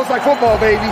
looks 0.00 0.10
like 0.10 0.22
football, 0.22 0.58
baby. 0.58 0.86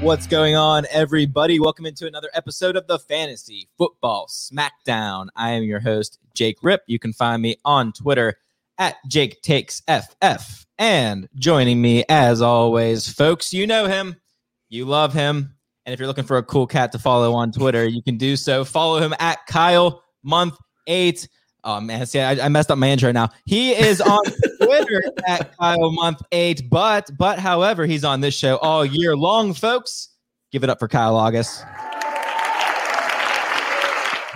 What's 0.00 0.28
going 0.28 0.54
on, 0.54 0.86
everybody? 0.92 1.58
Welcome 1.58 1.86
into 1.86 2.06
another 2.06 2.30
episode 2.32 2.76
of 2.76 2.86
the 2.86 3.00
Fantasy 3.00 3.68
Football 3.76 4.28
Smackdown. 4.28 5.30
I 5.34 5.50
am 5.50 5.64
your 5.64 5.80
host, 5.80 6.20
Jake 6.34 6.58
Hrip. 6.62 6.84
You 6.86 7.00
can 7.00 7.12
find 7.12 7.42
me 7.42 7.56
on 7.64 7.92
Twitter 7.92 8.36
at 8.78 8.98
Jake 9.08 9.42
Takes 9.42 9.82
FF. 9.88 10.64
And 10.78 11.28
joining 11.34 11.82
me, 11.82 12.04
as 12.08 12.40
always, 12.40 13.12
folks, 13.12 13.52
you 13.52 13.66
know 13.66 13.86
him, 13.86 14.14
you 14.70 14.86
love 14.86 15.12
him. 15.12 15.54
And 15.84 15.92
if 15.92 15.98
you're 15.98 16.06
looking 16.06 16.24
for 16.24 16.38
a 16.38 16.42
cool 16.42 16.66
cat 16.66 16.92
to 16.92 16.98
follow 16.98 17.34
on 17.34 17.52
Twitter, 17.52 17.84
you 17.84 18.02
can 18.02 18.16
do 18.16 18.36
so. 18.36 18.64
Follow 18.64 19.00
him 19.00 19.14
at 19.18 19.44
Kyle 19.46 20.04
Month 20.22 20.56
Eight. 20.86 21.28
Oh 21.64 21.80
man, 21.80 22.06
see, 22.06 22.20
I, 22.20 22.46
I 22.46 22.48
messed 22.48 22.70
up 22.70 22.78
my 22.78 22.88
intro 22.88 23.12
now. 23.12 23.28
He 23.44 23.72
is 23.72 24.00
on 24.00 24.22
Twitter 24.62 25.02
at 25.26 25.56
Kyle 25.58 25.90
Month 25.90 26.22
Eight, 26.32 26.70
but 26.70 27.10
but 27.18 27.38
however, 27.38 27.84
he's 27.84 28.04
on 28.04 28.20
this 28.20 28.34
show 28.34 28.56
all 28.58 28.84
year 28.84 29.16
long, 29.16 29.52
folks. 29.52 30.10
Give 30.52 30.64
it 30.64 30.70
up 30.70 30.78
for 30.78 30.88
Kyle 30.88 31.16
August. 31.16 31.64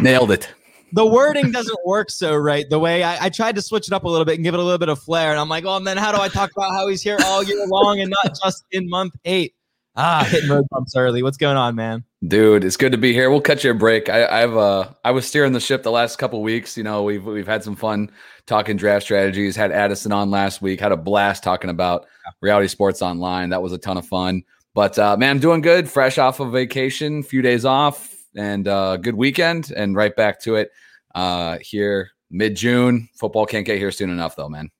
Nailed 0.00 0.32
it. 0.32 0.52
The 0.92 1.06
wording 1.06 1.50
doesn't 1.50 1.78
work 1.84 2.10
so 2.10 2.36
right. 2.36 2.68
The 2.68 2.78
way 2.78 3.02
I, 3.02 3.26
I 3.26 3.28
tried 3.28 3.56
to 3.56 3.62
switch 3.62 3.88
it 3.88 3.92
up 3.92 4.04
a 4.04 4.08
little 4.08 4.24
bit 4.24 4.36
and 4.36 4.44
give 4.44 4.54
it 4.54 4.60
a 4.60 4.62
little 4.62 4.78
bit 4.78 4.88
of 4.88 4.98
flair, 5.00 5.30
and 5.30 5.40
I'm 5.40 5.48
like, 5.48 5.64
oh, 5.64 5.76
and 5.76 5.86
then 5.86 5.96
how 5.96 6.12
do 6.12 6.20
I 6.20 6.28
talk 6.28 6.50
about 6.56 6.72
how 6.72 6.88
he's 6.88 7.02
here 7.02 7.18
all 7.24 7.42
year 7.42 7.66
long 7.66 8.00
and 8.00 8.10
not 8.24 8.36
just 8.42 8.64
in 8.72 8.88
month 8.88 9.14
eight? 9.24 9.54
Ah, 9.96 10.26
hitting 10.28 10.50
road 10.50 10.64
bumps 10.70 10.96
early. 10.96 11.22
What's 11.22 11.36
going 11.36 11.56
on, 11.56 11.76
man? 11.76 12.02
Dude, 12.26 12.64
it's 12.64 12.76
good 12.76 12.90
to 12.92 12.98
be 12.98 13.12
here. 13.12 13.30
We'll 13.30 13.40
cut 13.40 13.62
you 13.62 13.70
a 13.70 13.74
break. 13.74 14.08
I, 14.08 14.42
I've 14.42 14.56
uh 14.56 14.88
I 15.04 15.12
was 15.12 15.26
steering 15.26 15.52
the 15.52 15.60
ship 15.60 15.84
the 15.84 15.92
last 15.92 16.16
couple 16.16 16.42
weeks. 16.42 16.76
You 16.76 16.82
know, 16.82 17.04
we've 17.04 17.24
we've 17.24 17.46
had 17.46 17.62
some 17.62 17.76
fun 17.76 18.10
talking 18.46 18.76
draft 18.76 19.04
strategies. 19.04 19.54
Had 19.54 19.70
Addison 19.70 20.10
on 20.10 20.30
last 20.30 20.60
week. 20.60 20.80
Had 20.80 20.90
a 20.90 20.96
blast 20.96 21.44
talking 21.44 21.70
about 21.70 22.06
reality 22.42 22.66
sports 22.66 23.02
online. 23.02 23.50
That 23.50 23.62
was 23.62 23.72
a 23.72 23.78
ton 23.78 23.96
of 23.96 24.06
fun. 24.06 24.42
But 24.74 24.98
uh, 24.98 25.16
man, 25.16 25.30
I'm 25.30 25.38
doing 25.40 25.60
good. 25.60 25.88
Fresh 25.88 26.18
off 26.18 26.40
of 26.40 26.50
vacation, 26.50 27.22
few 27.22 27.42
days 27.42 27.64
off, 27.64 28.12
and 28.34 28.66
uh, 28.66 28.96
good 28.96 29.14
weekend, 29.14 29.70
and 29.76 29.94
right 29.94 30.14
back 30.16 30.40
to 30.40 30.56
it 30.56 30.70
uh, 31.14 31.58
here 31.60 32.10
mid 32.30 32.56
June. 32.56 33.08
Football 33.14 33.46
can't 33.46 33.64
get 33.64 33.78
here 33.78 33.92
soon 33.92 34.10
enough, 34.10 34.34
though, 34.34 34.48
man. 34.48 34.70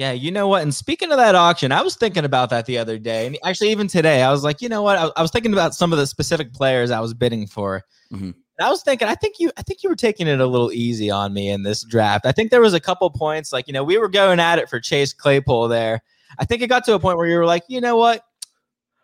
Yeah, 0.00 0.12
you 0.12 0.30
know 0.30 0.48
what? 0.48 0.62
And 0.62 0.74
speaking 0.74 1.10
of 1.12 1.18
that 1.18 1.34
auction, 1.34 1.72
I 1.72 1.82
was 1.82 1.94
thinking 1.94 2.24
about 2.24 2.48
that 2.48 2.64
the 2.64 2.78
other 2.78 2.98
day. 2.98 3.26
And 3.26 3.36
actually, 3.44 3.70
even 3.70 3.86
today, 3.86 4.22
I 4.22 4.30
was 4.30 4.42
like, 4.42 4.62
you 4.62 4.68
know 4.70 4.80
what? 4.80 4.96
I, 4.96 5.10
I 5.14 5.20
was 5.20 5.30
thinking 5.30 5.52
about 5.52 5.74
some 5.74 5.92
of 5.92 5.98
the 5.98 6.06
specific 6.06 6.54
players 6.54 6.90
I 6.90 7.00
was 7.00 7.12
bidding 7.12 7.46
for. 7.46 7.84
Mhm. 8.10 8.32
And 8.32 8.34
I 8.66 8.70
was 8.70 8.82
thinking, 8.82 9.08
I 9.08 9.14
think 9.14 9.34
you, 9.38 9.52
I 9.58 9.62
think 9.62 9.82
you 9.82 9.90
were 9.90 9.94
taking 9.96 10.26
it 10.26 10.40
a 10.40 10.46
little 10.46 10.72
easy 10.72 11.10
on 11.10 11.34
me 11.34 11.50
in 11.50 11.64
this 11.64 11.84
draft. 11.84 12.24
I 12.24 12.32
think 12.32 12.50
there 12.50 12.62
was 12.62 12.72
a 12.72 12.80
couple 12.80 13.10
points, 13.10 13.52
like 13.52 13.66
you 13.66 13.74
know, 13.74 13.84
we 13.84 13.98
were 13.98 14.08
going 14.08 14.40
at 14.40 14.58
it 14.58 14.70
for 14.70 14.80
Chase 14.80 15.12
Claypool 15.12 15.68
there. 15.68 16.00
I 16.38 16.46
think 16.46 16.62
it 16.62 16.68
got 16.68 16.82
to 16.86 16.94
a 16.94 16.98
point 16.98 17.18
where 17.18 17.26
you 17.26 17.36
were 17.36 17.44
like, 17.44 17.64
you 17.68 17.82
know 17.82 17.98
what? 17.98 18.22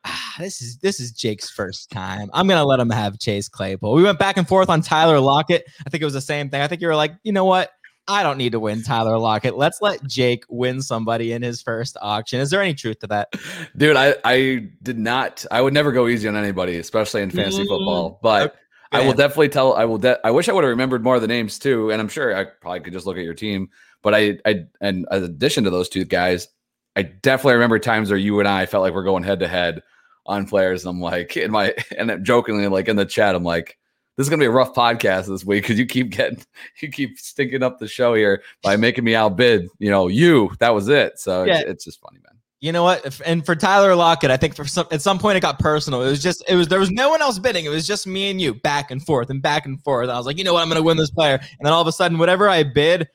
Ah, 0.07 0.35
this 0.39 0.63
is 0.63 0.79
this 0.79 0.99
is 0.99 1.13
Jake's 1.13 1.51
first 1.51 1.91
time. 1.91 2.31
I'm 2.33 2.49
gonna 2.49 2.65
let 2.65 2.81
him 2.81 2.89
have 2.89 3.19
Chase 3.19 3.51
Claypool. 3.51 3.93
We 3.93 4.03
went 4.03 4.19
back 4.19 4.39
and 4.39 4.49
forth 4.49 4.71
on 4.71 4.81
Tyler 4.81 5.21
Lockett. 5.21 5.67
I 5.87 5.91
think 5.91 6.01
it 6.01 6.07
was 6.07 6.15
the 6.15 6.23
same 6.23 6.49
thing. 6.49 6.63
I 6.63 6.69
think 6.69 6.81
you 6.81 6.87
were 6.87 6.97
like, 6.97 7.13
you 7.23 7.33
know 7.33 7.45
what? 7.45 7.73
I 8.09 8.23
don't 8.23 8.39
need 8.39 8.53
to 8.53 8.61
win 8.61 8.83
Tyler 8.83 9.19
Lockett. 9.19 9.57
Let's 9.57 9.83
let 9.83 10.03
Jake 10.05 10.45
win 10.49 10.81
somebody 10.81 11.33
in 11.33 11.43
his 11.43 11.61
first 11.61 11.97
auction. 12.01 12.41
Is 12.41 12.51
there 12.51 12.63
any 12.63 12.75
truth 12.75 13.01
to 13.01 13.07
that? 13.09 13.33
Dude, 13.77 13.97
I 13.97 14.15
I 14.25 14.69
did 14.83 14.99
not. 14.99 15.45
I 15.51 15.61
would 15.61 15.75
never 15.75 15.91
go 15.93 16.07
easy 16.07 16.29
on 16.29 16.37
anybody, 16.37 16.77
especially 16.77 17.23
in 17.23 17.31
fantasy 17.31 17.65
Mm, 17.65 17.69
football. 17.69 18.21
But 18.23 18.51
okay. 18.51 18.59
I 18.93 19.01
will 19.07 19.15
definitely 19.15 19.49
tell. 19.49 19.75
I 19.75 19.85
will. 19.85 19.99
De- 19.99 20.25
I 20.25 20.31
wish 20.31 20.49
I 20.49 20.53
would 20.53 20.63
have 20.63 20.71
remembered 20.71 21.03
more 21.03 21.17
of 21.17 21.23
the 21.23 21.29
names 21.29 21.59
too. 21.59 21.91
And 21.91 22.01
I'm 22.01 22.09
sure 22.09 22.37
I 22.37 22.45
probably 22.45 22.81
could 22.81 22.93
just 22.93 23.07
look 23.07 23.17
at 23.17 23.25
your 23.25 23.35
team. 23.35 23.71
But 24.03 24.15
I, 24.15 24.39
I, 24.47 24.65
and 24.81 25.05
in 25.11 25.23
addition 25.25 25.65
to 25.65 25.71
those 25.71 25.89
two 25.89 26.05
guys, 26.05 26.47
I 26.95 27.03
definitely 27.03 27.55
remember 27.55 27.81
times 27.81 28.11
where 28.11 28.19
you 28.19 28.39
and 28.39 28.47
I 28.47 28.67
felt 28.67 28.83
like 28.83 28.95
we're 28.95 29.03
going 29.03 29.25
head 29.25 29.41
to 29.41 29.49
head 29.49 29.83
on 30.27 30.47
players. 30.47 30.85
And 30.85 30.91
I'm 30.95 31.01
like, 31.01 31.37
in 31.37 31.51
my, 31.51 31.75
and 31.99 32.13
I'm 32.13 32.25
jokingly, 32.25 32.69
like 32.69 32.87
in 32.87 32.95
the 32.95 33.05
chat, 33.05 33.35
I'm 33.35 33.43
like, 33.43 33.77
this 34.17 34.25
is 34.27 34.31
gonna 34.31 34.41
be 34.41 34.47
a 34.47 34.51
rough 34.51 34.75
podcast 34.75 35.27
this 35.27 35.45
week 35.45 35.63
because 35.65 35.79
you 35.79 35.87
keep 35.87 36.11
getting, 36.11 36.43
you 36.81 36.89
keep 36.91 37.19
stinking 37.19 37.63
up 37.63 37.79
the 37.79 37.89
show 37.89 38.15
here 38.15 38.43
by 38.63 38.77
making 38.77 39.05
me 39.05 39.15
outbid. 39.15 39.69
You 39.79 39.91
know, 39.91 40.09
you. 40.09 40.51
That 40.61 40.75
was 40.75 40.89
it. 40.89 41.19
So 41.19 41.45
Yeah. 41.45 41.59
it's, 41.61 41.71
it's 41.71 41.85
just 41.85 42.01
funny, 42.01 42.19
man. 42.19 42.33
You 42.61 42.73
know 42.73 42.83
what? 42.85 43.21
And 43.27 43.45
for 43.45 43.55
Tyler 43.55 43.95
Lockett, 43.95 44.31
I 44.31 44.39
think 44.39 44.57
for 44.57 44.65
some 44.65 44.87
at 44.91 45.03
some 45.03 45.19
point 45.19 45.37
it 45.37 45.41
got 45.41 45.59
personal. 45.59 46.03
It 46.03 46.09
was 46.09 46.23
just 46.23 46.43
it 46.49 46.57
was 46.57 46.69
there 46.69 46.81
was 46.81 46.91
no 46.91 47.11
one 47.11 47.21
else 47.21 47.39
bidding. 47.39 47.67
It 47.67 47.69
was 47.69 47.87
just 47.87 48.07
me 48.07 48.31
and 48.31 48.41
you 48.41 48.55
back 48.55 48.91
and 48.91 49.05
forth 49.05 49.29
and 49.29 49.43
back 49.43 49.67
and 49.67 49.81
forth. 49.85 50.09
I 50.09 50.17
was 50.17 50.25
like, 50.25 50.39
you 50.39 50.45
know 50.45 50.55
what? 50.55 50.63
I'm 50.63 50.69
gonna 50.69 50.83
win 50.83 50.97
this 50.97 51.11
player. 51.11 51.35
And 51.35 51.67
then 51.67 51.73
all 51.75 51.83
of 51.83 51.87
a 51.87 51.93
sudden, 51.93 52.17
whatever 52.19 52.49
I 52.49 52.63
bid, 52.63 53.09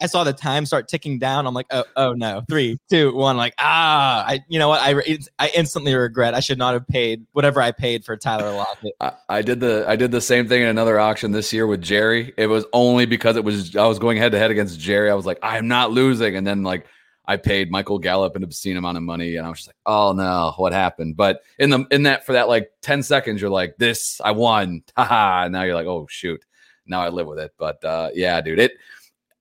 I 0.00 0.06
saw 0.06 0.24
the 0.24 0.32
time 0.32 0.66
start 0.66 0.88
ticking 0.88 1.18
down. 1.18 1.46
I'm 1.46 1.54
like, 1.54 1.66
oh, 1.70 1.84
oh 1.96 2.12
no, 2.12 2.42
three, 2.48 2.78
two, 2.90 3.14
one. 3.14 3.36
Like, 3.36 3.54
ah, 3.58 4.24
I, 4.26 4.44
you 4.48 4.58
know 4.58 4.68
what? 4.68 4.80
I, 4.82 5.18
I 5.38 5.50
instantly 5.54 5.94
regret. 5.94 6.34
I 6.34 6.40
should 6.40 6.58
not 6.58 6.74
have 6.74 6.86
paid 6.88 7.24
whatever 7.32 7.60
I 7.60 7.72
paid 7.72 8.04
for 8.04 8.16
Tyler 8.16 8.52
Lockett. 8.52 8.94
I, 9.00 9.12
I 9.28 9.42
did 9.42 9.60
the 9.60 9.84
I 9.88 9.96
did 9.96 10.10
the 10.10 10.20
same 10.20 10.48
thing 10.48 10.62
in 10.62 10.68
another 10.68 10.98
auction 10.98 11.32
this 11.32 11.52
year 11.52 11.66
with 11.66 11.82
Jerry. 11.82 12.32
It 12.36 12.46
was 12.46 12.64
only 12.72 13.06
because 13.06 13.36
it 13.36 13.44
was 13.44 13.76
I 13.76 13.86
was 13.86 13.98
going 13.98 14.18
head 14.18 14.32
to 14.32 14.38
head 14.38 14.50
against 14.50 14.80
Jerry. 14.80 15.10
I 15.10 15.14
was 15.14 15.26
like, 15.26 15.38
I'm 15.42 15.68
not 15.68 15.92
losing, 15.92 16.36
and 16.36 16.46
then 16.46 16.62
like 16.62 16.86
I 17.28 17.36
paid 17.36 17.70
Michael 17.70 17.98
Gallup 17.98 18.36
an 18.36 18.44
obscene 18.44 18.76
amount 18.76 18.96
of 18.96 19.02
money, 19.02 19.36
and 19.36 19.46
I 19.46 19.50
was 19.50 19.58
just 19.58 19.68
like, 19.68 19.76
oh 19.86 20.12
no, 20.12 20.52
what 20.56 20.72
happened? 20.72 21.16
But 21.16 21.40
in 21.58 21.70
the 21.70 21.84
in 21.90 22.04
that 22.04 22.24
for 22.24 22.32
that 22.32 22.48
like 22.48 22.70
ten 22.82 23.02
seconds, 23.02 23.40
you're 23.40 23.50
like, 23.50 23.76
this 23.78 24.20
I 24.24 24.32
won, 24.32 24.82
haha. 24.96 25.44
And 25.44 25.52
now 25.52 25.62
you're 25.62 25.74
like, 25.74 25.86
oh 25.86 26.06
shoot, 26.08 26.44
now 26.86 27.02
I 27.02 27.08
live 27.08 27.26
with 27.26 27.38
it. 27.38 27.52
But 27.58 27.84
uh, 27.84 28.10
yeah, 28.14 28.40
dude, 28.40 28.58
it. 28.58 28.72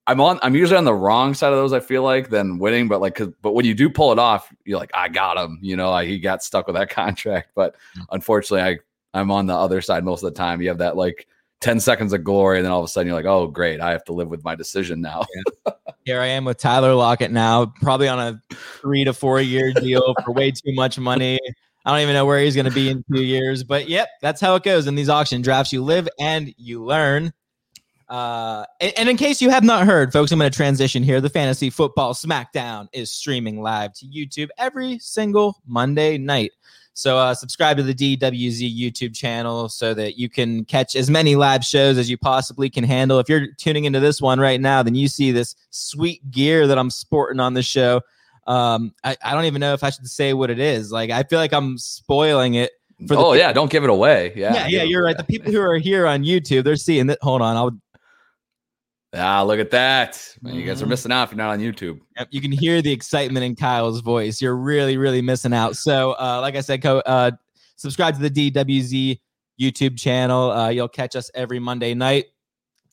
I'm 0.08 0.22
on. 0.22 0.40
I'm 0.44 0.56
usually 0.56 0.78
on 0.78 0.86
the 0.86 0.94
wrong 0.94 1.34
side 1.34 1.52
of 1.52 1.58
those. 1.58 1.74
I 1.74 1.80
feel 1.80 2.04
like 2.04 2.30
than 2.30 2.60
winning, 2.60 2.88
but 2.88 3.02
like, 3.02 3.20
but 3.42 3.54
when 3.54 3.66
you 3.66 3.74
do 3.74 3.90
pull 3.90 4.12
it 4.12 4.20
off, 4.20 4.54
you're 4.64 4.78
like, 4.78 4.92
I 4.94 5.10
got 5.10 5.38
him. 5.38 5.58
You 5.62 5.76
know, 5.76 5.90
like 5.90 6.08
he 6.08 6.20
got 6.20 6.44
stuck 6.44 6.68
with 6.68 6.76
that 6.76 6.90
contract. 6.92 7.50
But 7.56 7.76
unfortunately, 8.12 8.62
I 8.62 9.20
I'm 9.20 9.32
on 9.32 9.48
the 9.48 9.56
other 9.56 9.82
side 9.82 10.04
most 10.04 10.24
of 10.24 10.34
the 10.34 10.38
time. 10.38 10.62
You 10.62 10.68
have 10.70 10.78
that 10.80 10.96
like 10.96 11.28
10 11.62 11.80
seconds 11.80 12.14
of 12.14 12.24
glory, 12.24 12.58
and 12.58 12.66
then 12.66 12.72
all 12.72 12.80
of 12.80 12.86
a 12.86 12.88
sudden 12.88 13.08
you're 13.08 13.16
like, 13.16 13.26
oh, 13.26 13.48
great, 13.48 13.80
I 13.82 13.92
have 13.92 14.04
to 14.06 14.14
live 14.14 14.28
with 14.28 14.44
my 14.44 14.56
decision 14.56 15.02
now. 15.02 15.24
Here 16.06 16.20
I 16.20 16.28
am 16.28 16.46
with 16.46 16.58
Tyler 16.58 16.94
Lockett 16.94 17.32
now, 17.32 17.74
probably 17.82 18.08
on 18.08 18.20
a 18.20 18.56
three 18.82 19.04
to 19.06 19.14
four 19.14 19.42
year 19.42 19.74
deal 19.74 20.14
for 20.24 20.32
way 20.32 20.52
too 20.52 20.74
much 20.76 21.00
money. 21.00 21.40
I 21.86 21.92
don't 21.92 22.02
even 22.02 22.14
know 22.14 22.26
where 22.26 22.40
he's 22.40 22.56
going 22.56 22.66
to 22.66 22.74
be 22.74 22.90
in 22.90 23.04
two 23.12 23.24
years, 23.24 23.64
but 23.64 23.88
yep, 23.88 24.10
that's 24.22 24.42
how 24.42 24.56
it 24.56 24.64
goes 24.64 24.86
in 24.86 24.96
these 24.96 25.10
auction 25.10 25.42
drafts. 25.42 25.72
You 25.72 25.84
live 25.84 26.10
and 26.20 26.54
you 26.58 26.84
learn. 26.84 27.32
Uh, 28.08 28.66
and, 28.80 28.94
and 28.98 29.10
in 29.10 29.18
case 29.18 29.42
you 29.42 29.50
have 29.50 29.64
not 29.64 29.86
heard, 29.86 30.14
folks, 30.14 30.32
I'm 30.32 30.40
going 30.40 30.52
to 30.52 30.56
transition 30.56 31.04
here. 31.04 31.20
The 31.20 31.30
Fantasy 31.30 31.70
Football 31.70 32.14
Smackdown 32.14 32.88
is 32.94 33.12
streaming 33.12 33.62
live 33.62 33.94
to 33.96 34.06
YouTube 34.06 34.50
every 34.58 35.00
single 35.00 35.62
Monday 35.66 36.18
night. 36.18 36.52
So 36.94 37.18
uh, 37.18 37.34
subscribe 37.34 37.76
to 37.76 37.84
the 37.84 37.94
DWZ 37.94 38.80
YouTube 38.80 39.14
channel 39.14 39.68
so 39.68 39.94
that 39.94 40.18
you 40.18 40.30
can 40.30 40.64
catch 40.64 40.96
as 40.96 41.10
many 41.10 41.36
live 41.36 41.66
shows 41.66 41.98
as 41.98 42.10
you 42.10 42.18
possibly 42.18 42.70
can 42.70 42.86
handle. 42.86 43.20
If 43.20 43.28
you're 43.28 43.48
tuning 43.58 43.84
into 43.84 44.00
this 44.00 44.22
one 44.22 44.40
right 44.40 44.62
now, 44.62 44.82
then 44.82 44.96
you 44.96 45.10
see 45.10 45.34
this 45.34 45.56
sweet 45.72 46.32
gear 46.32 46.68
that 46.68 46.78
I'm 46.78 46.90
sporting 46.90 47.42
on 47.42 47.54
the 47.54 47.64
show. 47.64 48.00
Um, 48.48 48.94
I, 49.04 49.18
I 49.22 49.34
don't 49.34 49.44
even 49.44 49.60
know 49.60 49.74
if 49.74 49.84
I 49.84 49.90
should 49.90 50.08
say 50.08 50.34
what 50.34 50.50
it 50.50 50.60
is. 50.60 50.90
Like 50.90 51.10
I 51.10 51.24
feel 51.24 51.40
like 51.40 51.52
I'm 51.52 51.78
spoiling 51.78 52.54
it. 52.54 52.72
For 53.08 53.16
the 53.16 53.18
oh 53.18 53.34
yeah, 53.34 53.52
don't 53.52 53.70
give 53.70 53.84
it 53.84 53.90
away. 53.90 54.32
Yeah, 54.34 54.54
yeah, 54.54 54.68
yeah, 54.68 54.84
you're 54.84 55.04
right. 55.04 55.18
The 55.18 55.26
people 55.26 55.52
who 55.52 55.60
are 55.60 55.78
here 55.78 56.08
on 56.08 56.24
YouTube, 56.24 56.64
they're 56.64 56.78
seeing 56.78 57.08
that. 57.08 57.18
Hold 57.22 57.42
on, 57.42 57.58
I'll 57.58 57.78
Ah, 59.16 59.44
look 59.44 59.60
at 59.60 59.72
that. 59.72 60.22
Man, 60.42 60.56
you 60.56 60.66
guys 60.66 60.82
are 60.82 60.86
Mhm. 60.86 60.90
missing 60.90 61.12
out 61.12 61.24
if 61.24 61.32
you're 61.32 61.38
not 61.38 61.52
on 61.52 61.60
YouTube. 61.60 62.00
Yep, 62.18 62.28
you 62.32 62.42
can 62.42 62.52
hear 62.52 62.82
the 62.82 62.92
excitement 62.92 63.46
in 63.46 63.56
Kyle's 63.56 64.02
voice. 64.02 64.42
You're 64.42 64.56
really, 64.58 64.98
really 64.98 65.22
missing 65.22 65.54
out. 65.54 65.78
So, 65.78 66.14
uh, 66.14 66.40
like 66.42 66.56
I 66.56 66.62
said, 66.62 66.82
co- 66.82 67.00
uh, 67.06 67.32
subscribe 67.78 68.16
to 68.16 68.22
the 68.22 68.30
DWZ 68.30 69.22
YouTube 69.60 69.98
channel. 69.98 70.52
Uh, 70.52 70.70
you'll 70.70 70.90
catch 70.90 71.16
us 71.16 71.32
every 71.34 71.60
Monday 71.60 71.94
night. 71.94 72.26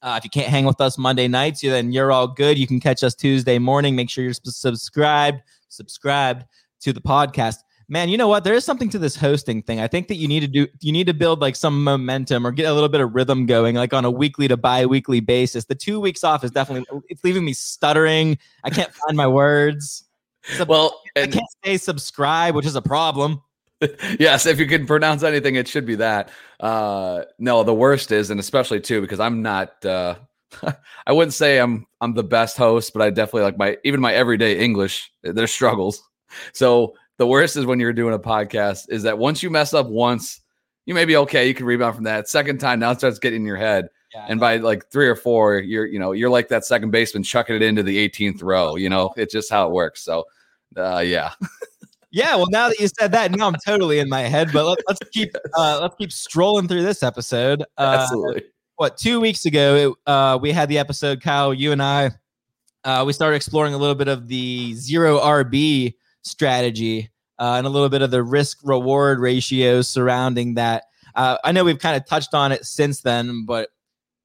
Uh, 0.01 0.15
if 0.19 0.25
you 0.25 0.31
can't 0.31 0.49
hang 0.49 0.65
with 0.65 0.81
us 0.81 0.97
Monday 0.99 1.29
nights, 1.29 1.63
you- 1.63 1.71
then 1.71 1.93
you're 1.93 2.13
all 2.13 2.29
good. 2.29 2.59
You 2.59 2.67
can 2.67 2.79
catch 2.81 3.03
us 3.03 3.15
Tuesday 3.15 3.59
morning. 3.59 3.97
Make 3.97 4.11
sure 4.11 4.23
you're 4.25 4.33
subscribed, 4.35 5.41
subscribed 5.69 6.45
to 6.83 6.93
the 6.93 7.01
podcast. 7.01 7.57
Man, 7.93 8.09
you 8.09 8.17
know 8.17 8.27
what? 8.27 8.43
There 8.43 8.55
is 8.55 8.65
something 8.65 8.89
to 8.89 8.99
this 8.99 9.15
hosting 9.15 9.61
thing. 9.61 9.79
I 9.79 9.87
think 9.87 10.09
that 10.09 10.15
you 10.15 10.27
need 10.27 10.41
to 10.41 10.47
do. 10.47 10.67
You 10.81 10.93
need 10.93 11.06
to 11.09 11.12
build 11.12 11.43
like 11.43 11.55
some 11.55 11.85
momentum 11.85 12.47
or 12.47 12.50
get 12.50 12.65
a 12.65 12.73
little 12.73 12.89
bit 12.89 13.03
of 13.03 13.15
rhythm 13.15 13.44
going, 13.44 13.77
like 13.77 13.93
on 13.93 14.06
a 14.06 14.11
weekly 14.11 14.49
to 14.49 14.56
bi-weekly 14.56 15.21
basis. 15.21 15.67
The 15.67 15.75
two 15.75 16.00
weeks 16.00 16.25
off 16.25 16.43
is 16.43 16.50
definitely 16.50 17.03
it's 17.11 17.23
leaving 17.23 17.44
me 17.44 17.53
stuttering. 17.53 18.39
I 18.65 18.71
can't 18.71 18.91
find 19.06 19.15
my 19.15 19.27
words. 19.27 20.05
Sub- 20.43 20.71
Well, 20.71 21.03
I 21.19 21.21
and 21.21 21.35
can't 21.35 21.44
say 21.62 21.77
subscribe, 21.77 22.55
which 22.55 22.65
is 22.65 22.77
a 22.77 22.81
problem. 22.81 23.43
yes, 24.19 24.47
if 24.47 24.59
you 24.59 24.65
can 24.65 24.87
pronounce 24.87 25.23
anything, 25.23 25.56
it 25.56 25.69
should 25.69 25.85
be 25.85 25.97
that. 25.97 26.31
Uh, 26.61 27.25
no, 27.39 27.62
the 27.62 27.75
worst 27.75 28.11
is, 28.11 28.31
and 28.31 28.41
especially 28.41 28.81
too, 28.81 29.03
because 29.03 29.21
I'm 29.21 29.43
not. 29.43 29.85
Uh, 29.85 30.15
I 31.06 31.12
wouldn't 31.12 31.35
say 31.35 31.59
I'm 31.59 31.87
I'm 32.00 32.15
the 32.15 32.25
best 32.25 32.56
host, 32.56 32.94
but 32.94 33.03
I 33.03 33.11
definitely 33.11 33.43
like 33.43 33.59
my 33.59 33.77
even 33.85 34.00
my 34.00 34.15
everyday 34.15 34.61
English. 34.61 35.12
There's 35.23 35.53
struggles. 35.53 36.03
So 36.55 36.94
the 37.19 37.26
worst 37.26 37.56
is 37.56 37.67
when 37.67 37.81
you're 37.81 37.93
doing 37.93 38.14
a 38.14 38.19
podcast 38.19 38.87
is 38.88 39.03
that 39.05 39.19
once 39.19 39.43
you 39.43 39.50
mess 39.50 39.75
up 39.75 39.88
once, 39.88 40.41
you 40.87 40.94
may 40.94 41.05
be 41.05 41.17
okay. 41.17 41.47
You 41.47 41.55
can 41.55 41.67
rebound 41.67 41.94
from 41.94 42.05
that. 42.05 42.29
Second 42.29 42.59
time, 42.59 42.81
now 42.81 42.91
it 42.91 42.99
starts 42.99 43.19
getting 43.19 43.43
in 43.43 43.47
your 43.47 43.56
head. 43.56 43.88
Yeah, 44.14 44.26
and 44.29 44.41
by 44.41 44.56
like 44.59 44.91
three 44.91 45.09
or 45.09 45.17
four, 45.17 45.59
you're 45.59 45.87
you 45.87 45.99
know 45.99 46.12
you're 46.12 46.31
like 46.31 46.49
that 46.49 46.64
second 46.64 46.91
baseman 46.91 47.23
chucking 47.23 47.56
it 47.56 47.62
into 47.62 47.82
the 47.82 48.09
18th 48.09 48.43
row. 48.43 48.76
You 48.76 48.91
know, 48.91 49.12
it's 49.17 49.32
just 49.32 49.50
how 49.50 49.67
it 49.67 49.73
works. 49.73 50.03
So, 50.03 50.25
uh, 50.76 50.99
yeah. 50.99 51.32
yeah. 52.11 52.35
Well, 52.37 52.49
now 52.50 52.69
that 52.69 52.79
you 52.79 52.88
said 52.99 53.12
that, 53.12 53.31
now 53.31 53.47
I'm 53.47 53.56
totally 53.65 54.00
in 54.00 54.08
my 54.08 54.23
head. 54.23 54.50
But 54.53 54.67
let, 54.67 54.79
us 54.88 54.99
keep 55.12 55.35
uh, 55.56 55.79
let's 55.81 55.97
keep 55.97 56.12
strolling 56.12 56.69
through 56.69 56.82
this 56.82 57.03
episode. 57.03 57.62
Uh, 57.79 57.99
Absolutely. 58.00 58.44
What 58.76 58.99
two 58.99 59.20
weeks 59.20 59.47
ago 59.47 59.76
it, 59.76 60.11
uh, 60.11 60.38
we 60.43 60.50
had 60.53 60.69
the 60.69 60.79
episode, 60.79 61.23
Kyle. 61.23 61.55
You 61.55 61.73
and 61.73 61.82
I, 61.82 62.11
uh, 62.85 63.05
we 63.06 63.12
started 63.12 63.37
exploring 63.37 63.75
a 63.75 63.79
little 63.79 63.94
bit 63.94 64.08
of 64.08 64.29
the 64.29 64.75
zero 64.75 65.20
RB 65.20 65.94
strategy 66.23 67.11
uh, 67.39 67.55
and 67.57 67.67
a 67.67 67.71
little 67.71 67.89
bit 67.89 68.03
of 68.03 68.11
the 68.11 68.23
risk 68.23 68.59
reward 68.63 69.19
ratios 69.19 69.89
surrounding 69.89 70.55
that. 70.55 70.85
Uh, 71.15 71.37
I 71.45 71.53
know 71.53 71.65
we've 71.65 71.79
kind 71.79 71.97
of 71.97 72.07
touched 72.07 72.35
on 72.35 72.53
it 72.53 72.65
since 72.65 73.03
then, 73.03 73.45
but 73.45 73.69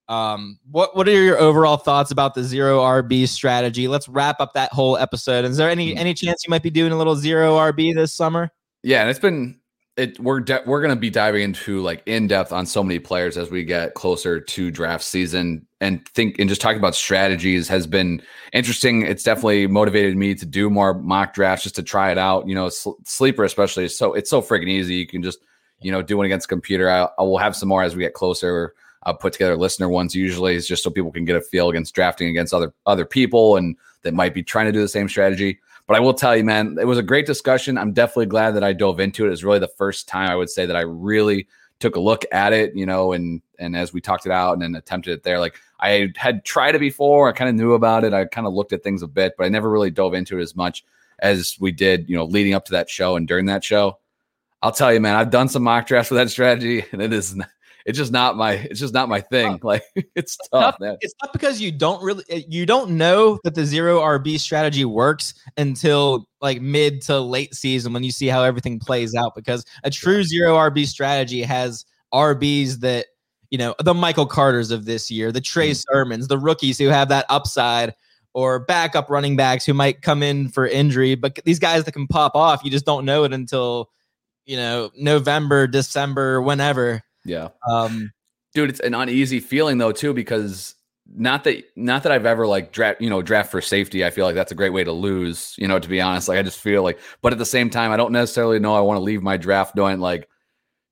um, 0.07 0.59
what 0.71 0.95
what 0.95 1.07
are 1.07 1.11
your 1.11 1.37
overall 1.37 1.77
thoughts 1.77 2.11
about 2.11 2.33
the 2.33 2.43
zero 2.43 2.79
RB 2.79 3.27
strategy? 3.27 3.87
Let's 3.87 4.07
wrap 4.07 4.39
up 4.39 4.53
that 4.53 4.71
whole 4.71 4.97
episode. 4.97 5.43
Is 5.43 5.57
there 5.57 5.69
any 5.69 5.91
hmm. 5.93 5.97
any 5.97 6.13
chance 6.13 6.43
you 6.45 6.49
might 6.49 6.63
be 6.63 6.69
doing 6.69 6.91
a 6.91 6.97
little 6.97 7.15
zero 7.15 7.57
RB 7.57 7.93
this 7.93 8.13
summer? 8.13 8.51
Yeah, 8.83 9.01
and 9.01 9.09
it's 9.09 9.19
been 9.19 9.59
it 9.97 10.19
we're 10.19 10.39
de- 10.39 10.61
we're 10.65 10.81
going 10.81 10.93
to 10.93 10.99
be 10.99 11.09
diving 11.09 11.41
into 11.41 11.81
like 11.81 12.03
in 12.05 12.27
depth 12.27 12.53
on 12.53 12.65
so 12.65 12.83
many 12.83 12.99
players 12.99 13.37
as 13.37 13.49
we 13.49 13.63
get 13.63 13.95
closer 13.95 14.39
to 14.39 14.71
draft 14.71 15.03
season. 15.03 15.65
And 15.81 16.07
think 16.09 16.39
and 16.39 16.47
just 16.47 16.61
talking 16.61 16.77
about 16.77 16.95
strategies 16.95 17.67
has 17.67 17.87
been 17.87 18.21
interesting. 18.53 19.01
It's 19.01 19.23
definitely 19.23 19.67
motivated 19.67 20.15
me 20.15 20.35
to 20.35 20.45
do 20.45 20.69
more 20.69 20.93
mock 20.93 21.33
drafts 21.33 21.63
just 21.63 21.75
to 21.75 21.83
try 21.83 22.11
it 22.11 22.17
out. 22.17 22.47
You 22.47 22.55
know 22.55 22.69
sl- 22.69 22.91
sleeper 23.05 23.43
especially 23.43 23.85
is 23.85 23.97
so 23.97 24.13
it's 24.13 24.29
so 24.29 24.41
freaking 24.41 24.69
easy. 24.69 24.95
You 24.95 25.07
can 25.07 25.23
just 25.23 25.39
you 25.81 25.91
know 25.91 26.01
do 26.01 26.21
it 26.21 26.25
against 26.25 26.47
computer. 26.47 26.89
I, 26.89 27.07
I 27.17 27.23
will 27.23 27.39
have 27.39 27.55
some 27.55 27.69
more 27.69 27.83
as 27.83 27.95
we 27.95 28.03
get 28.03 28.13
closer 28.13 28.73
i'll 29.03 29.13
put 29.13 29.31
together 29.31 29.55
listener 29.55 29.87
ones 29.87 30.15
usually 30.15 30.59
just 30.59 30.83
so 30.83 30.89
people 30.89 31.11
can 31.11 31.23
get 31.23 31.35
a 31.35 31.41
feel 31.41 31.69
against 31.69 31.93
drafting 31.93 32.29
against 32.29 32.51
other 32.51 32.73
other 32.87 33.05
people 33.05 33.55
and 33.55 33.77
that 34.01 34.13
might 34.13 34.33
be 34.33 34.41
trying 34.41 34.65
to 34.65 34.71
do 34.71 34.81
the 34.81 34.87
same 34.87 35.07
strategy 35.07 35.59
but 35.87 35.95
I 35.95 36.01
will 36.01 36.13
tell 36.13 36.35
you, 36.35 36.43
man, 36.43 36.77
it 36.79 36.85
was 36.85 36.97
a 36.97 37.03
great 37.03 37.25
discussion. 37.25 37.77
I'm 37.77 37.93
definitely 37.93 38.25
glad 38.25 38.51
that 38.51 38.63
I 38.63 38.73
dove 38.73 38.99
into 38.99 39.23
it. 39.23 39.27
It 39.27 39.31
was 39.31 39.43
really 39.43 39.59
the 39.59 39.67
first 39.69 40.07
time 40.07 40.29
I 40.29 40.35
would 40.35 40.49
say 40.49 40.65
that 40.65 40.75
I 40.75 40.81
really 40.81 41.47
took 41.79 41.95
a 41.95 41.99
look 41.99 42.25
at 42.31 42.53
it, 42.53 42.75
you 42.75 42.85
know, 42.85 43.13
and 43.13 43.41
and 43.57 43.75
as 43.75 43.93
we 43.93 44.01
talked 44.01 44.25
it 44.25 44.31
out 44.31 44.53
and 44.53 44.61
then 44.61 44.75
attempted 44.75 45.13
it 45.13 45.23
there, 45.23 45.39
like 45.39 45.55
I 45.79 46.11
had 46.15 46.43
tried 46.43 46.75
it 46.75 46.79
before. 46.79 47.29
I 47.29 47.31
kind 47.31 47.49
of 47.49 47.55
knew 47.55 47.73
about 47.73 48.03
it. 48.03 48.13
I 48.13 48.25
kind 48.25 48.47
of 48.47 48.53
looked 48.53 48.73
at 48.73 48.83
things 48.83 49.01
a 49.01 49.07
bit, 49.07 49.35
but 49.37 49.45
I 49.45 49.49
never 49.49 49.69
really 49.69 49.91
dove 49.91 50.13
into 50.13 50.37
it 50.37 50.41
as 50.41 50.55
much 50.55 50.83
as 51.19 51.55
we 51.59 51.71
did, 51.71 52.09
you 52.09 52.15
know, 52.15 52.25
leading 52.25 52.53
up 52.53 52.65
to 52.65 52.73
that 52.73 52.89
show 52.89 53.15
and 53.15 53.27
during 53.27 53.45
that 53.45 53.63
show. 53.63 53.97
I'll 54.61 54.71
tell 54.71 54.91
you, 54.91 54.99
man, 54.99 55.15
I've 55.15 55.29
done 55.29 55.49
some 55.49 55.63
mock 55.63 55.87
drafts 55.87 56.09
for 56.09 56.15
that 56.15 56.29
strategy, 56.29 56.83
and 56.91 57.01
it 57.01 57.13
is 57.13 57.39
it's 57.87 57.97
just 57.97 58.11
not 58.11 58.35
my 58.35 58.51
it's 58.51 58.81
just 58.81 58.93
not 58.93 59.07
my 59.07 59.21
thing. 59.21 59.59
Like 59.63 59.81
it's 60.15 60.37
tough, 60.51 60.75
it's 60.75 60.79
man. 60.81 60.97
It's 60.99 61.15
not 61.23 61.31
because 61.31 61.61
you 61.61 61.71
don't 61.71 62.03
really 62.03 62.25
eh, 62.29 62.41
you 62.47 62.65
don't 62.65 62.91
know 62.91 63.39
that 63.45 63.55
the 63.55 63.65
zero 63.65 64.01
RB 64.01 64.39
strategy 64.39 64.83
works 64.83 65.33
until 65.55 66.27
like 66.41 66.61
mid 66.61 67.01
to 67.03 67.19
late 67.19 67.55
season 67.55 67.93
when 67.93 68.03
you 68.03 68.11
see 68.11 68.27
how 68.27 68.43
everything 68.43 68.77
plays 68.77 69.15
out. 69.15 69.33
Because 69.35 69.65
a 69.85 69.89
true 69.89 70.23
zero 70.23 70.55
RB 70.55 70.85
strategy 70.85 71.41
has 71.43 71.85
RBs 72.13 72.81
that 72.81 73.05
you 73.51 73.57
know 73.57 73.73
the 73.79 73.93
Michael 73.93 74.27
Carters 74.27 74.69
of 74.69 74.83
this 74.83 75.09
year, 75.09 75.31
the 75.31 75.39
Trey 75.39 75.71
mm-hmm. 75.71 75.93
Sermons, 75.93 76.27
the 76.27 76.37
rookies 76.37 76.77
who 76.77 76.87
have 76.89 77.09
that 77.09 77.25
upside. 77.29 77.95
Or 78.33 78.59
backup 78.59 79.09
running 79.09 79.35
backs 79.35 79.65
who 79.65 79.73
might 79.73 80.03
come 80.03 80.21
in 80.21 80.49
for 80.49 80.67
injury, 80.67 81.15
but 81.15 81.39
these 81.43 81.57
guys 81.57 81.85
that 81.85 81.93
can 81.93 82.05
pop 82.05 82.35
off, 82.35 82.63
you 82.63 82.69
just 82.69 82.85
don't 82.85 83.03
know 83.03 83.23
it 83.23 83.33
until 83.33 83.89
you 84.45 84.57
know 84.57 84.91
November, 84.95 85.65
December, 85.65 86.39
whenever 86.39 87.01
yeah. 87.27 87.49
Um, 87.69 88.11
dude, 88.53 88.69
it's 88.69 88.79
an 88.79 88.93
uneasy 88.93 89.39
feeling 89.39 89.77
though 89.77 89.91
too 89.91 90.13
because 90.13 90.75
not 91.15 91.43
that 91.45 91.63
not 91.75 92.03
that 92.03 92.11
I've 92.11 92.25
ever 92.25 92.47
like 92.47 92.71
draft 92.71 93.01
you 93.01 93.09
know 93.09 93.21
draft 93.21 93.51
for 93.51 93.61
safety. 93.61 94.05
I 94.05 94.09
feel 94.09 94.25
like 94.25 94.35
that's 94.35 94.51
a 94.51 94.55
great 94.55 94.71
way 94.71 94.83
to 94.83 94.91
lose. 94.91 95.55
You 95.57 95.67
know, 95.67 95.79
to 95.79 95.87
be 95.87 96.01
honest, 96.01 96.27
like 96.27 96.39
I 96.39 96.41
just 96.41 96.59
feel 96.59 96.83
like, 96.83 96.99
but 97.21 97.33
at 97.33 97.39
the 97.39 97.45
same 97.45 97.69
time, 97.69 97.91
I 97.91 97.97
don't 97.97 98.11
necessarily 98.11 98.59
know 98.59 98.75
I 98.75 98.81
want 98.81 98.97
to 98.97 99.01
leave 99.03 99.21
my 99.21 99.37
draft 99.37 99.75
knowing 99.75 99.99
like, 99.99 100.27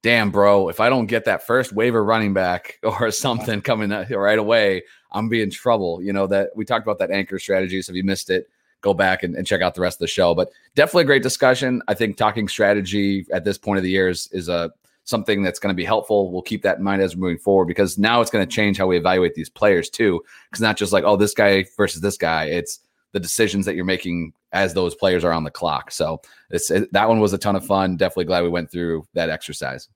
damn, 0.04 0.32
bro, 0.32 0.70
if 0.70 0.80
I 0.80 0.90
don't 0.90 1.08
get 1.08 1.26
that 1.26 1.46
first 1.46 1.74
waiver 1.74 2.04
running 2.04 2.34
back 2.34 2.80
or 2.84 3.12
something 3.12 3.62
coming 3.62 3.90
right 3.90 4.40
away, 4.40 4.84
I'm 5.12 5.30
be 5.30 5.42
in 5.42 5.50
trouble. 5.50 6.02
You 6.02 6.14
know 6.14 6.28
that 6.28 6.52
we 6.56 6.66
talked 6.66 6.86
about 6.86 7.00
that 7.00 7.12
anchor 7.12 7.40
strategy. 7.40 7.82
So 7.82 7.92
if 7.92 7.96
you 7.96 8.04
missed 8.04 8.30
it, 8.30 8.48
go 8.82 8.94
back 8.94 9.24
and, 9.24 9.36
and 9.36 9.48
check 9.48 9.62
out 9.62 9.74
the 9.74 9.82
rest 9.82 9.96
of 9.96 10.02
the 10.02 10.08
show. 10.08 10.36
But 10.36 10.50
definitely 10.76 11.04
a 11.04 11.08
great 11.08 11.24
discussion. 11.24 11.82
I 11.88 11.94
think 11.94 12.18
talking 12.18 12.48
strategy 12.48 13.26
at 13.34 13.44
this 13.44 13.58
point 13.58 13.78
of 13.78 13.84
the 13.84 13.90
year 13.90 14.10
is, 14.10 14.30
is 14.32 14.48
a 14.48 14.72
something 15.06 15.44
that's 15.44 15.60
going 15.60 15.74
to 15.74 15.78
be 15.78 15.86
helpful. 15.86 16.32
We'll 16.32 16.42
keep 16.42 16.64
that 16.64 16.80
in 16.80 16.84
mind 16.84 17.02
as 17.02 17.16
we're 17.16 17.30
moving 17.30 17.38
forward 17.38 17.66
because 17.66 17.98
now 17.98 18.22
it's 18.22 18.32
going 18.32 18.46
to 18.46 18.54
change 18.54 18.78
how 18.78 18.88
we 18.88 18.98
evaluate 18.98 19.36
these 19.36 19.50
players 19.50 19.90
too. 19.90 20.22
Because 20.50 20.62
not 20.62 20.78
just 20.78 20.92
like, 20.92 21.04
oh, 21.04 21.16
this 21.16 21.34
guy 21.34 21.66
versus 21.78 22.02
this 22.02 22.18
guy. 22.18 22.46
It's 22.46 22.80
the 23.14 23.20
decisions 23.20 23.66
that 23.66 23.76
you're 23.76 23.86
making 23.86 24.34
as 24.52 24.74
those 24.74 24.94
players 24.96 25.24
are 25.24 25.32
on 25.32 25.46
the 25.46 25.52
clock. 25.52 25.92
So 25.92 26.22
it's 26.50 26.70
it, 26.70 26.92
that 26.92 27.08
one 27.08 27.20
was 27.20 27.34
a 27.34 27.38
ton 27.38 27.56
of 27.56 27.66
fun. 27.66 27.96
Definitely 27.96 28.26
glad 28.26 28.44
we 28.44 28.50
went 28.50 28.70
through 28.70 29.08
that 29.14 29.30
exercise. 29.30 29.88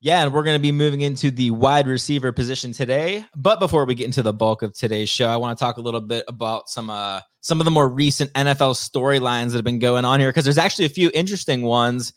Yeah, 0.00 0.22
and 0.22 0.32
we're 0.32 0.44
going 0.44 0.56
to 0.56 0.62
be 0.62 0.70
moving 0.70 1.00
into 1.00 1.32
the 1.32 1.50
wide 1.50 1.88
receiver 1.88 2.30
position 2.30 2.72
today. 2.72 3.24
But 3.34 3.58
before 3.58 3.84
we 3.84 3.96
get 3.96 4.06
into 4.06 4.22
the 4.22 4.32
bulk 4.32 4.62
of 4.62 4.72
today's 4.72 5.10
show, 5.10 5.26
I 5.26 5.36
want 5.36 5.58
to 5.58 5.62
talk 5.62 5.76
a 5.76 5.80
little 5.80 6.00
bit 6.00 6.24
about 6.28 6.68
some 6.68 6.88
uh 6.88 7.20
some 7.40 7.60
of 7.60 7.64
the 7.64 7.70
more 7.70 7.88
recent 7.88 8.32
NFL 8.34 8.74
storylines 8.76 9.48
that 9.48 9.56
have 9.56 9.64
been 9.64 9.80
going 9.80 10.04
on 10.04 10.20
here 10.20 10.28
because 10.28 10.44
there's 10.44 10.58
actually 10.58 10.84
a 10.84 10.90
few 10.90 11.10
interesting 11.14 11.62
ones 11.62 12.12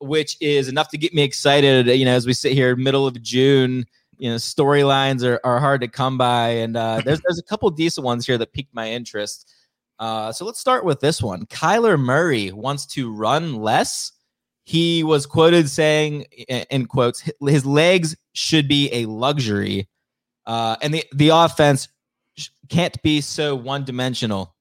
which 0.00 0.36
is 0.40 0.68
enough 0.68 0.88
to 0.90 0.98
get 0.98 1.14
me 1.14 1.22
excited. 1.22 1.86
You 1.86 2.04
know, 2.04 2.14
as 2.14 2.26
we 2.26 2.32
sit 2.32 2.52
here, 2.52 2.76
middle 2.76 3.06
of 3.06 3.20
June, 3.22 3.84
you 4.18 4.30
know, 4.30 4.36
storylines 4.36 5.24
are, 5.24 5.40
are 5.44 5.60
hard 5.60 5.80
to 5.82 5.88
come 5.88 6.18
by, 6.18 6.48
and 6.48 6.76
uh, 6.76 7.00
there's 7.04 7.20
there's 7.20 7.38
a 7.38 7.44
couple 7.44 7.70
decent 7.70 8.04
ones 8.04 8.26
here 8.26 8.38
that 8.38 8.52
piqued 8.52 8.74
my 8.74 8.90
interest. 8.90 9.52
Uh, 9.98 10.30
so 10.30 10.44
let's 10.44 10.60
start 10.60 10.84
with 10.84 11.00
this 11.00 11.22
one. 11.22 11.46
Kyler 11.46 11.98
Murray 11.98 12.52
wants 12.52 12.84
to 12.86 13.10
run 13.10 13.56
less. 13.56 14.12
He 14.64 15.02
was 15.04 15.26
quoted 15.26 15.70
saying, 15.70 16.22
in 16.48 16.86
quotes, 16.86 17.22
his 17.40 17.64
legs 17.64 18.16
should 18.32 18.68
be 18.68 18.90
a 18.92 19.06
luxury, 19.06 19.88
uh, 20.44 20.76
and 20.82 20.92
the 20.92 21.04
the 21.12 21.28
offense 21.28 21.88
can't 22.68 23.00
be 23.02 23.20
so 23.20 23.54
one 23.54 23.84
dimensional. 23.84 24.55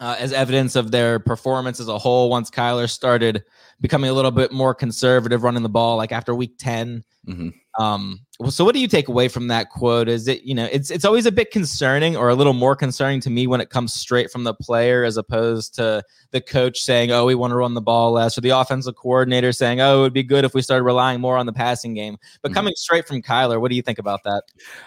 Uh, 0.00 0.16
as 0.18 0.32
evidence 0.32 0.74
of 0.74 0.90
their 0.90 1.20
performance 1.20 1.78
as 1.78 1.86
a 1.86 1.96
whole, 1.96 2.28
once 2.28 2.50
Kyler 2.50 2.90
started 2.90 3.44
becoming 3.80 4.10
a 4.10 4.12
little 4.12 4.30
bit 4.30 4.52
more 4.52 4.74
conservative 4.74 5.42
running 5.42 5.62
the 5.62 5.68
ball 5.68 5.96
like 5.96 6.12
after 6.12 6.34
week 6.34 6.54
10 6.58 7.04
mm-hmm. 7.28 7.82
um 7.82 8.18
so 8.48 8.64
what 8.64 8.74
do 8.74 8.80
you 8.80 8.88
take 8.88 9.08
away 9.08 9.28
from 9.28 9.48
that 9.48 9.70
quote? 9.70 10.08
Is 10.08 10.26
it 10.26 10.42
you 10.42 10.54
know 10.54 10.68
it's 10.72 10.90
it's 10.90 11.04
always 11.04 11.24
a 11.24 11.32
bit 11.32 11.52
concerning 11.52 12.16
or 12.16 12.28
a 12.28 12.34
little 12.34 12.52
more 12.52 12.74
concerning 12.74 13.20
to 13.20 13.30
me 13.30 13.46
when 13.46 13.60
it 13.60 13.70
comes 13.70 13.94
straight 13.94 14.30
from 14.30 14.42
the 14.42 14.54
player 14.54 15.04
as 15.04 15.16
opposed 15.16 15.74
to 15.76 16.02
the 16.32 16.40
coach 16.40 16.80
saying 16.80 17.12
oh 17.12 17.26
we 17.26 17.36
want 17.36 17.52
to 17.52 17.56
run 17.56 17.74
the 17.74 17.80
ball 17.80 18.12
less 18.12 18.36
or 18.36 18.40
the 18.40 18.50
offensive 18.50 18.96
coordinator 18.96 19.52
saying 19.52 19.80
oh 19.80 19.98
it 19.98 20.00
would 20.00 20.12
be 20.12 20.24
good 20.24 20.44
if 20.44 20.52
we 20.52 20.62
started 20.62 20.82
relying 20.82 21.20
more 21.20 21.36
on 21.36 21.46
the 21.46 21.52
passing 21.52 21.94
game. 21.94 22.16
But 22.42 22.48
mm-hmm. 22.48 22.54
coming 22.56 22.74
straight 22.76 23.06
from 23.06 23.22
kyler 23.22 23.60
what 23.60 23.70
do 23.70 23.76
you 23.76 23.82
think 23.82 24.00
about 24.00 24.24
that? 24.24 24.42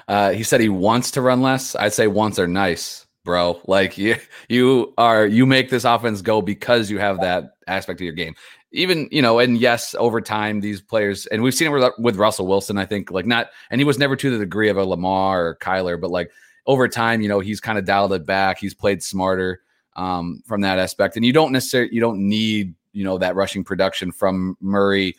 Uh, 0.08 0.32
he 0.32 0.44
said 0.44 0.60
he 0.60 0.70
wants 0.70 1.12
to 1.12 1.22
run 1.22 1.42
less. 1.42 1.74
I'd 1.76 1.94
say 1.94 2.08
wants 2.08 2.40
are 2.40 2.48
nice 2.48 3.07
bro. 3.28 3.62
Like 3.68 4.00
you, 4.00 4.16
you 4.50 4.96
are 4.98 5.28
you 5.28 5.46
make 5.46 5.70
this 5.70 5.84
offense 5.84 6.24
go 6.24 6.42
because 6.42 6.90
you 6.90 6.98
have 6.98 7.22
that 7.22 7.52
aspect 7.68 8.02
of 8.02 8.06
your 8.06 8.14
game 8.14 8.34
even 8.72 9.08
you 9.12 9.22
know, 9.22 9.40
and 9.40 9.58
yes, 9.58 9.96
over 9.98 10.20
time 10.22 10.60
these 10.60 10.82
players, 10.82 11.26
and 11.28 11.42
we've 11.42 11.54
seen 11.54 11.68
it 11.68 11.72
with, 11.72 11.94
with 12.00 12.16
Russell 12.18 12.48
Wilson. 12.48 12.78
I 12.78 12.86
think 12.86 13.12
like 13.12 13.26
not, 13.26 13.50
and 13.70 13.80
he 13.80 13.86
was 13.86 13.98
never 13.98 14.16
to 14.16 14.30
the 14.30 14.38
degree 14.38 14.70
of 14.70 14.78
a 14.78 14.84
Lamar 14.84 15.48
or 15.48 15.56
Kyler, 15.56 16.00
but 16.00 16.12
like 16.12 16.32
over 16.66 16.88
time, 16.88 17.22
you 17.22 17.30
know, 17.30 17.40
he's 17.40 17.62
kind 17.62 17.78
of 17.78 17.86
dialed 17.86 18.14
it 18.14 18.26
back. 18.26 18.60
He's 18.60 18.74
played 18.74 19.02
smarter 19.02 19.62
um, 19.96 20.44
from 20.46 20.62
that 20.62 20.80
aspect, 20.80 21.16
and 21.16 21.26
you 21.26 21.34
don't 21.34 21.52
necessarily 21.52 21.94
you 21.94 22.02
don't 22.02 22.20
need 22.20 22.76
you 22.92 23.04
know 23.04 23.18
that 23.18 23.36
rushing 23.36 23.64
production 23.64 24.12
from 24.12 24.58
Murray 24.60 25.16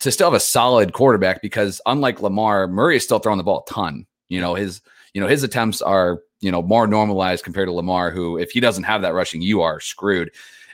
to 0.00 0.12
still 0.12 0.30
have 0.30 0.36
a 0.36 0.40
solid 0.40 0.92
quarterback 0.92 1.42
because 1.42 1.80
unlike 1.86 2.20
Lamar, 2.20 2.66
Murray 2.68 2.96
is 2.96 3.04
still 3.04 3.18
throwing 3.18 3.38
the 3.38 3.44
ball 3.44 3.64
a 3.66 3.70
ton. 3.70 4.06
You 4.28 4.40
know 4.40 4.54
his 4.54 4.82
you 5.14 5.20
know 5.20 5.26
his 5.26 5.42
attempts 5.42 5.80
are 5.80 6.20
you 6.40 6.50
know 6.50 6.62
more 6.62 6.86
normalized 6.86 7.44
compared 7.44 7.68
to 7.68 7.72
Lamar, 7.72 8.10
who 8.10 8.38
if 8.38 8.50
he 8.50 8.60
doesn't 8.60 8.84
have 8.84 9.02
that 9.02 9.14
rushing, 9.14 9.42
you 9.42 9.62
are 9.62 9.80
screwed. 9.80 10.30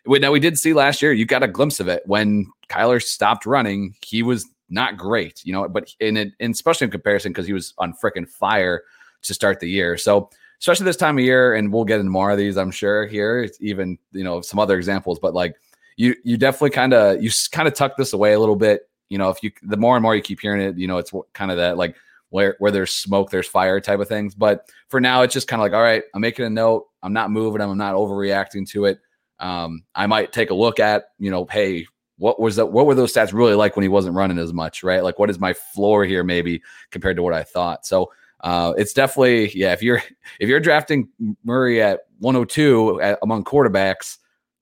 Now 0.06 0.30
we 0.30 0.40
did 0.40 0.58
see 0.58 0.72
last 0.72 1.02
year, 1.02 1.12
you 1.12 1.26
got 1.26 1.42
a 1.42 1.48
glimpse 1.48 1.80
of 1.80 1.88
it 1.88 2.02
when 2.06 2.46
Kyler 2.68 3.02
stopped 3.02 3.44
running. 3.44 3.96
He 4.04 4.22
was 4.22 4.46
not 4.68 4.96
great, 4.96 5.44
you 5.44 5.52
know, 5.52 5.68
but 5.68 5.92
in 6.00 6.16
it, 6.16 6.32
and 6.40 6.54
especially 6.54 6.86
in 6.86 6.90
comparison 6.90 7.32
because 7.32 7.46
he 7.46 7.52
was 7.52 7.74
on 7.78 7.92
freaking 7.92 8.28
fire 8.28 8.82
to 9.22 9.34
start 9.34 9.60
the 9.60 9.68
year. 9.68 9.96
So 9.96 10.30
especially 10.60 10.84
this 10.84 10.96
time 10.96 11.18
of 11.18 11.24
year, 11.24 11.54
and 11.54 11.72
we'll 11.72 11.84
get 11.84 12.00
into 12.00 12.10
more 12.10 12.30
of 12.30 12.38
these, 12.38 12.56
I'm 12.56 12.70
sure. 12.70 13.06
Here, 13.06 13.48
even 13.60 13.98
you 14.12 14.24
know 14.24 14.40
some 14.40 14.58
other 14.58 14.76
examples, 14.76 15.18
but 15.18 15.34
like 15.34 15.56
you, 15.96 16.14
you 16.24 16.36
definitely 16.36 16.70
kind 16.70 16.94
of 16.94 17.22
you 17.22 17.30
kind 17.52 17.68
of 17.68 17.74
tuck 17.74 17.96
this 17.96 18.12
away 18.12 18.32
a 18.32 18.40
little 18.40 18.56
bit. 18.56 18.88
You 19.08 19.18
know, 19.18 19.30
if 19.30 19.42
you 19.42 19.50
the 19.62 19.76
more 19.76 19.96
and 19.96 20.02
more 20.02 20.16
you 20.16 20.22
keep 20.22 20.40
hearing 20.40 20.60
it, 20.60 20.76
you 20.76 20.86
know, 20.86 20.98
it's 20.98 21.12
kind 21.32 21.50
of 21.50 21.56
that 21.58 21.76
like 21.76 21.96
where 22.36 22.54
where 22.58 22.70
there's 22.70 22.90
smoke, 22.90 23.30
there's 23.30 23.48
fire 23.48 23.80
type 23.80 23.98
of 23.98 24.08
things. 24.08 24.34
But 24.34 24.68
for 24.88 25.00
now, 25.00 25.22
it's 25.22 25.32
just 25.32 25.48
kind 25.48 25.58
of 25.58 25.64
like, 25.64 25.72
all 25.72 25.82
right, 25.82 26.02
I'm 26.14 26.20
making 26.20 26.44
a 26.44 26.50
note. 26.50 26.86
I'm 27.02 27.14
not 27.14 27.30
moving. 27.30 27.62
I'm 27.62 27.78
not 27.78 27.94
overreacting 27.94 28.68
to 28.72 28.84
it. 28.84 29.00
Um, 29.40 29.84
I 29.94 30.06
might 30.06 30.34
take 30.34 30.50
a 30.50 30.54
look 30.54 30.78
at, 30.78 31.04
you 31.18 31.30
know, 31.30 31.46
hey, 31.46 31.86
what 32.18 32.38
was 32.38 32.56
that? 32.56 32.66
What 32.66 32.84
were 32.84 32.94
those 32.94 33.14
stats 33.14 33.32
really 33.32 33.54
like 33.54 33.74
when 33.74 33.84
he 33.84 33.88
wasn't 33.88 34.16
running 34.16 34.36
as 34.36 34.52
much, 34.52 34.82
right? 34.82 35.02
Like, 35.02 35.18
what 35.18 35.30
is 35.30 35.38
my 35.40 35.54
floor 35.54 36.04
here, 36.04 36.22
maybe 36.22 36.62
compared 36.90 37.16
to 37.16 37.22
what 37.22 37.32
I 37.32 37.42
thought? 37.42 37.86
So 37.86 38.12
uh, 38.40 38.74
it's 38.76 38.92
definitely 38.92 39.50
yeah. 39.58 39.72
If 39.72 39.82
you're 39.82 40.02
if 40.38 40.50
you're 40.50 40.60
drafting 40.60 41.08
Murray 41.42 41.80
at 41.80 42.00
102 42.18 43.00
at, 43.00 43.18
among 43.22 43.44
quarterbacks, 43.44 44.18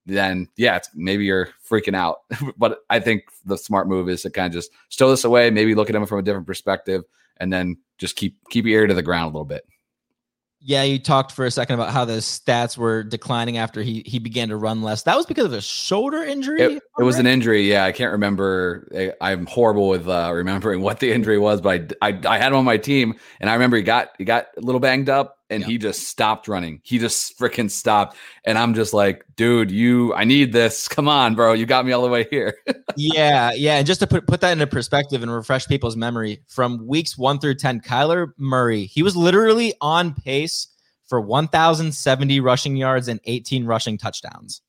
then 0.07 0.47
yeah, 0.57 0.77
it's, 0.77 0.91
maybe 0.95 1.25
you're 1.25 1.49
freaking 1.69 1.97
out. 1.97 2.19
but 2.57 2.79
I 2.89 3.01
think 3.01 3.25
the 3.45 3.59
smart 3.59 3.89
move 3.89 4.09
is 4.09 4.23
to 4.23 4.31
kind 4.31 4.47
of 4.47 4.53
just 4.53 4.71
stow 4.91 5.11
this 5.11 5.25
away, 5.25 5.51
maybe 5.51 5.75
look 5.75 5.91
at 5.91 5.97
him 5.97 6.07
from 6.07 6.21
a 6.21 6.23
different 6.23 6.47
perspective, 6.47 7.03
and 7.39 7.53
then 7.53 7.77
just 7.99 8.17
keep 8.17 8.39
keep 8.51 8.65
your 8.65 8.81
ear 8.81 8.87
to 8.87 8.95
the 8.95 9.03
ground 9.03 9.25
a 9.25 9.29
little 9.29 9.45
bit. 9.45 9.65
Yeah, 10.67 10.83
you 10.83 10.99
talked 10.99 11.33
for 11.33 11.45
a 11.45 11.51
second 11.51 11.75
about 11.75 11.93
how 11.93 12.07
the 12.07 12.15
stats 12.15 12.79
were 12.79 13.03
declining 13.03 13.59
after 13.59 13.83
he 13.83 14.03
he 14.07 14.19
began 14.19 14.49
to 14.49 14.57
run 14.57 14.81
less. 14.81 15.03
That 15.03 15.15
was 15.15 15.27
because 15.27 15.45
of 15.45 15.53
a 15.53 15.61
shoulder 15.61 16.23
injury. 16.23 16.63
It, 16.63 16.83
it 16.99 17.03
was 17.03 17.19
an 17.19 17.27
injury. 17.27 17.71
Yeah, 17.71 17.85
I 17.85 17.93
can't 17.93 18.13
remember. 18.13 19.15
I, 19.21 19.33
am 19.33 19.45
horrible 19.45 19.89
with 19.89 20.09
uh, 20.09 20.31
remembering 20.33 20.81
what 20.81 21.01
the 21.01 21.13
injury 21.13 21.39
was, 21.39 21.61
but 21.61 21.93
I, 22.01 22.09
I, 22.09 22.21
I 22.27 22.39
had 22.39 22.53
him 22.53 22.57
on 22.57 22.65
my 22.65 22.79
team, 22.79 23.15
and 23.41 23.51
I 23.51 23.53
remember 23.53 23.77
he 23.77 23.83
got 23.83 24.13
he 24.17 24.25
got 24.25 24.47
a 24.57 24.63
little 24.63 24.81
banged 24.81 25.11
up, 25.11 25.39
and 25.51 25.63
yeah. 25.63 25.67
he 25.67 25.79
just 25.79 26.09
stopped 26.09 26.49
running. 26.49 26.81
He 26.83 26.99
just 26.99 27.39
freaking 27.39 27.71
stopped, 27.71 28.17
and 28.45 28.59
I'm 28.59 28.75
just 28.75 28.95
like, 28.95 29.25
dude, 29.37 29.71
you, 29.71 30.15
I 30.15 30.25
need 30.25 30.53
this. 30.53 30.89
Come 30.95 31.09
on, 31.09 31.35
bro, 31.35 31.53
you 31.53 31.67
got 31.67 31.87
me 31.87 31.93
all 31.93 32.03
the 32.03 32.09
way 32.09 32.27
here. 32.31 32.57
yeah, 32.97 33.53
yeah, 33.55 33.77
and 33.77 33.87
just 33.87 34.01
to 34.01 34.07
put 34.07 34.27
put 34.27 34.41
that 34.41 34.53
into 34.53 34.67
perspective 34.67 35.23
and 35.23 35.33
refresh 35.33 35.67
people's 35.67 35.97
memory, 35.97 36.43
from 36.49 36.87
weeks 36.87 37.17
one 37.19 37.39
through 37.39 37.57
ten, 37.57 37.81
Kyler 37.81 38.29
Murray, 38.37 38.85
he 38.85 39.03
was 39.03 39.17
literally 39.17 39.75
on 39.81 40.15
pace 40.15 40.69
for 41.07 41.21
1,070 41.21 42.41
rushing 42.41 42.77
yards 42.77 43.09
and 43.09 43.21
18 43.25 43.67
rushing 43.67 43.99
touchdowns. 43.99 44.63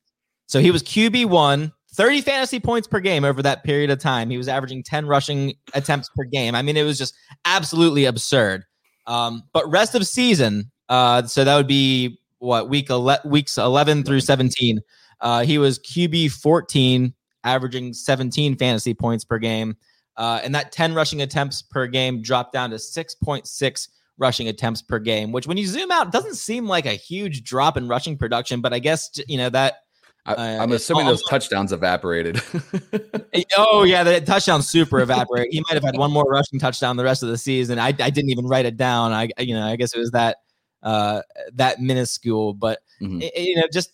So 0.46 0.60
he 0.60 0.70
was 0.70 0.82
QB 0.82 1.26
one, 1.26 1.72
30 1.94 2.20
fantasy 2.20 2.60
points 2.60 2.86
per 2.86 3.00
game 3.00 3.24
over 3.24 3.42
that 3.42 3.64
period 3.64 3.90
of 3.90 3.98
time. 3.98 4.30
He 4.30 4.38
was 4.38 4.48
averaging 4.48 4.82
10 4.82 5.06
rushing 5.06 5.54
attempts 5.74 6.08
per 6.14 6.24
game. 6.24 6.54
I 6.54 6.62
mean, 6.62 6.76
it 6.76 6.84
was 6.84 6.98
just 6.98 7.14
absolutely 7.44 8.04
absurd. 8.04 8.64
Um, 9.06 9.42
but 9.52 9.68
rest 9.70 9.94
of 9.94 10.06
season, 10.06 10.70
uh, 10.88 11.22
so 11.24 11.44
that 11.44 11.56
would 11.56 11.66
be 11.66 12.18
what 12.38 12.68
week 12.68 12.90
ele- 12.90 13.20
weeks 13.24 13.58
11 13.58 14.04
through 14.04 14.20
17. 14.20 14.80
Uh, 15.20 15.42
he 15.44 15.58
was 15.58 15.78
QB 15.78 16.32
14, 16.32 17.14
averaging 17.44 17.92
17 17.92 18.56
fantasy 18.56 18.94
points 18.94 19.24
per 19.24 19.38
game. 19.38 19.76
Uh, 20.16 20.40
and 20.42 20.54
that 20.54 20.72
10 20.72 20.94
rushing 20.94 21.22
attempts 21.22 21.62
per 21.62 21.86
game 21.86 22.22
dropped 22.22 22.52
down 22.52 22.70
to 22.70 22.76
6.6 22.76 23.88
rushing 24.18 24.48
attempts 24.48 24.82
per 24.82 24.98
game, 24.98 25.32
which 25.32 25.46
when 25.46 25.56
you 25.56 25.66
zoom 25.66 25.90
out 25.90 26.10
doesn't 26.10 26.36
seem 26.36 26.66
like 26.66 26.86
a 26.86 26.92
huge 26.92 27.44
drop 27.44 27.76
in 27.76 27.88
rushing 27.88 28.16
production, 28.16 28.60
but 28.60 28.72
I 28.72 28.78
guess 28.78 29.10
you 29.28 29.36
know 29.36 29.50
that 29.50 29.82
I, 30.26 30.62
am 30.62 30.72
assuming 30.72 31.06
those 31.06 31.22
touchdowns 31.24 31.72
evaporated. 31.72 32.42
oh 33.56 33.84
yeah, 33.84 34.02
the 34.02 34.20
touchdown 34.20 34.62
super 34.62 35.00
evaporated. 35.00 35.52
He 35.52 35.60
might 35.60 35.74
have 35.74 35.84
had 35.84 35.96
one 35.96 36.10
more 36.10 36.24
rushing 36.24 36.58
touchdown 36.58 36.96
the 36.96 37.04
rest 37.04 37.22
of 37.22 37.28
the 37.28 37.38
season. 37.38 37.78
I, 37.78 37.88
I 37.88 38.10
didn't 38.10 38.30
even 38.30 38.46
write 38.46 38.66
it 38.66 38.76
down. 38.76 39.12
I 39.12 39.28
you 39.38 39.54
know 39.54 39.66
I 39.66 39.76
guess 39.76 39.94
it 39.94 39.98
was 39.98 40.10
that 40.12 40.38
uh 40.82 41.22
that 41.54 41.80
minuscule, 41.80 42.54
but 42.54 42.80
mm-hmm. 43.00 43.22
it, 43.22 43.32
you 43.36 43.56
know 43.56 43.66
just 43.72 43.90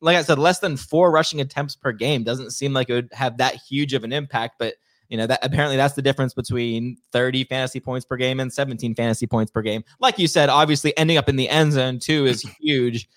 like 0.00 0.16
I 0.16 0.22
said, 0.22 0.38
less 0.38 0.58
than 0.58 0.76
four 0.76 1.10
rushing 1.10 1.40
attempts 1.40 1.76
per 1.76 1.92
game 1.92 2.24
doesn't 2.24 2.50
seem 2.50 2.72
like 2.72 2.90
it 2.90 2.94
would 2.94 3.08
have 3.12 3.38
that 3.38 3.54
huge 3.54 3.94
of 3.94 4.04
an 4.04 4.12
impact, 4.12 4.56
but 4.58 4.74
you 5.08 5.16
know 5.16 5.26
that 5.26 5.40
apparently 5.42 5.76
that's 5.76 5.94
the 5.94 6.02
difference 6.02 6.34
between 6.34 6.96
30 7.12 7.44
fantasy 7.44 7.80
points 7.80 8.04
per 8.04 8.16
game 8.16 8.40
and 8.40 8.52
17 8.52 8.94
fantasy 8.94 9.26
points 9.26 9.50
per 9.50 9.62
game 9.62 9.82
like 10.00 10.18
you 10.18 10.28
said 10.28 10.48
obviously 10.48 10.96
ending 10.98 11.16
up 11.16 11.28
in 11.28 11.36
the 11.36 11.48
end 11.48 11.72
zone 11.72 11.98
too 11.98 12.26
is 12.26 12.42
huge 12.60 13.08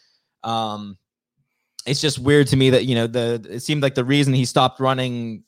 um 0.44 0.98
it's 1.85 2.01
just 2.01 2.19
weird 2.19 2.47
to 2.47 2.55
me 2.55 2.69
that 2.69 2.85
you 2.85 2.95
know 2.95 3.07
the 3.07 3.45
it 3.50 3.59
seemed 3.61 3.81
like 3.81 3.95
the 3.95 4.05
reason 4.05 4.33
he 4.33 4.45
stopped 4.45 4.79
running 4.79 5.43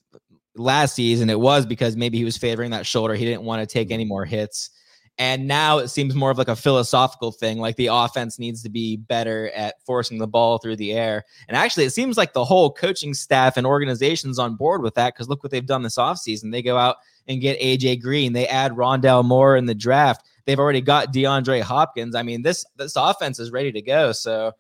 last 0.56 0.96
season 0.96 1.30
it 1.30 1.40
was 1.40 1.66
because 1.66 1.96
maybe 1.96 2.18
he 2.18 2.24
was 2.24 2.38
favoring 2.38 2.72
that 2.72 2.86
shoulder 2.86 3.16
he 3.16 3.26
didn't 3.26 3.44
want 3.44 3.62
to 3.62 3.72
take 3.72 3.88
mm-hmm. 3.88 3.94
any 3.94 4.06
more 4.06 4.26
hits 4.26 4.70
and 5.20 5.48
now 5.48 5.78
it 5.78 5.90
seems 5.90 6.16
more 6.16 6.32
of 6.32 6.40
like 6.40 6.48
a 6.48 6.56
philosophical 6.56 7.32
thing, 7.32 7.60
like 7.60 7.76
the 7.76 7.88
offense 7.88 8.40
needs 8.40 8.64
to 8.64 8.70
be 8.70 8.98
better 8.98 9.52
at 9.52 9.76
forcing 9.86 10.18
the 10.18 10.28
ball 10.28 10.58
through 10.58 10.78
the 10.78 10.94
air. 10.94 11.24
And 11.48 11.56
actually, 11.56 11.86
it 11.86 11.92
seems 11.92 12.18
like 12.18 12.34
the 12.34 12.44
whole 12.44 12.72
coaching 12.74 13.14
staff 13.14 13.56
and 13.56 13.68
organization's 13.68 14.40
on 14.40 14.56
board 14.56 14.82
with 14.82 14.96
that 14.96 15.14
because 15.14 15.30
look 15.30 15.44
what 15.44 15.52
they've 15.52 15.66
done 15.66 15.84
this 15.84 15.98
offseason. 15.98 16.52
They 16.52 16.64
go 16.64 16.78
out 16.78 16.98
and 17.28 17.42
get 17.42 17.60
AJ 17.60 18.02
Green, 18.02 18.34
they 18.34 18.48
add 18.48 18.74
Rondale 18.74 19.24
Moore 19.24 19.56
in 19.56 19.68
the 19.68 19.76
draft. 19.76 20.26
They've 20.46 20.60
already 20.60 20.82
got 20.82 21.14
DeAndre 21.14 21.62
Hopkins. 21.62 22.16
I 22.16 22.24
mean, 22.24 22.42
this 22.42 22.66
this 22.76 22.96
offense 22.96 23.40
is 23.40 23.52
ready 23.52 23.72
to 23.72 23.82
go. 23.82 24.12
So 24.12 24.52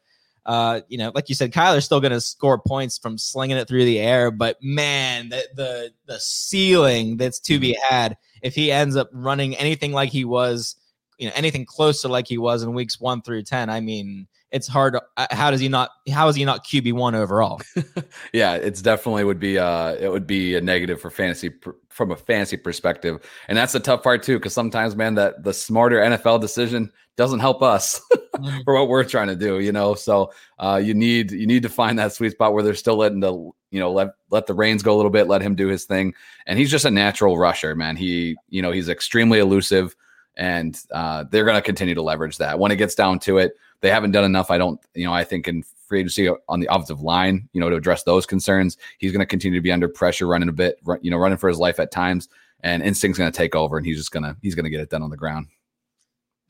uh, 0.45 0.81
you 0.89 0.97
know, 0.97 1.11
like 1.15 1.29
you 1.29 1.35
said, 1.35 1.53
Kyler's 1.53 1.85
still 1.85 2.01
going 2.01 2.11
to 2.11 2.19
score 2.19 2.59
points 2.59 2.97
from 2.97 3.17
slinging 3.17 3.57
it 3.57 3.67
through 3.67 3.85
the 3.85 3.99
air, 3.99 4.29
but 4.29 4.57
man, 4.61 5.29
the 5.29 5.47
the 5.55 5.93
the 6.05 6.19
ceiling 6.19 7.17
that's 7.17 7.39
to 7.41 7.59
be 7.59 7.71
mm-hmm. 7.71 7.93
had 7.93 8.17
if 8.41 8.53
he 8.53 8.71
ends 8.71 8.95
up 8.95 9.09
running 9.13 9.55
anything 9.55 9.93
like 9.93 10.09
he 10.09 10.25
was, 10.25 10.75
you 11.17 11.27
know, 11.27 11.33
anything 11.35 11.65
close 11.65 12.01
to 12.01 12.09
like 12.09 12.27
he 12.27 12.37
was 12.37 12.61
in 12.61 12.73
weeks 12.73 12.99
one 12.99 13.21
through 13.21 13.43
ten. 13.43 13.69
I 13.69 13.79
mean, 13.79 14.27
it's 14.53 14.67
hard. 14.67 14.95
Uh, 15.17 15.27
how 15.31 15.49
does 15.51 15.59
he 15.59 15.67
not? 15.67 15.89
How 16.11 16.27
is 16.27 16.35
he 16.35 16.45
not 16.45 16.63
QB 16.63 16.93
one 16.93 17.15
overall? 17.15 17.59
yeah, 18.33 18.53
it's 18.53 18.81
definitely 18.81 19.23
would 19.23 19.39
be 19.39 19.57
uh 19.57 19.95
it 19.99 20.09
would 20.09 20.27
be 20.27 20.55
a 20.55 20.61
negative 20.61 21.01
for 21.01 21.09
fantasy 21.09 21.49
pr- 21.49 21.71
from 21.89 22.11
a 22.11 22.15
fantasy 22.15 22.55
perspective, 22.55 23.19
and 23.47 23.57
that's 23.57 23.73
the 23.73 23.79
tough 23.79 24.03
part 24.03 24.21
too. 24.21 24.37
Because 24.37 24.53
sometimes, 24.53 24.95
man, 24.95 25.15
that 25.15 25.43
the 25.43 25.53
smarter 25.53 25.97
NFL 25.97 26.39
decision 26.39 26.91
doesn't 27.15 27.39
help 27.39 27.61
us 27.63 27.99
mm-hmm. 28.13 28.59
for 28.63 28.75
what 28.75 28.89
we're 28.89 29.03
trying 29.03 29.27
to 29.27 29.35
do, 29.35 29.59
you 29.59 29.71
know. 29.71 29.95
So 29.95 30.31
uh, 30.59 30.79
you 30.83 30.93
need 30.93 31.31
you 31.31 31.47
need 31.47 31.63
to 31.63 31.69
find 31.69 31.97
that 31.97 32.13
sweet 32.13 32.33
spot 32.33 32.53
where 32.53 32.63
they're 32.63 32.75
still 32.75 32.97
letting 32.97 33.21
the 33.21 33.33
you 33.33 33.79
know 33.79 33.91
let 33.91 34.09
let 34.29 34.45
the 34.45 34.53
reins 34.53 34.83
go 34.83 34.93
a 34.93 34.97
little 34.97 35.11
bit, 35.11 35.27
let 35.27 35.41
him 35.41 35.55
do 35.55 35.67
his 35.67 35.85
thing, 35.85 36.13
and 36.45 36.59
he's 36.59 36.69
just 36.69 36.85
a 36.85 36.91
natural 36.91 37.39
rusher, 37.39 37.75
man. 37.75 37.95
He 37.95 38.37
you 38.49 38.61
know 38.61 38.71
he's 38.71 38.87
extremely 38.87 39.39
elusive, 39.39 39.95
and 40.35 40.81
uh, 40.91 41.25
they're 41.29 41.45
going 41.45 41.55
to 41.55 41.61
continue 41.61 41.95
to 41.95 42.01
leverage 42.01 42.37
that 42.37 42.57
when 42.59 42.71
it 42.71 42.77
gets 42.77 42.95
down 42.95 43.19
to 43.19 43.37
it. 43.37 43.55
They 43.81 43.89
haven't 43.89 44.11
done 44.11 44.23
enough. 44.23 44.49
I 44.49 44.57
don't 44.57 44.79
you 44.93 45.05
know 45.05 45.13
I 45.13 45.23
think 45.23 45.47
in 45.47 45.63
free 45.87 45.99
agency 45.99 46.29
on 46.49 46.59
the 46.59 46.67
offensive 46.73 47.01
line, 47.01 47.47
you 47.53 47.61
know, 47.61 47.69
to 47.69 47.75
address 47.75 48.03
those 48.03 48.25
concerns. 48.25 48.77
He's 48.97 49.11
going 49.11 49.19
to 49.19 49.25
continue 49.25 49.59
to 49.59 49.63
be 49.63 49.71
under 49.71 49.87
pressure, 49.87 50.25
running 50.25 50.49
a 50.49 50.53
bit, 50.53 50.79
you 51.01 51.11
know, 51.11 51.17
running 51.17 51.37
for 51.37 51.49
his 51.49 51.59
life 51.59 51.79
at 51.79 51.91
times, 51.91 52.29
and 52.61 52.81
instinct's 52.81 53.19
going 53.19 53.31
to 53.31 53.37
take 53.37 53.55
over, 53.55 53.77
and 53.77 53.85
he's 53.85 53.97
just 53.97 54.11
gonna 54.11 54.35
he's 54.41 54.55
going 54.55 54.63
to 54.63 54.69
get 54.69 54.79
it 54.79 54.89
done 54.89 55.03
on 55.03 55.09
the 55.09 55.17
ground. 55.17 55.47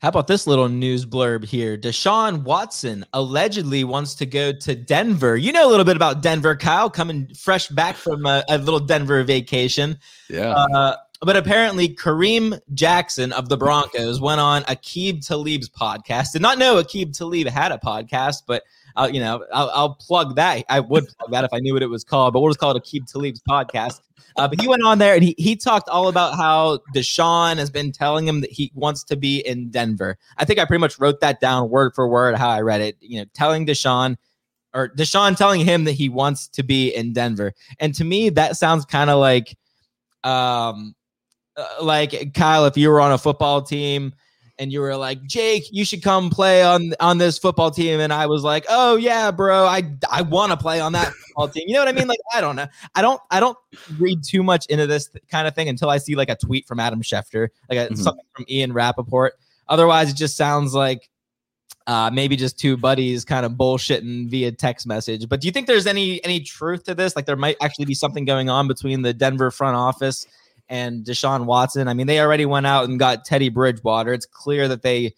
How 0.04 0.08
about 0.08 0.26
this 0.26 0.46
little 0.46 0.68
news 0.68 1.06
blurb 1.06 1.44
here? 1.44 1.78
Deshaun 1.78 2.42
Watson 2.42 3.06
allegedly 3.14 3.84
wants 3.84 4.14
to 4.16 4.26
go 4.26 4.52
to 4.52 4.74
Denver. 4.74 5.36
You 5.36 5.50
know 5.52 5.66
a 5.66 5.70
little 5.70 5.86
bit 5.86 5.96
about 5.96 6.20
Denver, 6.20 6.56
Kyle, 6.56 6.90
coming 6.90 7.32
fresh 7.34 7.68
back 7.68 7.96
from 7.96 8.26
a, 8.26 8.44
a 8.50 8.58
little 8.58 8.80
Denver 8.80 9.22
vacation. 9.24 9.98
Yeah. 10.28 10.50
Uh, 10.50 10.96
but 11.24 11.36
apparently, 11.36 11.88
Kareem 11.88 12.60
Jackson 12.72 13.32
of 13.32 13.48
the 13.48 13.56
Broncos 13.56 14.20
went 14.20 14.40
on 14.40 14.62
Aqib 14.64 15.26
Talib's 15.26 15.68
podcast. 15.68 16.32
Did 16.32 16.42
not 16.42 16.58
know 16.58 16.82
Aqib 16.82 17.16
Talib 17.16 17.46
had 17.48 17.72
a 17.72 17.78
podcast, 17.78 18.42
but 18.46 18.62
uh, 18.96 19.08
you 19.12 19.20
know, 19.20 19.44
I'll, 19.52 19.70
I'll, 19.74 19.94
plug 19.94 20.36
that. 20.36 20.64
I 20.68 20.80
would 20.80 21.08
plug 21.18 21.32
that 21.32 21.44
if 21.44 21.52
I 21.52 21.58
knew 21.58 21.72
what 21.72 21.82
it 21.82 21.90
was 21.90 22.04
called, 22.04 22.32
but 22.32 22.40
we'll 22.40 22.50
just 22.50 22.60
call 22.60 22.76
it 22.76 22.82
Aqib 22.82 23.10
Talib's 23.10 23.42
podcast. 23.48 24.00
Uh, 24.36 24.48
but 24.48 24.60
he 24.60 24.68
went 24.68 24.82
on 24.84 24.98
there 24.98 25.14
and 25.14 25.22
he, 25.22 25.34
he 25.38 25.54
talked 25.56 25.88
all 25.88 26.08
about 26.08 26.36
how 26.36 26.78
Deshaun 26.94 27.56
has 27.56 27.70
been 27.70 27.92
telling 27.92 28.26
him 28.26 28.40
that 28.40 28.50
he 28.50 28.72
wants 28.74 29.04
to 29.04 29.16
be 29.16 29.38
in 29.38 29.70
Denver. 29.70 30.16
I 30.38 30.44
think 30.44 30.58
I 30.58 30.64
pretty 30.64 30.80
much 30.80 30.98
wrote 30.98 31.20
that 31.20 31.40
down 31.40 31.70
word 31.70 31.94
for 31.94 32.08
word 32.08 32.36
how 32.36 32.50
I 32.50 32.60
read 32.60 32.80
it. 32.80 32.96
You 33.00 33.20
know, 33.20 33.26
telling 33.34 33.66
Deshaun 33.66 34.16
or 34.72 34.88
Deshaun 34.88 35.36
telling 35.36 35.60
him 35.60 35.84
that 35.84 35.92
he 35.92 36.08
wants 36.08 36.48
to 36.48 36.62
be 36.64 36.88
in 36.88 37.12
Denver. 37.12 37.52
And 37.78 37.94
to 37.94 38.04
me, 38.04 38.28
that 38.30 38.56
sounds 38.56 38.84
kind 38.84 39.08
of 39.08 39.18
like, 39.20 39.56
um, 40.24 40.94
uh, 41.56 41.66
like 41.82 42.34
Kyle, 42.34 42.66
if 42.66 42.76
you 42.76 42.90
were 42.90 43.00
on 43.00 43.12
a 43.12 43.18
football 43.18 43.62
team 43.62 44.12
and 44.58 44.72
you 44.72 44.80
were 44.80 44.96
like, 44.96 45.22
Jake, 45.24 45.64
you 45.72 45.84
should 45.84 46.02
come 46.02 46.30
play 46.30 46.62
on 46.62 46.94
on 47.00 47.18
this 47.18 47.38
football 47.38 47.70
team, 47.70 48.00
and 48.00 48.12
I 48.12 48.26
was 48.26 48.42
like, 48.42 48.64
oh 48.68 48.96
yeah, 48.96 49.30
bro, 49.30 49.66
I 49.66 49.82
I 50.10 50.22
want 50.22 50.52
to 50.52 50.56
play 50.56 50.80
on 50.80 50.92
that 50.92 51.12
football 51.12 51.48
team. 51.48 51.64
You 51.66 51.74
know 51.74 51.80
what 51.80 51.88
I 51.88 51.92
mean? 51.92 52.08
Like, 52.08 52.20
I 52.32 52.40
don't 52.40 52.56
know. 52.56 52.66
I 52.94 53.02
don't 53.02 53.20
I 53.30 53.40
don't 53.40 53.58
read 53.98 54.22
too 54.22 54.42
much 54.42 54.66
into 54.66 54.86
this 54.86 55.10
kind 55.28 55.48
of 55.48 55.54
thing 55.54 55.68
until 55.68 55.90
I 55.90 55.98
see 55.98 56.14
like 56.14 56.28
a 56.28 56.36
tweet 56.36 56.66
from 56.66 56.80
Adam 56.80 57.02
Schefter, 57.02 57.48
like 57.68 57.78
a, 57.78 57.86
mm-hmm. 57.86 57.94
something 57.96 58.24
from 58.34 58.44
Ian 58.48 58.72
Rapoport. 58.72 59.34
Otherwise, 59.68 60.10
it 60.10 60.16
just 60.16 60.36
sounds 60.36 60.74
like 60.74 61.08
uh, 61.86 62.10
maybe 62.12 62.36
just 62.36 62.58
two 62.58 62.76
buddies 62.76 63.24
kind 63.24 63.44
of 63.44 63.52
bullshitting 63.52 64.28
via 64.28 64.52
text 64.52 64.86
message. 64.86 65.28
But 65.28 65.40
do 65.40 65.46
you 65.46 65.52
think 65.52 65.66
there's 65.66 65.86
any 65.86 66.24
any 66.24 66.40
truth 66.40 66.84
to 66.84 66.94
this? 66.94 67.16
Like, 67.16 67.26
there 67.26 67.36
might 67.36 67.56
actually 67.60 67.86
be 67.86 67.94
something 67.94 68.24
going 68.24 68.48
on 68.48 68.68
between 68.68 69.02
the 69.02 69.12
Denver 69.12 69.50
front 69.50 69.76
office 69.76 70.26
and 70.68 71.04
Deshaun 71.04 71.46
Watson. 71.46 71.88
I 71.88 71.94
mean, 71.94 72.06
they 72.06 72.20
already 72.20 72.46
went 72.46 72.66
out 72.66 72.88
and 72.88 72.98
got 72.98 73.24
Teddy 73.24 73.48
Bridgewater. 73.48 74.12
It's 74.12 74.26
clear 74.26 74.68
that 74.68 74.82
they 74.82 75.14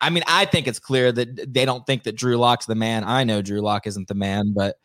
I 0.00 0.10
mean, 0.10 0.22
I 0.26 0.44
think 0.44 0.66
it's 0.66 0.78
clear 0.78 1.12
that 1.12 1.52
they 1.52 1.64
don't 1.64 1.86
think 1.86 2.04
that 2.04 2.16
Drew 2.16 2.36
Lock's 2.36 2.66
the 2.66 2.74
man. 2.74 3.04
I 3.04 3.24
know 3.24 3.42
Drew 3.42 3.60
Lock 3.60 3.86
isn't 3.86 4.08
the 4.08 4.14
man, 4.14 4.52
but 4.54 4.76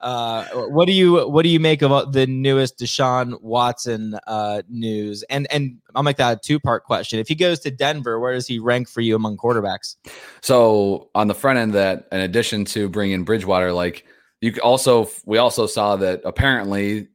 uh, 0.00 0.44
what 0.68 0.84
do 0.84 0.92
you 0.92 1.26
what 1.28 1.42
do 1.42 1.48
you 1.48 1.58
make 1.58 1.80
of 1.80 1.90
uh, 1.90 2.04
the 2.04 2.26
newest 2.26 2.78
Deshaun 2.78 3.40
Watson 3.40 4.18
uh, 4.26 4.62
news? 4.68 5.24
And 5.30 5.50
and 5.50 5.78
I'll 5.94 6.02
make 6.02 6.18
that 6.18 6.36
a 6.36 6.40
two 6.44 6.60
part 6.60 6.84
question. 6.84 7.18
If 7.18 7.28
he 7.28 7.34
goes 7.34 7.60
to 7.60 7.70
Denver, 7.70 8.20
where 8.20 8.34
does 8.34 8.46
he 8.46 8.58
rank 8.58 8.88
for 8.88 9.00
you 9.00 9.16
among 9.16 9.38
quarterbacks? 9.38 9.96
So 10.42 11.10
on 11.14 11.28
the 11.28 11.34
front 11.34 11.58
end, 11.58 11.72
that 11.72 12.06
in 12.12 12.20
addition 12.20 12.64
to 12.66 12.88
bringing 12.88 13.24
Bridgewater, 13.24 13.72
like 13.72 14.04
you 14.42 14.54
also 14.62 15.08
we 15.24 15.38
also 15.38 15.66
saw 15.66 15.96
that 15.96 16.20
apparently 16.24 17.08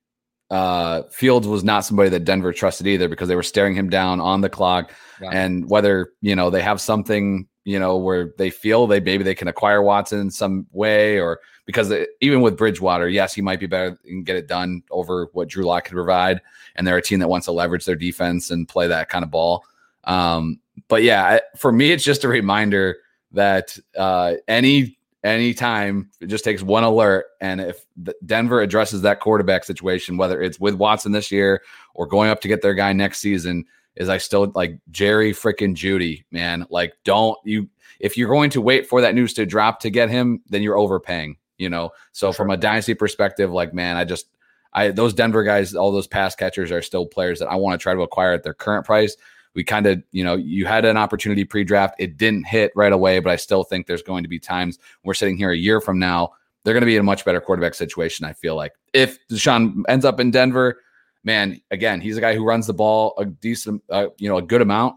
uh, 0.50 1.03
Fields 1.12 1.48
was 1.48 1.63
not 1.63 1.86
somebody 1.86 2.10
that 2.10 2.25
Denver 2.25 2.51
trusted 2.51 2.88
either 2.88 3.08
because 3.08 3.27
they 3.27 3.36
were 3.36 3.44
staring 3.44 3.75
him 3.75 3.89
down 3.89 4.20
on 4.20 4.41
the 4.41 4.50
clock. 4.50 4.91
Yeah. 5.22 5.29
And 5.32 5.70
whether 5.70 6.13
you 6.22 6.36
know 6.36 6.50
they 6.50 6.62
have 6.62 6.82
something 6.82 7.48
you 7.65 7.77
know 7.77 7.98
where 7.98 8.34
they 8.38 8.50
feel 8.50 8.88
they 8.88 9.00
maybe 9.00 9.24
they 9.24 9.36
can 9.36 9.48
acquire 9.48 9.82
Watson 9.82 10.20
in 10.20 10.32
some 10.32 10.65
way, 10.72 11.20
or 11.20 11.39
because 11.65 11.89
they, 11.89 12.08
even 12.20 12.41
with 12.41 12.58
Bridgewater, 12.58 13.08
yes, 13.08 13.34
he 13.34 13.41
might 13.41 13.60
be 13.60 13.68
better 13.68 14.00
and 14.06 14.25
get 14.25 14.36
it 14.36 14.48
done 14.48 14.82
over 14.89 15.29
what 15.34 15.50
Drew 15.50 15.65
Lock 15.65 15.86
could 15.86 15.94
provide, 15.94 16.41
and 16.75 16.88
they're 16.88 16.98
a 16.98 17.01
team 17.01 17.20
that 17.20 17.27
wants 17.27 17.46
to 17.46 17.51
leverage 17.51 17.86
their 17.86 17.96
defense 17.96 18.50
and 18.50 18.68
play 18.68 18.88
that 18.88 19.10
kind 19.10 19.24
of 19.24 19.29
ball. 19.29 19.63
Um, 20.06 20.60
but 20.88 21.03
yeah, 21.03 21.39
for 21.58 21.72
me, 21.72 21.91
it's 21.91 22.03
just 22.03 22.24
a 22.24 22.27
reminder 22.27 22.98
that 23.34 23.77
uh, 23.96 24.36
any 24.48 24.98
anytime 25.23 26.09
it 26.21 26.27
just 26.27 26.43
takes 26.43 26.61
one 26.61 26.83
alert. 26.83 27.25
And 27.41 27.59
if 27.59 27.85
denver 28.25 28.61
addresses 28.61 29.01
that 29.01 29.19
quarterback 29.19 29.63
situation 29.63 30.17
whether 30.17 30.41
it's 30.41 30.59
with 30.59 30.75
watson 30.75 31.11
this 31.11 31.31
year 31.31 31.61
or 31.93 32.05
going 32.05 32.29
up 32.29 32.41
to 32.41 32.47
get 32.47 32.61
their 32.61 32.73
guy 32.73 32.93
next 32.93 33.19
season 33.19 33.65
is 33.95 34.07
i 34.07 34.17
still 34.17 34.51
like 34.55 34.79
jerry 34.91 35.33
freaking 35.33 35.75
Jeudy 35.75 36.23
man. 36.31 36.65
Like 36.69 36.93
don't 37.03 37.38
you 37.43 37.67
if 37.99 38.17
you're 38.17 38.29
going 38.29 38.49
to 38.51 38.61
wait 38.61 38.88
for 38.88 39.01
that 39.01 39.15
news 39.15 39.33
to 39.33 39.45
drop 39.45 39.79
to 39.81 39.89
get 39.89 40.09
him 40.09 40.41
then 40.49 40.61
you're 40.61 40.77
overpaying 40.77 41.38
you 41.57 41.69
know? 41.69 41.91
So 42.13 42.27
sure. 42.27 42.33
from 42.33 42.51
a 42.51 42.57
dynasty 42.57 42.93
perspective 42.93 43.51
like 43.51 43.73
man 43.73 43.97
i 43.97 44.05
just 44.05 44.27
i 44.73 44.89
those 44.89 45.13
denver 45.13 45.43
guys 45.43 45.75
all 45.75 45.91
those 45.91 46.07
pass 46.07 46.35
catchers 46.35 46.71
are 46.71 46.81
still 46.81 47.05
players 47.05 47.39
that 47.39 47.49
i 47.49 47.55
want 47.55 47.77
to 47.77 47.83
try 47.83 47.93
to 47.93 48.01
acquire 48.01 48.33
at 48.33 48.43
their 48.43 48.53
current 48.53 48.85
price 48.85 49.17
we 49.59 49.63
kind 49.65 49.87
of, 49.87 50.01
you 50.13 50.23
know, 50.23 50.37
you 50.37 50.65
had 50.65 50.85
an 50.85 50.95
opportunity 50.95 51.43
pre 51.43 51.65
draft. 51.65 51.93
It 51.99 52.15
didn't 52.15 52.47
hit 52.47 52.71
right 52.77 52.93
away, 52.93 53.19
but 53.19 53.29
I 53.29 53.35
still 53.35 53.65
think 53.65 53.87
there's 53.87 54.01
going 54.01 54.23
to 54.23 54.29
be 54.29 54.39
times 54.39 54.79
we're 55.03 55.13
sitting 55.13 55.35
here 55.35 55.51
a 55.51 55.57
year 55.57 55.81
from 55.81 55.99
now. 55.99 56.31
They're 56.63 56.73
going 56.73 56.81
to 56.81 56.85
be 56.85 56.95
in 56.95 57.01
a 57.01 57.03
much 57.03 57.25
better 57.25 57.41
quarterback 57.41 57.73
situation. 57.73 58.25
I 58.25 58.31
feel 58.31 58.55
like 58.55 58.71
if 58.93 59.17
Deshaun 59.27 59.83
ends 59.89 60.05
up 60.05 60.21
in 60.21 60.31
Denver, 60.31 60.79
man, 61.25 61.59
again, 61.71 61.99
he's 61.99 62.15
a 62.15 62.21
guy 62.21 62.35
who 62.35 62.45
runs 62.45 62.67
the 62.67 62.73
ball 62.73 63.15
a 63.17 63.25
decent, 63.25 63.83
uh, 63.89 64.07
you 64.17 64.29
know, 64.29 64.37
a 64.37 64.41
good 64.41 64.61
amount. 64.61 64.95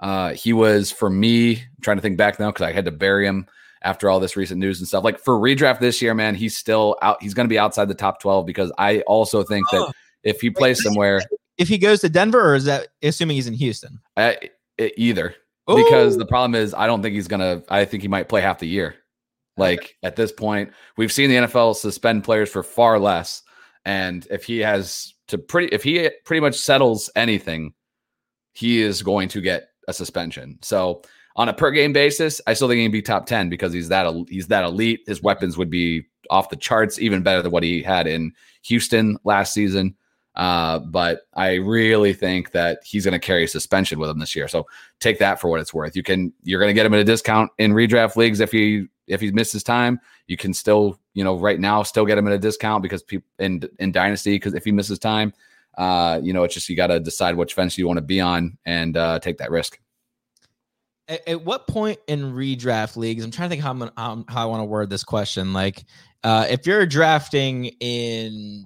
Uh, 0.00 0.34
he 0.34 0.52
was 0.52 0.90
for 0.90 1.08
me 1.08 1.52
I'm 1.52 1.80
trying 1.80 1.98
to 1.98 2.02
think 2.02 2.18
back 2.18 2.40
now 2.40 2.50
because 2.50 2.66
I 2.66 2.72
had 2.72 2.86
to 2.86 2.90
bury 2.90 3.24
him 3.24 3.46
after 3.82 4.10
all 4.10 4.18
this 4.18 4.36
recent 4.36 4.58
news 4.58 4.80
and 4.80 4.88
stuff. 4.88 5.04
Like 5.04 5.20
for 5.20 5.38
redraft 5.38 5.78
this 5.78 6.02
year, 6.02 6.12
man, 6.12 6.34
he's 6.34 6.56
still 6.56 6.96
out. 7.02 7.22
He's 7.22 7.34
going 7.34 7.46
to 7.46 7.52
be 7.52 7.58
outside 7.60 7.86
the 7.86 7.94
top 7.94 8.20
12 8.20 8.46
because 8.46 8.72
I 8.78 9.02
also 9.02 9.44
think 9.44 9.64
that 9.70 9.92
if 10.24 10.40
he 10.40 10.50
plays 10.50 10.82
somewhere, 10.82 11.22
if 11.58 11.68
he 11.68 11.78
goes 11.78 12.00
to 12.00 12.08
Denver, 12.08 12.40
or 12.40 12.54
is 12.54 12.64
that 12.64 12.88
assuming 13.02 13.36
he's 13.36 13.46
in 13.46 13.54
Houston? 13.54 14.00
Uh, 14.16 14.34
either, 14.96 15.34
Ooh. 15.70 15.76
because 15.76 16.16
the 16.16 16.26
problem 16.26 16.54
is 16.54 16.74
I 16.74 16.86
don't 16.86 17.02
think 17.02 17.14
he's 17.14 17.28
gonna. 17.28 17.62
I 17.68 17.84
think 17.84 18.02
he 18.02 18.08
might 18.08 18.28
play 18.28 18.40
half 18.40 18.58
the 18.58 18.68
year. 18.68 18.96
Like 19.56 19.96
at 20.02 20.16
this 20.16 20.32
point, 20.32 20.72
we've 20.96 21.12
seen 21.12 21.30
the 21.30 21.36
NFL 21.36 21.76
suspend 21.76 22.24
players 22.24 22.50
for 22.50 22.62
far 22.62 22.98
less, 22.98 23.42
and 23.84 24.26
if 24.30 24.44
he 24.44 24.58
has 24.60 25.14
to 25.28 25.38
pretty, 25.38 25.74
if 25.74 25.82
he 25.82 26.10
pretty 26.24 26.40
much 26.40 26.56
settles 26.56 27.08
anything, 27.14 27.72
he 28.52 28.82
is 28.82 29.02
going 29.02 29.28
to 29.28 29.40
get 29.40 29.68
a 29.86 29.92
suspension. 29.92 30.58
So 30.62 31.02
on 31.36 31.48
a 31.48 31.52
per 31.52 31.70
game 31.70 31.92
basis, 31.92 32.40
I 32.46 32.54
still 32.54 32.68
think 32.68 32.78
he 32.78 32.84
can 32.84 32.92
be 32.92 33.02
top 33.02 33.26
ten 33.26 33.48
because 33.48 33.72
he's 33.72 33.88
that 33.88 34.12
he's 34.28 34.48
that 34.48 34.64
elite. 34.64 35.00
His 35.06 35.22
weapons 35.22 35.56
would 35.56 35.70
be 35.70 36.04
off 36.30 36.48
the 36.48 36.56
charts, 36.56 36.98
even 36.98 37.22
better 37.22 37.42
than 37.42 37.52
what 37.52 37.62
he 37.62 37.82
had 37.82 38.06
in 38.06 38.32
Houston 38.62 39.18
last 39.24 39.54
season. 39.54 39.94
Uh, 40.34 40.80
but 40.80 41.22
I 41.34 41.54
really 41.54 42.12
think 42.12 42.50
that 42.52 42.80
he's 42.84 43.04
going 43.04 43.12
to 43.12 43.24
carry 43.24 43.46
suspension 43.46 43.98
with 43.98 44.10
him 44.10 44.18
this 44.18 44.34
year. 44.34 44.48
So 44.48 44.66
take 44.98 45.18
that 45.20 45.40
for 45.40 45.48
what 45.48 45.60
it's 45.60 45.72
worth. 45.72 45.94
You 45.94 46.02
can 46.02 46.32
you're 46.42 46.60
going 46.60 46.70
to 46.70 46.74
get 46.74 46.86
him 46.86 46.94
at 46.94 47.00
a 47.00 47.04
discount 47.04 47.52
in 47.58 47.72
redraft 47.72 48.16
leagues 48.16 48.40
if 48.40 48.50
he 48.50 48.86
if 49.06 49.20
he 49.20 49.30
misses 49.30 49.62
time. 49.62 50.00
You 50.26 50.36
can 50.36 50.52
still 50.52 50.98
you 51.12 51.22
know 51.22 51.38
right 51.38 51.60
now 51.60 51.82
still 51.84 52.04
get 52.04 52.18
him 52.18 52.26
at 52.26 52.32
a 52.32 52.38
discount 52.38 52.82
because 52.82 53.02
people 53.02 53.28
in 53.38 53.62
in 53.78 53.92
dynasty 53.92 54.34
because 54.34 54.54
if 54.54 54.64
he 54.64 54.72
misses 54.72 54.98
time, 54.98 55.32
uh, 55.78 56.20
you 56.22 56.32
know 56.32 56.42
it's 56.42 56.54
just 56.54 56.68
you 56.68 56.76
got 56.76 56.88
to 56.88 56.98
decide 56.98 57.36
which 57.36 57.54
fence 57.54 57.78
you 57.78 57.86
want 57.86 57.98
to 57.98 58.02
be 58.02 58.20
on 58.20 58.58
and 58.66 58.96
uh, 58.96 59.20
take 59.20 59.38
that 59.38 59.52
risk. 59.52 59.78
At, 61.06 61.28
at, 61.28 61.44
what 61.44 61.66
point 61.68 61.98
in 62.08 62.32
redraft 62.32 62.96
leagues? 62.96 63.22
I'm 63.22 63.30
trying 63.30 63.50
to 63.50 63.54
think 63.54 63.62
how 63.62 63.72
I'm, 63.72 63.80
how, 63.94 64.24
how 64.26 64.42
I 64.42 64.46
want 64.46 64.60
to 64.60 64.64
word 64.64 64.88
this 64.88 65.04
question. 65.04 65.52
Like, 65.52 65.84
uh, 66.22 66.46
if 66.48 66.66
you're 66.66 66.86
drafting 66.86 67.66
in 67.78 68.64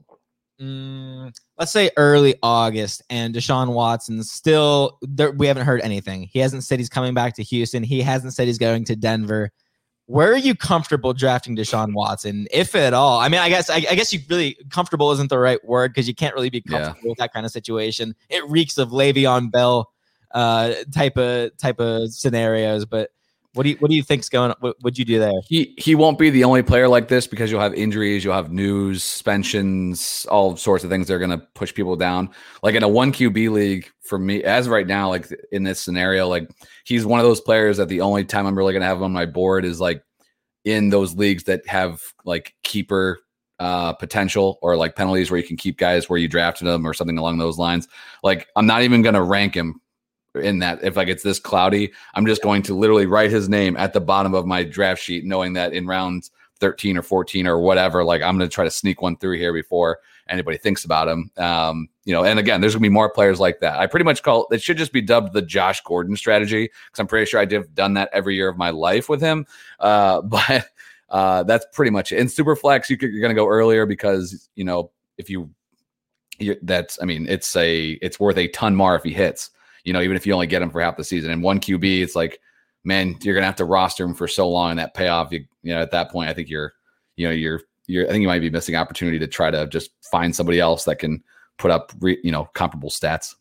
mm, 0.60 1.32
let's 1.58 1.72
say 1.72 1.90
early 1.96 2.34
August, 2.42 3.02
and 3.10 3.34
Deshaun 3.34 3.72
Watson 3.72 4.22
still 4.22 4.98
there, 5.02 5.30
we 5.30 5.46
haven't 5.46 5.66
heard 5.66 5.80
anything. 5.82 6.28
He 6.32 6.38
hasn't 6.38 6.64
said 6.64 6.78
he's 6.78 6.88
coming 6.88 7.14
back 7.14 7.34
to 7.36 7.42
Houston. 7.42 7.82
He 7.82 8.02
hasn't 8.02 8.34
said 8.34 8.46
he's 8.46 8.58
going 8.58 8.84
to 8.86 8.96
Denver. 8.96 9.50
Where 10.06 10.32
are 10.32 10.38
you 10.38 10.54
comfortable 10.54 11.12
drafting 11.12 11.54
Deshaun 11.54 11.92
Watson, 11.92 12.48
if 12.50 12.74
at 12.74 12.94
all? 12.94 13.18
I 13.18 13.28
mean, 13.28 13.40
I 13.40 13.50
guess 13.50 13.68
I, 13.68 13.76
I 13.76 13.94
guess 13.94 14.12
you 14.12 14.20
really 14.30 14.56
comfortable 14.70 15.12
isn't 15.12 15.28
the 15.28 15.38
right 15.38 15.62
word 15.64 15.92
because 15.92 16.08
you 16.08 16.14
can't 16.14 16.34
really 16.34 16.50
be 16.50 16.62
comfortable 16.62 17.00
yeah. 17.02 17.08
with 17.10 17.18
that 17.18 17.32
kind 17.32 17.44
of 17.44 17.52
situation. 17.52 18.14
It 18.30 18.48
reeks 18.48 18.78
of 18.78 18.88
Le'Veon 18.88 19.50
Bell 19.50 19.92
uh, 20.32 20.74
type 20.94 21.18
of 21.18 21.56
type 21.58 21.78
of 21.78 22.12
scenarios, 22.12 22.86
but 22.86 23.10
what 23.58 23.64
do 23.64 23.70
you 23.70 23.76
what 23.80 23.90
do 23.90 23.96
you 23.96 24.04
think's 24.04 24.28
going? 24.28 24.54
What 24.60 24.76
would 24.84 24.96
you 24.96 25.04
do 25.04 25.18
there? 25.18 25.32
He 25.48 25.74
he 25.78 25.96
won't 25.96 26.16
be 26.16 26.30
the 26.30 26.44
only 26.44 26.62
player 26.62 26.86
like 26.86 27.08
this 27.08 27.26
because 27.26 27.50
you'll 27.50 27.60
have 27.60 27.74
injuries, 27.74 28.22
you'll 28.22 28.34
have 28.34 28.52
news, 28.52 29.02
suspensions, 29.02 30.24
all 30.30 30.56
sorts 30.56 30.84
of 30.84 30.90
things 30.90 31.08
that 31.08 31.14
are 31.14 31.18
going 31.18 31.36
to 31.36 31.44
push 31.56 31.74
people 31.74 31.96
down. 31.96 32.30
Like 32.62 32.76
in 32.76 32.84
a 32.84 32.88
one 32.88 33.12
QB 33.12 33.50
league, 33.50 33.90
for 34.02 34.16
me, 34.16 34.44
as 34.44 34.68
right 34.68 34.86
now, 34.86 35.08
like 35.08 35.26
in 35.50 35.64
this 35.64 35.80
scenario, 35.80 36.28
like 36.28 36.48
he's 36.84 37.04
one 37.04 37.18
of 37.18 37.26
those 37.26 37.40
players 37.40 37.78
that 37.78 37.88
the 37.88 38.00
only 38.00 38.24
time 38.24 38.46
I'm 38.46 38.56
really 38.56 38.72
going 38.72 38.82
to 38.82 38.86
have 38.86 39.02
on 39.02 39.10
my 39.10 39.26
board 39.26 39.64
is 39.64 39.80
like 39.80 40.04
in 40.64 40.90
those 40.90 41.16
leagues 41.16 41.42
that 41.44 41.66
have 41.66 42.00
like 42.24 42.54
keeper 42.62 43.18
uh, 43.58 43.92
potential 43.92 44.60
or 44.62 44.76
like 44.76 44.94
penalties 44.94 45.32
where 45.32 45.40
you 45.40 45.46
can 45.46 45.56
keep 45.56 45.78
guys 45.78 46.08
where 46.08 46.20
you 46.20 46.28
drafted 46.28 46.68
them 46.68 46.86
or 46.86 46.94
something 46.94 47.18
along 47.18 47.38
those 47.38 47.58
lines. 47.58 47.88
Like 48.22 48.46
I'm 48.54 48.66
not 48.66 48.82
even 48.82 49.02
going 49.02 49.16
to 49.16 49.22
rank 49.22 49.56
him 49.56 49.80
in 50.34 50.58
that 50.60 50.82
if 50.82 50.96
like 50.96 51.08
it's 51.08 51.22
this 51.22 51.40
cloudy, 51.40 51.92
I'm 52.14 52.26
just 52.26 52.42
going 52.42 52.62
to 52.62 52.74
literally 52.74 53.06
write 53.06 53.30
his 53.30 53.48
name 53.48 53.76
at 53.76 53.92
the 53.92 54.00
bottom 54.00 54.34
of 54.34 54.46
my 54.46 54.64
draft 54.64 55.02
sheet, 55.02 55.24
knowing 55.24 55.54
that 55.54 55.72
in 55.72 55.86
rounds 55.86 56.30
13 56.60 56.96
or 56.96 57.02
14 57.02 57.46
or 57.46 57.60
whatever, 57.60 58.04
like 58.04 58.22
I'm 58.22 58.36
going 58.36 58.48
to 58.48 58.54
try 58.54 58.64
to 58.64 58.70
sneak 58.70 59.00
one 59.00 59.16
through 59.16 59.38
here 59.38 59.52
before 59.52 59.98
anybody 60.28 60.58
thinks 60.58 60.84
about 60.84 61.08
him. 61.08 61.30
Um, 61.36 61.88
you 62.04 62.12
know, 62.12 62.24
and 62.24 62.38
again, 62.38 62.60
there's 62.60 62.74
gonna 62.74 62.82
be 62.82 62.88
more 62.88 63.10
players 63.10 63.40
like 63.40 63.60
that. 63.60 63.78
I 63.78 63.86
pretty 63.86 64.04
much 64.04 64.22
call 64.22 64.46
it 64.50 64.62
should 64.62 64.76
just 64.76 64.92
be 64.92 65.00
dubbed 65.00 65.32
the 65.32 65.42
Josh 65.42 65.80
Gordon 65.82 66.16
strategy 66.16 66.64
because 66.64 67.00
I'm 67.00 67.06
pretty 67.06 67.26
sure 67.26 67.40
I 67.40 67.46
have 67.52 67.74
done 67.74 67.94
that 67.94 68.10
every 68.12 68.34
year 68.34 68.48
of 68.48 68.56
my 68.56 68.70
life 68.70 69.08
with 69.08 69.20
him. 69.20 69.46
Uh, 69.80 70.22
but 70.22 70.66
uh, 71.08 71.42
that's 71.44 71.66
pretty 71.72 71.90
much 71.90 72.12
it. 72.12 72.18
In 72.18 72.26
Superflex, 72.26 72.90
you 72.90 72.96
could, 72.96 73.12
you're 73.12 73.22
gonna 73.22 73.34
go 73.34 73.48
earlier 73.48 73.86
because 73.86 74.48
you 74.54 74.64
know 74.64 74.90
if 75.16 75.30
you 75.30 75.50
that's 76.62 76.98
I 77.02 77.04
mean 77.04 77.26
it's 77.28 77.56
a 77.56 77.92
it's 78.02 78.20
worth 78.20 78.38
a 78.38 78.48
ton 78.48 78.76
more 78.76 78.94
if 78.94 79.02
he 79.02 79.12
hits 79.12 79.50
you 79.84 79.92
know, 79.92 80.00
even 80.00 80.16
if 80.16 80.26
you 80.26 80.32
only 80.32 80.46
get 80.46 80.62
him 80.62 80.70
for 80.70 80.80
half 80.80 80.96
the 80.96 81.04
season. 81.04 81.30
And 81.30 81.42
one 81.42 81.60
QB, 81.60 82.02
it's 82.02 82.16
like, 82.16 82.40
man, 82.84 83.16
you're 83.22 83.34
gonna 83.34 83.46
have 83.46 83.56
to 83.56 83.64
roster 83.64 84.04
him 84.04 84.14
for 84.14 84.28
so 84.28 84.48
long, 84.48 84.70
and 84.70 84.78
that 84.78 84.94
payoff, 84.94 85.32
you, 85.32 85.44
you 85.62 85.74
know, 85.74 85.80
at 85.80 85.90
that 85.90 86.10
point, 86.10 86.30
I 86.30 86.34
think 86.34 86.48
you're, 86.48 86.72
you 87.16 87.26
know, 87.26 87.32
you're, 87.32 87.60
you're, 87.86 88.06
I 88.06 88.10
think 88.10 88.22
you 88.22 88.28
might 88.28 88.40
be 88.40 88.50
missing 88.50 88.76
opportunity 88.76 89.18
to 89.18 89.26
try 89.26 89.50
to 89.50 89.66
just 89.66 89.90
find 90.10 90.34
somebody 90.34 90.60
else 90.60 90.84
that 90.84 90.98
can 90.98 91.22
put 91.58 91.70
up, 91.70 91.92
re, 92.00 92.18
you 92.22 92.32
know, 92.32 92.44
comparable 92.54 92.90
stats. 92.90 93.34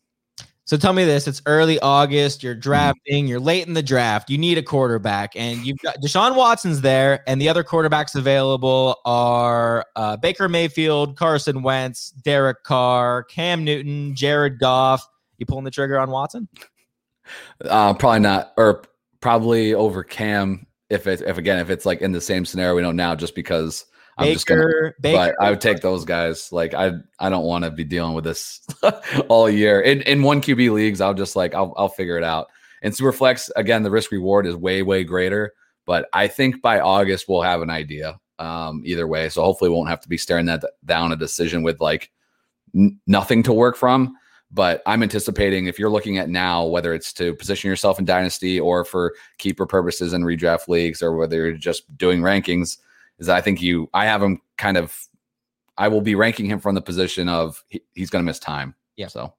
So 0.68 0.76
tell 0.76 0.92
me 0.92 1.06
this: 1.06 1.26
It's 1.26 1.40
early 1.46 1.80
August. 1.80 2.42
You're 2.42 2.52
mm-hmm. 2.52 2.60
drafting. 2.60 3.26
You're 3.26 3.40
late 3.40 3.66
in 3.66 3.72
the 3.72 3.82
draft. 3.82 4.28
You 4.28 4.36
need 4.36 4.58
a 4.58 4.62
quarterback, 4.62 5.34
and 5.34 5.64
you've 5.64 5.78
got 5.78 5.96
Deshaun 6.02 6.36
Watson's 6.36 6.82
there, 6.82 7.24
and 7.26 7.40
the 7.40 7.48
other 7.48 7.64
quarterbacks 7.64 8.14
available 8.14 8.96
are 9.06 9.86
uh, 9.96 10.18
Baker 10.18 10.46
Mayfield, 10.46 11.16
Carson 11.16 11.62
Wentz, 11.62 12.10
Derek 12.10 12.64
Carr, 12.64 13.22
Cam 13.24 13.64
Newton, 13.64 14.14
Jared 14.14 14.58
Goff. 14.58 15.08
You 15.38 15.46
pulling 15.46 15.64
the 15.64 15.70
trigger 15.70 15.98
on 15.98 16.10
Watson? 16.10 16.48
Uh, 17.64 17.94
probably 17.94 18.20
not, 18.20 18.52
or 18.56 18.84
probably 19.20 19.74
over 19.74 20.02
Cam. 20.02 20.66
If 20.90 21.06
it, 21.06 21.20
if 21.22 21.38
again, 21.38 21.58
if 21.58 21.70
it's 21.70 21.86
like 21.86 22.00
in 22.00 22.12
the 22.12 22.20
same 22.20 22.44
scenario 22.44 22.74
we 22.74 22.82
know 22.82 22.92
now, 22.92 23.14
just 23.14 23.34
because 23.34 23.86
I'm 24.16 24.24
Baker, 24.24 24.34
just 24.34 24.46
gonna, 24.46 24.92
Baker, 25.00 25.16
but 25.16 25.34
I 25.44 25.50
would 25.50 25.60
take 25.60 25.80
those 25.80 26.04
guys. 26.04 26.50
Like 26.50 26.74
I, 26.74 26.92
I 27.20 27.28
don't 27.28 27.44
want 27.44 27.64
to 27.64 27.70
be 27.70 27.84
dealing 27.84 28.14
with 28.14 28.24
this 28.24 28.60
all 29.28 29.48
year. 29.48 29.80
In 29.80 30.02
in 30.02 30.22
one 30.22 30.40
QB 30.40 30.72
leagues, 30.72 31.00
I'll 31.00 31.14
just 31.14 31.36
like 31.36 31.54
I'll 31.54 31.72
I'll 31.76 31.88
figure 31.88 32.16
it 32.16 32.24
out. 32.24 32.48
In 32.82 32.92
Superflex, 32.92 33.50
again, 33.54 33.82
the 33.82 33.90
risk 33.90 34.10
reward 34.10 34.46
is 34.46 34.56
way 34.56 34.82
way 34.82 35.04
greater. 35.04 35.52
But 35.84 36.08
I 36.12 36.26
think 36.28 36.60
by 36.60 36.80
August 36.80 37.28
we'll 37.28 37.42
have 37.42 37.62
an 37.62 37.70
idea. 37.70 38.18
Um, 38.40 38.82
either 38.84 39.08
way, 39.08 39.28
so 39.30 39.42
hopefully 39.42 39.70
we 39.70 39.74
won't 39.74 39.88
have 39.88 40.00
to 40.02 40.08
be 40.08 40.18
staring 40.18 40.46
that 40.46 40.64
down 40.84 41.10
a 41.10 41.16
decision 41.16 41.64
with 41.64 41.80
like 41.80 42.10
n- 42.74 43.00
nothing 43.06 43.42
to 43.44 43.52
work 43.52 43.76
from. 43.76 44.14
But 44.50 44.82
I'm 44.86 45.02
anticipating 45.02 45.66
if 45.66 45.78
you're 45.78 45.90
looking 45.90 46.16
at 46.16 46.30
now, 46.30 46.64
whether 46.64 46.94
it's 46.94 47.12
to 47.14 47.34
position 47.34 47.68
yourself 47.68 47.98
in 47.98 48.06
dynasty 48.06 48.58
or 48.58 48.84
for 48.84 49.14
keeper 49.36 49.66
purposes 49.66 50.14
in 50.14 50.22
redraft 50.22 50.68
leagues, 50.68 51.02
or 51.02 51.16
whether 51.16 51.36
you're 51.36 51.52
just 51.52 51.96
doing 51.98 52.20
rankings, 52.20 52.78
is 53.18 53.28
I 53.28 53.40
think 53.40 53.60
you, 53.60 53.90
I 53.92 54.06
have 54.06 54.22
him 54.22 54.40
kind 54.56 54.76
of, 54.76 54.96
I 55.76 55.88
will 55.88 56.00
be 56.00 56.14
ranking 56.14 56.46
him 56.46 56.60
from 56.60 56.74
the 56.74 56.80
position 56.80 57.28
of 57.28 57.62
he, 57.68 57.82
he's 57.94 58.10
going 58.10 58.24
to 58.24 58.26
miss 58.26 58.38
time. 58.38 58.74
Yeah. 58.96 59.08
So 59.08 59.34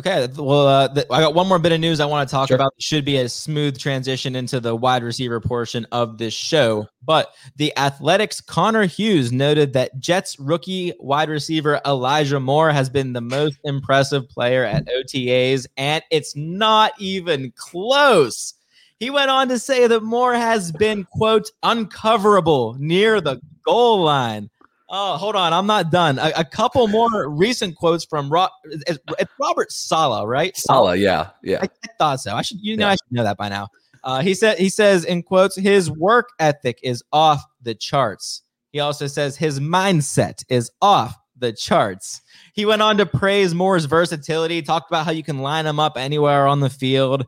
Okay, 0.00 0.28
well, 0.38 0.66
uh, 0.66 0.88
th- 0.94 1.06
I 1.10 1.20
got 1.20 1.34
one 1.34 1.46
more 1.46 1.58
bit 1.58 1.72
of 1.72 1.80
news 1.80 2.00
I 2.00 2.06
want 2.06 2.26
to 2.26 2.32
talk 2.32 2.48
Sure. 2.48 2.54
about. 2.54 2.72
It 2.78 2.82
should 2.82 3.04
be 3.04 3.18
a 3.18 3.28
smooth 3.28 3.76
transition 3.76 4.34
into 4.34 4.58
the 4.58 4.74
wide 4.74 5.02
receiver 5.02 5.40
portion 5.40 5.86
of 5.92 6.16
this 6.16 6.32
show. 6.32 6.88
But 7.04 7.34
the 7.56 7.70
Athletic's 7.76 8.40
Connor 8.40 8.86
Hughes 8.86 9.30
noted 9.30 9.74
that 9.74 10.00
Jets 10.00 10.40
rookie 10.40 10.94
wide 11.00 11.28
receiver 11.28 11.82
Elijah 11.86 12.40
Moore 12.40 12.70
has 12.70 12.88
been 12.88 13.12
the 13.12 13.20
most 13.20 13.58
impressive 13.64 14.26
player 14.30 14.64
at 14.64 14.86
OTAs, 14.88 15.66
and 15.76 16.02
it's 16.10 16.34
not 16.34 16.92
even 16.98 17.52
close. 17.54 18.54
He 19.00 19.10
went 19.10 19.30
on 19.30 19.48
to 19.48 19.58
say 19.58 19.86
that 19.86 20.02
Moore 20.02 20.34
has 20.34 20.72
been, 20.72 21.04
quote, 21.04 21.50
uncoverable 21.62 22.76
near 22.78 23.20
the 23.20 23.38
goal 23.66 24.02
line. 24.02 24.48
Oh, 24.92 25.16
hold 25.16 25.36
on. 25.36 25.52
I'm 25.52 25.66
not 25.66 25.90
done. 25.90 26.18
A, 26.18 26.32
a 26.36 26.44
couple 26.44 26.88
more 26.88 27.28
recent 27.30 27.76
quotes 27.76 28.04
from 28.04 28.28
Ro- 28.28 28.48
it's, 28.64 28.98
it's 29.18 29.32
Robert 29.40 29.70
Saleh, 29.70 30.26
right? 30.26 30.56
Saleh, 30.56 30.98
yeah, 30.98 31.30
yeah. 31.44 31.60
I, 31.62 31.68
I 31.84 31.88
thought 31.98 32.20
so. 32.20 32.34
I 32.34 32.42
should, 32.42 32.58
you 32.60 32.76
know, 32.76 32.86
Yeah. 32.86 32.90
I 32.90 32.94
should 32.94 33.12
know 33.12 33.22
that 33.22 33.36
by 33.36 33.48
now. 33.48 33.68
Uh, 34.02 34.20
he 34.20 34.34
said, 34.34 34.58
he 34.58 34.68
says 34.68 35.04
in 35.04 35.22
quotes, 35.22 35.54
his 35.56 35.90
work 35.90 36.30
ethic 36.40 36.80
is 36.82 37.02
off 37.12 37.42
the 37.62 37.74
charts. 37.74 38.42
He 38.72 38.80
also 38.80 39.06
says 39.06 39.36
his 39.36 39.60
mindset 39.60 40.42
is 40.48 40.70
off 40.82 41.16
the 41.36 41.52
charts. 41.52 42.20
He 42.54 42.66
went 42.66 42.82
on 42.82 42.96
to 42.98 43.06
praise 43.06 43.54
Moore's 43.54 43.84
versatility, 43.84 44.62
talked 44.62 44.90
about 44.90 45.04
how 45.06 45.12
you 45.12 45.22
can 45.22 45.38
line 45.38 45.66
him 45.66 45.78
up 45.78 45.96
anywhere 45.96 46.46
on 46.46 46.60
the 46.60 46.70
field. 46.70 47.26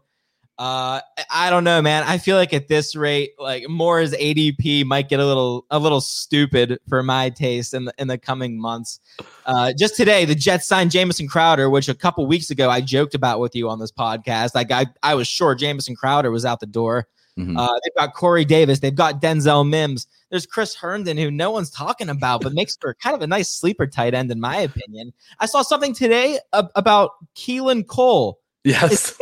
Uh, 0.63 1.01
I 1.29 1.51
don't 1.51 1.65
know, 1.65 1.83
man. 1.83 2.05
I 2.05 2.19
feel 2.19 2.37
like 2.37 2.55
at 2.55 2.69
this 2.69 2.95
rate, 2.95 3.33
like 3.37 3.69
Moore's 3.69 4.13
ADP 4.13 4.85
might 4.85 5.09
get 5.09 5.19
a 5.19 5.27
little 5.27 5.67
a 5.73 5.79
little 5.81 6.01
stupid 6.01 6.79
for 6.89 7.03
my 7.03 7.31
taste 7.31 7.75
in 7.75 7.87
the 7.87 7.95
in 7.99 8.07
the 8.07 8.17
coming 8.17 8.61
months. 8.61 9.01
Uh, 9.45 9.73
just 9.73 9.97
today, 9.97 10.25
the 10.25 10.37
Jets 10.37 10.69
signed 10.69 10.93
Jamison 10.93 11.27
Crowder, 11.27 11.69
which 11.69 11.89
a 11.89 11.95
couple 11.95 12.25
weeks 12.27 12.51
ago 12.51 12.71
I 12.71 12.81
joked 12.81 13.17
about 13.17 13.41
with 13.41 13.57
you 13.57 13.69
on 13.69 13.81
this 13.81 13.91
podcast. 13.91 14.55
Like 14.55 14.71
I, 14.71 14.87
I 15.03 15.17
was 15.17 15.27
sure 15.27 15.57
Jamison 15.57 15.97
Crowder 15.97 16.31
was 16.31 16.45
out 16.45 16.61
the 16.61 16.67
door. 16.67 17.09
Mhm. 17.37 17.59
Uh, 17.59 17.73
they've 17.83 17.97
got 17.97 18.15
Corey 18.15 18.45
Davis, 18.45 18.79
they've 18.79 18.95
got 18.95 19.21
Denzel 19.21 19.69
Mims. 19.69 20.07
There's 20.31 20.47
Chris 20.47 20.77
Herndon, 20.77 21.17
who 21.17 21.33
no 21.33 21.51
one's 21.51 21.71
talking 21.71 22.09
about, 22.09 22.43
but 22.43 22.53
makes 22.53 22.77
for 22.81 22.95
kind 22.95 23.17
of 23.17 23.23
a 23.23 23.27
nice 23.27 23.49
sleeper 23.49 23.89
tight 23.89 24.15
end, 24.15 24.31
in 24.31 24.39
my 24.39 24.59
opinion. 24.59 25.13
I 25.41 25.47
saw 25.47 25.63
something 25.63 25.93
today 25.93 26.39
ab- 26.53 26.71
about 26.77 27.13
Keelan 27.35 27.89
Cole. 27.89 28.39
Yes, 28.65 29.17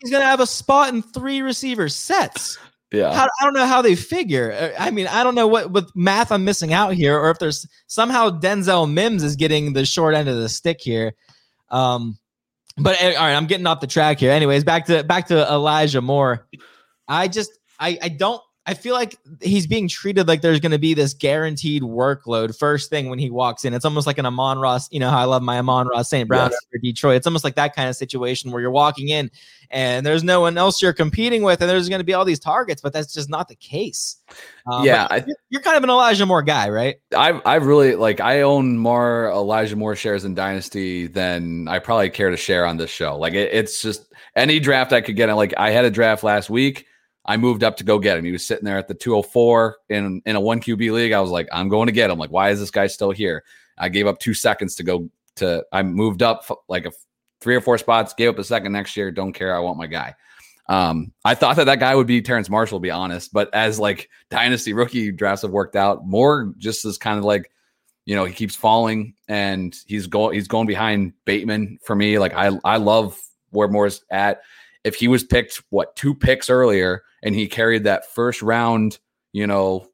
He's 0.00 0.10
going 0.10 0.22
to 0.22 0.26
have 0.26 0.40
a 0.40 0.46
spot 0.46 0.92
in 0.92 1.02
three 1.02 1.40
receiver 1.42 1.88
sets. 1.88 2.58
yeah. 2.92 3.12
How, 3.12 3.24
I 3.40 3.44
don't 3.44 3.54
know 3.54 3.66
how 3.66 3.82
they 3.82 3.96
figure. 3.96 4.52
Uh, 4.52 4.70
I 4.78 4.90
mean, 4.90 5.06
I 5.06 5.24
don't 5.24 5.34
know 5.34 5.46
what 5.46 5.70
with 5.72 5.90
math 5.96 6.30
I'm 6.30 6.44
missing 6.44 6.72
out 6.72 6.92
here, 6.94 7.18
or 7.18 7.30
if 7.30 7.38
there's 7.38 7.66
somehow 7.86 8.30
Denzel 8.30 8.90
Mims 8.90 9.22
is 9.22 9.36
getting 9.36 9.72
the 9.72 9.84
short 9.84 10.14
end 10.14 10.28
of 10.28 10.36
the 10.36 10.48
stick 10.48 10.80
here. 10.80 11.14
Um, 11.70 12.18
but 12.76 13.00
uh, 13.02 13.06
all 13.06 13.24
right, 13.24 13.34
I'm 13.34 13.46
getting 13.46 13.66
off 13.66 13.80
the 13.80 13.86
track 13.86 14.20
here. 14.20 14.30
Anyways, 14.30 14.64
back 14.64 14.86
to 14.86 15.02
back 15.02 15.26
to 15.28 15.50
Elijah 15.50 16.00
Moore. 16.02 16.46
I 17.08 17.28
just 17.28 17.50
I 17.80 17.98
I 18.02 18.08
don't 18.08 18.42
I 18.68 18.74
feel 18.74 18.94
like 18.94 19.16
he's 19.40 19.66
being 19.66 19.86
treated 19.88 20.26
like 20.26 20.42
there's 20.42 20.58
going 20.58 20.72
to 20.72 20.78
be 20.78 20.92
this 20.92 21.14
guaranteed 21.14 21.82
workload 21.82 22.58
first 22.58 22.90
thing 22.90 23.08
when 23.08 23.18
he 23.20 23.30
walks 23.30 23.64
in. 23.64 23.72
It's 23.74 23.84
almost 23.84 24.08
like 24.08 24.18
an 24.18 24.26
Amon-Ra's. 24.26 24.88
You 24.90 24.98
know 24.98 25.08
how 25.08 25.20
I 25.20 25.24
love 25.24 25.40
my 25.42 25.58
Amon-Ra 25.58 26.02
St. 26.02 26.26
Brown 26.28 26.50
Yes. 26.50 26.58
for 26.72 26.78
Detroit. 26.78 27.16
It's 27.16 27.26
almost 27.28 27.44
like 27.44 27.54
that 27.54 27.76
kind 27.76 27.88
of 27.88 27.94
situation 27.94 28.50
where 28.50 28.60
you're 28.60 28.72
walking 28.72 29.08
in 29.10 29.30
and 29.70 30.04
there's 30.04 30.24
no 30.24 30.40
one 30.40 30.58
else 30.58 30.80
you're 30.82 30.92
competing 30.92 31.42
with, 31.42 31.60
and 31.60 31.68
there's 31.70 31.88
going 31.88 31.98
to 32.00 32.04
be 32.04 32.14
all 32.14 32.24
these 32.24 32.38
targets, 32.38 32.80
but 32.82 32.92
that's 32.92 33.12
just 33.12 33.28
not 33.28 33.48
the 33.48 33.54
case. 33.56 34.16
Um, 34.70 34.84
Yeah, 34.84 35.06
I- 35.10 35.24
you're, 35.26 35.36
you're 35.50 35.62
kind 35.62 35.76
of 35.76 35.84
an 35.84 35.90
Elijah 35.90 36.26
Moore 36.26 36.42
guy, 36.42 36.68
right? 36.68 36.96
I 37.16 37.30
I 37.44 37.54
really 37.56 37.94
like 37.94 38.20
I 38.20 38.42
own 38.42 38.78
more 38.78 39.30
Elijah 39.30 39.76
Moore 39.76 39.94
shares 39.96 40.24
in 40.24 40.34
Dynasty 40.34 41.06
than 41.06 41.68
I 41.68 41.78
probably 41.78 42.10
care 42.10 42.30
to 42.30 42.36
share 42.36 42.66
on 42.66 42.76
this 42.76 42.90
show. 42.90 43.16
Like 43.16 43.34
it, 43.34 43.52
it's 43.52 43.80
just 43.80 44.12
any 44.34 44.58
draft 44.60 44.92
I 44.92 45.00
could 45.00 45.14
get. 45.16 45.32
Like 45.34 45.54
I 45.56 45.70
had 45.70 45.84
a 45.84 45.90
draft 45.90 46.22
last 46.24 46.50
week. 46.50 46.86
I 47.26 47.36
moved 47.36 47.64
up 47.64 47.76
to 47.78 47.84
go 47.84 47.98
get 47.98 48.16
him. 48.16 48.24
He 48.24 48.32
was 48.32 48.46
sitting 48.46 48.64
there 48.64 48.78
at 48.78 48.88
the 48.88 48.94
204 48.94 49.76
in 49.88 50.22
in 50.24 50.36
a 50.36 50.40
one 50.40 50.60
QB 50.60 50.92
league. 50.92 51.12
I 51.12 51.20
was 51.20 51.30
like, 51.30 51.48
I'm 51.52 51.68
going 51.68 51.86
to 51.86 51.92
get 51.92 52.10
him. 52.10 52.18
Like, 52.18 52.30
why 52.30 52.50
is 52.50 52.60
this 52.60 52.70
guy 52.70 52.86
still 52.86 53.10
here? 53.10 53.44
I 53.76 53.88
gave 53.88 54.06
up 54.06 54.18
two 54.18 54.34
seconds 54.34 54.76
to 54.76 54.84
go 54.84 55.10
to. 55.36 55.64
I 55.72 55.82
moved 55.82 56.22
up 56.22 56.44
like 56.68 56.86
a 56.86 56.92
three 57.40 57.56
or 57.56 57.60
four 57.60 57.78
spots. 57.78 58.14
Gave 58.14 58.30
up 58.30 58.38
a 58.38 58.44
second 58.44 58.72
next 58.72 58.96
year. 58.96 59.10
Don't 59.10 59.32
care. 59.32 59.54
I 59.54 59.58
want 59.58 59.76
my 59.76 59.86
guy. 59.86 60.14
Um, 60.68 61.12
I 61.24 61.34
thought 61.34 61.56
that 61.56 61.64
that 61.64 61.80
guy 61.80 61.94
would 61.94 62.06
be 62.06 62.22
Terrace 62.22 62.48
Marshall, 62.48 62.78
to 62.78 62.82
be 62.82 62.90
honest. 62.90 63.32
But 63.32 63.52
as 63.54 63.78
like 63.78 64.08
dynasty 64.30 64.72
rookie 64.72 65.12
drafts 65.12 65.42
have 65.42 65.50
worked 65.50 65.76
out, 65.76 66.06
more 66.06 66.52
just 66.58 66.84
as 66.84 66.98
kind 66.98 67.18
of 67.18 67.24
like, 67.24 67.50
you 68.04 68.14
know, 68.14 68.24
he 68.24 68.32
keeps 68.32 68.54
falling 68.54 69.14
and 69.28 69.76
he's 69.86 70.06
going 70.06 70.34
he's 70.34 70.48
going 70.48 70.66
behind 70.66 71.12
Bateman 71.24 71.78
for 71.82 71.96
me. 71.96 72.18
Like 72.18 72.34
I 72.34 72.50
I 72.64 72.76
love 72.76 73.20
where 73.50 73.68
Moore's 73.68 74.02
at. 74.10 74.42
If 74.84 74.94
he 74.94 75.08
was 75.08 75.24
picked 75.24 75.62
what 75.70 75.96
two 75.96 76.14
picks 76.14 76.48
earlier 76.48 77.02
and 77.26 77.34
he 77.34 77.48
carried 77.48 77.82
that 77.84 78.06
first 78.14 78.40
round, 78.40 79.00
you 79.32 79.48
know, 79.48 79.88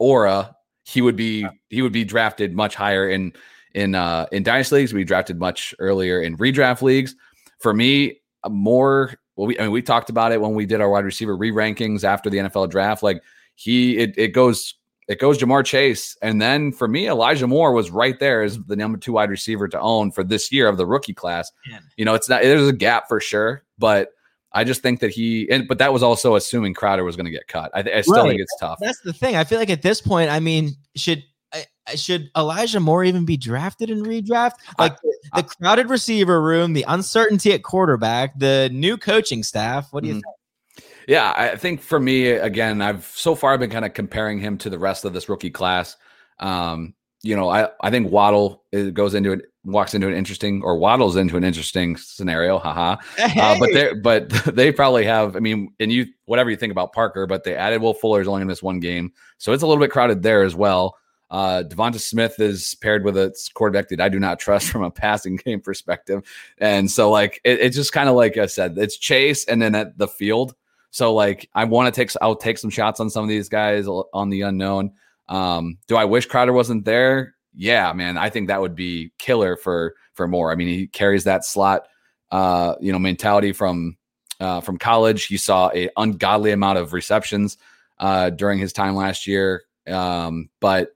aura, 0.00 0.56
he 0.82 1.00
would 1.00 1.14
be 1.14 1.46
he 1.70 1.80
would 1.80 1.92
be 1.92 2.04
drafted 2.04 2.56
much 2.56 2.74
higher 2.74 3.08
in 3.08 3.32
in 3.72 3.94
uh 3.94 4.26
in 4.32 4.42
dynasty 4.42 4.74
leagues. 4.74 4.92
We 4.92 5.04
drafted 5.04 5.38
much 5.38 5.74
earlier 5.78 6.20
in 6.20 6.36
redraft 6.36 6.82
leagues. 6.82 7.14
For 7.60 7.72
me, 7.72 8.20
more 8.50 9.14
well, 9.36 9.46
we 9.46 9.56
I 9.60 9.62
mean 9.62 9.70
we 9.70 9.80
talked 9.80 10.10
about 10.10 10.32
it 10.32 10.40
when 10.40 10.54
we 10.54 10.66
did 10.66 10.80
our 10.80 10.90
wide 10.90 11.04
receiver 11.04 11.36
re 11.36 11.52
rankings 11.52 12.02
after 12.02 12.28
the 12.28 12.38
NFL 12.38 12.70
draft. 12.70 13.04
Like 13.04 13.22
he 13.54 13.96
it 13.98 14.14
it 14.18 14.28
goes 14.28 14.74
it 15.06 15.20
goes 15.20 15.38
Ja'Marr 15.38 15.64
Chase, 15.64 16.16
and 16.20 16.42
then 16.42 16.72
for 16.72 16.88
me, 16.88 17.08
Elijah 17.08 17.46
Moore 17.46 17.72
was 17.72 17.90
right 17.90 18.18
there 18.18 18.42
as 18.42 18.58
the 18.64 18.76
number 18.76 18.98
two 18.98 19.12
wide 19.12 19.30
receiver 19.30 19.68
to 19.68 19.80
own 19.80 20.10
for 20.10 20.24
this 20.24 20.50
year 20.50 20.68
of 20.68 20.78
the 20.78 20.86
rookie 20.86 21.14
class. 21.14 21.52
Man. 21.70 21.82
You 21.96 22.04
know, 22.04 22.14
it's 22.14 22.28
not 22.28 22.42
there's 22.42 22.66
a 22.66 22.72
gap 22.72 23.08
for 23.08 23.20
sure, 23.20 23.62
but 23.78 24.10
I 24.54 24.64
just 24.64 24.82
think 24.82 25.00
that 25.00 25.10
he 25.10 25.48
and 25.50 25.66
but 25.66 25.78
that 25.78 25.92
was 25.92 26.02
also 26.02 26.36
assuming 26.36 26.74
Crowder 26.74 27.04
was 27.04 27.16
going 27.16 27.24
to 27.26 27.30
get 27.30 27.48
cut. 27.48 27.70
I, 27.74 27.80
I 27.80 28.00
still 28.02 28.16
Right. 28.16 28.30
think 28.30 28.40
it's 28.42 28.56
tough. 28.60 28.78
That's 28.80 29.00
the 29.00 29.12
thing. 29.12 29.36
I 29.36 29.44
feel 29.44 29.58
like 29.58 29.70
at 29.70 29.82
this 29.82 30.00
point, 30.00 30.30
I 30.30 30.40
mean, 30.40 30.72
should 30.96 31.22
I- 31.54 31.66
I- 31.86 31.94
should 31.96 32.30
Elijah 32.36 32.80
Moore 32.80 33.04
even 33.04 33.24
be 33.24 33.36
drafted 33.36 33.90
in 33.90 34.02
redraft? 34.02 34.52
Like 34.78 35.00
the, 35.02 35.14
the 35.36 35.42
crowded 35.42 35.88
receiver 35.90 36.40
room, 36.40 36.72
the 36.74 36.84
uncertainty 36.88 37.52
at 37.52 37.62
quarterback, 37.62 38.38
the 38.38 38.70
new 38.72 38.96
coaching 38.96 39.42
staff. 39.42 39.88
What 39.92 40.02
do 40.02 40.08
you 40.08 40.14
Mhm. 40.16 40.22
think? 40.22 40.86
Yeah, 41.08 41.32
I 41.36 41.56
think 41.56 41.80
for 41.82 41.98
me, 41.98 42.28
again, 42.28 42.80
I've 42.80 43.04
so 43.06 43.34
far 43.34 43.58
been 43.58 43.70
kind 43.70 43.84
of 43.84 43.92
comparing 43.92 44.38
him 44.38 44.56
to 44.58 44.70
the 44.70 44.78
rest 44.78 45.04
of 45.04 45.12
this 45.12 45.28
rookie 45.28 45.50
class. 45.50 45.96
Um, 46.38 46.94
you 47.22 47.34
know, 47.36 47.48
I, 47.48 47.68
I 47.80 47.90
think 47.90 48.10
Waddle 48.10 48.64
goes 48.92 49.14
into 49.14 49.32
it, 49.32 49.51
walks 49.64 49.94
into 49.94 50.08
an 50.08 50.14
interesting, 50.14 50.62
or 50.62 50.76
Waddles 50.76 51.16
into 51.16 51.36
an 51.36 51.44
interesting 51.44 51.96
scenario. 51.96 52.58
Haha. 52.58 52.96
Uh, 53.18 53.58
but 53.58 53.72
they 53.72 53.94
but 53.94 54.28
they 54.56 54.72
probably 54.72 55.04
have. 55.04 55.36
I 55.36 55.40
mean, 55.40 55.72
and 55.80 55.92
you 55.92 56.06
whatever 56.26 56.50
you 56.50 56.56
think 56.56 56.72
about 56.72 56.92
Parker, 56.92 57.26
but 57.26 57.44
they 57.44 57.54
added 57.54 57.80
Will 57.80 57.94
Fuller's 57.94 58.28
only 58.28 58.42
in 58.42 58.48
this 58.48 58.62
one 58.62 58.80
game, 58.80 59.12
so 59.38 59.52
it's 59.52 59.62
a 59.62 59.66
little 59.66 59.82
bit 59.82 59.90
crowded 59.90 60.22
there 60.22 60.42
as 60.42 60.54
well. 60.54 60.96
Uh, 61.30 61.62
Devonta 61.66 61.98
Smith 61.98 62.38
is 62.40 62.74
paired 62.82 63.04
with 63.04 63.16
a 63.16 63.34
quarterback 63.54 63.88
that 63.88 64.00
I 64.00 64.10
do 64.10 64.20
not 64.20 64.38
trust 64.40 64.68
from 64.68 64.82
a 64.82 64.90
passing 64.90 65.36
game 65.36 65.60
perspective, 65.60 66.22
and 66.58 66.90
so 66.90 67.10
like 67.10 67.40
it, 67.44 67.60
it's 67.60 67.76
just 67.76 67.92
kind 67.92 68.08
of 68.08 68.16
like 68.16 68.36
I 68.36 68.46
said, 68.46 68.76
it's 68.78 68.98
Chase 68.98 69.44
and 69.46 69.60
then 69.60 69.74
at 69.74 69.96
the 69.98 70.08
field. 70.08 70.54
So 70.90 71.14
like 71.14 71.48
I 71.54 71.64
want 71.64 71.92
to 71.92 71.98
take 71.98 72.12
I'll 72.20 72.36
take 72.36 72.58
some 72.58 72.70
shots 72.70 73.00
on 73.00 73.08
some 73.08 73.22
of 73.22 73.28
these 73.28 73.48
guys 73.48 73.86
on 73.88 74.28
the 74.28 74.42
unknown. 74.42 74.92
Um, 75.28 75.78
do 75.86 75.96
I 75.96 76.04
wish 76.04 76.26
Crowder 76.26 76.52
wasn't 76.52 76.84
there? 76.84 77.34
Yeah, 77.54 77.92
man, 77.92 78.16
I 78.16 78.30
think 78.30 78.48
that 78.48 78.60
would 78.60 78.74
be 78.74 79.12
killer 79.18 79.56
for 79.56 79.94
for 80.14 80.26
more. 80.26 80.52
I 80.52 80.54
mean, 80.54 80.68
he 80.68 80.86
carries 80.86 81.24
that 81.24 81.44
slot, 81.44 81.86
uh, 82.30 82.76
you 82.80 82.92
know, 82.92 82.98
mentality 82.98 83.52
from 83.52 83.96
uh, 84.40 84.60
from 84.60 84.78
college. 84.78 85.26
He 85.26 85.36
saw 85.36 85.70
a 85.74 85.88
ungodly 85.96 86.52
amount 86.52 86.78
of 86.78 86.92
receptions 86.92 87.58
uh, 87.98 88.30
during 88.30 88.58
his 88.58 88.72
time 88.72 88.96
last 88.96 89.26
year. 89.26 89.62
Um, 89.86 90.48
but 90.60 90.90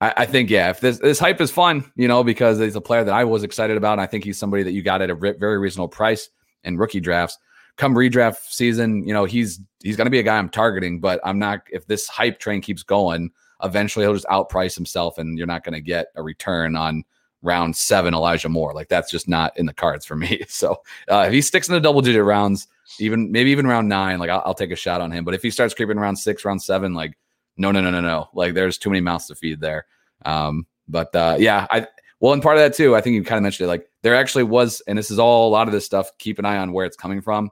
I, 0.00 0.12
I 0.18 0.26
think, 0.26 0.50
yeah, 0.50 0.70
if 0.70 0.80
this 0.80 0.98
this 0.98 1.18
hype 1.18 1.40
is 1.40 1.50
fun, 1.50 1.90
you 1.96 2.08
know, 2.08 2.24
because 2.24 2.58
he's 2.58 2.76
a 2.76 2.80
player 2.80 3.04
that 3.04 3.14
I 3.14 3.24
was 3.24 3.44
excited 3.44 3.76
about. 3.76 3.92
And 3.92 4.00
I 4.00 4.06
think 4.06 4.24
he's 4.24 4.38
somebody 4.38 4.62
that 4.64 4.72
you 4.72 4.82
got 4.82 5.00
at 5.00 5.10
a 5.10 5.14
re- 5.14 5.36
very 5.38 5.58
reasonable 5.58 5.88
price 5.88 6.28
in 6.64 6.76
rookie 6.76 7.00
drafts. 7.00 7.38
Come 7.76 7.94
redraft 7.94 8.36
season, 8.48 9.06
you 9.06 9.14
know, 9.14 9.24
he's 9.24 9.60
he's 9.82 9.96
going 9.96 10.06
to 10.06 10.10
be 10.10 10.18
a 10.18 10.22
guy 10.22 10.36
I'm 10.36 10.50
targeting, 10.50 11.00
but 11.00 11.20
I'm 11.24 11.38
not. 11.38 11.60
If 11.70 11.86
this 11.86 12.06
hype 12.08 12.38
train 12.38 12.60
keeps 12.60 12.82
going, 12.82 13.30
eventually 13.62 14.04
he'll 14.04 14.14
just 14.14 14.26
outprice 14.26 14.74
himself, 14.74 15.18
and 15.18 15.38
you're 15.38 15.46
not 15.46 15.64
going 15.64 15.74
to 15.74 15.80
get 15.80 16.08
a 16.16 16.22
return 16.22 16.76
on 16.76 17.04
round 17.42 17.76
seven 17.76 18.14
Elijah 18.14 18.48
Moore. 18.48 18.72
Like 18.72 18.88
that's 18.88 19.10
just 19.10 19.28
not 19.28 19.56
in 19.58 19.66
the 19.66 19.74
cards 19.74 20.06
for 20.06 20.16
me. 20.16 20.42
So 20.48 20.82
uh, 21.10 21.24
if 21.26 21.32
he 21.32 21.40
sticks 21.40 21.68
in 21.68 21.74
the 21.74 21.80
double 21.80 22.00
digit 22.00 22.24
rounds, 22.24 22.68
even 23.00 23.32
maybe 23.32 23.50
even 23.50 23.66
round 23.66 23.88
nine, 23.88 24.18
like 24.18 24.30
I'll, 24.30 24.42
I'll 24.46 24.54
take 24.54 24.70
a 24.70 24.76
shot 24.76 25.00
on 25.00 25.10
him. 25.10 25.24
But 25.24 25.34
if 25.34 25.42
he 25.42 25.50
starts 25.50 25.74
creeping 25.74 25.98
around 25.98 26.16
six, 26.16 26.44
round 26.44 26.62
seven, 26.62 26.94
like 26.94 27.18
no, 27.56 27.70
no, 27.72 27.80
no, 27.80 27.90
no, 27.90 28.00
no. 28.00 28.28
Like 28.32 28.54
there's 28.54 28.78
too 28.78 28.90
many 28.90 29.00
mouths 29.00 29.26
to 29.26 29.34
feed 29.34 29.60
there. 29.60 29.86
Um, 30.24 30.66
but 30.88 31.14
uh, 31.14 31.36
yeah, 31.38 31.66
I 31.70 31.86
well, 32.20 32.32
and 32.32 32.42
part 32.42 32.56
of 32.56 32.62
that 32.62 32.74
too, 32.74 32.94
I 32.94 33.00
think 33.00 33.14
you 33.14 33.24
kind 33.24 33.38
of 33.38 33.42
mentioned 33.42 33.66
it. 33.66 33.68
Like 33.68 33.90
there 34.02 34.14
actually 34.14 34.44
was, 34.44 34.80
and 34.86 34.96
this 34.96 35.10
is 35.10 35.18
all 35.18 35.48
a 35.48 35.50
lot 35.50 35.66
of 35.66 35.72
this 35.72 35.84
stuff. 35.84 36.10
Keep 36.18 36.38
an 36.38 36.44
eye 36.44 36.58
on 36.58 36.72
where 36.72 36.86
it's 36.86 36.96
coming 36.96 37.20
from. 37.20 37.50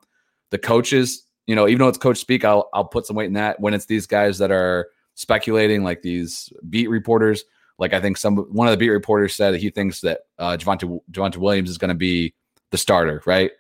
The 0.51 0.59
coaches, 0.59 1.25
you 1.47 1.57
know, 1.57 1.67
even 1.67 1.79
though 1.79 1.89
it's 1.89 1.99
coach 1.99 2.19
speak, 2.19 2.45
I'll 2.45 2.69
I'll 2.73 2.85
put 2.85 3.07
some 3.07 3.17
weight 3.17 3.27
in 3.27 3.33
that. 3.33 3.59
When 3.61 3.75
it's 3.75 3.87
these 3.87 4.07
guys 4.07 4.39
that 4.39 4.53
are 4.53 4.89
speculating, 5.21 5.85
like 5.85 6.01
these 6.01 6.51
beat 6.69 6.89
reporters, 6.89 7.45
like 7.79 7.93
I 7.93 8.01
think 8.01 8.17
some 8.17 8.37
one 8.37 8.67
of 8.67 8.73
the 8.73 8.79
beat 8.79 8.89
reporters 8.89 9.35
said 9.35 9.53
that 9.53 9.61
he 9.61 9.71
thinks 9.71 10.01
that 10.01 10.21
uh, 10.39 10.57
Javonte 10.57 11.01
Javonte 11.13 11.37
Williams 11.37 11.69
is 11.71 11.79
going 11.79 11.91
to 11.91 11.95
be 11.95 12.35
the 12.71 12.79
starter, 12.79 13.23
right? 13.27 13.51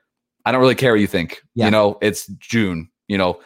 I 0.44 0.52
don't 0.52 0.60
really 0.60 0.74
care 0.74 0.92
what 0.92 1.00
you 1.00 1.06
think. 1.06 1.42
Yeah. 1.54 1.66
You 1.66 1.70
know, 1.70 1.98
it's 2.00 2.26
June. 2.38 2.90
You 3.08 3.18
know, 3.18 3.40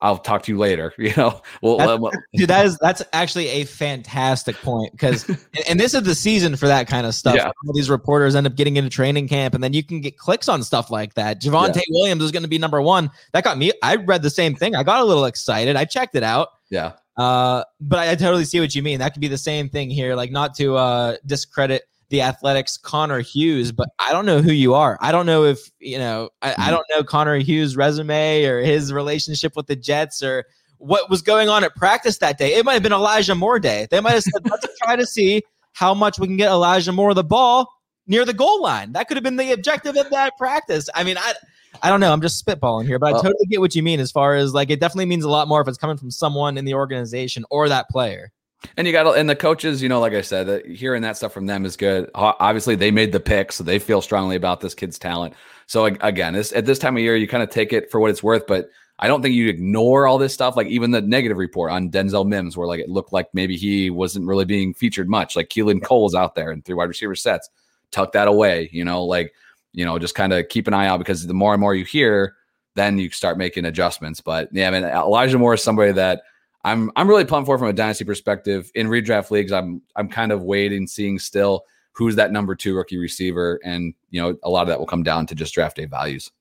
I'll 0.00 0.16
talk 0.18 0.42
to 0.44 0.52
you 0.52 0.58
later. 0.58 0.92
You 0.98 1.12
know, 1.16 1.42
well, 1.62 1.76
That's- 1.78 1.98
well, 2.00 2.12
Dude, 2.34 2.48
that 2.48 2.64
is 2.66 2.78
that's 2.78 3.02
actually 3.12 3.48
a 3.48 3.64
fantastic 3.64 4.56
point 4.56 4.92
because, 4.92 5.28
and, 5.28 5.38
and 5.68 5.80
this 5.80 5.94
is 5.94 6.02
the 6.02 6.14
season 6.14 6.56
for 6.56 6.66
that 6.68 6.88
kind 6.88 7.06
of 7.06 7.14
stuff. 7.14 7.36
Yeah. 7.36 7.50
These 7.74 7.90
reporters 7.90 8.34
end 8.34 8.46
up 8.46 8.54
getting 8.56 8.76
into 8.76 8.90
training 8.90 9.28
camp, 9.28 9.54
and 9.54 9.62
then 9.62 9.72
you 9.72 9.82
can 9.84 10.00
get 10.00 10.16
clicks 10.18 10.48
on 10.48 10.62
stuff 10.62 10.90
like 10.90 11.14
that. 11.14 11.40
Javonte 11.40 11.82
Williams 11.90 12.22
is 12.22 12.32
going 12.32 12.42
to 12.44 12.48
be 12.48 12.58
number 12.58 12.80
one. 12.80 13.10
That 13.32 13.44
got 13.44 13.58
me. 13.58 13.72
I 13.82 13.96
read 13.96 14.22
the 14.22 14.30
same 14.30 14.54
thing. 14.54 14.74
I 14.74 14.82
got 14.82 15.00
a 15.00 15.04
little 15.04 15.26
excited. 15.26 15.76
I 15.76 15.84
checked 15.84 16.14
it 16.16 16.22
out. 16.22 16.48
yeah, 16.70 16.92
Uh, 17.16 17.64
but 17.80 17.98
I, 17.98 18.12
I 18.12 18.14
totally 18.14 18.44
see 18.44 18.60
what 18.60 18.74
you 18.74 18.82
mean. 18.82 18.98
That 18.98 19.12
could 19.12 19.22
be 19.22 19.28
the 19.28 19.38
same 19.38 19.68
thing 19.68 19.90
here. 19.90 20.14
Like, 20.14 20.30
not 20.30 20.54
to 20.56 20.76
uh, 20.76 21.16
discredit 21.24 21.82
the 22.08 22.20
Athletic's 22.20 22.76
Connor 22.76 23.20
Hughes, 23.20 23.72
but 23.72 23.88
I 23.98 24.12
don't 24.12 24.26
know 24.26 24.40
who 24.40 24.52
you 24.52 24.74
are. 24.74 24.96
I 25.00 25.12
don't 25.12 25.26
know 25.26 25.44
if 25.44 25.70
you 25.80 25.98
know. 25.98 26.30
I, 26.42 26.54
I 26.58 26.70
don't 26.70 26.86
know 26.90 27.02
Connor 27.02 27.36
Hughes' 27.36 27.76
resume 27.76 28.44
or 28.44 28.60
his 28.60 28.92
relationship 28.92 29.56
with 29.56 29.66
the 29.66 29.76
Jets 29.76 30.22
or 30.22 30.44
what 30.78 31.10
was 31.10 31.22
going 31.22 31.48
on 31.48 31.64
at 31.64 31.74
practice 31.74 32.18
that 32.18 32.38
day. 32.38 32.54
It 32.54 32.64
might 32.64 32.74
have 32.74 32.82
been 32.82 32.92
Elijah 32.92 33.34
Moore 33.34 33.58
day. 33.58 33.88
They 33.90 34.00
might 34.00 34.12
have 34.12 34.22
said, 34.22 34.48
"Let's 34.48 34.66
try 34.82 34.96
to 34.96 35.06
see 35.06 35.42
how 35.72 35.94
much 35.94 36.18
we 36.18 36.26
can 36.26 36.36
get 36.36 36.50
Elijah 36.50 36.92
Moore 36.92 37.14
the 37.14 37.24
ball 37.24 37.68
near 38.06 38.24
the 38.24 38.34
goal 38.34 38.62
line." 38.62 38.92
That 38.92 39.08
could 39.08 39.16
have 39.16 39.24
been 39.24 39.36
the 39.36 39.52
objective 39.52 39.96
of 39.96 40.10
that 40.10 40.36
practice. 40.38 40.88
I 40.94 41.04
mean, 41.04 41.18
I. 41.18 41.34
I 41.82 41.90
don't 41.90 42.00
know. 42.00 42.12
I'm 42.12 42.20
just 42.20 42.44
spitballing 42.44 42.86
here, 42.86 42.98
but 42.98 43.14
I 43.14 43.22
totally 43.22 43.46
get 43.46 43.60
what 43.60 43.74
you 43.74 43.82
mean 43.82 44.00
as 44.00 44.10
far 44.10 44.34
as 44.34 44.54
like 44.54 44.70
it 44.70 44.80
definitely 44.80 45.06
means 45.06 45.24
a 45.24 45.30
lot 45.30 45.48
more 45.48 45.60
if 45.60 45.68
it's 45.68 45.78
coming 45.78 45.96
from 45.96 46.10
someone 46.10 46.58
in 46.58 46.64
the 46.64 46.74
organization 46.74 47.44
or 47.50 47.68
that 47.68 47.88
player. 47.88 48.32
and 48.76 48.86
you 48.86 48.92
got 48.92 49.04
to 49.04 49.10
and 49.10 49.28
the 49.28 49.36
coaches. 49.36 49.82
You 49.82 49.88
know, 49.88 50.00
like 50.00 50.12
I 50.12 50.20
said, 50.22 50.46
that 50.46 50.66
hearing 50.66 51.02
that 51.02 51.16
stuff 51.16 51.32
from 51.32 51.46
them 51.46 51.64
is 51.64 51.76
good. 51.76 52.10
Obviously, 52.14 52.74
they 52.74 52.90
made 52.90 53.12
the 53.12 53.20
pick, 53.20 53.52
so 53.52 53.64
they 53.64 53.78
feel 53.78 54.02
strongly 54.02 54.36
about 54.36 54.60
this 54.60 54.74
kid's 54.74 54.98
talent. 54.98 55.34
So 55.66 55.86
again, 55.86 56.34
this 56.34 56.52
at 56.52 56.66
this 56.66 56.78
time 56.78 56.96
of 56.96 57.02
year, 57.02 57.16
you 57.16 57.28
kind 57.28 57.42
of 57.42 57.50
take 57.50 57.72
it 57.72 57.90
for 57.90 58.00
what 58.00 58.10
it's 58.10 58.22
worth, 58.22 58.46
but. 58.46 58.70
I 58.98 59.08
don't 59.08 59.20
think 59.20 59.34
you 59.34 59.50
ignore 59.50 60.06
all 60.06 60.16
this 60.16 60.32
stuff, 60.32 60.56
like 60.56 60.68
even 60.68 60.90
the 60.90 61.02
negative 61.02 61.36
report 61.36 61.70
on 61.70 61.90
Denzel 61.90 62.26
Mims, 62.26 62.56
where 62.56 62.66
like 62.66 62.80
it 62.80 62.88
looked 62.88 63.12
like 63.12 63.28
maybe 63.34 63.54
he 63.54 63.90
wasn't 63.90 64.26
really 64.26 64.46
being 64.46 64.72
featured 64.72 65.06
much. 65.06 65.36
Like 65.36 65.50
Keelan 65.50 65.82
Cole's 65.82 66.14
out 66.14 66.34
there 66.34 66.50
in 66.50 66.62
three 66.62 66.74
wide 66.74 66.88
receiver 66.88 67.14
sets, 67.14 67.50
tuck 67.90 68.12
that 68.12 68.26
away, 68.26 68.70
you 68.72 68.86
know, 68.86 69.04
like 69.04 69.34
you 69.76 69.84
know, 69.84 69.98
just 69.98 70.14
kind 70.14 70.32
of 70.32 70.48
keep 70.48 70.66
an 70.66 70.74
eye 70.74 70.88
out 70.88 70.98
because 70.98 71.26
the 71.26 71.34
more 71.34 71.52
and 71.52 71.60
more 71.60 71.74
you 71.74 71.84
hear, 71.84 72.34
then 72.74 72.98
you 72.98 73.10
start 73.10 73.38
making 73.38 73.66
adjustments. 73.66 74.20
But 74.20 74.48
yeah, 74.50 74.68
I 74.68 74.70
mean, 74.70 74.84
Elijah 74.84 75.38
Moore 75.38 75.54
is 75.54 75.62
somebody 75.62 75.92
that 75.92 76.22
I'm 76.64 76.90
I'm 76.96 77.06
really 77.06 77.26
pumped 77.26 77.46
for 77.46 77.58
from 77.58 77.68
a 77.68 77.74
dynasty 77.74 78.04
perspective. 78.04 78.72
In 78.74 78.88
redraft 78.88 79.30
leagues, 79.30 79.52
I'm 79.52 79.82
I'm 79.94 80.08
kind 80.08 80.32
of 80.32 80.42
waiting, 80.42 80.86
seeing 80.86 81.18
still 81.18 81.64
who's 81.92 82.16
that 82.16 82.32
number 82.32 82.56
two 82.56 82.74
rookie 82.74 82.96
receiver, 82.96 83.60
and 83.64 83.94
you 84.10 84.20
know, 84.20 84.36
a 84.42 84.50
lot 84.50 84.62
of 84.62 84.68
that 84.68 84.78
will 84.78 84.86
come 84.86 85.02
down 85.02 85.26
to 85.26 85.34
just 85.34 85.54
draft 85.54 85.76
day 85.76 85.84
values. 85.84 86.32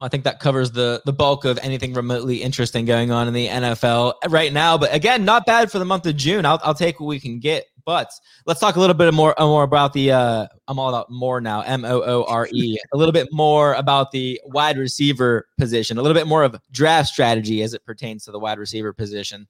I 0.00 0.08
think 0.08 0.24
that 0.24 0.40
covers 0.40 0.72
the 0.72 1.00
the 1.06 1.12
bulk 1.12 1.44
of 1.44 1.58
anything 1.62 1.94
remotely 1.94 2.42
interesting 2.42 2.84
going 2.84 3.10
on 3.10 3.28
in 3.28 3.34
the 3.34 3.48
NFL 3.48 4.14
right 4.28 4.52
now. 4.52 4.76
But 4.76 4.94
again, 4.94 5.24
not 5.24 5.46
bad 5.46 5.70
for 5.70 5.78
the 5.78 5.84
month 5.84 6.06
of 6.06 6.16
June. 6.16 6.44
I'll, 6.44 6.60
I'll 6.62 6.74
take 6.74 7.00
what 7.00 7.06
we 7.06 7.18
can 7.18 7.38
get. 7.38 7.66
But 7.86 8.10
let's 8.46 8.58
talk 8.58 8.74
a 8.74 8.80
little 8.80 8.94
bit 8.94 9.14
more 9.14 9.34
more 9.38 9.62
about 9.62 9.92
the. 9.92 10.10
Uh, 10.12 10.46
I'm 10.68 10.78
all 10.78 10.88
about 10.88 11.08
more 11.08 11.40
now. 11.40 11.60
M 11.62 11.84
O 11.84 12.02
O 12.02 12.24
R 12.24 12.48
E. 12.52 12.76
A 12.92 12.96
little 12.96 13.12
bit 13.12 13.28
more 13.32 13.74
about 13.74 14.10
the 14.10 14.40
wide 14.44 14.76
receiver 14.76 15.46
position. 15.56 15.96
A 15.96 16.02
little 16.02 16.18
bit 16.18 16.26
more 16.26 16.42
of 16.42 16.56
draft 16.72 17.08
strategy 17.08 17.62
as 17.62 17.72
it 17.72 17.84
pertains 17.86 18.24
to 18.24 18.32
the 18.32 18.40
wide 18.40 18.58
receiver 18.58 18.92
position. 18.92 19.46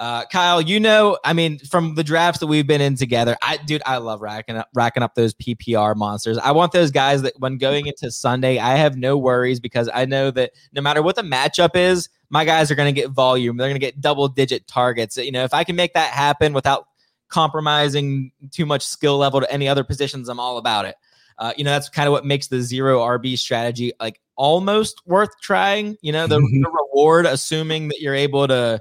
Uh, 0.00 0.24
Kyle, 0.24 0.62
you 0.62 0.80
know, 0.80 1.18
I 1.26 1.34
mean, 1.34 1.58
from 1.58 1.94
the 1.94 2.02
drafts 2.02 2.40
that 2.40 2.46
we've 2.46 2.66
been 2.66 2.80
in 2.80 2.96
together, 2.96 3.36
I, 3.42 3.58
dude, 3.58 3.82
I 3.84 3.98
love 3.98 4.22
racking 4.22 4.56
up, 4.56 4.70
racking 4.72 5.02
up 5.02 5.14
those 5.14 5.34
PPR 5.34 5.94
monsters. 5.94 6.38
I 6.38 6.52
want 6.52 6.72
those 6.72 6.90
guys 6.90 7.20
that 7.20 7.38
when 7.38 7.58
going 7.58 7.86
into 7.86 8.10
Sunday, 8.10 8.58
I 8.58 8.76
have 8.76 8.96
no 8.96 9.18
worries 9.18 9.60
because 9.60 9.90
I 9.92 10.06
know 10.06 10.30
that 10.30 10.52
no 10.72 10.80
matter 10.80 11.02
what 11.02 11.16
the 11.16 11.22
matchup 11.22 11.76
is, 11.76 12.08
my 12.30 12.46
guys 12.46 12.70
are 12.70 12.74
going 12.74 12.92
to 12.92 12.98
get 12.98 13.10
volume. 13.10 13.58
They're 13.58 13.68
going 13.68 13.78
to 13.78 13.78
get 13.78 14.00
double 14.00 14.26
digit 14.26 14.66
targets. 14.66 15.18
You 15.18 15.32
know, 15.32 15.44
if 15.44 15.52
I 15.52 15.64
can 15.64 15.76
make 15.76 15.92
that 15.92 16.14
happen 16.14 16.54
without 16.54 16.86
compromising 17.28 18.32
too 18.50 18.64
much 18.64 18.86
skill 18.86 19.18
level 19.18 19.42
to 19.42 19.52
any 19.52 19.68
other 19.68 19.84
positions, 19.84 20.30
I'm 20.30 20.40
all 20.40 20.56
about 20.56 20.86
it. 20.86 20.94
Uh, 21.36 21.52
you 21.58 21.64
know, 21.64 21.72
that's 21.72 21.90
kind 21.90 22.06
of 22.06 22.12
what 22.12 22.24
makes 22.24 22.46
the 22.46 22.62
zero 22.62 23.00
RB 23.00 23.36
strategy 23.36 23.92
like 24.00 24.18
almost 24.36 25.02
worth 25.06 25.38
trying. 25.42 25.98
You 26.00 26.12
know, 26.12 26.26
the, 26.26 26.36
the 26.36 26.70
reward, 26.70 27.26
assuming 27.26 27.88
that 27.88 28.00
you're 28.00 28.14
able 28.14 28.48
to 28.48 28.80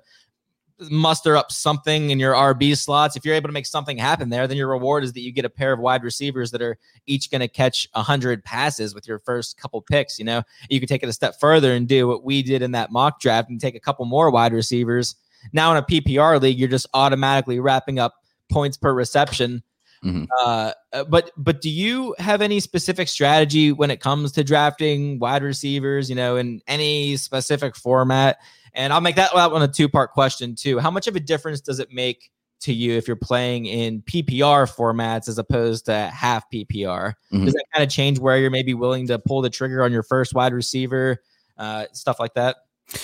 muster 0.89 1.35
up 1.35 1.51
something 1.51 2.09
in 2.09 2.19
your 2.19 2.33
RB 2.33 2.77
slots. 2.77 3.15
If 3.15 3.25
you're 3.25 3.35
able 3.35 3.49
to 3.49 3.53
make 3.53 3.65
something 3.65 3.97
happen 3.97 4.29
there, 4.29 4.47
then 4.47 4.57
your 4.57 4.69
reward 4.69 5.03
is 5.03 5.13
that 5.13 5.21
you 5.21 5.31
get 5.31 5.45
a 5.45 5.49
pair 5.49 5.73
of 5.73 5.79
wide 5.79 6.03
receivers 6.03 6.51
that 6.51 6.61
are 6.61 6.77
each 7.05 7.29
going 7.29 7.41
to 7.41 7.47
catch 7.47 7.87
100 7.93 8.43
passes 8.43 8.93
with 8.95 9.07
your 9.07 9.19
first 9.19 9.57
couple 9.57 9.81
picks. 9.81 10.17
You 10.17 10.25
know, 10.25 10.43
you 10.69 10.79
could 10.79 10.89
take 10.89 11.03
it 11.03 11.09
a 11.09 11.13
step 11.13 11.39
further 11.39 11.73
and 11.73 11.87
do 11.87 12.07
what 12.07 12.23
we 12.23 12.41
did 12.41 12.61
in 12.61 12.71
that 12.71 12.91
mock 12.91 13.19
draft 13.19 13.49
and 13.49 13.59
take 13.59 13.75
a 13.75 13.79
couple 13.79 14.05
more 14.05 14.31
wide 14.31 14.53
receivers. 14.53 15.15
Now 15.53 15.71
in 15.71 15.77
a 15.77 15.83
PPR 15.83 16.41
league, 16.41 16.57
you're 16.57 16.69
just 16.69 16.87
automatically 16.93 17.59
wrapping 17.59 17.99
up 17.99 18.15
points 18.49 18.77
per 18.77 18.93
reception. 18.93 19.63
Mhm. 20.03 20.27
Uh, 20.39 20.71
uh, 20.93 21.03
but 21.05 21.31
but 21.35 21.59
do 21.61 21.69
you 21.69 22.15
have 22.19 22.41
any 22.41 22.61
specific 22.61 23.09
strategy 23.09 23.73
when 23.73 23.91
it 23.91 23.99
comes 23.99 24.31
to 24.31 24.45
drafting 24.45 25.19
wide 25.19 25.43
receivers? 25.43 26.09
You 26.09 26.15
know, 26.15 26.37
in 26.37 26.61
any 26.67 27.17
specific 27.17 27.75
format? 27.75 28.37
And 28.73 28.93
I'll 28.93 29.01
make 29.01 29.15
that 29.15 29.33
one 29.33 29.61
a 29.61 29.67
two 29.67 29.89
part 29.89 30.11
question 30.11 30.55
too. 30.55 30.79
How 30.79 30.91
much 30.91 31.07
of 31.07 31.15
a 31.15 31.19
difference 31.19 31.61
does 31.61 31.79
it 31.79 31.91
make 31.91 32.31
to 32.61 32.73
you 32.73 32.93
if 32.93 33.07
you're 33.07 33.15
playing 33.15 33.65
in 33.65 34.01
PPR 34.01 34.67
formats 34.73 35.27
as 35.29 35.37
opposed 35.37 35.85
to 35.85 35.93
half 35.93 36.49
PPR? 36.51 37.13
Mhm. 37.33 37.45
Does 37.45 37.53
that 37.53 37.65
kind 37.73 37.83
of 37.83 37.89
change 37.89 38.19
where 38.19 38.37
you're 38.37 38.49
maybe 38.49 38.73
willing 38.73 39.07
to 39.07 39.19
pull 39.19 39.41
the 39.41 39.49
trigger 39.49 39.83
on 39.83 39.91
your 39.91 40.03
first 40.03 40.33
wide 40.33 40.53
receiver, 40.53 41.21
uh, 41.57 41.85
stuff 41.93 42.19
like 42.19 42.33
that? 42.33 42.57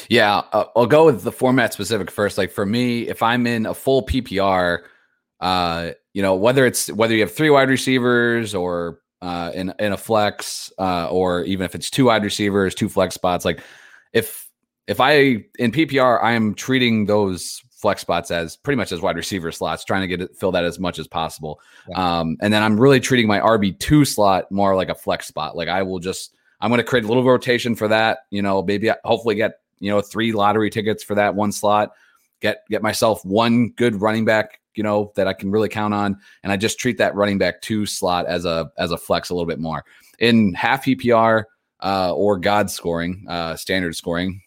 Yeah, 0.10 0.41
uh, 0.51 0.65
I'll 0.75 0.88
go 0.88 1.06
with 1.06 1.23
the 1.23 1.32
format 1.32 1.73
specific 1.73 2.10
first. 2.10 2.38
Like 2.38 2.51
for 2.51 2.65
me, 2.65 3.08
if 3.08 3.21
I'm 3.21 3.45
in 3.45 3.65
a 3.65 3.73
full 3.73 4.04
PPR, 4.04 4.80
uh, 5.39 5.91
you 6.13 6.21
know, 6.21 6.36
whether 6.36 6.65
it's 6.65 6.91
whether 6.91 7.13
you 7.13 7.21
have 7.21 7.34
three 7.34 7.49
wide 7.49 7.69
receivers 7.69 8.56
or 8.56 8.99
uh, 9.21 9.51
in 9.54 9.73
in 9.80 9.93
a 9.93 9.97
flex, 9.97 10.71
uh, 10.80 11.08
or 11.10 11.43
even 11.43 11.65
if 11.65 11.75
it's 11.75 11.89
two 11.89 12.06
wide 12.06 12.23
receivers, 12.23 12.73
two 12.73 12.89
flex 12.89 13.15
spots, 13.15 13.45
like 13.45 13.62
if 14.13 14.44
if 14.88 15.00
I 15.00 15.45
in 15.58 15.71
PPR, 15.71 16.24
I 16.24 16.34
am 16.34 16.54
treating 16.54 17.06
those 17.06 17.62
flex 17.71 18.02
spots 18.02 18.32
as 18.32 18.56
pretty 18.56 18.78
much 18.78 18.91
as 18.91 19.02
wide 19.02 19.15
receiver 19.15 19.52
slots, 19.52 19.84
trying 19.84 20.02
to 20.02 20.08
get 20.08 20.21
it 20.21 20.36
fill 20.36 20.52
that 20.52 20.63
as 20.63 20.80
much 20.80 20.98
as 20.98 21.08
possible. 21.08 21.60
Um, 21.93 22.38
and 22.41 22.54
then 22.54 22.63
I'm 22.63 22.80
really 22.80 23.00
treating 23.00 23.28
my 23.28 23.39
RB 23.39 23.78
two 23.80 24.06
slot 24.06 24.52
more 24.52 24.76
like 24.76 24.89
a 24.89 24.95
flex 24.95 25.28
spot. 25.28 25.56
Like 25.56 25.67
I 25.67 25.84
will 25.84 26.00
just 26.00 26.36
I'm 26.62 26.69
going 26.69 26.80
to 26.80 26.84
create 26.84 27.06
a 27.06 27.08
little 27.08 27.24
rotation 27.24 27.76
for 27.76 27.88
that. 27.88 28.19
You 28.32 28.41
know, 28.41 28.63
maybe 28.63 28.89
I- 28.89 28.98
hopefully 29.04 29.36
get 29.36 29.60
you 29.80 29.91
know 29.91 30.02
three 30.02 30.32
lottery 30.32 30.69
tickets 30.69 31.04
for 31.04 31.15
that 31.15 31.36
one 31.36 31.52
slot. 31.52 31.91
Get 32.41 32.63
get 32.69 32.82
myself 32.82 33.24
one 33.26 33.69
good 33.71 34.02
running 34.02 34.26
back. 34.26 34.60
You 34.76 34.84
know 34.84 35.13
that 35.15 35.28
I 35.28 35.34
can 35.34 35.52
really 35.52 35.69
count 35.69 35.93
on, 35.93 36.17
and 36.43 36.52
I 36.52 36.58
just 36.58 36.80
treat 36.80 36.98
that 36.98 37.15
running 37.15 37.38
back 37.38 37.62
two 37.62 37.86
slot 37.86 38.26
as 38.28 38.45
a 38.45 38.71
as 38.78 38.91
a 38.91 38.98
flex 38.98 39.30
a 39.30 39.34
little 39.34 39.48
bit 39.48 39.60
more 39.60 39.84
in 40.19 40.54
half 40.54 40.86
PPR 40.86 41.43
uh, 41.82 42.13
or 42.13 42.38
God 42.38 42.69
scoring, 42.69 43.26
uh, 43.28 43.56
standard 43.56 43.95
scoring. 43.95 44.41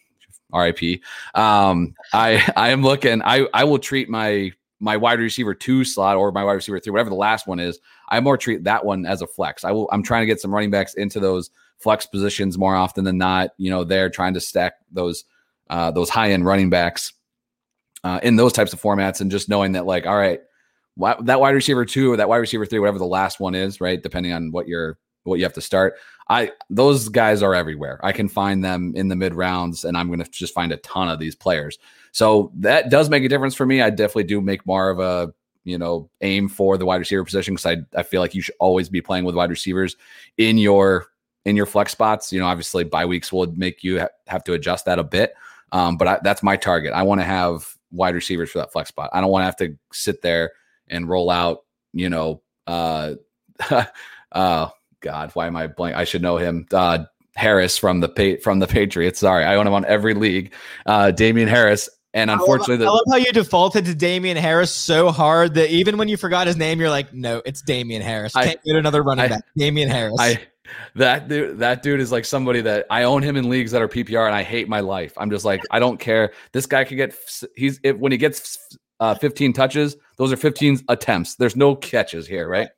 RIP. 0.53 1.01
Um, 1.35 1.95
I 2.13 2.51
I 2.55 2.69
am 2.69 2.81
looking. 2.83 3.21
I 3.23 3.47
I 3.53 3.63
will 3.63 3.79
treat 3.79 4.09
my 4.09 4.51
my 4.79 4.97
wide 4.97 5.19
receiver 5.19 5.53
two 5.53 5.83
slot 5.83 6.15
or 6.15 6.31
my 6.31 6.43
wide 6.43 6.53
receiver 6.53 6.79
three, 6.79 6.91
whatever 6.91 7.09
the 7.09 7.15
last 7.15 7.47
one 7.47 7.59
is. 7.59 7.79
I 8.09 8.19
more 8.19 8.37
treat 8.37 8.63
that 8.63 8.85
one 8.85 9.05
as 9.05 9.21
a 9.21 9.27
flex. 9.27 9.63
I 9.63 9.71
will. 9.71 9.89
I'm 9.91 10.03
trying 10.03 10.21
to 10.21 10.27
get 10.27 10.41
some 10.41 10.53
running 10.53 10.71
backs 10.71 10.93
into 10.93 11.19
those 11.19 11.49
flex 11.77 12.05
positions 12.05 12.57
more 12.57 12.75
often 12.75 13.03
than 13.03 13.17
not. 13.17 13.51
You 13.57 13.69
know, 13.69 13.83
they're 13.83 14.09
trying 14.09 14.33
to 14.35 14.39
stack 14.39 14.75
those 14.91 15.25
uh, 15.69 15.91
those 15.91 16.09
high 16.09 16.31
end 16.31 16.45
running 16.45 16.69
backs 16.69 17.13
uh, 18.03 18.19
in 18.23 18.35
those 18.35 18.53
types 18.53 18.73
of 18.73 18.81
formats, 18.81 19.21
and 19.21 19.31
just 19.31 19.49
knowing 19.49 19.73
that 19.73 19.85
like, 19.85 20.05
all 20.05 20.17
right, 20.17 20.41
why, 20.95 21.15
that 21.21 21.39
wide 21.39 21.55
receiver 21.55 21.85
two 21.85 22.11
or 22.11 22.17
that 22.17 22.29
wide 22.29 22.37
receiver 22.37 22.65
three, 22.65 22.79
whatever 22.79 22.99
the 22.99 23.05
last 23.05 23.39
one 23.39 23.55
is, 23.55 23.81
right? 23.81 24.01
Depending 24.01 24.31
on 24.31 24.51
what 24.51 24.67
you're 24.67 24.97
what 25.23 25.39
you 25.39 25.45
have 25.45 25.53
to 25.53 25.61
start. 25.61 25.95
I 26.29 26.51
those 26.69 27.09
guys 27.09 27.41
are 27.41 27.55
everywhere. 27.55 27.99
I 28.03 28.11
can 28.11 28.29
find 28.29 28.63
them 28.63 28.93
in 28.95 29.07
the 29.07 29.15
mid 29.15 29.33
rounds, 29.33 29.83
and 29.83 29.97
I'm 29.97 30.07
going 30.07 30.23
to 30.23 30.29
just 30.29 30.53
find 30.53 30.71
a 30.71 30.77
ton 30.77 31.09
of 31.09 31.19
these 31.19 31.35
players. 31.35 31.77
So 32.11 32.51
that 32.55 32.89
does 32.89 33.09
make 33.09 33.23
a 33.23 33.29
difference 33.29 33.55
for 33.55 33.65
me. 33.65 33.81
I 33.81 33.89
definitely 33.89 34.25
do 34.25 34.41
make 34.41 34.65
more 34.65 34.89
of 34.89 34.99
a 34.99 35.33
you 35.63 35.77
know 35.77 36.09
aim 36.21 36.47
for 36.47 36.77
the 36.77 36.85
wide 36.85 36.97
receiver 36.97 37.23
position 37.23 37.55
because 37.55 37.65
I 37.65 37.99
I 37.99 38.03
feel 38.03 38.21
like 38.21 38.35
you 38.35 38.41
should 38.41 38.55
always 38.59 38.89
be 38.89 39.01
playing 39.01 39.25
with 39.25 39.35
wide 39.35 39.49
receivers 39.49 39.95
in 40.37 40.57
your 40.57 41.07
in 41.45 41.55
your 41.55 41.65
flex 41.65 41.91
spots. 41.91 42.31
You 42.31 42.39
know, 42.39 42.45
obviously 42.45 42.83
bye 42.83 43.05
weeks 43.05 43.33
will 43.33 43.51
make 43.55 43.83
you 43.83 44.01
ha- 44.01 44.09
have 44.27 44.43
to 44.45 44.53
adjust 44.53 44.85
that 44.85 44.99
a 44.99 45.03
bit. 45.03 45.33
Um, 45.71 45.97
but 45.97 46.07
I, 46.07 46.19
that's 46.23 46.43
my 46.43 46.55
target. 46.55 46.93
I 46.93 47.03
want 47.03 47.21
to 47.21 47.25
have 47.25 47.75
wide 47.91 48.15
receivers 48.15 48.51
for 48.51 48.59
that 48.59 48.71
flex 48.71 48.89
spot. 48.89 49.09
I 49.13 49.21
don't 49.21 49.31
want 49.31 49.41
to 49.41 49.45
have 49.45 49.57
to 49.57 49.77
sit 49.91 50.21
there 50.21 50.51
and 50.87 51.09
roll 51.09 51.29
out. 51.29 51.63
You 51.93 52.09
know, 52.09 52.41
uh, 52.67 53.15
uh, 54.31 54.69
God, 55.01 55.31
why 55.33 55.47
am 55.47 55.55
I 55.55 55.67
blank? 55.67 55.95
I 55.95 56.03
should 56.03 56.21
know 56.21 56.37
him. 56.37 56.65
Uh, 56.71 57.05
Harris 57.35 57.77
from 57.77 58.01
the 58.01 58.09
pa- 58.09 58.41
from 58.43 58.59
the 58.59 58.67
Patriots. 58.67 59.19
Sorry, 59.19 59.45
I 59.45 59.55
own 59.55 59.65
him 59.65 59.73
on 59.73 59.85
every 59.85 60.13
league. 60.13 60.53
Uh, 60.85 61.11
Damien 61.11 61.47
Harris, 61.47 61.89
and 62.13 62.29
unfortunately, 62.29 62.85
I 62.85 62.89
love, 62.89 63.01
the, 63.05 63.11
I 63.11 63.13
love 63.15 63.21
how 63.21 63.25
you 63.27 63.31
defaulted 63.31 63.85
to 63.85 63.95
Damien 63.95 64.35
Harris 64.35 64.71
so 64.73 65.09
hard 65.09 65.53
that 65.53 65.69
even 65.69 65.97
when 65.97 66.09
you 66.09 66.17
forgot 66.17 66.47
his 66.47 66.57
name, 66.57 66.79
you're 66.79 66.89
like, 66.89 67.13
no, 67.13 67.41
it's 67.45 67.61
Damien 67.61 68.01
Harris. 68.01 68.35
I- 68.35 68.45
Can't 68.45 68.63
get 68.65 68.75
another 68.75 69.03
running 69.03 69.25
I- 69.25 69.27
back. 69.29 69.43
Damien 69.57 69.89
Harris. 69.89 70.17
I 70.19 70.39
that 70.95 71.27
dude, 71.27 71.59
that 71.59 71.81
dude 71.81 71.99
is 71.99 72.11
like 72.11 72.25
somebody 72.25 72.61
that 72.61 72.85
I 72.89 73.03
own 73.03 73.23
him 73.23 73.35
in 73.37 73.49
leagues 73.49 73.71
that 73.71 73.81
are 73.81 73.87
PPR, 73.87 74.25
and 74.25 74.35
I 74.35 74.43
hate 74.43 74.67
my 74.67 74.81
life. 74.81 75.13
I'm 75.17 75.29
just 75.29 75.45
like, 75.45 75.61
I 75.71 75.79
don't 75.79 75.99
care. 75.99 76.31
This 76.51 76.65
guy 76.65 76.83
could 76.83 76.97
get 76.97 77.15
he's 77.55 77.79
if, 77.83 77.97
when 77.97 78.11
he 78.11 78.17
gets 78.17 78.57
uh, 78.99 79.15
15 79.15 79.53
touches, 79.53 79.95
those 80.17 80.31
are 80.31 80.37
15 80.37 80.81
attempts. 80.89 81.35
There's 81.35 81.55
no 81.55 81.75
catches 81.75 82.27
here, 82.27 82.47
right? 82.47 82.69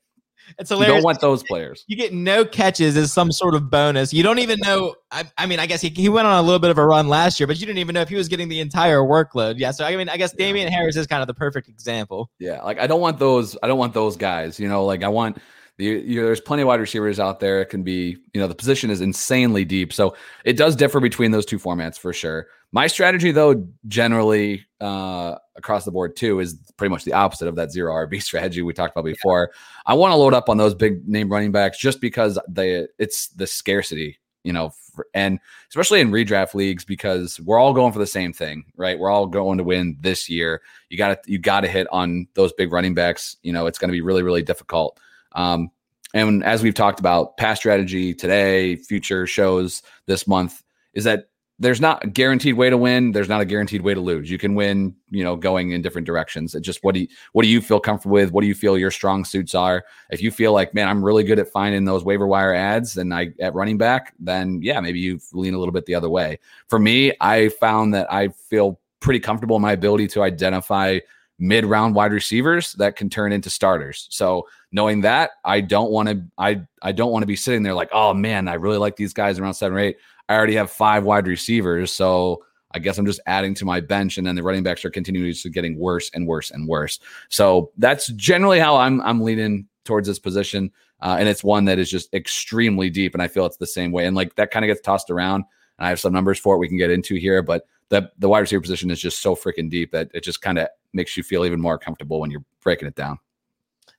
It's 0.58 0.69
hilarious. 0.69 0.89
You 0.89 0.95
don't 0.95 1.04
want 1.04 1.21
those 1.21 1.43
players. 1.43 1.86
You 1.88 1.95
get 1.95 2.13
no 2.13 2.45
catches 2.45 2.97
as 2.97 3.12
some 3.12 3.32
sort 3.32 3.56
of 3.56 3.69
bonus. 3.69 4.13
You 4.13 4.23
don't 4.23 4.39
even 4.39 4.60
know. 4.60 4.95
I, 5.12 5.23
I, 5.38 5.45
mean, 5.45 5.60
I 5.60 5.65
guess 5.65 5.82
he, 5.82 5.89
he 5.89 6.10
went 6.10 6.27
on 6.27 6.38
a 6.38 6.41
little 6.41 6.60
bit 6.60 6.71
of 6.71 6.77
a 6.77 6.86
run 6.86 7.08
last 7.08 7.39
year, 7.39 7.47
but 7.47 7.60
you 7.60 7.65
didn't 7.65 7.80
even 7.80 7.93
know 7.93 8.01
if 8.01 8.10
he 8.10 8.15
was 8.15 8.27
getting 8.27 8.49
the 8.49 8.60
entire 8.60 8.99
workload. 8.99 9.56
Yeah. 9.58 9.71
So 9.71 9.86
I 9.86 9.95
mean, 9.95 10.10
I 10.10 10.17
guess 10.17 10.34
Damien 10.34 10.69
yeah. 10.69 10.77
Harris 10.77 10.95
is 10.95 11.08
kind 11.08 11.21
of 11.21 11.27
the 11.27 11.34
perfect 11.34 11.67
example. 11.67 12.30
Yeah. 12.39 12.62
Like 12.62 12.80
I 12.80 12.88
don't 12.88 13.01
want 13.01 13.19
those. 13.19 13.58
I 13.63 13.67
don't 13.67 13.80
want 13.80 13.93
those 13.93 14.17
guys. 14.17 14.60
You 14.60 14.67
know, 14.67 14.86
like 14.86 15.04
I 15.04 15.08
want 15.08 15.38
the, 15.77 15.86
you 15.86 16.19
know, 16.19 16.25
there's 16.25 16.41
plenty 16.41 16.62
of 16.62 16.67
wide 16.67 16.79
receivers 16.79 17.19
out 17.19 17.39
there. 17.39 17.62
It 17.62 17.67
can 17.67 17.84
be, 17.84 18.17
you 18.34 18.41
know, 18.41 18.47
the 18.47 18.55
position 18.55 18.89
is 18.89 19.01
insanely 19.01 19.65
deep. 19.65 19.93
So 19.93 20.15
it 20.45 20.57
does 20.57 20.75
differ 20.75 20.99
between 20.99 21.31
those 21.31 21.45
two 21.45 21.57
formats 21.57 21.97
for 21.97 22.13
sure. 22.13 22.47
My 22.73 22.88
strategy, 22.88 23.31
though, 23.31 23.67
generally 23.88 24.65
uh, 24.79 25.36
across 25.55 25.84
the 25.84 25.91
board 25.91 26.15
too, 26.15 26.39
is 26.39 26.55
pretty 26.77 26.89
much 26.91 27.03
the 27.03 27.13
opposite 27.13 27.47
of 27.47 27.55
that 27.55 27.71
zero 27.71 27.93
RB 27.93 28.21
strategy 28.23 28.62
we 28.62 28.73
talked 28.73 28.95
about 28.95 29.05
before. 29.05 29.49
Yeah. 29.51 29.81
I 29.88 29.93
want 29.95 30.12
to 30.12 30.15
load 30.15 30.34
up 30.34 30.49
on 30.49 30.57
those 30.57 30.73
big 30.73 31.07
name 31.07 31.29
running 31.29 31.51
backs 31.51 31.77
just 31.77 31.99
because 31.99 32.39
they 32.47 32.88
it's 32.97 33.27
the 33.29 33.47
scarcity, 33.47 34.19
you 34.43 34.53
know, 34.53 34.71
for, 34.93 35.07
and 35.13 35.39
especially 35.69 35.99
in 35.99 36.12
redraft 36.12 36.53
leagues 36.53 36.86
because 36.86 37.39
we're 37.41 37.60
all 37.60 37.73
going 37.73 37.91
for 37.91 37.99
the 37.99 38.07
same 38.07 38.31
thing, 38.31 38.63
right? 38.77 38.97
We're 38.97 39.12
all 39.12 39.27
going 39.27 39.57
to 39.57 39.63
win 39.65 39.97
this 39.99 40.29
year. 40.29 40.62
You 40.89 40.97
got 40.97 41.23
to 41.23 41.31
you 41.31 41.39
got 41.39 41.62
to 41.62 41.67
hit 41.67 41.88
on 41.91 42.27
those 42.36 42.53
big 42.53 42.71
running 42.71 42.93
backs. 42.93 43.36
You 43.43 43.51
know, 43.51 43.65
it's 43.65 43.79
going 43.79 43.89
to 43.89 43.93
be 43.93 44.01
really 44.01 44.23
really 44.23 44.43
difficult. 44.43 44.97
Um, 45.34 45.72
and 46.13 46.44
as 46.44 46.62
we've 46.62 46.74
talked 46.74 47.00
about, 47.00 47.38
past 47.38 47.62
strategy 47.62 48.13
today, 48.13 48.76
future 48.76 49.26
shows 49.26 49.82
this 50.08 50.28
month 50.28 50.62
is 50.94 51.06
that 51.06 51.28
there's 51.62 51.80
not 51.80 52.04
a 52.04 52.08
guaranteed 52.08 52.56
way 52.56 52.72
to 52.72 52.78
win. 52.78 53.12
There's 53.12 53.30
not 53.30 53.39
a 53.39 53.46
guaranteed 53.46 53.84
way 53.84 53.94
to 53.94 54.00
lose. 54.00 54.32
You 54.32 54.39
can 54.39 54.56
win, 54.56 54.96
you 55.12 55.24
know, 55.24 55.36
going 55.36 55.72
in 55.72 55.84
different 55.84 56.08
directions. 56.08 56.56
It 56.56 56.62
just 56.62 56.84
what 56.84 56.96
do 56.96 57.02
you 57.02 57.08
what 57.34 57.44
do 57.44 57.50
you 57.50 57.62
feel 57.62 57.80
comfortable 57.80 58.13
with? 58.13 58.32
What 58.32 58.41
do 58.41 58.48
you 58.48 58.56
feel 58.56 58.80
your 58.80 58.89
strong 58.89 59.24
suits 59.24 59.54
are? 59.54 59.86
If 60.10 60.24
you 60.24 60.32
feel 60.32 60.54
like, 60.54 60.74
man, 60.74 60.88
I'm 60.88 61.06
really 61.06 61.24
good 61.24 61.38
at 61.38 61.48
finding 61.50 61.86
those 61.86 62.04
waiver 62.04 62.26
wire 62.26 62.56
ads 62.56 62.98
and 62.98 63.13
I 63.13 63.30
at 63.39 63.54
running 63.54 63.78
back, 63.78 64.15
then 64.20 64.60
yeah, 64.63 64.80
maybe 64.82 65.00
you 65.00 65.20
lean 65.34 65.54
a 65.54 65.60
little 65.60 65.72
bit 65.72 65.86
the 65.86 65.94
other 65.94 66.10
way. 66.10 66.39
For 66.67 66.80
me, 66.80 67.13
I 67.22 67.50
found 67.50 67.94
that 67.94 68.12
I 68.12 68.30
feel 68.30 68.80
pretty 69.00 69.20
comfortable 69.20 69.56
in 69.56 69.62
my 69.62 69.74
ability 69.74 70.08
to 70.08 70.24
identify 70.24 70.98
mid 71.41 71.65
round 71.65 71.95
wide 71.95 72.13
receivers 72.13 72.73
that 72.73 72.95
can 72.95 73.10
turn 73.10 73.34
into 73.34 73.49
starters. 73.49 74.08
So 74.12 74.47
knowing 74.71 75.01
that, 75.01 75.32
I 75.43 75.60
don't 75.60 75.91
want 75.91 76.08
to 76.08 76.21
I 76.38 76.62
I 76.84 76.91
don't 76.91 77.12
want 77.12 77.23
to 77.23 77.27
be 77.27 77.36
sitting 77.36 77.63
there 77.63 77.73
like, 77.73 77.89
oh 77.91 78.13
man, 78.13 78.47
I 78.47 78.54
really 78.54 78.77
like 78.77 78.95
these 78.95 79.12
guys 79.12 79.39
around 79.39 79.56
seven 79.56 79.77
or 79.77 79.82
eight. 79.82 79.97
I 80.30 80.36
already 80.36 80.56
have 80.56 80.71
five 80.71 81.04
wide 81.04 81.27
receivers, 81.27 81.91
so 81.91 82.45
I 82.73 82.80
guess 82.80 82.97
I'm 82.97 83.06
just 83.08 83.19
adding 83.25 83.54
to 83.56 83.65
my 83.65 83.82
bench, 83.82 84.17
and 84.17 84.25
then 84.25 84.36
the 84.36 84.43
running 84.43 84.63
backs 84.63 84.86
are 84.86 84.91
continuing 84.91 85.34
to 85.34 85.49
getting 85.49 85.77
worse 85.77 86.10
and 86.13 86.25
worse 86.25 86.51
and 86.51 86.67
worse. 86.67 86.99
So 87.30 87.71
that's 87.77 88.08
generally 88.10 88.60
how 88.60 88.77
I'm 88.77 89.01
I'm 89.01 89.19
leaning 89.21 89.67
towards 89.84 90.08
this 90.08 90.19
position, 90.19 90.71
uh, 91.01 91.17
and 91.19 91.27
it's 91.27 91.43
one 91.43 91.65
that 91.65 91.80
is 91.80 91.89
just 91.89 92.13
extremely 92.13 92.91
deep, 92.91 93.15
and 93.15 93.21
I 93.21 93.27
feel 93.27 93.47
it's 93.47 93.58
the 93.58 93.65
same 93.65 93.91
way. 93.91 94.06
And 94.06 94.15
like 94.15 94.36
that 94.36 94.51
kind 94.51 94.63
of 94.63 94.67
gets 94.67 94.82
tossed 94.82 95.10
around. 95.10 95.43
And 95.80 95.88
I 95.88 95.89
have 95.89 95.99
some 95.99 96.13
numbers 96.13 96.38
for 96.38 96.54
it 96.54 96.60
we 96.60 96.67
can 96.67 96.77
get 96.77 96.91
into 96.91 97.15
here, 97.15 97.41
but 97.41 97.65
the 97.91 98.10
the 98.17 98.30
wide 98.30 98.39
receiver 98.39 98.62
position 98.62 98.89
is 98.89 98.99
just 98.99 99.21
so 99.21 99.36
freaking 99.36 99.69
deep 99.69 99.91
that 99.91 100.10
it 100.13 100.23
just 100.23 100.41
kind 100.41 100.58
of 100.58 100.67
makes 100.93 101.15
you 101.15 101.23
feel 101.23 101.45
even 101.45 101.62
more 101.62 101.77
comfortable 101.77 102.21
when 102.21 102.32
you're 102.32 102.43
breaking 102.63 102.88
it 102.88 102.95
down. 102.95 103.19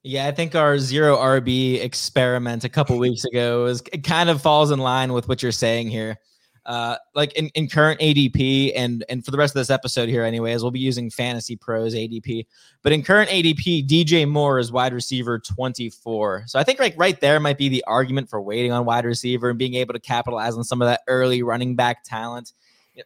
Yeah, 0.02 0.26
I 0.26 0.33
think 0.33 0.57
our 0.57 0.78
zero 0.78 1.16
RB 1.16 1.81
experiment 1.81 2.64
a 2.64 2.68
couple 2.68 2.98
weeks 2.98 3.24
ago 3.24 3.66
is 3.66 3.83
it 3.92 4.02
kind 4.02 4.31
of 4.31 4.42
falls 4.42 4.72
in 4.72 4.81
line 4.81 5.12
with 5.12 5.28
what 5.28 5.42
you're 5.42 5.52
saying 5.52 5.90
here. 5.90 6.18
Uh, 6.64 6.96
like 7.14 7.33
in, 7.35 7.48
in 7.48 7.68
current 7.68 8.00
ADP 8.00 8.72
and 8.76 9.05
and 9.09 9.24
for 9.24 9.31
the 9.31 9.37
rest 9.37 9.55
of 9.55 9.61
this 9.61 9.68
episode 9.68 10.09
here, 10.09 10.24
anyways, 10.24 10.62
we'll 10.62 10.70
be 10.70 10.81
using 10.81 11.11
Fantasy 11.11 11.55
Pros 11.55 11.94
ADP. 11.94 12.46
But 12.83 12.92
in 12.92 13.02
current 13.02 13.28
ADP, 13.28 13.87
DJ 13.87 14.26
Moore 14.26 14.59
is 14.59 14.72
wide 14.72 14.94
receiver 14.94 15.38
24. 15.38 16.44
So 16.46 16.59
I 16.59 16.64
think 16.64 16.78
like 16.81 16.94
right 16.96 17.20
there 17.20 17.40
might 17.40 17.59
be 17.59 17.68
the 17.68 17.85
argument 17.87 18.31
for 18.31 18.40
waiting 18.40 18.72
on 18.72 18.87
wide 18.87 19.05
receiver 19.05 19.50
and 19.50 19.59
being 19.59 19.74
able 19.74 19.92
to 19.92 20.00
capitalize 20.00 20.57
on 20.57 20.64
some 20.64 20.81
of 20.81 20.87
that 20.87 21.02
early 21.09 21.42
running 21.42 21.76
back 21.76 22.05
talent. 22.05 22.52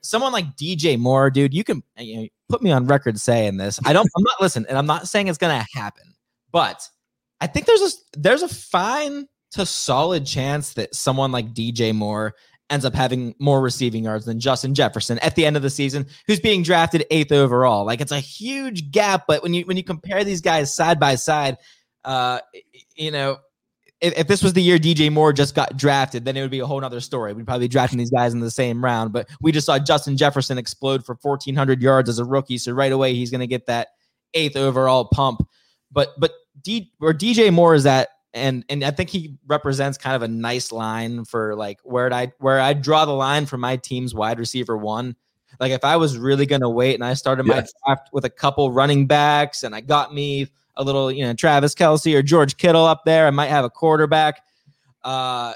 Someone 0.02 0.32
like 0.32 0.56
DJ 0.56 0.98
Moore, 0.98 1.30
dude, 1.30 1.54
you 1.54 1.64
can 1.64 1.82
you 1.98 2.16
know, 2.16 2.28
put 2.48 2.62
me 2.62 2.72
on 2.72 2.86
record 2.86 3.20
saying 3.20 3.56
this. 3.56 3.78
I 3.84 3.92
don't. 3.92 4.08
I'm 4.16 4.22
not 4.22 4.40
listening, 4.40 4.66
and 4.68 4.78
I'm 4.78 4.86
not 4.86 5.08
saying 5.08 5.28
it's 5.28 5.38
gonna 5.38 5.64
happen. 5.74 6.14
But 6.52 6.88
I 7.40 7.46
think 7.46 7.66
there's 7.66 7.82
a 7.82 8.18
there's 8.18 8.42
a 8.42 8.48
fine 8.48 9.26
to 9.52 9.64
solid 9.64 10.26
chance 10.26 10.74
that 10.74 10.94
someone 10.94 11.32
like 11.32 11.54
DJ 11.54 11.94
Moore 11.94 12.34
ends 12.68 12.84
up 12.84 12.94
having 12.94 13.34
more 13.38 13.60
receiving 13.60 14.04
yards 14.04 14.24
than 14.24 14.40
Justin 14.40 14.74
Jefferson 14.74 15.18
at 15.20 15.36
the 15.36 15.46
end 15.46 15.56
of 15.56 15.62
the 15.62 15.70
season, 15.70 16.06
who's 16.26 16.40
being 16.40 16.62
drafted 16.62 17.06
eighth 17.10 17.32
overall. 17.32 17.84
Like 17.84 18.00
it's 18.00 18.12
a 18.12 18.20
huge 18.20 18.90
gap, 18.90 19.24
but 19.28 19.42
when 19.42 19.54
you 19.54 19.64
when 19.66 19.76
you 19.76 19.84
compare 19.84 20.24
these 20.24 20.40
guys 20.40 20.74
side 20.74 20.98
by 20.98 21.14
side, 21.14 21.58
uh, 22.04 22.40
you 22.96 23.10
know, 23.10 23.38
if, 24.00 24.18
if, 24.18 24.26
this 24.26 24.42
was 24.42 24.52
the 24.52 24.62
year 24.62 24.78
DJ 24.78 25.10
Moore 25.10 25.32
just 25.32 25.54
got 25.54 25.76
drafted, 25.76 26.24
then 26.24 26.36
it 26.36 26.42
would 26.42 26.50
be 26.50 26.60
a 26.60 26.66
whole 26.66 26.84
other 26.84 27.00
story. 27.00 27.32
We'd 27.32 27.46
probably 27.46 27.64
be 27.64 27.72
drafting 27.72 27.98
these 27.98 28.10
guys 28.10 28.34
in 28.34 28.40
the 28.40 28.50
same 28.50 28.84
round. 28.84 29.12
But 29.12 29.28
we 29.40 29.52
just 29.52 29.66
saw 29.66 29.78
Justin 29.78 30.16
Jefferson 30.16 30.58
explode 30.58 31.04
for 31.04 31.16
1,400 31.20 31.80
yards 31.80 32.08
as 32.08 32.18
a 32.18 32.24
rookie, 32.24 32.58
so 32.58 32.72
right 32.72 32.92
away 32.92 33.14
he's 33.14 33.30
going 33.30 33.40
to 33.40 33.46
get 33.46 33.66
that 33.66 33.88
eighth 34.34 34.56
overall 34.56 35.06
pump. 35.06 35.46
But 35.90 36.10
but 36.18 36.32
D 36.62 36.92
or 37.00 37.12
DJ 37.12 37.52
Moore 37.52 37.74
is 37.74 37.84
that 37.84 38.08
and 38.34 38.64
and 38.68 38.84
I 38.84 38.90
think 38.90 39.10
he 39.10 39.36
represents 39.46 39.98
kind 39.98 40.14
of 40.14 40.22
a 40.22 40.28
nice 40.28 40.70
line 40.70 41.24
for 41.24 41.56
like 41.56 41.80
where 41.82 42.12
I 42.12 42.32
where 42.38 42.60
I 42.60 42.74
draw 42.74 43.04
the 43.04 43.12
line 43.12 43.46
for 43.46 43.56
my 43.56 43.76
team's 43.76 44.14
wide 44.14 44.38
receiver 44.38 44.76
one. 44.76 45.16
Like 45.58 45.72
if 45.72 45.84
I 45.84 45.96
was 45.96 46.18
really 46.18 46.44
gonna 46.44 46.68
wait 46.68 46.94
and 46.94 47.04
I 47.04 47.14
started 47.14 47.46
yes. 47.46 47.72
my 47.86 47.94
draft 47.94 48.10
with 48.12 48.24
a 48.24 48.30
couple 48.30 48.70
running 48.72 49.06
backs 49.06 49.62
and 49.62 49.74
I 49.74 49.80
got 49.80 50.12
me 50.12 50.48
a 50.76 50.84
little, 50.84 51.10
you 51.10 51.24
know, 51.24 51.34
Travis 51.34 51.74
Kelce 51.74 52.14
or 52.14 52.22
George 52.22 52.56
Kittle 52.56 52.84
up 52.84 53.04
there, 53.04 53.26
I 53.26 53.30
might 53.30 53.48
have 53.48 53.64
a 53.64 53.70
quarterback. 53.70 54.42
Uh 55.04 55.54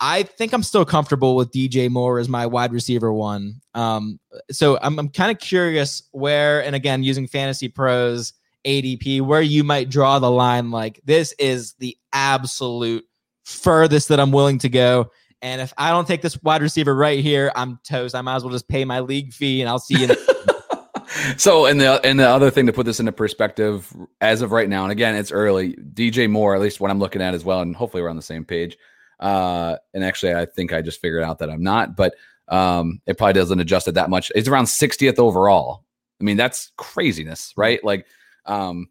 I 0.00 0.24
think 0.24 0.52
I'm 0.52 0.64
still 0.64 0.84
comfortable 0.84 1.36
with 1.36 1.52
DJ 1.52 1.88
Moore 1.88 2.18
as 2.18 2.28
my 2.28 2.44
wide 2.44 2.72
receiver 2.72 3.12
one. 3.12 3.60
Um, 3.74 4.18
so 4.50 4.78
I'm, 4.82 4.98
I'm 4.98 5.08
kind 5.08 5.30
of 5.30 5.38
curious 5.38 6.02
where, 6.10 6.62
and 6.64 6.74
again, 6.74 7.04
using 7.04 7.28
Fantasy 7.28 7.68
Pros, 7.68 8.32
ADP 8.66 9.22
where 9.22 9.40
you 9.40 9.64
might 9.64 9.88
draw 9.88 10.18
the 10.18 10.30
line 10.30 10.70
like 10.70 11.00
this 11.04 11.32
is 11.38 11.74
the 11.74 11.96
absolute 12.12 13.04
furthest 13.44 14.08
that 14.08 14.20
I'm 14.20 14.32
willing 14.32 14.58
to 14.58 14.68
go. 14.68 15.10
And 15.42 15.60
if 15.62 15.72
I 15.78 15.90
don't 15.90 16.06
take 16.06 16.20
this 16.20 16.40
wide 16.42 16.60
receiver 16.60 16.94
right 16.94 17.20
here, 17.20 17.50
I'm 17.54 17.78
toast. 17.84 18.14
I 18.14 18.20
might 18.20 18.36
as 18.36 18.44
well 18.44 18.52
just 18.52 18.68
pay 18.68 18.84
my 18.84 19.00
league 19.00 19.32
fee 19.32 19.62
and 19.62 19.70
I'll 19.70 19.78
see 19.78 20.06
you. 20.06 20.08
so, 21.36 21.66
and 21.66 21.80
the 21.80 22.04
and 22.04 22.18
the 22.18 22.28
other 22.28 22.50
thing 22.50 22.66
to 22.66 22.72
put 22.72 22.86
this 22.86 23.00
into 23.00 23.12
perspective, 23.12 23.94
as 24.20 24.42
of 24.42 24.52
right 24.52 24.68
now, 24.68 24.84
and 24.84 24.92
again, 24.92 25.14
it's 25.14 25.32
early. 25.32 25.74
DJ 25.74 26.30
Moore, 26.30 26.54
at 26.54 26.60
least 26.60 26.80
what 26.80 26.90
I'm 26.90 26.98
looking 26.98 27.22
at 27.22 27.34
as 27.34 27.44
well, 27.44 27.60
and 27.60 27.74
hopefully 27.74 28.02
we're 28.02 28.08
on 28.08 28.16
the 28.16 28.22
same 28.22 28.44
page. 28.44 28.76
Uh, 29.18 29.76
and 29.92 30.04
actually, 30.04 30.34
I 30.34 30.46
think 30.46 30.72
I 30.72 30.80
just 30.80 31.00
figured 31.00 31.22
out 31.22 31.38
that 31.38 31.50
I'm 31.50 31.62
not, 31.62 31.94
but 31.94 32.14
um, 32.48 33.00
it 33.06 33.18
probably 33.18 33.34
doesn't 33.34 33.60
adjust 33.60 33.88
it 33.88 33.92
that 33.92 34.10
much. 34.10 34.32
It's 34.34 34.48
around 34.48 34.64
60th 34.64 35.18
overall. 35.18 35.84
I 36.20 36.24
mean, 36.24 36.36
that's 36.36 36.72
craziness, 36.76 37.52
right? 37.56 37.82
Like 37.84 38.06
um, 38.46 38.88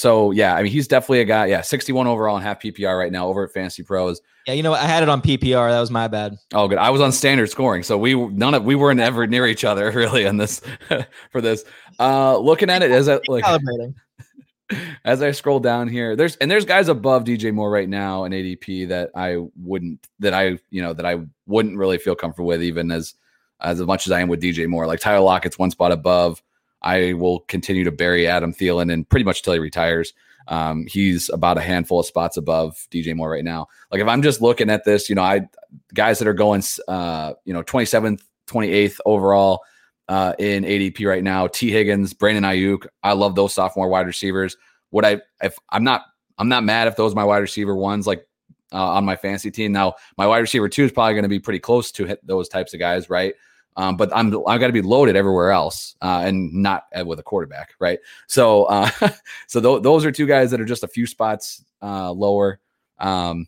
so 0.00 0.30
yeah, 0.30 0.54
I 0.54 0.62
mean, 0.62 0.72
he's 0.72 0.88
definitely 0.88 1.20
a 1.20 1.24
guy. 1.24 1.46
Yeah, 1.46 1.60
61 1.60 2.06
overall 2.06 2.36
and 2.36 2.44
half 2.44 2.60
PPR 2.60 2.98
right 2.98 3.12
now 3.12 3.28
over 3.28 3.44
at 3.44 3.52
Fantasy 3.52 3.82
Pros. 3.82 4.20
Yeah, 4.46 4.54
you 4.54 4.62
know, 4.62 4.72
I 4.72 4.84
had 4.84 5.02
it 5.02 5.08
on 5.10 5.20
PPR. 5.20 5.70
That 5.70 5.80
was 5.80 5.90
my 5.90 6.08
bad. 6.08 6.36
Oh, 6.54 6.66
good. 6.66 6.78
I 6.78 6.88
was 6.88 7.02
on 7.02 7.12
standard 7.12 7.50
scoring, 7.50 7.82
so 7.82 7.98
we 7.98 8.14
none 8.14 8.54
of 8.54 8.64
we 8.64 8.74
weren't 8.74 9.00
ever 9.00 9.26
near 9.26 9.46
each 9.46 9.64
other 9.64 9.90
really 9.94 10.26
on 10.26 10.38
this 10.38 10.62
for 11.30 11.40
this. 11.40 11.64
Uh, 11.98 12.38
looking 12.38 12.70
at 12.70 12.82
it 12.82 12.90
as 12.90 13.08
I 13.08 13.20
like 13.28 13.44
as 15.04 15.22
I 15.22 15.32
scroll 15.32 15.60
down 15.60 15.88
here, 15.88 16.16
there's 16.16 16.36
and 16.36 16.50
there's 16.50 16.64
guys 16.64 16.88
above 16.88 17.24
DJ 17.24 17.52
Moore 17.52 17.70
right 17.70 17.88
now 17.88 18.24
in 18.24 18.32
ADP 18.32 18.88
that 18.88 19.10
I 19.14 19.36
wouldn't 19.62 20.06
that 20.20 20.32
I 20.32 20.58
you 20.70 20.80
know 20.80 20.94
that 20.94 21.04
I 21.04 21.20
wouldn't 21.46 21.76
really 21.76 21.98
feel 21.98 22.14
comfortable 22.14 22.48
with 22.48 22.62
even 22.62 22.90
as 22.90 23.14
as 23.60 23.80
much 23.80 24.06
as 24.06 24.12
I 24.12 24.20
am 24.20 24.28
with 24.28 24.40
DJ 24.40 24.66
Moore. 24.66 24.86
Like 24.86 25.00
Tyler 25.00 25.20
Lockett's 25.20 25.58
one 25.58 25.70
spot 25.70 25.92
above. 25.92 26.42
I 26.82 27.12
will 27.14 27.40
continue 27.40 27.84
to 27.84 27.92
bury 27.92 28.26
Adam 28.26 28.52
Thielen 28.52 28.92
and 28.92 29.08
pretty 29.08 29.24
much 29.24 29.42
till 29.42 29.52
he 29.52 29.58
retires. 29.58 30.14
Um, 30.48 30.86
he's 30.86 31.28
about 31.28 31.58
a 31.58 31.60
handful 31.60 32.00
of 32.00 32.06
spots 32.06 32.36
above 32.36 32.86
DJ 32.90 33.14
Moore 33.14 33.30
right 33.30 33.44
now. 33.44 33.68
Like 33.92 34.00
if 34.00 34.08
I'm 34.08 34.22
just 34.22 34.40
looking 34.40 34.70
at 34.70 34.84
this, 34.84 35.08
you 35.08 35.14
know, 35.14 35.22
I 35.22 35.48
guys 35.94 36.18
that 36.18 36.26
are 36.26 36.34
going, 36.34 36.62
uh, 36.88 37.34
you 37.44 37.52
know, 37.52 37.62
27th, 37.62 38.22
28th 38.48 38.98
overall 39.06 39.60
uh, 40.08 40.34
in 40.40 40.64
ADP 40.64 41.06
right 41.06 41.22
now. 41.22 41.46
Tee 41.46 41.70
Higgins, 41.70 42.12
Brandon 42.12 42.42
Aiyuk. 42.42 42.86
I 43.02 43.12
love 43.12 43.36
those 43.36 43.54
sophomore 43.54 43.88
wide 43.88 44.06
receivers. 44.06 44.56
Would 44.90 45.04
I? 45.04 45.20
If 45.40 45.56
I'm 45.70 45.84
not, 45.84 46.02
I'm 46.36 46.48
not 46.48 46.64
mad 46.64 46.88
if 46.88 46.96
those 46.96 47.14
my 47.14 47.22
wide 47.22 47.38
receiver 47.38 47.76
ones 47.76 48.08
like 48.08 48.26
uh, 48.72 48.94
on 48.94 49.04
my 49.04 49.14
fantasy 49.14 49.52
team. 49.52 49.70
Now 49.70 49.94
my 50.18 50.26
wide 50.26 50.38
receiver 50.38 50.68
two 50.68 50.84
is 50.84 50.90
probably 50.90 51.14
going 51.14 51.22
to 51.22 51.28
be 51.28 51.38
pretty 51.38 51.60
close 51.60 51.92
to 51.92 52.06
hit 52.06 52.26
those 52.26 52.48
types 52.48 52.74
of 52.74 52.80
guys, 52.80 53.08
right? 53.08 53.34
Um, 53.76 53.96
but 53.96 54.10
I'm 54.14 54.34
I've 54.46 54.60
got 54.60 54.66
to 54.66 54.72
be 54.72 54.82
loaded 54.82 55.16
everywhere 55.16 55.52
else 55.52 55.94
uh, 56.02 56.22
and 56.24 56.52
not 56.52 56.84
with 57.04 57.18
a 57.18 57.22
quarterback, 57.22 57.74
right? 57.78 57.98
So 58.26 58.64
uh, 58.64 58.90
so 59.46 59.60
th- 59.60 59.82
those 59.82 60.04
are 60.04 60.12
two 60.12 60.26
guys 60.26 60.50
that 60.50 60.60
are 60.60 60.66
just 60.66 60.84
a 60.84 60.88
few 60.88 61.06
spots 61.06 61.64
uh, 61.82 62.10
lower. 62.12 62.60
Um, 62.98 63.46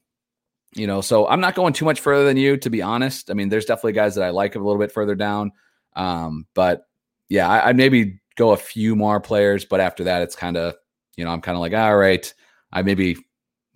you 0.75 0.87
know, 0.87 1.01
so 1.01 1.29
I'm 1.29 1.41
not 1.41 1.55
going 1.55 1.73
too 1.73 1.85
much 1.85 2.01
further 2.01 2.25
than 2.25 2.37
you, 2.37 2.57
to 2.57 2.71
be 2.71 2.81
honest. 2.81 3.31
I 3.31 3.35
mean, 3.35 3.49
there's 3.49 3.67
definitely 3.67 3.93
guys 3.93 4.15
that 4.15 4.25
I 4.25 4.31
like 4.31 4.55
a 4.55 4.59
little 4.59 4.79
bit 4.79 4.93
further 4.93 5.15
down. 5.15 5.53
Um, 5.95 6.47
but 6.55 6.87
yeah, 7.29 7.49
I, 7.49 7.69
I'd 7.69 7.77
maybe 7.77 8.21
go 8.37 8.53
a 8.53 8.57
few 8.57 8.97
more 8.97 9.21
players, 9.21 9.65
but 9.65 9.81
after 9.81 10.05
that, 10.05 10.23
it's 10.23 10.37
kind 10.37 10.57
of, 10.57 10.75
you 11.17 11.25
know, 11.25 11.31
I'm 11.31 11.43
kind 11.43 11.57
of 11.57 11.61
like, 11.61 11.75
all 11.75 11.97
right, 11.97 12.33
I 12.73 12.83
maybe 12.83 13.19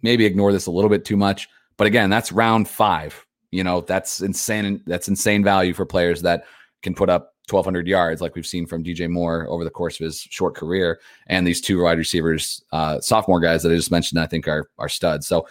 maybe 0.02 0.24
ignore 0.24 0.52
this 0.52 0.66
a 0.66 0.70
little 0.70 0.88
bit 0.88 1.04
too 1.04 1.16
much. 1.16 1.48
But 1.76 1.86
again, 1.86 2.08
that's 2.08 2.32
round 2.32 2.68
five. 2.68 3.25
You 3.50 3.64
know, 3.64 3.80
that's 3.80 4.20
insane. 4.20 4.82
That's 4.86 5.08
insane 5.08 5.44
value 5.44 5.74
for 5.74 5.86
players 5.86 6.22
that 6.22 6.44
can 6.82 6.94
put 6.94 7.08
up 7.08 7.34
1,200 7.48 7.86
yards, 7.86 8.20
like 8.20 8.34
we've 8.34 8.46
seen 8.46 8.66
from 8.66 8.82
DJ 8.82 9.08
Moore 9.08 9.46
over 9.48 9.62
the 9.62 9.70
course 9.70 10.00
of 10.00 10.04
his 10.04 10.18
short 10.18 10.56
career, 10.56 11.00
and 11.28 11.46
these 11.46 11.60
two 11.60 11.82
wide 11.82 11.98
receivers, 11.98 12.62
uh, 12.72 13.00
sophomore 13.00 13.40
guys 13.40 13.62
that 13.62 13.70
I 13.70 13.76
just 13.76 13.92
mentioned, 13.92 14.20
I 14.20 14.26
think 14.26 14.48
are 14.48 14.68
are 14.78 14.88
studs. 14.88 15.28
So 15.28 15.46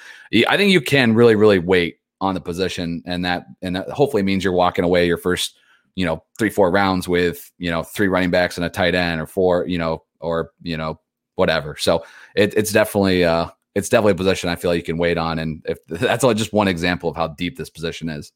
I 0.48 0.58
think 0.58 0.72
you 0.72 0.82
can 0.82 1.16
really, 1.16 1.36
really 1.36 1.60
wait 1.60 2.00
on 2.20 2.34
the 2.34 2.41
position, 2.41 3.02
and 3.06 3.24
that 3.24 3.46
and 3.62 3.78
that 3.78 3.89
hopefully 3.89 4.24
means 4.24 4.43
you're 4.43 4.54
walking 4.54 4.84
away 4.84 5.08
your 5.08 5.18
first, 5.18 5.58
you 5.96 6.06
know, 6.06 6.22
three 6.38 6.50
four 6.50 6.70
rounds 6.70 7.08
with 7.08 7.50
you 7.60 7.72
know 7.72 7.84
three 7.84 8.10
running 8.10 8.32
backs 8.32 8.58
and 8.58 8.66
a 8.66 8.70
tight 8.70 8.93
end, 8.93 9.22
or 9.22 9.28
four, 9.28 9.66
you 9.66 9.78
know, 9.78 10.04
or 10.20 10.52
you 10.62 10.76
know 10.76 11.00
whatever. 11.36 11.78
So 11.78 12.04
it, 12.36 12.54
it's 12.56 12.74
definitely 12.74 13.24
uh, 13.24 13.48
it's 13.76 13.89
definitely 13.89 14.13
a 14.13 14.15
position 14.15 14.49
I 14.49 14.55
feel 14.55 14.71
like 14.71 14.78
you 14.78 14.84
can 14.84 14.97
wait 14.97 15.17
on, 15.17 15.38
and 15.38 15.61
if 15.65 15.78
that's 15.88 16.23
just 16.23 16.53
one 16.53 16.67
example 16.67 17.09
of 17.09 17.15
how 17.15 17.28
deep 17.28 17.57
this 17.57 17.69
position 17.69 18.09
is. 18.09 18.32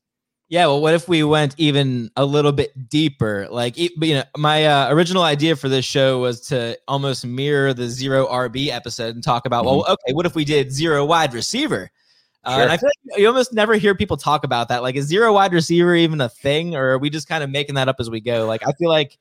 Yeah, 0.49 0.65
well, 0.65 0.81
what 0.81 0.95
if 0.95 1.07
we 1.07 1.23
went 1.23 1.53
even 1.59 2.09
a 2.15 2.25
little 2.25 2.51
bit 2.51 2.89
deeper? 2.89 3.47
Like, 3.51 3.77
you 3.77 3.91
know, 4.15 4.23
my 4.35 4.65
uh, 4.65 4.91
original 4.91 5.21
idea 5.21 5.55
for 5.55 5.69
this 5.69 5.85
show 5.85 6.19
was 6.19 6.41
to 6.47 6.75
almost 6.87 7.23
mirror 7.23 7.71
the 7.71 7.87
zero 7.87 8.25
RB 8.25 8.69
episode 8.69 9.13
and 9.13 9.23
talk 9.23 9.45
about, 9.45 9.65
mm-hmm. 9.65 9.77
well, 9.77 9.91
okay, 9.91 10.13
what 10.13 10.25
if 10.25 10.33
we 10.33 10.43
did 10.43 10.71
zero 10.71 11.05
wide 11.05 11.35
receiver? 11.35 11.91
Uh, 12.43 12.55
sure. 12.55 12.63
And 12.63 12.71
I 12.71 12.77
feel 12.77 12.89
like 12.89 13.19
you 13.19 13.27
almost 13.27 13.53
never 13.53 13.75
hear 13.75 13.93
people 13.93 14.17
talk 14.17 14.43
about 14.43 14.69
that. 14.69 14.81
Like, 14.81 14.95
is 14.95 15.05
zero 15.05 15.31
wide 15.33 15.53
receiver 15.53 15.93
even 15.93 16.19
a 16.19 16.29
thing, 16.29 16.75
or 16.75 16.93
are 16.93 16.97
we 16.97 17.11
just 17.11 17.27
kind 17.27 17.43
of 17.43 17.51
making 17.51 17.75
that 17.75 17.87
up 17.87 17.97
as 17.99 18.09
we 18.09 18.19
go? 18.19 18.47
Like, 18.47 18.67
I 18.67 18.71
feel 18.71 18.89
like, 18.89 19.19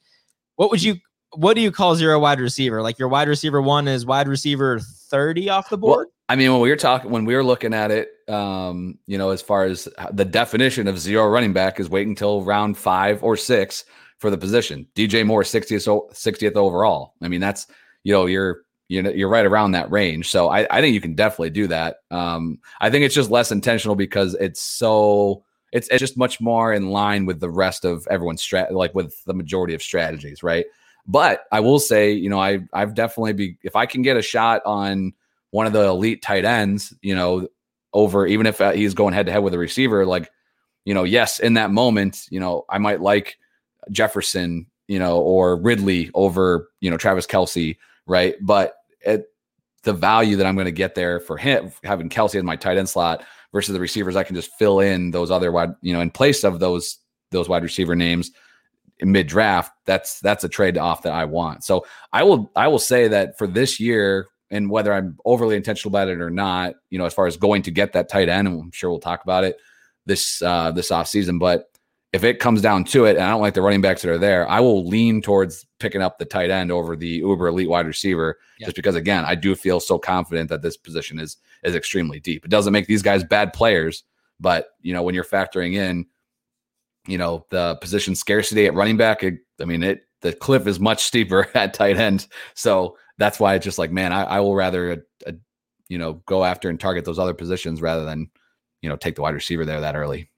what 0.56 0.70
would 0.70 0.82
you, 0.82 0.96
what 1.32 1.54
do 1.54 1.60
you 1.60 1.70
call 1.70 1.94
zero 1.96 2.18
wide 2.18 2.40
receiver? 2.40 2.82
Like, 2.82 2.98
your 2.98 3.08
wide 3.08 3.28
receiver 3.28 3.60
one 3.60 3.88
is 3.88 4.06
wide 4.06 4.28
receiver 4.28 4.80
thirty 4.80 5.48
off 5.48 5.70
the 5.70 5.78
board. 5.78 6.06
Well, 6.06 6.12
I 6.28 6.36
mean, 6.36 6.52
when 6.52 6.60
we 6.60 6.68
were 6.68 6.76
talking, 6.76 7.10
when 7.10 7.24
we 7.24 7.34
were 7.34 7.44
looking 7.44 7.72
at 7.72 7.90
it, 7.90 8.10
um, 8.28 8.98
you 9.06 9.16
know, 9.16 9.30
as 9.30 9.40
far 9.40 9.64
as 9.64 9.88
the 10.12 10.24
definition 10.24 10.86
of 10.86 10.98
zero 10.98 11.26
running 11.28 11.52
back 11.52 11.80
is 11.80 11.88
wait 11.88 12.06
until 12.06 12.42
round 12.42 12.76
five 12.76 13.22
or 13.22 13.36
six 13.36 13.84
for 14.18 14.30
the 14.30 14.38
position. 14.38 14.86
DJ 14.94 15.24
Moore, 15.24 15.42
60th, 15.42 16.12
60th 16.12 16.56
overall. 16.56 17.14
I 17.22 17.28
mean, 17.28 17.40
that's, 17.40 17.66
you 18.02 18.12
know, 18.12 18.26
you're, 18.26 18.62
you 18.88 19.02
know, 19.02 19.10
you're 19.10 19.28
right 19.28 19.46
around 19.46 19.72
that 19.72 19.90
range. 19.90 20.28
So 20.28 20.48
I, 20.48 20.66
I 20.76 20.80
think 20.80 20.94
you 20.94 21.00
can 21.00 21.14
definitely 21.14 21.50
do 21.50 21.66
that. 21.68 21.98
Um, 22.10 22.58
I 22.80 22.90
think 22.90 23.04
it's 23.04 23.14
just 23.14 23.30
less 23.30 23.52
intentional 23.52 23.94
because 23.94 24.34
it's 24.34 24.60
so, 24.60 25.44
it's, 25.72 25.88
it's 25.88 26.00
just 26.00 26.16
much 26.16 26.40
more 26.40 26.72
in 26.72 26.90
line 26.90 27.26
with 27.26 27.38
the 27.40 27.50
rest 27.50 27.84
of 27.84 28.06
everyone's 28.10 28.42
strat, 28.42 28.72
like 28.72 28.94
with 28.94 29.14
the 29.24 29.34
majority 29.34 29.74
of 29.74 29.82
strategies. 29.82 30.42
Right. 30.42 30.66
But 31.08 31.44
I 31.50 31.60
will 31.60 31.80
say, 31.80 32.12
you 32.12 32.28
know, 32.28 32.38
I, 32.38 32.60
I've 32.72 32.94
definitely 32.94 33.32
be, 33.32 33.58
if 33.62 33.74
I 33.74 33.86
can 33.86 34.02
get 34.02 34.18
a 34.18 34.22
shot 34.22 34.62
on, 34.66 35.14
one 35.50 35.66
of 35.66 35.72
the 35.72 35.84
elite 35.84 36.20
tight 36.20 36.44
ends, 36.44 36.92
you 37.00 37.14
know, 37.14 37.48
over 37.94 38.26
even 38.26 38.46
if 38.46 38.60
uh, 38.60 38.72
he's 38.72 38.92
going 38.92 39.14
head 39.14 39.26
to 39.26 39.32
head 39.32 39.38
with 39.38 39.54
a 39.54 39.58
receiver, 39.58 40.04
like, 40.04 40.30
you 40.84 40.92
know, 40.92 41.04
yes, 41.04 41.40
in 41.40 41.54
that 41.54 41.70
moment, 41.70 42.26
you 42.30 42.38
know, 42.38 42.66
I 42.68 42.76
might 42.76 43.00
like 43.00 43.38
Jefferson, 43.90 44.66
you 44.86 44.98
know, 44.98 45.18
or 45.20 45.56
Ridley 45.56 46.10
over, 46.12 46.68
you 46.80 46.90
know, 46.90 46.98
Travis 46.98 47.26
Kelce, 47.26 47.78
right? 48.06 48.34
But 48.42 48.74
it, 49.00 49.26
the 49.84 49.94
value 49.94 50.36
that 50.36 50.46
I'm 50.46 50.54
going 50.54 50.66
to 50.66 50.72
get 50.72 50.94
there 50.94 51.20
for 51.20 51.38
him 51.38 51.72
having 51.82 52.10
Kelce 52.10 52.38
in 52.38 52.44
my 52.44 52.56
tight 52.56 52.76
end 52.76 52.88
slot 52.88 53.24
versus 53.52 53.72
the 53.72 53.80
receivers, 53.80 54.16
I 54.16 54.24
can 54.24 54.36
just 54.36 54.52
fill 54.58 54.80
in 54.80 55.10
those 55.10 55.30
other 55.30 55.50
wide, 55.50 55.70
you 55.80 55.94
know, 55.94 56.00
in 56.00 56.10
place 56.10 56.44
of 56.44 56.60
those 56.60 56.98
those 57.30 57.48
wide 57.48 57.62
receiver 57.62 57.94
names 57.94 58.32
mid 59.00 59.26
draft. 59.26 59.72
That's 59.84 60.20
that's 60.20 60.44
a 60.44 60.48
trade 60.48 60.78
off 60.78 61.02
that 61.02 61.12
I 61.12 61.24
want. 61.24 61.64
So 61.64 61.86
I 62.12 62.22
will 62.22 62.50
I 62.56 62.68
will 62.68 62.78
say 62.78 63.08
that 63.08 63.38
for 63.38 63.46
this 63.46 63.78
year, 63.78 64.28
and 64.50 64.70
whether 64.70 64.92
I'm 64.92 65.16
overly 65.24 65.56
intentional 65.56 65.90
about 65.90 66.08
it 66.08 66.20
or 66.20 66.30
not, 66.30 66.74
you 66.90 66.98
know, 66.98 67.04
as 67.04 67.14
far 67.14 67.26
as 67.26 67.36
going 67.36 67.62
to 67.62 67.70
get 67.70 67.92
that 67.92 68.08
tight 68.08 68.28
end, 68.28 68.48
and 68.48 68.60
I'm 68.60 68.70
sure 68.72 68.90
we'll 68.90 69.00
talk 69.00 69.22
about 69.22 69.44
it 69.44 69.56
this 70.06 70.42
uh 70.42 70.72
this 70.72 70.90
off 70.90 71.06
season. 71.06 71.38
But 71.38 71.66
if 72.12 72.24
it 72.24 72.40
comes 72.40 72.62
down 72.62 72.84
to 72.84 73.04
it, 73.04 73.16
and 73.16 73.24
I 73.24 73.30
don't 73.30 73.42
like 73.42 73.54
the 73.54 73.62
running 73.62 73.82
backs 73.82 74.02
that 74.02 74.10
are 74.10 74.18
there, 74.18 74.48
I 74.48 74.60
will 74.60 74.86
lean 74.86 75.20
towards 75.20 75.66
picking 75.78 76.00
up 76.00 76.18
the 76.18 76.24
tight 76.24 76.50
end 76.50 76.72
over 76.72 76.96
the 76.96 77.06
uber 77.06 77.48
elite 77.48 77.68
wide 77.68 77.86
receiver, 77.86 78.38
just 78.60 78.74
because 78.74 78.94
again, 78.94 79.24
I 79.26 79.34
do 79.34 79.54
feel 79.54 79.78
so 79.78 79.98
confident 79.98 80.48
that 80.48 80.62
this 80.62 80.76
position 80.76 81.18
is 81.18 81.36
is 81.62 81.74
extremely 81.74 82.18
deep. 82.18 82.44
It 82.44 82.50
doesn't 82.50 82.72
make 82.72 82.86
these 82.86 83.02
guys 83.02 83.22
bad 83.22 83.52
players, 83.52 84.04
but 84.40 84.68
you 84.80 84.94
know, 84.94 85.02
when 85.02 85.14
you're 85.14 85.24
factoring 85.24 85.74
in, 85.74 86.06
you 87.08 87.18
know, 87.18 87.44
the 87.50 87.76
position 87.80 88.14
scarcity 88.14 88.66
at 88.66 88.74
running 88.74 88.96
back, 88.96 89.22
it, 89.22 89.38
I 89.60 89.64
mean, 89.64 89.82
it 89.82 90.02
the 90.20 90.32
cliff 90.32 90.66
is 90.66 90.78
much 90.78 91.04
steeper 91.04 91.48
at 91.54 91.74
tight 91.74 91.96
end. 91.96 92.26
So 92.54 92.96
that's 93.18 93.40
why 93.40 93.54
it's 93.54 93.64
just 93.64 93.78
like, 93.78 93.90
man, 93.90 94.12
I, 94.12 94.24
I 94.24 94.40
will 94.40 94.54
rather, 94.54 94.92
uh, 94.92 95.30
uh, 95.30 95.32
you 95.88 95.98
know, 95.98 96.14
go 96.26 96.44
after 96.44 96.68
and 96.68 96.78
target 96.78 97.04
those 97.04 97.18
other 97.18 97.34
positions 97.34 97.80
rather 97.80 98.04
than, 98.04 98.30
you 98.82 98.88
know, 98.88 98.96
take 98.96 99.16
the 99.16 99.22
wide 99.22 99.34
receiver 99.34 99.64
there 99.64 99.80
that 99.80 99.96
early. 99.96 100.30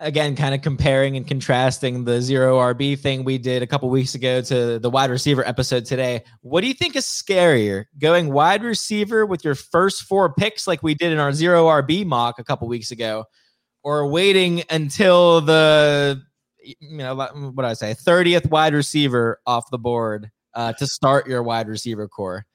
Again, 0.00 0.34
kind 0.34 0.54
of 0.54 0.62
comparing 0.62 1.16
and 1.16 1.26
contrasting 1.26 2.04
the 2.04 2.20
zero 2.20 2.58
RB 2.58 2.98
thing 2.98 3.22
we 3.22 3.38
did 3.38 3.62
a 3.62 3.66
couple 3.66 3.88
weeks 3.90 4.14
ago 4.14 4.40
to 4.42 4.78
the 4.78 4.90
wide 4.90 5.10
receiver 5.10 5.46
episode 5.46 5.84
today. 5.84 6.24
What 6.40 6.62
do 6.62 6.68
you 6.68 6.74
think 6.74 6.96
is 6.96 7.04
scarier, 7.04 7.84
going 7.98 8.32
wide 8.32 8.62
receiver 8.62 9.24
with 9.24 9.44
your 9.44 9.54
first 9.54 10.02
four 10.02 10.32
picks 10.34 10.66
like 10.66 10.82
we 10.82 10.94
did 10.94 11.12
in 11.12 11.18
our 11.18 11.32
zero 11.32 11.66
RB 11.66 12.04
mock 12.04 12.38
a 12.38 12.44
couple 12.44 12.66
weeks 12.66 12.90
ago, 12.90 13.24
or 13.84 14.08
waiting 14.08 14.64
until 14.70 15.40
the 15.40 16.20
you 16.64 16.96
know 16.96 17.14
what 17.14 17.56
do 17.56 17.62
I 17.62 17.74
say 17.74 17.94
30th 17.94 18.50
wide 18.50 18.74
receiver 18.74 19.38
off 19.46 19.70
the 19.70 19.78
board 19.78 20.30
uh, 20.54 20.72
to 20.74 20.86
start 20.86 21.28
your 21.28 21.42
wide 21.42 21.68
receiver 21.68 22.08
core? 22.08 22.46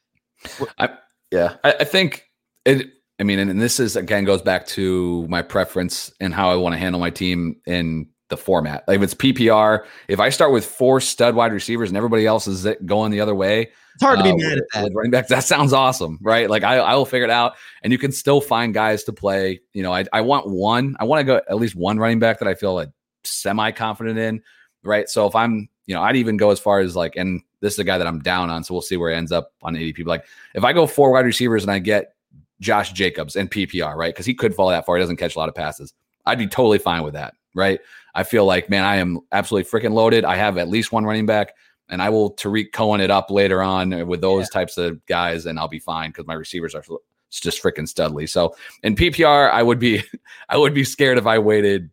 I, 0.78 0.90
yeah, 1.32 1.58
I, 1.64 1.76
I, 1.82 1.84
think 1.84 2.26
it. 2.66 2.88
I 3.20 3.24
mean, 3.24 3.40
and, 3.40 3.52
and 3.52 3.62
this 3.62 3.80
is 3.80 3.96
again 3.96 4.24
goes 4.24 4.42
back 4.42 4.66
to 4.68 5.28
my 5.28 5.42
preference 5.42 6.12
and 6.20 6.34
how 6.34 6.50
I 6.52 6.56
want 6.56 6.74
to 6.74 6.80
handle 6.80 7.00
my 7.00 7.10
team 7.10 7.58
in 7.68 8.08
the 8.30 8.38
format. 8.38 8.84
Like 8.88 8.98
if 8.98 9.04
it's 9.04 9.14
PPR, 9.14 9.86
if 10.08 10.20
I 10.20 10.30
start 10.30 10.52
with 10.52 10.66
four 10.66 11.02
stud 11.02 11.36
wide 11.36 11.52
receivers 11.52 11.90
and 11.90 11.98
everybody 11.98 12.26
else 12.26 12.48
is 12.48 12.68
going 12.86 13.12
the 13.12 13.22
other 13.22 13.36
way, 13.36 13.72
it's 14.00 14.06
hard 14.06 14.20
to 14.20 14.24
be 14.24 14.32
uh, 14.32 14.36
mad 14.38 14.58
at 14.60 14.64
that. 14.74 14.91
Running 14.93 15.12
back, 15.12 15.28
that 15.28 15.43
sounds 15.43 15.74
awesome, 15.74 16.20
right? 16.22 16.50
Like 16.50 16.64
I, 16.64 16.78
I 16.78 16.95
will 16.95 17.06
figure 17.06 17.26
it 17.26 17.30
out, 17.30 17.56
and 17.84 17.91
you 17.91 18.00
can 18.00 18.14
still 18.14 18.39
find 18.39 18.74
guys 18.74 19.04
to 19.04 19.14
play. 19.14 19.60
You 19.74 19.84
know, 19.84 19.93
I, 19.93 20.06
I 20.14 20.22
want 20.22 20.47
one. 20.47 20.95
I 21.02 21.04
want 21.04 21.20
to 21.20 21.26
go 21.26 21.41
at 21.50 21.58
least 21.58 21.76
one 21.76 22.00
running 22.00 22.18
back 22.18 22.39
that 22.39 22.47
I 22.47 22.54
feel 22.54 22.74
like 22.74 22.88
semi 23.26 23.72
confident 23.72 24.18
in, 24.18 24.41
right? 24.84 25.10
So 25.10 25.28
if 25.28 25.36
I'm, 25.36 25.68
you 25.86 25.95
know, 25.95 26.02
I'd 26.02 26.16
even 26.16 26.38
go 26.38 26.52
as 26.52 26.62
far 26.62 26.80
as 26.80 26.95
like, 26.95 27.18
and 27.18 27.41
this 27.60 27.74
is 27.74 27.80
a 27.80 27.84
guy 27.84 27.97
that 27.97 28.08
I'm 28.08 28.20
down 28.20 28.50
on, 28.50 28.64
so 28.64 28.74
we'll 28.74 28.82
see 28.82 28.95
where 28.95 29.12
he 29.12 29.18
ends 29.18 29.34
up 29.34 29.52
on 29.64 29.76
ADP. 29.76 30.06
Like 30.06 30.24
if 30.56 30.64
I 30.64 30.72
go 30.72 30.88
four 30.88 31.12
wide 31.12 31.26
receivers 31.26 31.64
and 31.64 31.72
I 31.72 31.80
get 31.80 32.14
Josh 32.62 32.93
Jacobs 32.93 33.36
and 33.36 33.52
PPR, 33.52 33.95
right? 33.95 34.14
Because 34.14 34.26
he 34.26 34.34
could 34.34 34.56
fall 34.56 34.70
that 34.70 34.86
far. 34.86 34.95
He 34.95 35.04
doesn't 35.04 35.18
catch 35.18 35.36
a 35.36 35.39
lot 35.39 35.50
of 35.50 35.56
passes. 35.56 35.93
I'd 36.26 36.38
be 36.38 36.47
totally 36.47 36.80
fine 36.80 37.04
with 37.04 37.16
that, 37.16 37.34
right? 37.54 37.82
I 38.16 38.24
feel 38.24 38.45
like, 38.45 38.70
man, 38.70 38.86
I 38.86 38.95
am 38.95 39.20
absolutely 39.34 39.70
freaking 39.70 39.93
loaded. 39.93 40.24
I 40.24 40.38
have 40.38 40.58
at 40.58 40.70
least 40.70 40.93
one 40.93 41.04
running 41.04 41.26
back, 41.26 41.54
and 41.90 42.02
I 42.02 42.10
will 42.10 42.32
Tarik 42.32 42.72
Cohen 42.72 43.02
it 43.02 43.12
up 43.12 43.32
later 43.32 43.62
on 43.62 44.08
with 44.08 44.22
those 44.22 44.48
yeah. 44.48 44.60
types 44.60 44.78
of 44.78 45.06
guys, 45.06 45.46
and 45.46 45.60
I'll 45.60 45.68
be 45.68 45.80
fine 45.80 46.12
because 46.12 46.28
my 46.28 46.34
receivers 46.34 46.76
are 46.76 46.84
just 47.32 47.62
freaking 47.62 47.88
studly. 47.92 48.28
So 48.28 48.56
in 48.84 48.96
PPR, 48.96 49.52
I 49.52 49.64
would 49.64 49.80
be 49.80 50.04
I 50.50 50.58
would 50.58 50.74
be 50.74 50.84
scared 50.84 51.18
if 51.18 51.26
I 51.26 51.40
waited 51.40 51.90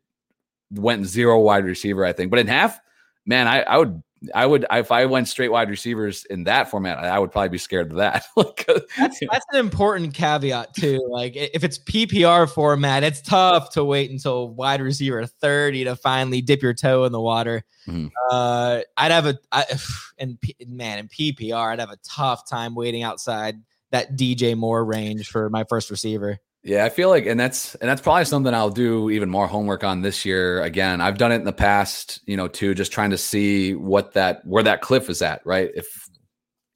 went 0.71 1.07
zero 1.07 1.41
wide 1.41 1.65
receiver, 1.65 2.05
I 2.05 2.13
think. 2.13 2.31
But 2.31 2.41
in 2.41 2.47
half, 2.47 2.81
man, 3.25 3.47
I, 3.49 3.63
I 3.63 3.79
would 3.79 4.03
I 4.35 4.47
would 4.47 4.67
if 4.71 4.93
I 4.93 5.07
went 5.07 5.29
straight 5.29 5.51
wide 5.51 5.71
receivers 5.71 6.25
in 6.27 6.45
that 6.45 6.71
format, 6.71 6.99
I 6.99 7.19
would 7.19 7.33
probably 7.33 7.51
be 7.51 7.59
scared 7.59 7.91
of 7.91 7.99
that. 7.99 8.25
that's 8.37 9.21
that's 9.21 9.47
an 9.53 9.59
important 9.59 10.15
caveat 10.15 10.75
too. 10.75 11.07
Like 11.11 11.35
if 11.37 11.65
it's 11.65 11.79
PPR 11.79 12.49
format, 12.49 13.03
it's 13.03 13.21
tough 13.21 13.71
to 13.73 13.85
wait 13.85 14.11
until 14.11 14.49
wide 14.49 14.81
receiver 14.81 15.27
30 15.27 15.85
to 15.85 15.97
finally 15.97 16.41
dip 16.41 16.63
your 16.63 16.75
toe 16.75 17.05
in 17.05 17.13
the 17.13 17.21
water. 17.21 17.65
Mm-hmm. 17.87 18.09
Uh, 18.31 18.81
I'd 18.97 19.13
have 19.13 19.27
a 19.27 19.39
I, 19.53 19.65
and 20.19 20.39
man 20.67 20.99
in 20.99 21.09
PPR, 21.09 21.73
I'd 21.73 21.81
have 21.81 21.91
a 21.91 21.99
tough 22.05 22.49
time 22.49 22.75
waiting 22.75 23.03
outside 23.03 23.57
that 23.91 24.17
DJ 24.17 24.57
Moore 24.57 24.85
range 24.85 25.29
for 25.29 25.49
my 25.51 25.65
first 25.65 25.91
receiver. 25.91 26.39
Yeah, 26.67 26.85
I 26.85 26.89
feel 26.89 27.11
like, 27.11 27.27
and 27.27 27.39
that's 27.39 27.77
and 27.77 27.89
that's 27.89 28.01
probably 28.01 28.25
something 28.25 28.53
I'll 28.53 28.71
do 28.71 29.09
even 29.11 29.31
more 29.31 29.47
homework 29.47 29.85
on 29.85 30.03
this 30.03 30.25
year. 30.25 30.61
Again, 30.65 31.01
I've 31.01 31.17
done 31.17 31.31
it 31.31 31.37
in 31.37 31.45
the 31.45 31.53
past, 31.53 32.19
you 32.27 32.37
know, 32.37 32.49
too, 32.49 32.75
just 32.75 32.91
trying 32.91 33.11
to 33.11 33.17
see 33.19 33.77
what 33.77 34.15
that 34.15 34.45
where 34.45 34.65
that 34.65 34.81
cliff 34.81 35.09
is 35.09 35.23
at, 35.23 35.47
right? 35.47 35.71
If 35.77 36.09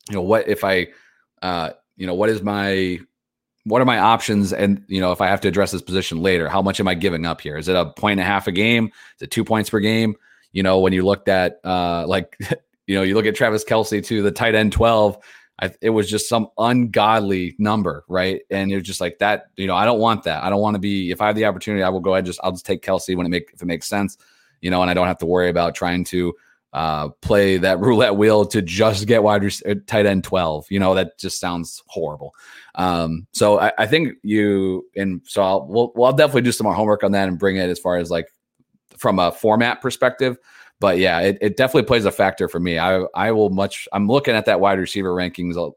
you 0.08 0.14
know 0.14 0.22
what 0.22 0.46
if 0.46 0.62
I, 0.62 0.86
uh, 1.42 1.70
you 1.96 2.06
know, 2.06 2.14
what 2.14 2.28
is 2.28 2.40
my 2.40 3.00
what 3.64 3.82
are 3.82 3.84
my 3.84 3.98
options, 3.98 4.52
and 4.52 4.84
you 4.86 5.00
know, 5.00 5.10
if 5.10 5.20
I 5.20 5.26
have 5.26 5.40
to 5.40 5.48
address 5.48 5.72
this 5.72 5.82
position 5.82 6.22
later, 6.22 6.48
how 6.48 6.62
much 6.62 6.78
am 6.78 6.86
I 6.86 6.94
giving 6.94 7.26
up 7.26 7.40
here? 7.40 7.56
Is 7.56 7.66
it 7.66 7.74
a 7.74 7.86
point 7.86 8.20
and 8.20 8.28
a 8.28 8.30
half 8.30 8.46
a 8.46 8.52
game? 8.52 8.92
Is 9.16 9.22
it 9.22 9.32
two 9.32 9.42
points 9.42 9.70
per 9.70 9.80
game? 9.80 10.14
You 10.52 10.62
know, 10.62 10.78
when 10.78 10.92
you 10.92 11.04
looked 11.04 11.28
at 11.28 11.58
uh, 11.64 12.06
like, 12.06 12.38
you 12.86 12.94
know, 12.94 13.02
you 13.02 13.16
look 13.16 13.26
at 13.26 13.34
Travis 13.34 13.64
Kelce 13.64 14.06
to 14.06 14.22
the 14.22 14.30
tight 14.30 14.54
end 14.54 14.70
twelve 14.70 15.18
I, 15.60 15.72
it 15.80 15.90
was 15.90 16.08
just 16.08 16.28
some 16.28 16.48
ungodly 16.58 17.54
number, 17.58 18.04
right? 18.08 18.40
And 18.50 18.72
it's 18.72 18.86
just 18.86 19.00
like 19.00 19.18
that. 19.18 19.46
You 19.56 19.66
know, 19.66 19.76
I 19.76 19.84
don't 19.84 20.00
want 20.00 20.24
that. 20.24 20.42
I 20.42 20.50
don't 20.50 20.60
want 20.60 20.74
to 20.74 20.80
be. 20.80 21.10
If 21.10 21.20
I 21.20 21.26
have 21.26 21.36
the 21.36 21.44
opportunity, 21.44 21.82
I 21.82 21.90
will 21.90 22.00
go 22.00 22.14
ahead. 22.14 22.24
Just 22.24 22.40
I'll 22.42 22.52
just 22.52 22.66
take 22.66 22.82
Kelce 22.82 23.14
when 23.14 23.26
it 23.26 23.30
make 23.30 23.50
if 23.52 23.62
it 23.62 23.66
makes 23.66 23.86
sense. 23.86 24.16
You 24.60 24.70
know, 24.70 24.82
and 24.82 24.90
I 24.90 24.94
don't 24.94 25.06
have 25.06 25.18
to 25.18 25.26
worry 25.26 25.48
about 25.48 25.74
trying 25.74 26.04
to 26.04 26.34
uh, 26.72 27.08
play 27.20 27.56
that 27.58 27.80
roulette 27.80 28.16
wheel 28.16 28.44
to 28.46 28.62
just 28.62 29.06
get 29.06 29.22
wide 29.22 29.42
rec- 29.42 29.66
uh, 29.66 29.74
tight 29.86 30.06
end 30.06 30.24
12. 30.24 30.66
You 30.70 30.78
know, 30.78 30.94
that 30.94 31.18
just 31.18 31.40
sounds 31.40 31.82
horrible. 31.86 32.34
Um, 32.74 33.26
so 33.32 33.58
I, 33.58 33.72
I, 33.78 33.86
think 33.86 34.14
you, 34.22 34.86
and 34.96 35.20
so 35.24 35.42
I'll, 35.42 35.66
we'll, 35.66 35.92
well, 35.96 36.12
definitely 36.12 36.42
do 36.42 36.52
some 36.52 36.64
more 36.64 36.74
homework 36.74 37.02
on 37.02 37.12
that 37.12 37.28
and 37.28 37.38
bring 37.38 37.56
it 37.56 37.68
as 37.68 37.78
far 37.78 37.96
as 37.96 38.10
like 38.10 38.28
from 38.96 39.18
a 39.18 39.32
format 39.32 39.80
perspective. 39.80 40.38
But 40.80 40.98
yeah, 40.98 41.20
it, 41.20 41.38
it 41.40 41.56
definitely 41.56 41.86
plays 41.86 42.06
a 42.06 42.10
factor 42.10 42.48
for 42.48 42.58
me. 42.58 42.78
I, 42.78 43.04
I 43.14 43.32
will 43.32 43.50
much, 43.50 43.86
I'm 43.92 44.08
looking 44.08 44.34
at 44.34 44.46
that 44.46 44.60
wide 44.60 44.78
receiver 44.78 45.14
rankings 45.14 45.56
a 45.56 45.70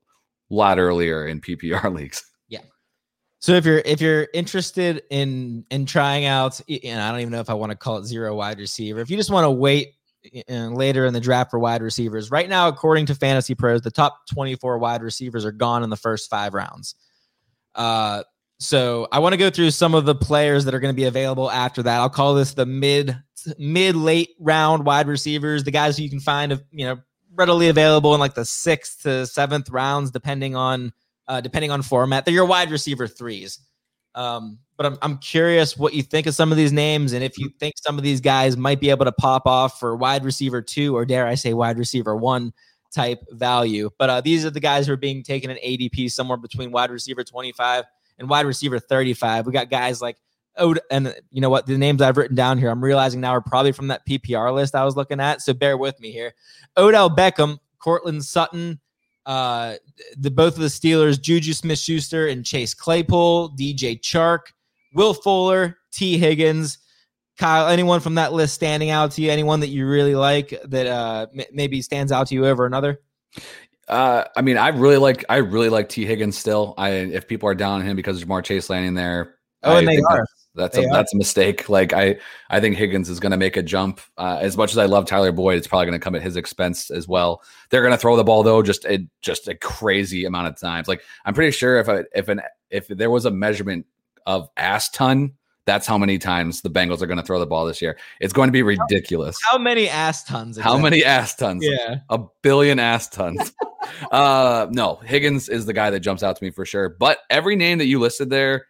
lot 0.50 0.80
earlier 0.80 1.28
in 1.28 1.42
PPR 1.42 1.94
leagues. 1.96 2.24
Yeah. 2.48 2.62
So 3.40 3.54
if 3.54 3.66
you're 3.66 3.80
if 3.80 4.00
you're 4.00 4.30
interested 4.34 5.04
in 5.10 5.66
in 5.70 5.86
trying 5.86 6.26
out, 6.26 6.62
and 6.70 7.02
I 7.02 7.12
don't 7.12 7.20
even 7.20 7.34
know 7.34 7.42
if 7.42 7.50
I 7.50 7.54
want 7.54 7.72
to 7.72 7.78
call 7.78 7.98
it 7.98 8.06
zero 8.06 8.34
wide 8.36 8.60
receiver, 8.60 9.02
if 9.02 9.10
you 9.10 9.18
just 9.18 9.30
want 9.30 9.44
to 9.44 9.52
wait 9.52 9.96
and 10.48 10.76
later 10.76 11.06
in 11.06 11.14
the 11.14 11.20
draft 11.20 11.52
for 11.52 11.60
wide 11.60 11.82
receivers. 11.82 12.32
Right 12.32 12.48
now, 12.48 12.68
according 12.68 13.08
to 13.08 13.16
Fantasy 13.16 13.56
Pros, 13.56 13.82
the 13.82 13.92
top 13.92 14.26
24 14.34 14.78
wide 14.78 15.02
receivers 15.02 15.46
are 15.46 15.52
gone 15.52 15.84
in 15.84 15.90
the 15.90 15.98
first 15.98 16.30
five 16.30 16.54
rounds. 16.54 16.96
Uh, 17.76 18.24
so 18.60 19.08
I 19.12 19.20
want 19.20 19.34
to 19.34 19.38
go 19.38 19.50
through 19.50 19.72
some 19.72 19.94
of 19.94 20.06
the 20.06 20.16
players 20.16 20.66
that 20.66 20.74
are 20.74 20.80
going 20.80 20.94
to 20.94 20.96
be 20.96 21.06
available 21.06 21.52
after 21.52 21.84
that. 21.84 22.00
I'll 22.00 22.10
call 22.10 22.34
this 22.34 22.54
the 22.54 22.66
mid 22.66 23.18
mid 23.58 23.96
late 23.96 24.32
round 24.40 24.86
wide 24.86 25.08
receivers, 25.08 25.64
the 25.64 25.72
guys 25.72 25.98
who 25.98 26.04
you 26.04 26.10
can 26.10 26.20
find 26.20 26.52
you 26.72 26.86
know 26.86 27.00
readily 27.36 27.70
available 27.70 28.14
in 28.14 28.20
like 28.20 28.36
the 28.36 28.46
sixth 28.46 29.04
to 29.04 29.26
seventh 29.26 29.70
rounds, 29.70 30.12
depending 30.12 30.56
on 30.56 30.94
uh, 31.28 31.42
depending 31.42 31.72
on 31.72 31.82
format. 31.82 32.26
They're 32.26 32.34
your 32.34 32.46
wide 32.46 32.72
receiver 32.72 33.08
threes. 33.08 33.60
Um, 34.16 34.60
but 34.78 34.86
I'm, 34.86 34.98
I'm 35.02 35.18
curious 35.18 35.76
what 35.76 35.94
you 35.94 36.04
think 36.04 36.28
of 36.28 36.36
some 36.36 36.52
of 36.52 36.58
these 36.58 36.72
names 36.72 37.14
and 37.14 37.24
if 37.24 37.38
you 37.40 37.50
think 37.60 37.74
some 37.78 37.98
of 37.98 38.04
these 38.04 38.22
guys 38.22 38.56
might 38.56 38.80
be 38.80 38.92
able 38.92 39.06
to 39.06 39.12
pop 39.12 39.48
off 39.48 39.80
for 39.80 39.96
wide 39.96 40.24
receiver 40.24 40.62
two 40.62 40.96
or 40.96 41.04
dare 41.04 41.26
I 41.26 41.34
say 41.34 41.54
wide 41.54 41.80
receiver 41.80 42.16
one 42.16 42.54
type 42.94 43.24
value. 43.32 43.90
But 43.98 44.10
uh, 44.10 44.22
these 44.22 44.46
are 44.46 44.52
the 44.52 44.60
guys 44.60 44.88
who 44.88 44.94
are 44.94 44.98
being 44.98 45.24
taken 45.24 45.50
in 45.50 45.58
ADP 45.58 46.12
somewhere 46.12 46.38
between 46.38 46.72
wide 46.72 46.92
receiver 46.92 47.24
25 47.24 47.86
and 48.20 48.30
wide 48.30 48.46
receiver 48.46 48.80
35. 48.80 49.48
We 49.48 49.52
got 49.52 49.70
guys 49.70 50.02
like 50.02 50.18
oh, 50.58 50.76
and 50.92 51.16
you 51.32 51.42
know 51.42 51.50
what? 51.50 51.66
The 51.66 51.78
names 51.78 52.02
I've 52.02 52.18
written 52.18 52.36
down 52.36 52.58
here, 52.58 52.70
I'm 52.70 52.84
realizing 52.84 53.22
now 53.22 53.32
are 53.32 53.42
probably 53.42 53.72
from 53.72 53.88
that 53.88 54.06
PPR 54.08 54.54
list 54.54 54.76
I 54.76 54.86
was 54.86 54.96
looking 54.96 55.20
at. 55.20 55.42
So 55.42 55.54
bear 55.54 55.78
with 55.78 56.00
me 56.00 56.12
here. 56.12 56.34
Odell 56.78 57.10
Beckham, 57.10 57.60
Courtland 57.80 58.24
Sutton, 58.24 58.80
uh, 59.26 59.76
the 60.18 60.32
both 60.32 60.56
of 60.56 60.62
the 60.62 60.68
Steelers, 60.68 61.22
Juju 61.22 61.54
Smith 61.54 61.80
Schuster 61.80 62.28
and 62.28 62.46
Chase 62.46 62.74
Claypool, 62.74 63.56
DJ 63.58 64.00
Chark, 64.00 64.40
Will 64.94 65.14
Fuller, 65.14 65.78
T. 65.92 66.18
Higgins. 66.18 66.80
Kyle, 67.38 67.68
anyone 67.68 68.00
from 68.00 68.16
that 68.16 68.32
list 68.32 68.54
standing 68.54 68.92
out 68.92 69.12
to 69.12 69.22
you? 69.22 69.32
Anyone 69.32 69.60
that 69.62 69.70
you 69.70 69.88
really 69.88 70.14
like 70.14 70.54
that 70.66 70.86
uh, 70.86 71.26
m- 71.36 71.46
maybe 71.52 71.82
stands 71.82 72.12
out 72.12 72.28
to 72.28 72.36
you 72.36 72.46
over 72.46 72.66
another? 72.66 73.02
Uh, 73.88 74.24
I 74.36 74.42
mean, 74.42 74.58
I 74.58 74.70
really 74.70 74.98
like 74.98 75.26
I 75.30 75.38
really 75.38 75.70
like 75.70 75.90
Tee 75.90 76.06
Higgins 76.06 76.38
still. 76.38 76.76
I 76.78 76.90
if 76.90 77.28
people 77.28 77.50
are 77.50 77.56
down 77.56 77.82
on 77.82 77.88
him 77.88 77.96
because 77.96 78.18
there's 78.18 78.28
more 78.28 78.42
Chase 78.42 78.70
landing 78.70 78.94
there. 78.94 79.36
Oh, 79.64 79.74
I 79.74 79.80
and 79.80 79.88
they 79.88 80.00
are. 80.10 80.26
That's 80.56 80.78
a, 80.78 80.82
that's 80.82 81.14
a 81.14 81.18
mistake. 81.18 81.68
Like 81.68 81.94
I, 81.94 82.18
I 82.50 82.60
think 82.60 82.76
Higgins 82.76 83.10
is 83.10 83.20
going 83.20 83.32
to 83.32 83.38
make 83.38 83.58
a 83.58 83.64
jump. 83.64 84.02
Uh, 84.18 84.38
as 84.40 84.56
much 84.56 84.72
as 84.72 84.78
I 84.78 84.86
love 84.86 85.06
Tyler 85.06 85.32
Boyd, 85.32 85.58
it's 85.58 85.68
probably 85.68 85.88
going 85.88 86.00
to 86.00 86.04
come 86.04 86.16
at 86.16 86.22
his 86.22 86.36
expense 86.36 86.92
as 86.92 87.08
well. 87.08 87.42
They're 87.70 87.82
going 87.82 87.94
to 87.94 87.98
throw 87.98 88.16
the 88.16 88.24
ball 88.24 88.44
though, 88.44 88.62
just 88.62 88.86
a, 88.86 89.08
just 89.22 89.48
a 89.48 89.56
crazy 89.56 90.26
amount 90.26 90.48
of 90.48 90.60
times. 90.60 90.88
Like 90.88 91.02
I'm 91.26 91.34
pretty 91.34 91.52
sure 91.52 91.80
if 91.80 91.90
I, 91.90 92.04
if 92.14 92.28
an 92.28 92.42
if 92.70 92.88
there 92.88 93.10
was 93.10 93.26
a 93.26 93.32
measurement 93.32 93.88
of 94.28 94.50
ass 94.56 94.90
ton, 94.90 95.34
that's 95.66 95.88
how 95.88 95.98
many 95.98 96.18
times 96.18 96.62
the 96.62 96.70
Bengals 96.70 97.02
are 97.02 97.08
going 97.08 97.18
to 97.18 97.24
throw 97.24 97.40
the 97.40 97.46
ball 97.46 97.66
this 97.66 97.82
year. 97.82 97.98
It's 98.20 98.34
going 98.34 98.48
to 98.48 98.52
be 98.52 98.64
ridiculous. 98.64 99.40
How, 99.44 99.58
how 99.58 99.64
many 99.64 99.90
ass 99.90 100.24
tons? 100.24 100.58
Exactly? 100.58 100.78
How 100.78 100.82
many 100.82 101.06
ass 101.06 101.36
tons? 101.36 101.66
Yeah, 101.66 102.00
a 102.10 102.20
billion 102.42 102.80
ass 102.80 103.08
tons. 103.10 103.54
uh, 104.12 104.68
no, 104.70 104.98
Higgins 104.98 105.50
is 105.50 105.66
the 105.66 105.74
guy 105.74 105.90
that 105.90 106.02
jumps 106.02 106.22
out 106.22 106.36
to 106.36 106.44
me 106.44 106.52
for 106.52 106.66
sure. 106.66 106.90
But 106.90 107.20
every 107.30 107.56
name 107.56 107.78
that 107.78 107.86
you 107.86 108.00
listed 108.00 108.30
there 108.30 108.68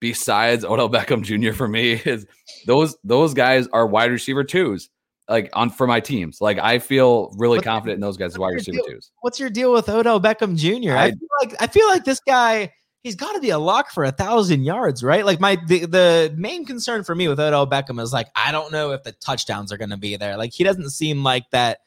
besides 0.00 0.64
Odell 0.64 0.88
Beckham 0.88 1.22
Jr. 1.22 1.52
for 1.52 1.68
me 1.68 1.92
is 2.04 2.26
those 2.66 2.96
those 3.04 3.34
guys 3.34 3.68
are 3.72 3.86
wide 3.86 4.10
receiver 4.10 4.44
twos. 4.44 4.90
Like 5.28 5.50
on 5.52 5.68
for 5.68 5.86
my 5.86 6.00
teams, 6.00 6.40
like 6.40 6.58
I 6.58 6.78
feel 6.78 7.30
really 7.36 7.58
what's 7.58 7.66
confident 7.66 7.96
in 7.96 8.00
those 8.00 8.16
guys 8.16 8.38
wide 8.38 8.54
receiver 8.54 8.78
deal, 8.78 8.86
twos. 8.86 9.10
What's 9.20 9.38
your 9.38 9.50
deal 9.50 9.74
with 9.74 9.86
Odell 9.86 10.20
Beckham 10.20 10.56
Jr.? 10.56 10.96
I, 10.96 11.04
I 11.04 11.10
feel 11.10 11.28
like 11.42 11.54
I 11.60 11.66
feel 11.66 11.86
like 11.88 12.04
this 12.04 12.20
guy 12.20 12.72
he's 13.02 13.14
got 13.14 13.32
to 13.32 13.40
be 13.40 13.50
a 13.50 13.58
lock 13.58 13.90
for 13.90 14.04
a 14.04 14.10
thousand 14.10 14.64
yards, 14.64 15.02
right? 15.02 15.24
Like 15.24 15.40
my 15.40 15.58
the, 15.66 15.86
the 15.86 16.34
main 16.36 16.64
concern 16.64 17.04
for 17.04 17.14
me 17.14 17.28
with 17.28 17.38
Odell 17.38 17.66
Beckham 17.66 18.00
is 18.00 18.12
like 18.12 18.28
I 18.34 18.52
don't 18.52 18.72
know 18.72 18.92
if 18.92 19.02
the 19.02 19.12
touchdowns 19.12 19.72
are 19.72 19.76
going 19.76 19.90
to 19.90 19.96
be 19.96 20.16
there. 20.16 20.36
Like 20.36 20.52
he 20.52 20.64
doesn't 20.64 20.90
seem 20.90 21.22
like 21.22 21.44
that 21.50 21.80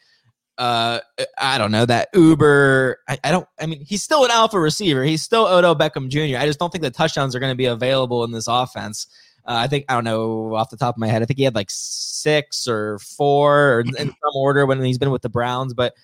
uh 0.61 0.99
I 1.39 1.57
don't 1.57 1.71
know 1.71 1.87
that 1.87 2.09
Uber 2.13 2.99
I, 3.09 3.17
I, 3.23 3.31
don't 3.31 3.47
I 3.59 3.65
mean 3.65 3.83
he's 3.83 4.03
still 4.03 4.23
an 4.23 4.31
alpha 4.31 4.59
receiver. 4.59 5.03
He's 5.03 5.23
still 5.23 5.47
Odell 5.47 5.75
Beckham 5.75 6.07
Jr. 6.07 6.37
I 6.37 6.45
just 6.45 6.59
don't 6.59 6.71
think 6.71 6.83
the 6.83 6.91
touchdowns 6.91 7.35
are 7.35 7.39
going 7.39 7.51
to 7.51 7.57
be 7.57 7.65
available 7.65 8.23
in 8.23 8.31
this 8.31 8.47
offense. 8.47 9.07
Uh, 9.43 9.57
I 9.57 9.67
think 9.67 9.85
I 9.89 9.95
don't 9.95 10.03
know 10.03 10.53
off 10.53 10.69
the 10.69 10.77
top 10.77 10.95
of 10.95 10.99
my 10.99 11.07
head. 11.07 11.23
I 11.23 11.25
think 11.25 11.39
he 11.39 11.45
had 11.45 11.55
like 11.55 11.71
six 11.71 12.67
or 12.67 12.99
four 12.99 13.73
or 13.73 13.79
in 13.79 13.95
some 13.95 14.35
order 14.35 14.67
when 14.67 14.83
he's 14.83 14.99
been 14.99 15.09
with 15.09 15.23
the 15.23 15.29
Browns, 15.29 15.73
but 15.73 15.95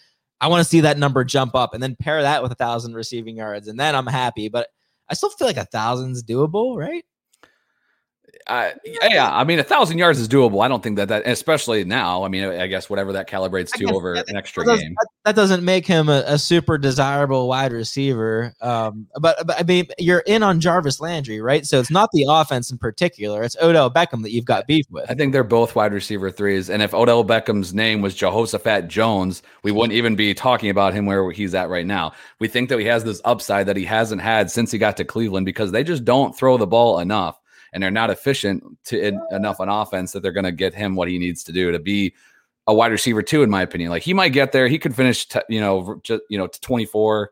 I 0.41 0.47
want 0.47 0.61
to 0.61 0.69
see 0.69 0.81
that 0.81 0.97
number 0.97 1.23
jump 1.23 1.53
up 1.53 1.75
and 1.75 1.83
then 1.83 1.95
pair 1.95 2.23
that 2.23 2.41
with 2.41 2.51
a 2.51 2.55
thousand 2.55 2.95
receiving 2.95 3.37
yards, 3.37 3.67
and 3.67 3.79
then 3.79 3.93
I'm 3.93 4.07
happy. 4.07 4.49
But 4.49 4.69
I 5.07 5.13
still 5.13 5.29
feel 5.29 5.47
like 5.47 5.57
a 5.57 5.65
thousand's 5.65 6.23
doable, 6.23 6.75
right? 6.75 7.05
Uh, 8.47 8.71
yeah, 9.09 9.29
I 9.29 9.43
mean, 9.43 9.59
a 9.59 9.63
thousand 9.63 9.97
yards 9.97 10.19
is 10.19 10.29
doable. 10.29 10.63
I 10.63 10.69
don't 10.69 10.81
think 10.81 10.95
that 10.95 11.09
that, 11.09 11.27
especially 11.27 11.83
now. 11.83 12.23
I 12.23 12.29
mean, 12.29 12.45
I 12.45 12.67
guess 12.67 12.89
whatever 12.89 13.11
that 13.13 13.29
calibrates 13.29 13.71
to 13.73 13.93
over 13.93 14.13
an 14.13 14.35
extra 14.37 14.63
that 14.63 14.79
game. 14.79 14.95
That, 14.97 15.07
that, 15.25 15.35
doesn't 15.35 15.65
make 15.65 15.85
him 15.85 16.07
a, 16.07 16.23
a 16.25 16.37
super 16.37 16.77
desirable 16.77 17.49
wide 17.49 17.73
receiver. 17.73 18.53
Um, 18.61 19.07
but, 19.19 19.45
but 19.45 19.59
I 19.59 19.63
mean, 19.63 19.87
you're 19.99 20.23
in 20.25 20.43
on 20.43 20.61
Jarvis 20.61 21.01
Landry, 21.01 21.41
right? 21.41 21.65
So 21.65 21.79
it's 21.81 21.91
not 21.91 22.09
the 22.13 22.25
offense 22.29 22.71
in 22.71 22.77
particular; 22.77 23.43
it's 23.43 23.57
Odell 23.61 23.91
Beckham 23.91 24.23
that 24.23 24.31
you've 24.31 24.45
got 24.45 24.65
beef 24.65 24.85
with. 24.89 25.11
I 25.11 25.13
think 25.13 25.33
they're 25.33 25.43
both 25.43 25.75
wide 25.75 25.91
receiver 25.91 26.31
threes. 26.31 26.69
And 26.69 26.81
if 26.81 26.93
Odell 26.93 27.25
Beckham's 27.25 27.73
name 27.73 28.01
was 28.01 28.15
Jehoshaphat 28.15 28.87
Jones, 28.87 29.43
we 29.63 29.73
wouldn't 29.73 29.93
even 29.93 30.15
be 30.15 30.33
talking 30.33 30.69
about 30.69 30.93
him 30.93 31.05
where 31.05 31.31
he's 31.31 31.53
at 31.53 31.69
right 31.69 31.85
now. 31.85 32.13
We 32.39 32.47
think 32.47 32.69
that 32.69 32.79
he 32.79 32.85
has 32.85 33.03
this 33.03 33.21
upside 33.25 33.65
that 33.67 33.75
he 33.75 33.83
hasn't 33.83 34.21
had 34.21 34.49
since 34.49 34.71
he 34.71 34.77
got 34.77 34.95
to 34.97 35.03
Cleveland 35.03 35.45
because 35.45 35.71
they 35.71 35.83
just 35.83 36.05
don't 36.05 36.37
throw 36.37 36.57
the 36.57 36.67
ball 36.67 36.99
enough 36.99 37.37
and 37.73 37.81
they're 37.81 37.91
not 37.91 38.09
efficient 38.09 38.63
to 38.85 39.19
enough 39.31 39.59
on 39.59 39.69
offense 39.69 40.11
that 40.11 40.21
they're 40.21 40.31
going 40.31 40.43
to 40.43 40.51
get 40.51 40.73
him 40.73 40.95
what 40.95 41.07
he 41.07 41.17
needs 41.19 41.43
to 41.43 41.51
do 41.51 41.71
to 41.71 41.79
be 41.79 42.13
a 42.67 42.73
wide 42.73 42.91
receiver 42.91 43.21
too. 43.21 43.43
In 43.43 43.49
my 43.49 43.61
opinion, 43.61 43.89
like 43.89 44.03
he 44.03 44.13
might 44.13 44.29
get 44.29 44.51
there, 44.51 44.67
he 44.67 44.79
could 44.79 44.95
finish, 44.95 45.27
t- 45.27 45.39
you 45.49 45.59
know, 45.59 45.99
just 46.03 46.21
you 46.29 46.37
know, 46.37 46.47
twenty 46.47 46.85
four, 46.85 47.31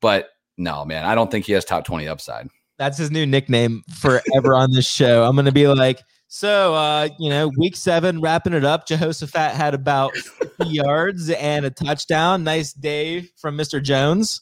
but 0.00 0.30
no, 0.58 0.84
man, 0.84 1.04
I 1.04 1.14
don't 1.14 1.30
think 1.30 1.46
he 1.46 1.52
has 1.52 1.64
top 1.64 1.84
twenty 1.84 2.08
upside. 2.08 2.48
That's 2.78 2.98
his 2.98 3.10
new 3.10 3.26
nickname 3.26 3.82
forever 3.94 4.54
on 4.54 4.72
this 4.72 4.88
show. 4.88 5.24
I'm 5.24 5.36
going 5.36 5.46
to 5.46 5.52
be 5.52 5.68
like. 5.68 6.00
So, 6.34 6.74
uh, 6.74 7.10
you 7.18 7.28
know, 7.28 7.50
week 7.58 7.76
seven, 7.76 8.22
wrapping 8.22 8.54
it 8.54 8.64
up. 8.64 8.86
Jehoshaphat 8.86 9.52
had 9.52 9.74
about 9.74 10.16
50 10.16 10.66
yards 10.66 11.28
and 11.28 11.66
a 11.66 11.70
touchdown. 11.70 12.42
Nice 12.42 12.72
day 12.72 13.28
from 13.36 13.54
Mr. 13.54 13.82
Jones. 13.82 14.40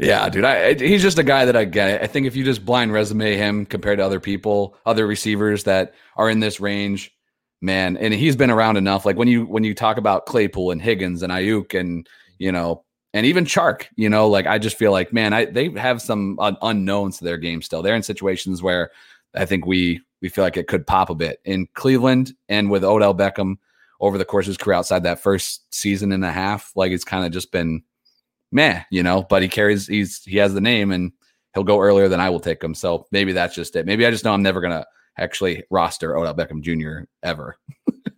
Yeah, 0.00 0.30
dude. 0.30 0.44
I, 0.44 0.74
he's 0.74 1.02
just 1.02 1.18
a 1.18 1.22
guy 1.22 1.44
that 1.44 1.56
I 1.56 1.66
get. 1.66 2.02
I 2.02 2.06
think 2.06 2.26
if 2.26 2.34
you 2.34 2.42
just 2.42 2.64
blind 2.64 2.90
resume 2.90 3.36
him 3.36 3.66
compared 3.66 3.98
to 3.98 4.04
other 4.04 4.18
people, 4.18 4.74
other 4.86 5.06
receivers 5.06 5.64
that 5.64 5.92
are 6.16 6.30
in 6.30 6.40
this 6.40 6.58
range, 6.58 7.14
man, 7.60 7.98
and 7.98 8.14
he's 8.14 8.34
been 8.34 8.50
around 8.50 8.78
enough. 8.78 9.04
Like 9.04 9.16
when 9.16 9.28
you 9.28 9.44
when 9.44 9.62
you 9.62 9.74
talk 9.74 9.98
about 9.98 10.24
Claypool 10.24 10.70
and 10.70 10.80
Higgins 10.80 11.22
and 11.22 11.30
Aiyuk 11.30 11.78
and 11.78 12.08
you 12.38 12.50
know 12.50 12.82
and 13.12 13.26
even 13.26 13.44
Chark, 13.44 13.88
you 13.96 14.08
know, 14.08 14.26
like 14.26 14.46
I 14.46 14.58
just 14.58 14.78
feel 14.78 14.90
like 14.90 15.12
man, 15.12 15.34
I 15.34 15.44
they 15.44 15.68
have 15.72 16.00
some 16.00 16.38
un- 16.38 16.56
unknowns 16.62 17.18
to 17.18 17.24
their 17.26 17.38
game 17.38 17.60
still. 17.60 17.82
They're 17.82 17.94
in 17.94 18.02
situations 18.02 18.62
where 18.62 18.92
I 19.34 19.44
think 19.44 19.66
we 19.66 20.00
we 20.22 20.30
feel 20.30 20.44
like 20.44 20.56
it 20.56 20.66
could 20.66 20.86
pop 20.86 21.10
a 21.10 21.14
bit 21.14 21.40
in 21.44 21.68
Cleveland 21.74 22.32
and 22.48 22.70
with 22.70 22.84
Odell 22.84 23.14
Beckham 23.14 23.56
over 24.00 24.16
the 24.16 24.24
course 24.24 24.46
of 24.46 24.50
his 24.50 24.56
career 24.56 24.76
outside 24.76 25.02
that 25.02 25.20
first 25.20 25.74
season 25.74 26.10
and 26.10 26.24
a 26.24 26.32
half. 26.32 26.72
Like 26.74 26.90
it's 26.92 27.04
kind 27.04 27.26
of 27.26 27.32
just 27.32 27.52
been 27.52 27.82
meh, 28.52 28.82
you 28.90 29.02
know, 29.02 29.22
but 29.22 29.42
he 29.42 29.48
carries, 29.48 29.86
he's, 29.86 30.22
he 30.24 30.36
has 30.38 30.54
the 30.54 30.60
name 30.60 30.90
and 30.92 31.12
he'll 31.54 31.64
go 31.64 31.80
earlier 31.80 32.08
than 32.08 32.20
I 32.20 32.30
will 32.30 32.40
take 32.40 32.62
him. 32.62 32.74
So 32.74 33.06
maybe 33.10 33.32
that's 33.32 33.54
just 33.54 33.76
it. 33.76 33.86
Maybe 33.86 34.06
I 34.06 34.10
just 34.10 34.24
know 34.24 34.32
I'm 34.32 34.42
never 34.42 34.60
going 34.60 34.72
to 34.72 34.86
actually 35.18 35.64
roster 35.70 36.16
Odell 36.16 36.34
Beckham 36.34 36.62
Jr. 36.62 37.04
ever. 37.22 37.56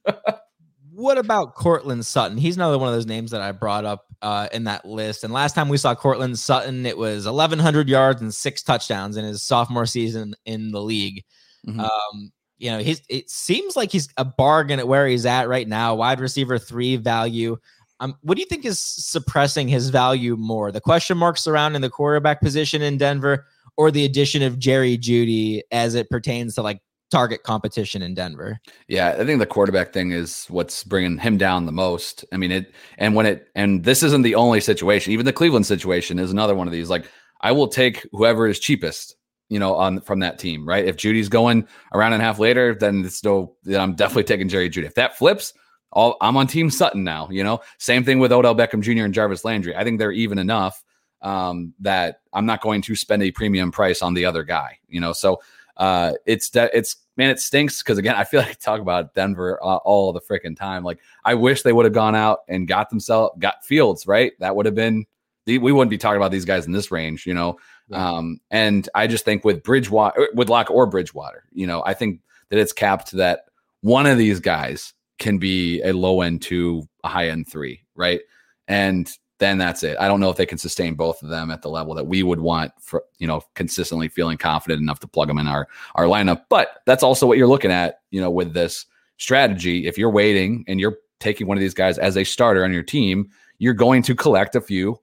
what 0.92 1.18
about 1.18 1.54
Courtland 1.54 2.04
Sutton? 2.06 2.36
He's 2.36 2.56
another 2.56 2.78
one 2.78 2.88
of 2.88 2.94
those 2.94 3.06
names 3.06 3.30
that 3.30 3.40
I 3.40 3.52
brought 3.52 3.84
up 3.84 4.06
uh, 4.20 4.48
in 4.52 4.64
that 4.64 4.84
list. 4.84 5.24
And 5.24 5.32
last 5.32 5.54
time 5.54 5.68
we 5.68 5.76
saw 5.76 5.94
Courtland 5.94 6.38
Sutton, 6.38 6.86
it 6.86 6.96
was 6.96 7.26
1,100 7.26 7.88
yards 7.88 8.20
and 8.20 8.32
six 8.32 8.62
touchdowns 8.62 9.16
in 9.16 9.24
his 9.24 9.42
sophomore 9.42 9.86
season 9.86 10.34
in 10.44 10.70
the 10.70 10.80
league. 10.80 11.24
Mm-hmm. 11.66 11.80
Um, 11.80 12.32
you 12.58 12.70
know, 12.70 12.78
he's 12.78 13.02
it 13.08 13.28
seems 13.28 13.74
like 13.74 13.90
he's 13.90 14.08
a 14.16 14.24
bargain 14.24 14.78
at 14.78 14.86
where 14.86 15.08
he's 15.08 15.26
at 15.26 15.48
right 15.48 15.66
now. 15.66 15.96
Wide 15.96 16.20
receiver 16.20 16.58
three 16.58 16.94
value. 16.94 17.56
Um, 18.02 18.18
what 18.22 18.34
do 18.34 18.40
you 18.40 18.46
think 18.46 18.64
is 18.64 18.80
suppressing 18.80 19.68
his 19.68 19.88
value 19.88 20.36
more? 20.36 20.72
The 20.72 20.80
question 20.80 21.16
marks 21.16 21.40
surrounding 21.40 21.82
the 21.82 21.88
quarterback 21.88 22.40
position 22.40 22.82
in 22.82 22.98
Denver, 22.98 23.46
or 23.76 23.92
the 23.92 24.04
addition 24.04 24.42
of 24.42 24.58
Jerry 24.58 24.98
Jeudy 24.98 25.62
as 25.70 25.94
it 25.94 26.10
pertains 26.10 26.56
to 26.56 26.62
like 26.62 26.80
target 27.12 27.44
competition 27.44 28.02
in 28.02 28.14
Denver? 28.14 28.58
Yeah, 28.88 29.10
I 29.10 29.24
think 29.24 29.38
the 29.38 29.46
quarterback 29.46 29.92
thing 29.92 30.10
is 30.10 30.46
what's 30.48 30.82
bringing 30.82 31.16
him 31.16 31.38
down 31.38 31.64
the 31.64 31.72
most. 31.72 32.24
I 32.32 32.38
mean, 32.38 32.50
it 32.50 32.74
and 32.98 33.14
when 33.14 33.24
it 33.24 33.46
and 33.54 33.84
this 33.84 34.02
isn't 34.02 34.22
the 34.22 34.34
only 34.34 34.60
situation. 34.60 35.12
Even 35.12 35.24
the 35.24 35.32
Cleveland 35.32 35.66
situation 35.66 36.18
is 36.18 36.32
another 36.32 36.56
one 36.56 36.66
of 36.66 36.72
these. 36.72 36.90
Like, 36.90 37.06
I 37.42 37.52
will 37.52 37.68
take 37.68 38.04
whoever 38.10 38.48
is 38.48 38.58
cheapest 38.58 39.14
you 39.48 39.58
know, 39.58 39.74
on 39.74 40.00
from 40.00 40.20
that 40.20 40.38
team, 40.38 40.66
right? 40.66 40.86
If 40.86 40.96
Jeudy's 40.96 41.28
going 41.28 41.68
around 41.92 42.14
and 42.14 42.22
a 42.22 42.24
half 42.24 42.38
later, 42.38 42.74
then 42.74 43.04
it's 43.04 43.22
no, 43.22 43.54
then 43.64 43.82
I'm 43.82 43.94
definitely 43.94 44.24
taking 44.24 44.48
Jerry 44.48 44.70
Jeudy. 44.70 44.86
If 44.86 44.94
that 44.94 45.18
flips, 45.18 45.52
all 45.92 46.16
I'm 46.20 46.36
on 46.36 46.46
Team 46.46 46.70
Sutton 46.70 47.04
now. 47.04 47.28
You 47.30 47.44
know, 47.44 47.60
same 47.78 48.04
thing 48.04 48.18
with 48.18 48.32
Odell 48.32 48.54
Beckham 48.54 48.80
Jr. 48.80 49.04
and 49.04 49.14
Jarvis 49.14 49.44
Landry. 49.44 49.76
I 49.76 49.84
think 49.84 49.98
they're 49.98 50.12
even 50.12 50.38
enough 50.38 50.82
um, 51.20 51.72
that 51.80 52.20
I'm 52.32 52.46
not 52.46 52.60
going 52.60 52.82
to 52.82 52.96
spend 52.96 53.22
a 53.22 53.30
premium 53.30 53.70
price 53.70 54.02
on 54.02 54.14
the 54.14 54.24
other 54.24 54.42
guy. 54.42 54.78
You 54.88 55.00
know, 55.00 55.12
so 55.12 55.40
uh, 55.76 56.12
it's 56.26 56.50
de- 56.50 56.76
it's 56.76 56.96
man, 57.16 57.30
it 57.30 57.38
stinks 57.38 57.82
because 57.82 57.98
again, 57.98 58.14
I 58.14 58.24
feel 58.24 58.40
like 58.42 58.50
I 58.50 58.54
talk 58.54 58.80
about 58.80 59.14
Denver 59.14 59.58
uh, 59.62 59.76
all 59.76 60.12
the 60.12 60.20
freaking 60.20 60.56
time. 60.56 60.84
Like 60.84 60.98
I 61.24 61.34
wish 61.34 61.62
they 61.62 61.72
would 61.72 61.84
have 61.84 61.94
gone 61.94 62.14
out 62.14 62.40
and 62.48 62.66
got 62.68 62.90
themselves 62.90 63.34
got 63.38 63.64
Fields 63.64 64.06
right. 64.06 64.32
That 64.40 64.56
would 64.56 64.66
have 64.66 64.74
been 64.74 65.06
we 65.46 65.58
wouldn't 65.58 65.90
be 65.90 65.98
talking 65.98 66.18
about 66.18 66.30
these 66.30 66.44
guys 66.44 66.66
in 66.66 66.72
this 66.72 66.90
range. 66.90 67.26
You 67.26 67.34
know, 67.34 67.58
um, 67.92 68.40
and 68.50 68.88
I 68.94 69.06
just 69.06 69.24
think 69.24 69.44
with 69.44 69.62
Bridgewater, 69.62 70.28
with 70.34 70.48
Lock 70.48 70.70
or 70.70 70.86
Bridgewater, 70.86 71.44
you 71.52 71.66
know, 71.66 71.82
I 71.84 71.94
think 71.94 72.20
that 72.48 72.58
it's 72.58 72.72
capped 72.72 73.12
that 73.12 73.46
one 73.80 74.06
of 74.06 74.18
these 74.18 74.40
guys 74.40 74.94
can 75.22 75.38
be 75.38 75.80
a 75.82 75.92
low 75.92 76.20
end 76.20 76.42
two, 76.42 76.86
a 77.04 77.08
high 77.08 77.28
end 77.28 77.48
three, 77.48 77.82
right? 77.94 78.20
And 78.68 79.10
then 79.38 79.56
that's 79.56 79.82
it. 79.82 79.96
I 79.98 80.08
don't 80.08 80.20
know 80.20 80.30
if 80.30 80.36
they 80.36 80.46
can 80.46 80.58
sustain 80.58 80.94
both 80.94 81.22
of 81.22 81.28
them 81.28 81.50
at 81.50 81.62
the 81.62 81.70
level 81.70 81.94
that 81.94 82.06
we 82.06 82.22
would 82.22 82.40
want 82.40 82.72
for, 82.80 83.04
you 83.18 83.26
know, 83.26 83.40
consistently 83.54 84.08
feeling 84.08 84.36
confident 84.36 84.80
enough 84.80 85.00
to 85.00 85.08
plug 85.08 85.28
them 85.28 85.38
in 85.38 85.46
our 85.46 85.68
our 85.94 86.04
lineup. 86.04 86.42
But 86.48 86.82
that's 86.86 87.02
also 87.02 87.26
what 87.26 87.38
you're 87.38 87.48
looking 87.48 87.70
at, 87.70 88.00
you 88.10 88.20
know, 88.20 88.30
with 88.30 88.52
this 88.52 88.86
strategy. 89.16 89.86
If 89.86 89.96
you're 89.96 90.10
waiting 90.10 90.64
and 90.68 90.78
you're 90.78 90.98
taking 91.20 91.46
one 91.46 91.56
of 91.56 91.60
these 91.60 91.74
guys 91.74 91.98
as 91.98 92.16
a 92.16 92.24
starter 92.24 92.64
on 92.64 92.72
your 92.72 92.82
team, 92.82 93.30
you're 93.58 93.74
going 93.74 94.02
to 94.02 94.14
collect 94.14 94.56
a 94.56 94.60
few 94.60 94.98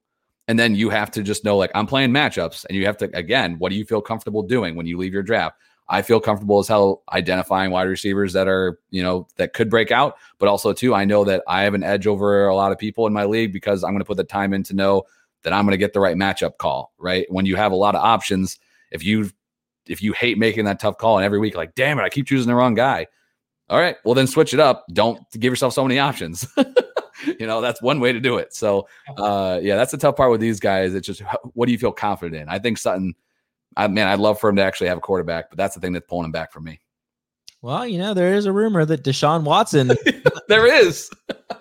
and 0.50 0.60
then 0.60 0.76
you 0.76 0.90
have 0.90 1.12
to 1.12 1.24
just 1.24 1.46
know, 1.46 1.56
like, 1.56 1.72
I'm 1.76 1.86
playing 1.86 2.10
matchups. 2.10 2.66
And 2.66 2.76
you 2.76 2.86
have 2.88 2.98
to, 2.98 3.10
again, 3.16 3.58
what 3.60 3.70
do 3.70 3.76
you 3.76 3.86
feel 3.86 4.02
comfortable 4.02 4.42
doing 4.42 4.76
when 4.76 4.88
you 4.88 4.98
leave 4.98 5.14
your 5.14 5.24
draft? 5.24 5.58
I 5.90 6.04
feel 6.04 6.20
comfortable 6.20 6.60
as 6.60 6.68
hell 6.68 7.02
identifying 7.12 7.72
wide 7.72 7.88
receivers 7.88 8.34
that 8.34 8.48
are, 8.48 8.80
you 8.92 9.02
know, 9.02 9.28
that 9.38 9.54
could 9.54 9.70
break 9.70 9.92
out. 9.92 10.18
But 10.38 10.48
also, 10.48 10.72
too, 10.72 10.94
I 10.94 11.04
know 11.04 11.24
that 11.24 11.44
I 11.48 11.64
have 11.64 11.74
an 11.74 11.84
edge 11.84 12.06
over 12.06 12.48
a 12.48 12.56
lot 12.56 12.72
of 12.72 12.78
people 12.78 13.08
in 13.08 13.14
my 13.14 13.26
league 13.26 13.52
because 13.52 13.84
I'm 13.84 13.92
going 13.92 14.00
to 14.00 14.06
put 14.06 14.18
the 14.18 14.24
time 14.24 14.54
in 14.54 14.64
to 14.64 14.76
know 14.76 15.04
that 15.44 15.52
I'm 15.52 15.66
going 15.66 15.72
to 15.72 15.78
get 15.78 15.94
the 15.94 16.00
right 16.00 16.16
matchup 16.16 16.58
call, 16.58 16.94
right? 17.00 17.26
When 17.30 17.46
you 17.46 17.56
have 17.56 17.72
a 17.72 17.76
lot 17.76 17.96
of 17.96 18.04
options, 18.04 18.60
if 18.92 19.04
you 19.04 19.32
if 19.88 20.04
you 20.04 20.14
hate 20.14 20.38
making 20.38 20.66
that 20.66 20.80
tough 20.80 21.00
call 21.00 21.18
and 21.18 21.26
every 21.26 21.40
week, 21.40 21.56
like, 21.56 21.74
damn 21.74 21.98
it, 21.98 22.04
I 22.04 22.10
keep 22.10 22.28
choosing 22.28 22.48
the 22.48 22.56
wrong 22.56 22.76
guy. 22.76 23.08
All 23.70 23.80
right, 23.80 23.98
well 24.04 24.16
then 24.16 24.28
switch 24.28 24.54
it 24.54 24.60
up. 24.60 24.86
Don't 24.94 25.20
give 25.32 25.52
yourself 25.52 25.74
so 25.74 25.84
many 25.84 26.00
options. 26.00 26.48
you 27.40 27.48
know, 27.48 27.62
that's 27.62 27.82
one 27.82 28.00
way 28.00 28.12
to 28.12 28.20
do 28.20 28.38
it. 28.38 28.54
So, 28.54 28.88
uh, 29.18 29.60
yeah, 29.62 29.76
that's 29.76 29.92
the 29.92 29.98
tough 29.98 30.16
part 30.16 30.32
with 30.32 30.42
these 30.42 30.60
guys. 30.60 30.94
It's 30.94 31.06
just 31.06 31.22
what 31.54 31.66
do 31.66 31.72
you 31.72 31.78
feel 31.78 31.92
confident 31.92 32.42
in? 32.42 32.50
I 32.50 32.60
think 32.60 32.78
Sutton, 32.78 33.14
I 33.78 33.88
mean, 33.88 34.06
I'd 34.06 34.20
love 34.20 34.40
for 34.40 34.50
him 34.50 34.56
to 34.58 34.64
actually 34.64 34.88
have 34.88 34.98
a 34.98 35.02
quarterback, 35.02 35.50
but 35.50 35.58
that's 35.58 35.76
the 35.76 35.82
thing 35.82 35.94
that's 35.94 36.08
pulling 36.08 36.26
him 36.26 36.32
back 36.32 36.52
for 36.52 36.60
me. 36.60 36.80
Well, 37.62 37.86
you 37.86 37.98
know, 37.98 38.14
there 38.14 38.34
is 38.34 38.46
a 38.46 38.54
rumor 38.54 38.86
that 38.86 39.04
Deshaun 39.04 39.44
Watson. 39.44 39.92
there 40.48 40.66
is. 40.66 41.10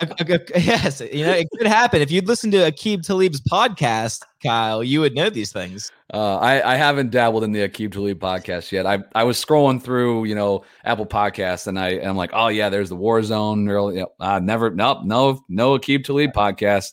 yes, 0.54 1.00
you 1.00 1.24
know, 1.24 1.32
it 1.32 1.48
could 1.56 1.66
happen. 1.66 2.00
If 2.00 2.12
you'd 2.12 2.28
listen 2.28 2.52
to 2.52 2.58
Aqib 2.58 3.04
Talib's 3.04 3.40
podcast, 3.40 4.22
Kyle, 4.40 4.84
you 4.84 5.00
would 5.00 5.16
know 5.16 5.28
these 5.28 5.52
things. 5.52 5.90
Uh, 6.14 6.36
I, 6.36 6.74
I 6.74 6.76
haven't 6.76 7.10
dabbled 7.10 7.42
in 7.42 7.50
the 7.50 7.68
Aqib 7.68 7.92
Talib 7.92 8.20
podcast 8.20 8.70
yet. 8.70 8.86
I, 8.86 9.00
I 9.16 9.24
was 9.24 9.44
scrolling 9.44 9.82
through, 9.82 10.26
you 10.26 10.36
know, 10.36 10.64
Apple 10.84 11.06
Podcasts, 11.06 11.66
and 11.66 11.76
I 11.80 11.90
and 11.90 12.06
I'm 12.06 12.16
like, 12.16 12.30
oh 12.32 12.46
yeah, 12.46 12.68
there's 12.68 12.90
the 12.90 12.96
War 12.96 13.20
Zone. 13.24 13.66
You 13.66 13.72
know, 13.72 14.14
uh, 14.20 14.38
never, 14.38 14.70
nope, 14.70 14.98
no, 15.04 15.44
no 15.48 15.76
Aqib 15.76 16.04
Talib 16.04 16.32
podcast 16.32 16.92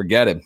forget 0.00 0.28
him. 0.28 0.40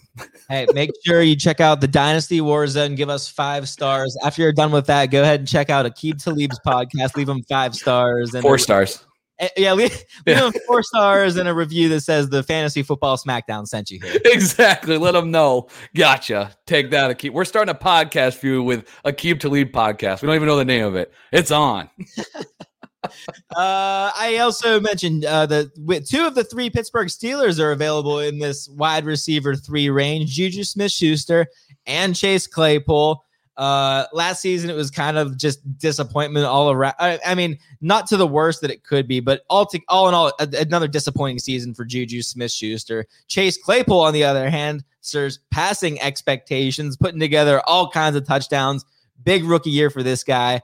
hey, 0.48 0.66
make 0.74 0.90
sure 1.04 1.22
you 1.22 1.36
check 1.36 1.60
out 1.60 1.80
the 1.80 1.86
Dynasty 1.86 2.40
Warzone. 2.40 2.96
Give 2.96 3.08
us 3.08 3.28
five 3.28 3.68
stars. 3.68 4.16
After 4.24 4.42
you're 4.42 4.52
done 4.52 4.72
with 4.72 4.86
that, 4.86 5.06
go 5.06 5.22
ahead 5.22 5.38
and 5.38 5.48
check 5.48 5.70
out 5.70 5.86
Aqib 5.86 6.22
Talib's 6.22 6.58
podcast. 6.66 7.16
Leave 7.16 7.28
him 7.28 7.42
five 7.44 7.74
stars. 7.76 8.34
And 8.34 8.42
four 8.42 8.58
stars. 8.58 9.04
Uh, 9.40 9.48
yeah, 9.56 9.72
leave, 9.72 9.92
leave 10.26 10.36
yeah. 10.36 10.50
four 10.66 10.82
stars 10.82 11.36
and 11.36 11.48
a 11.48 11.54
review 11.54 11.88
that 11.88 12.00
says 12.00 12.28
the 12.28 12.42
Fantasy 12.42 12.82
Football 12.82 13.16
Smackdown 13.16 13.66
sent 13.66 13.90
you 13.90 14.00
here. 14.02 14.20
Exactly. 14.24 14.98
Let 14.98 15.12
them 15.12 15.30
know. 15.30 15.68
Gotcha. 15.94 16.50
Take 16.66 16.90
that, 16.90 17.16
Aqib. 17.16 17.30
We're 17.30 17.44
starting 17.44 17.72
a 17.72 17.78
podcast 17.78 18.34
for 18.34 18.46
you 18.46 18.62
with 18.62 18.88
Aqib 19.04 19.38
Talib 19.38 19.70
podcast. 19.70 20.20
We 20.22 20.26
don't 20.26 20.34
even 20.34 20.48
know 20.48 20.56
the 20.56 20.64
name 20.64 20.84
of 20.84 20.96
it. 20.96 21.12
It's 21.30 21.52
on. 21.52 21.88
uh, 23.04 23.10
I 23.56 24.38
also 24.40 24.80
mentioned 24.80 25.24
uh, 25.24 25.46
that 25.46 26.06
two 26.08 26.26
of 26.26 26.34
the 26.34 26.44
three 26.44 26.70
Pittsburgh 26.70 27.08
Steelers 27.08 27.58
are 27.58 27.72
available 27.72 28.20
in 28.20 28.38
this 28.38 28.68
wide 28.68 29.04
receiver 29.04 29.54
three 29.54 29.90
range: 29.90 30.30
Juju 30.30 30.64
Smith-Schuster 30.64 31.46
and 31.86 32.16
Chase 32.16 32.46
Claypool. 32.46 33.24
Uh, 33.56 34.04
last 34.12 34.40
season 34.42 34.68
it 34.68 34.74
was 34.74 34.90
kind 34.90 35.16
of 35.16 35.36
just 35.36 35.60
disappointment 35.78 36.44
all 36.44 36.72
around. 36.72 36.94
I, 36.98 37.20
I 37.24 37.34
mean, 37.36 37.56
not 37.80 38.08
to 38.08 38.16
the 38.16 38.26
worst 38.26 38.60
that 38.62 38.70
it 38.70 38.82
could 38.82 39.06
be, 39.06 39.20
but 39.20 39.44
all 39.48 39.64
to, 39.66 39.80
all 39.88 40.08
in 40.08 40.14
all, 40.14 40.32
a, 40.40 40.48
another 40.58 40.88
disappointing 40.88 41.38
season 41.38 41.72
for 41.72 41.84
Juju 41.84 42.22
Smith-Schuster. 42.22 43.06
Chase 43.28 43.56
Claypool, 43.56 44.00
on 44.00 44.12
the 44.12 44.24
other 44.24 44.50
hand, 44.50 44.82
serves 45.02 45.38
passing 45.52 46.00
expectations, 46.02 46.96
putting 46.96 47.20
together 47.20 47.62
all 47.66 47.88
kinds 47.88 48.16
of 48.16 48.26
touchdowns. 48.26 48.84
Big 49.22 49.44
rookie 49.44 49.70
year 49.70 49.88
for 49.88 50.02
this 50.02 50.24
guy. 50.24 50.60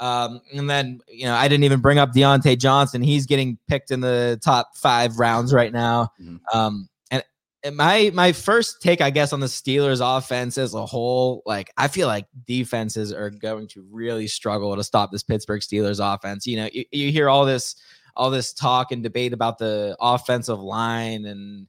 Um, 0.00 0.40
and 0.54 0.70
then, 0.70 1.00
you 1.08 1.24
know, 1.24 1.34
I 1.34 1.48
didn't 1.48 1.64
even 1.64 1.80
bring 1.80 1.98
up 1.98 2.12
Diontae 2.12 2.58
Johnson. 2.58 3.02
He's 3.02 3.26
getting 3.26 3.58
picked 3.68 3.90
in 3.90 4.00
the 4.00 4.38
top 4.42 4.76
five 4.76 5.18
rounds 5.18 5.52
right 5.52 5.72
now. 5.72 6.10
Mm-hmm. 6.20 6.36
Um, 6.56 6.88
and, 7.10 7.24
and 7.64 7.76
my 7.76 8.10
my 8.14 8.32
first 8.32 8.80
take, 8.80 9.00
I 9.00 9.10
guess, 9.10 9.32
on 9.32 9.40
the 9.40 9.46
Steelers 9.46 10.00
offense 10.00 10.56
as 10.56 10.74
a 10.74 10.86
whole, 10.86 11.42
like 11.46 11.72
I 11.76 11.88
feel 11.88 12.06
like 12.06 12.26
defenses 12.46 13.12
are 13.12 13.30
going 13.30 13.66
to 13.68 13.84
really 13.90 14.28
struggle 14.28 14.76
to 14.76 14.84
stop 14.84 15.10
this 15.10 15.24
Pittsburgh 15.24 15.62
Steelers 15.62 15.98
offense. 16.00 16.46
You 16.46 16.58
know, 16.58 16.68
you, 16.72 16.84
you 16.92 17.10
hear 17.10 17.28
all 17.28 17.44
this 17.44 17.74
all 18.14 18.30
this 18.30 18.52
talk 18.52 18.92
and 18.92 19.02
debate 19.02 19.32
about 19.32 19.58
the 19.58 19.96
offensive 20.00 20.60
line 20.60 21.24
and 21.24 21.66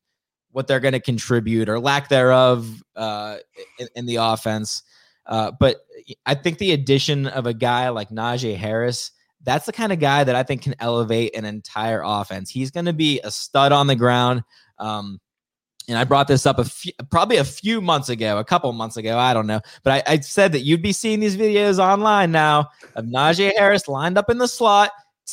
what 0.52 0.68
they're 0.68 0.80
going 0.80 0.94
to 0.94 1.00
contribute 1.00 1.70
or 1.70 1.80
lack 1.80 2.10
thereof 2.10 2.84
uh, 2.96 3.38
in, 3.78 3.88
in 3.96 4.06
the 4.08 4.16
offense. 4.16 4.82
Uh, 5.28 5.52
but 5.60 5.78
I 6.26 6.36
think 6.36 6.58
the 6.58 6.72
addition 6.72 7.28
of 7.28 7.46
a 7.46 7.54
guy 7.54 7.90
like 7.90 8.10
Najee 8.10 8.58
Harris, 8.58 9.12
that's 9.44 9.66
the 9.66 9.72
kind 9.72 9.92
of 9.92 10.00
guy 10.00 10.24
that 10.24 10.36
I 10.36 10.44
think 10.44 10.62
can 10.62 10.76
elevate 10.80 11.36
an 11.36 11.46
entire 11.46 12.02
offense. 12.04 12.50
He's 12.50 12.72
going 12.72 12.86
to 12.86 12.94
be 12.94 13.20
a 13.24 13.32
stud 13.32 13.72
on 13.72 13.88
the 13.88 13.96
ground. 13.96 14.44
Um, 14.78 15.20
and 15.88 15.98
I 15.98 16.04
brought 16.04 16.28
this 16.28 16.46
up 16.46 16.60
a 16.60 16.66
few, 16.66 16.92
probably 17.10 17.38
a 17.38 17.44
few 17.44 17.82
months 17.82 18.10
ago, 18.10 18.38
a 18.38 18.44
couple 18.44 18.72
months 18.74 18.98
ago. 18.98 19.18
I 19.18 19.34
don't 19.34 19.48
know, 19.48 19.60
but 19.84 20.08
I, 20.08 20.14
I 20.14 20.20
said 20.20 20.52
that 20.52 20.62
you'd 20.62 20.84
be 20.84 20.94
seeing 20.94 21.20
these 21.20 21.36
videos 21.36 21.80
online 21.80 22.32
now 22.32 22.70
of 22.96 23.06
Najee 23.06 23.54
Harris 23.58 23.88
lined 23.88 24.18
up 24.18 24.30
in 24.30 24.38
the 24.38 24.48
slot, 24.48 24.92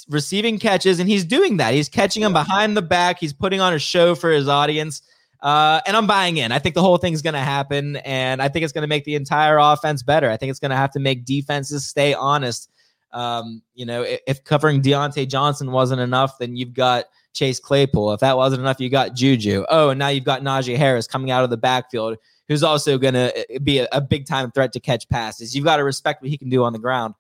receiving 0.09 0.59
catches, 0.59 0.99
and 0.99 1.09
he's 1.09 1.25
doing 1.25 1.59
that. 1.59 1.75
He's 1.75 1.91
catching 1.91 2.23
them 2.23 2.33
behind 2.33 2.77
the 2.77 2.83
back. 2.83 3.21
He's 3.21 3.35
putting 3.35 3.61
on 3.61 3.75
a 3.75 3.79
show 3.79 4.15
for 4.15 4.31
his 4.31 4.49
audience. 4.49 5.03
Uh, 5.41 5.81
and 5.87 5.97
I'm 5.97 6.07
buying 6.07 6.39
in. 6.39 6.53
I 6.53 6.59
think 6.59 6.75
the 6.75 6.83
whole 6.83 6.97
thing's 6.97 7.23
going 7.23 7.35
to 7.35 7.41
happen, 7.41 7.97
and 7.97 8.41
I 8.41 8.49
think 8.49 8.65
it's 8.65 8.73
going 8.73 8.83
to 8.83 8.89
make 8.89 9.05
the 9.05 9.15
entire 9.15 9.59
offense 9.59 10.03
better. 10.03 10.31
I 10.31 10.37
think 10.37 10.51
it's 10.51 10.59
going 10.59 10.71
to 10.71 10.77
have 10.77 10.91
to 10.93 11.01
make 11.01 11.25
defenses 11.25 11.87
stay 11.87 12.15
honest. 12.15 12.71
Um, 13.13 13.63
you 13.75 13.87
know, 13.87 14.03
if, 14.03 14.21
if, 14.27 14.45
covering 14.45 14.83
Diontae 14.83 15.29
Johnson 15.29 15.71
wasn't 15.73 16.01
enough, 16.01 16.39
then 16.39 16.57
you've 16.57 16.75
got 16.75 17.07
Chase 17.33 17.61
Claypool. 17.61 18.13
If 18.13 18.21
that 18.21 18.37
wasn't 18.37 18.61
enough, 18.61 18.81
you 18.81 18.91
got 18.91 19.15
Juju. 19.15 19.65
Oh, 19.69 19.91
and 19.91 19.99
now 19.99 20.09
you've 20.09 20.25
got 20.25 20.43
Najee 20.43 20.77
Harris 20.77 21.07
coming 21.07 21.31
out 21.31 21.45
of 21.45 21.51
the 21.51 21.57
backfield, 21.57 22.19
who's 22.49 22.63
also 22.63 22.99
going 22.99 23.15
to 23.15 23.39
uh, 23.39 23.59
be 23.63 23.79
a, 23.79 23.89
a 23.93 24.01
big 24.01 24.27
time 24.27 24.51
threat 24.51 24.73
to 24.73 24.81
catch 24.81 25.09
passes. 25.09 25.55
You've 25.55 25.65
got 25.65 25.77
to 25.77 25.85
respect 25.85 26.23
what 26.23 26.31
he 26.31 26.37
can 26.37 26.51
do 26.51 26.65
on 26.65 26.73
the 26.73 26.79
ground. 26.79 27.15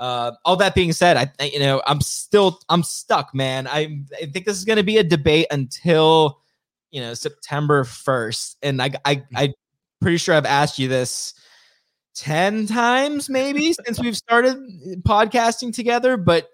Uh, 0.00 0.32
all 0.46 0.56
that 0.56 0.74
being 0.74 0.92
said, 0.92 1.16
I 1.18 1.44
you 1.44 1.58
know 1.58 1.82
I'm 1.86 2.00
still 2.00 2.58
I'm 2.70 2.82
stuck, 2.82 3.34
man. 3.34 3.66
I, 3.66 4.02
I 4.20 4.26
think 4.26 4.46
this 4.46 4.56
is 4.56 4.64
going 4.64 4.78
to 4.78 4.82
be 4.82 4.96
a 4.96 5.04
debate 5.04 5.46
until 5.50 6.40
you 6.90 7.00
know 7.00 7.14
September 7.14 7.84
1st 7.84 8.56
and 8.62 8.82
I 8.82 8.90
I 9.04 9.22
I 9.34 9.52
pretty 10.00 10.16
sure 10.16 10.34
I've 10.34 10.46
asked 10.46 10.78
you 10.78 10.88
this 10.88 11.34
10 12.16 12.66
times 12.66 13.28
maybe 13.28 13.72
since 13.72 14.00
we've 14.00 14.16
started 14.16 14.56
podcasting 15.04 15.74
together 15.74 16.16
but 16.16 16.48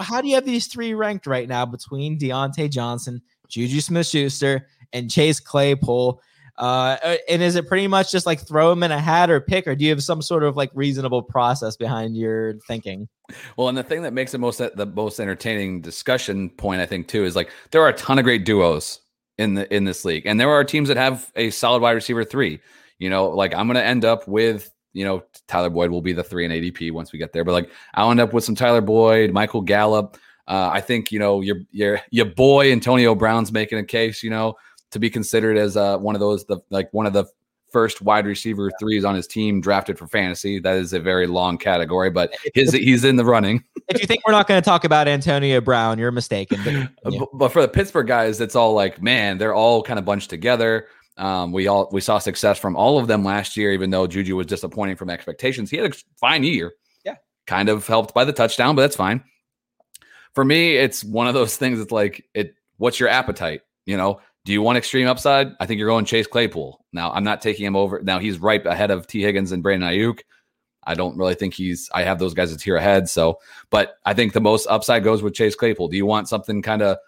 how 0.00 0.20
do 0.20 0.28
you 0.28 0.34
have 0.34 0.44
these 0.44 0.66
three 0.66 0.94
ranked 0.94 1.26
right 1.26 1.48
now 1.48 1.64
between 1.64 2.18
Diontae 2.18 2.70
Johnson, 2.70 3.22
Juju 3.48 3.80
Smith-Schuster 3.80 4.66
and 4.92 5.10
Chase 5.10 5.40
Claypool? 5.40 6.20
Uh, 6.58 6.96
uh, 7.02 7.16
and 7.28 7.42
is 7.42 7.56
it 7.56 7.66
pretty 7.66 7.86
much 7.86 8.12
just 8.12 8.26
like 8.26 8.40
throw 8.40 8.70
them 8.70 8.82
in 8.82 8.92
a 8.92 9.00
hat 9.00 9.30
or 9.30 9.40
pick, 9.40 9.66
or 9.66 9.74
do 9.74 9.84
you 9.84 9.90
have 9.90 10.02
some 10.02 10.20
sort 10.20 10.42
of 10.42 10.56
like 10.56 10.70
reasonable 10.74 11.22
process 11.22 11.76
behind 11.76 12.16
your 12.16 12.54
thinking? 12.68 13.08
Well, 13.56 13.68
and 13.68 13.78
the 13.78 13.82
thing 13.82 14.02
that 14.02 14.12
makes 14.12 14.34
it 14.34 14.38
most 14.38 14.58
the 14.58 14.86
most 14.94 15.18
entertaining 15.18 15.80
discussion 15.80 16.50
point, 16.50 16.82
I 16.82 16.86
think, 16.86 17.08
too, 17.08 17.24
is 17.24 17.34
like 17.34 17.50
there 17.70 17.80
are 17.80 17.88
a 17.88 17.94
ton 17.94 18.18
of 18.18 18.24
great 18.24 18.44
duos 18.44 19.00
in 19.42 19.54
the 19.54 19.74
in 19.74 19.84
this 19.84 20.04
league. 20.04 20.26
And 20.26 20.40
there 20.40 20.50
are 20.50 20.64
teams 20.64 20.88
that 20.88 20.96
have 20.96 21.30
a 21.36 21.50
solid 21.50 21.82
wide 21.82 21.92
receiver 21.92 22.24
three. 22.24 22.60
You 22.98 23.10
know, 23.10 23.28
like 23.28 23.54
I'm 23.54 23.66
going 23.66 23.76
to 23.76 23.84
end 23.84 24.04
up 24.04 24.26
with 24.28 24.70
you 24.92 25.04
know 25.04 25.22
Tyler 25.48 25.70
Boyd 25.70 25.90
will 25.90 26.02
be 26.02 26.12
the 26.12 26.24
three 26.24 26.44
in 26.44 26.50
ADP 26.50 26.92
once 26.92 27.12
we 27.12 27.18
get 27.18 27.32
there, 27.32 27.44
but 27.44 27.52
like 27.52 27.70
I'll 27.94 28.10
end 28.10 28.20
up 28.20 28.32
with 28.32 28.44
some 28.44 28.54
Tyler 28.54 28.80
Boyd, 28.80 29.32
Michael 29.32 29.62
Gallup. 29.62 30.16
Uh, 30.48 30.70
I 30.72 30.80
think 30.80 31.12
you 31.12 31.18
know 31.18 31.40
your 31.40 31.56
your 31.70 32.00
your 32.10 32.26
boy 32.26 32.72
Antonio 32.72 33.14
Brown's 33.14 33.52
making 33.52 33.78
a 33.78 33.84
case. 33.84 34.22
You 34.22 34.30
know 34.30 34.56
to 34.92 34.98
be 34.98 35.10
considered 35.10 35.56
as 35.56 35.76
uh, 35.76 35.98
one 35.98 36.14
of 36.14 36.20
those 36.20 36.44
the 36.44 36.58
like 36.70 36.92
one 36.92 37.06
of 37.06 37.12
the 37.12 37.24
first 37.72 38.02
wide 38.02 38.26
receiver 38.26 38.70
threes 38.78 39.04
on 39.04 39.14
his 39.14 39.26
team 39.26 39.60
drafted 39.60 39.98
for 39.98 40.06
fantasy. 40.06 40.60
That 40.60 40.76
is 40.76 40.92
a 40.92 41.00
very 41.00 41.26
long 41.26 41.58
category, 41.58 42.10
but 42.10 42.34
his 42.54 42.72
he's 42.72 43.04
in 43.04 43.16
the 43.16 43.24
running. 43.24 43.64
if 43.88 44.00
you 44.00 44.06
think 44.06 44.26
we're 44.26 44.32
not 44.32 44.46
going 44.46 44.60
to 44.60 44.64
talk 44.64 44.84
about 44.84 45.08
Antonio 45.08 45.60
Brown, 45.60 45.98
you're 45.98 46.12
mistaken. 46.12 46.60
But, 46.64 46.72
yeah. 47.12 47.18
but, 47.18 47.28
but, 47.32 47.48
for 47.52 47.62
the 47.62 47.68
Pittsburgh 47.68 48.06
guys, 48.06 48.40
it's 48.40 48.54
all 48.54 48.74
like, 48.74 49.02
man, 49.02 49.38
they're 49.38 49.54
all 49.54 49.82
kind 49.82 49.98
of 49.98 50.04
bunched 50.04 50.30
together. 50.30 50.86
Um, 51.16 51.52
we 51.52 51.66
all 51.66 51.88
we 51.92 52.00
saw 52.00 52.18
success 52.18 52.58
from 52.58 52.76
all 52.76 52.98
of 52.98 53.06
them 53.06 53.24
last 53.24 53.56
year, 53.56 53.72
even 53.72 53.90
though 53.90 54.06
Juju 54.06 54.36
was 54.36 54.46
disappointing 54.46 54.96
from 54.96 55.10
expectations. 55.10 55.70
He 55.70 55.76
had 55.76 55.92
a 55.92 55.96
fine 56.18 56.42
year. 56.42 56.72
Yeah, 57.04 57.16
kind 57.46 57.68
of 57.68 57.86
helped 57.86 58.14
by 58.14 58.24
the 58.24 58.32
touchdown, 58.32 58.76
but 58.76 58.82
that's 58.82 58.96
fine. 58.96 59.22
For 60.34 60.44
me, 60.44 60.76
it's 60.76 61.04
one 61.04 61.26
of 61.26 61.34
those 61.34 61.56
things. 61.56 61.80
It's 61.80 61.92
like 61.92 62.24
it. 62.34 62.54
What's 62.78 62.98
your 62.98 63.10
appetite? 63.10 63.60
You 63.84 63.96
know, 63.98 64.20
do 64.44 64.52
you 64.52 64.62
want 64.62 64.78
extreme 64.78 65.06
upside? 65.06 65.52
I 65.60 65.66
think 65.66 65.78
you're 65.78 65.88
going 65.88 66.04
Chase 66.04 66.26
Claypool. 66.26 66.84
Now, 66.92 67.12
I'm 67.12 67.24
not 67.24 67.40
taking 67.40 67.64
him 67.64 67.76
over. 67.76 68.00
Now, 68.02 68.18
he's 68.18 68.38
right 68.38 68.64
ahead 68.66 68.90
of 68.90 69.06
T. 69.06 69.22
Higgins 69.22 69.52
and 69.52 69.62
Brandon 69.62 69.88
Aiyuk. 69.88 70.20
I 70.84 70.94
don't 70.94 71.16
really 71.16 71.34
think 71.34 71.54
he's, 71.54 71.88
I 71.94 72.02
have 72.02 72.18
those 72.18 72.34
guys 72.34 72.52
a 72.52 72.58
tier 72.58 72.76
ahead. 72.76 73.08
So, 73.08 73.38
but 73.70 73.98
I 74.04 74.14
think 74.14 74.32
the 74.32 74.40
most 74.40 74.66
upside 74.66 75.04
goes 75.04 75.22
with 75.22 75.34
Chase 75.34 75.54
Claypool. 75.54 75.88
Do 75.88 75.96
you 75.96 76.06
want 76.06 76.28
something 76.28 76.60
kind 76.60 76.82
of, 76.82 76.98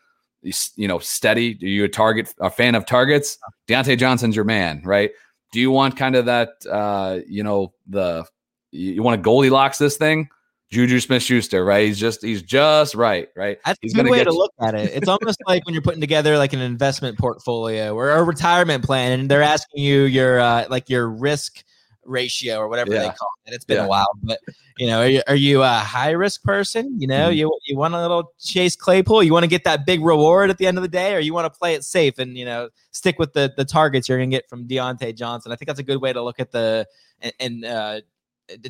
you 0.43 0.87
know, 0.87 1.01
steady? 1.01 1.55
Do 1.55 1.67
you 1.67 1.85
a 1.85 1.89
target, 1.89 2.33
a 2.39 2.51
fan 2.51 2.77
of 2.77 2.87
targets? 2.87 3.37
Diontae 3.67 3.99
Johnson's 3.99 4.37
your 4.37 4.45
man, 4.45 4.83
right? 4.85 5.11
Do 5.51 5.59
you 5.59 5.73
want 5.73 5.97
kind 5.97 6.15
of 6.15 6.27
that, 6.27 6.51
uh, 6.71 7.19
you 7.27 7.43
know, 7.43 7.73
the, 7.89 8.25
you 8.71 9.03
want 9.03 9.19
to 9.19 9.23
Goldilocks 9.23 9.79
this 9.79 9.97
thing? 9.97 10.29
Juju 10.75 10.99
Smith 10.99 11.23
Schuster, 11.23 11.65
right? 11.65 11.87
He's 11.87 12.01
just 12.01 12.21
he's 12.21 12.43
just 12.43 12.97
right, 12.97 13.29
right? 13.37 13.59
That's 13.65 13.79
he's 13.81 13.95
a 13.95 14.03
good 14.03 14.11
way 14.11 14.25
to 14.25 14.33
look 14.33 14.53
at 14.61 14.75
it. 14.75 14.91
It's 14.93 15.07
almost 15.07 15.39
like 15.47 15.65
when 15.65 15.73
you're 15.73 15.83
putting 15.83 16.01
together 16.01 16.37
like 16.37 16.53
an 16.53 16.61
investment 16.61 17.17
portfolio 17.17 17.95
or 17.95 18.11
a 18.11 18.25
retirement 18.25 18.83
plan, 18.83 19.21
and 19.21 19.31
they're 19.31 19.41
asking 19.41 19.85
you 19.85 20.03
your 20.03 20.41
uh, 20.41 20.67
like 20.69 20.91
your 20.91 21.09
risk 21.09 21.63
ratio 22.05 22.59
or 22.59 22.69
whatever 22.69 22.93
yeah. 22.93 23.03
they 23.03 23.07
call 23.07 23.29
it. 23.47 23.55
It's 23.55 23.65
been 23.65 23.77
yeah. 23.77 23.85
a 23.85 23.89
while, 23.89 24.09
but 24.21 24.41
you 24.77 24.89
know, 24.89 25.03
are 25.03 25.09
you, 25.09 25.23
are 25.29 25.37
you 25.37 25.63
a 25.63 25.69
high 25.69 26.11
risk 26.11 26.43
person? 26.43 27.01
You 27.01 27.07
know, 27.07 27.29
mm-hmm. 27.29 27.39
you 27.39 27.59
you 27.67 27.77
want 27.77 27.95
a 27.95 28.03
little 28.03 28.33
Chase 28.41 28.75
Claypool? 28.75 29.23
You 29.23 29.33
want 29.33 29.45
to 29.45 29.49
get 29.49 29.63
that 29.63 29.87
big 29.87 30.05
reward 30.05 30.51
at 30.51 30.59
the 30.59 30.67
end 30.67 30.77
of 30.77 30.83
the 30.83 30.89
day, 30.89 31.15
or 31.15 31.21
you 31.21 31.33
want 31.33 31.53
to 31.53 31.57
play 31.57 31.75
it 31.75 31.85
safe 31.85 32.19
and 32.19 32.37
you 32.37 32.45
know 32.45 32.69
stick 32.91 33.21
with 33.21 33.33
the 33.33 33.53
the 33.57 33.65
targets 33.65 34.09
you're 34.09 34.19
gonna 34.19 34.29
get 34.29 34.49
from 34.49 34.67
Diontae 34.67 35.15
Johnson? 35.15 35.53
I 35.53 35.55
think 35.55 35.69
that's 35.69 35.79
a 35.79 35.85
good 35.85 36.03
way 36.03 36.13
to 36.13 36.21
look 36.21 36.41
at 36.41 36.51
the 36.51 36.89
and, 37.21 37.33
and 37.39 37.65
uh, 37.65 38.01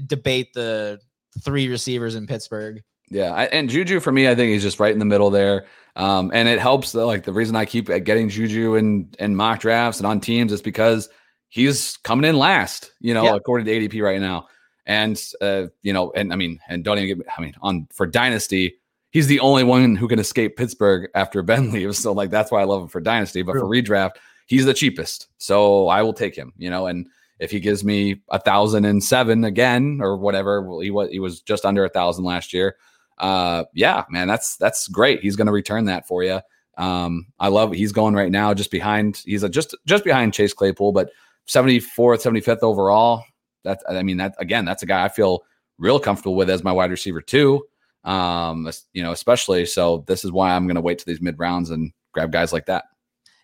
debate 0.07 0.53
the 0.53 1.01
three 1.43 1.69
receivers 1.69 2.15
in 2.15 2.27
Pittsburgh. 2.27 2.83
Yeah, 3.11 3.33
I, 3.33 3.45
and 3.47 3.69
Juju 3.69 4.01
for 4.01 4.13
me, 4.13 4.29
I 4.29 4.35
think 4.35 4.53
he's 4.53 4.63
just 4.63 4.81
right 4.81 4.93
in 4.93 4.99
the 4.99 5.05
middle 5.05 5.31
there. 5.31 5.67
Um, 5.97 6.31
and 6.35 6.49
it 6.49 6.59
helps. 6.59 6.93
That, 6.93 7.07
like 7.07 7.25
the 7.25 7.33
reason 7.33 7.55
I 7.55 7.65
keep 7.65 7.87
getting 7.87 8.29
Juju 8.29 8.75
in 8.75 9.09
in 9.19 9.37
mock 9.37 9.61
drafts 9.61 10.01
and 10.01 10.07
on 10.07 10.21
teams 10.21 10.53
is 10.53 10.63
because 10.63 11.09
he's 11.49 11.97
coming 11.99 12.29
in 12.29 12.37
last. 12.37 12.93
You 13.01 13.15
know, 13.15 13.25
yeah. 13.25 13.37
according 13.37 13.67
to 13.67 13.73
ADP 13.73 14.03
right 14.03 14.21
now. 14.21 14.49
And 14.87 15.23
uh, 15.41 15.67
you 15.83 15.93
know, 15.93 16.13
and 16.13 16.33
I 16.33 16.37
mean, 16.37 16.61
and 16.69 16.85
don't 16.85 16.99
even 16.99 17.19
get. 17.19 17.27
I 17.37 17.41
mean, 17.41 17.55
on 17.63 17.87
for 17.93 18.07
dynasty, 18.07 18.77
he's 19.11 19.29
the 19.29 19.41
only 19.41 19.65
one 19.65 19.97
who 19.97 20.09
can 20.09 20.19
escape 20.19 20.57
Pittsburgh 20.57 21.09
after 21.15 21.43
Ben 21.43 21.71
leaves. 21.73 21.99
So 21.99 22.13
like 22.13 22.31
that's 22.31 22.51
why 22.51 22.61
I 22.61 22.65
love 22.65 22.83
him 22.83 22.89
for 22.89 23.01
dynasty. 23.01 23.43
But 23.43 23.53
True. 23.53 23.63
for 23.63 23.69
redraft, 23.69 24.17
he's 24.47 24.65
the 24.65 24.75
cheapest. 24.75 25.29
So 25.39 25.89
I 25.89 26.03
will 26.03 26.13
take 26.13 26.35
him. 26.35 26.53
You 26.57 26.71
know, 26.71 26.87
and 26.87 27.07
if 27.39 27.51
he 27.51 27.61
gives 27.61 27.85
me 27.85 28.23
a 28.31 28.39
thousand 28.39 28.85
and 28.85 29.03
seven 29.03 29.45
again 29.45 29.99
or 30.01 30.17
whatever, 30.17 30.63
well, 30.63 30.81
he 30.81 30.91
was 30.91 31.11
he 31.11 31.19
was 31.19 31.41
just 31.41 31.65
under 31.65 31.85
a 31.85 31.89
thousand 31.89 32.25
last 32.25 32.53
year. 32.53 32.77
Uh, 33.19 33.65
yeah, 33.75 34.05
man, 34.11 34.29
that's 34.29 34.57
that's 34.57 34.89
great. 34.89 35.21
He's 35.21 35.37
going 35.37 35.47
to 35.47 35.53
return 35.53 35.87
that 35.87 36.07
for 36.07 36.23
you. 36.23 36.41
Um, 36.77 37.27
I 37.39 37.49
love 37.49 37.73
he's 37.73 37.93
going 37.93 38.15
right 38.15 38.31
now 38.31 38.55
just 38.55 38.71
behind. 38.71 39.23
He's 39.25 39.43
a, 39.43 39.49
just 39.49 39.75
just 39.87 40.05
behind 40.05 40.35
Chase 40.35 40.53
Claypool, 40.53 40.93
but 40.93 41.11
74th, 41.49 42.23
75th 42.23 42.63
overall. 42.63 43.25
That's 43.63 43.83
I 43.89 44.03
mean 44.03 44.19
that 44.19 44.35
again, 44.39 44.65
that's 44.65 44.83
a 44.83 44.87
guy 44.87 45.05
I 45.05 45.09
feel 45.09 45.45
real 45.79 46.01
comfortable 46.01 46.37
with 46.37 46.51
as 46.51 46.65
my 46.65 46.73
wide 46.73 46.91
receiver 46.91 47.21
too. 47.21 47.67
Um, 48.05 48.71
you 48.93 49.03
know, 49.03 49.13
especially 49.13 49.65
so. 49.67 50.05
This 50.07 50.25
is 50.25 50.33
why 50.33 50.55
I'm 50.55 50.67
going 50.67 50.75
to 50.75 50.83
wait 50.83 50.99
to 50.99 51.07
these 51.07 51.21
mid 51.21 51.39
rounds 51.39 51.71
and 51.71 51.93
grab 52.13 52.33
guys 52.33 52.53
like 52.53 52.67
that. 52.67 52.85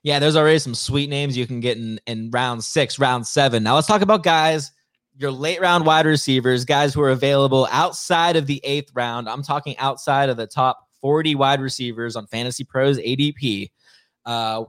Yeah, 0.02 0.18
there's 0.18 0.36
already 0.36 0.58
some 0.58 0.74
sweet 0.74 1.10
names 1.10 1.36
you 1.36 1.46
can 1.46 1.60
get 1.60 1.76
in, 1.76 2.00
in 2.06 2.30
round 2.30 2.64
six, 2.64 2.98
round 2.98 3.26
seven. 3.26 3.62
Now 3.62 3.74
let's 3.74 3.86
talk 3.86 4.00
about 4.00 4.22
guys, 4.22 4.72
your 5.16 5.30
late 5.30 5.60
round 5.60 5.84
wide 5.84 6.06
receivers, 6.06 6.64
guys 6.64 6.94
who 6.94 7.02
are 7.02 7.10
available 7.10 7.68
outside 7.70 8.36
of 8.36 8.46
the 8.46 8.60
eighth 8.64 8.90
round. 8.94 9.28
I'm 9.28 9.42
talking 9.42 9.76
outside 9.78 10.30
of 10.30 10.38
the 10.38 10.46
top 10.46 10.88
40 11.02 11.34
wide 11.34 11.60
receivers 11.60 12.16
on 12.16 12.26
Fantasy 12.26 12.64
Pros 12.64 12.98
ADP. 12.98 13.70
Uh, 14.24 14.64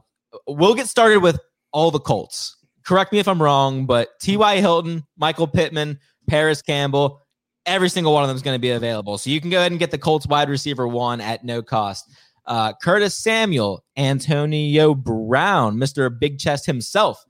we'll 0.48 0.76
get 0.76 0.88
started 0.88 1.20
with 1.20 1.40
all 1.72 1.92
the 1.92 2.00
Colts. 2.00 2.58
Correct 2.86 3.14
me 3.14 3.20
if 3.20 3.28
I'm 3.28 3.42
wrong, 3.42 3.86
but 3.86 4.20
T.Y. 4.20 4.58
Hilton, 4.58 5.06
Michael 5.18 5.48
Pittman, 5.48 6.00
Parris 6.28 6.62
Campbell, 6.62 7.22
every 7.66 7.90
single 7.90 8.14
one 8.14 8.24
of 8.24 8.28
them 8.28 8.36
is 8.36 8.42
going 8.42 8.56
to 8.56 8.60
be 8.62 8.72
available. 8.72 9.18
So 9.18 9.30
you 9.30 9.40
can 9.40 9.50
go 9.50 9.60
ahead 9.60 9.72
and 9.72 9.80
get 9.80 9.92
the 9.92 9.98
Colts 9.98 10.28
wide 10.28 10.50
receiver 10.50 10.88
one 10.88 11.22
at 11.22 11.46
no 11.46 11.62
cost 11.62 12.10
uh, 12.46 12.74
Curtis 12.82 13.18
Samuel, 13.18 13.84
Antonio 13.98 14.94
Brown, 14.94 15.78
Mr. 15.78 16.18
Big 16.18 16.40
Chest 16.40 16.66
himself, 16.66 17.24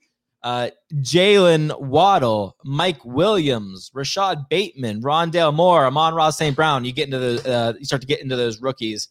uh, 0.43 0.70
Jaylen 0.95 1.80
Waddle, 1.80 2.55
Mike 2.64 3.03
Williams, 3.05 3.91
Rashod 3.93 4.49
Bateman, 4.49 5.01
Rondale 5.01 5.53
Moore, 5.53 5.86
Amon-Ra 5.86 6.32
St. 6.32 6.55
Brown. 6.55 6.86
You 6.86 6.93
get 6.93 7.05
into 7.05 7.20
the, 7.20 7.53
uh, 7.53 7.74
you 7.78 7.86
start 7.86 8.01
to 8.01 8.07
get 8.07 8.22
into 8.22 8.36
those 8.36 8.62
rookies. 8.62 9.09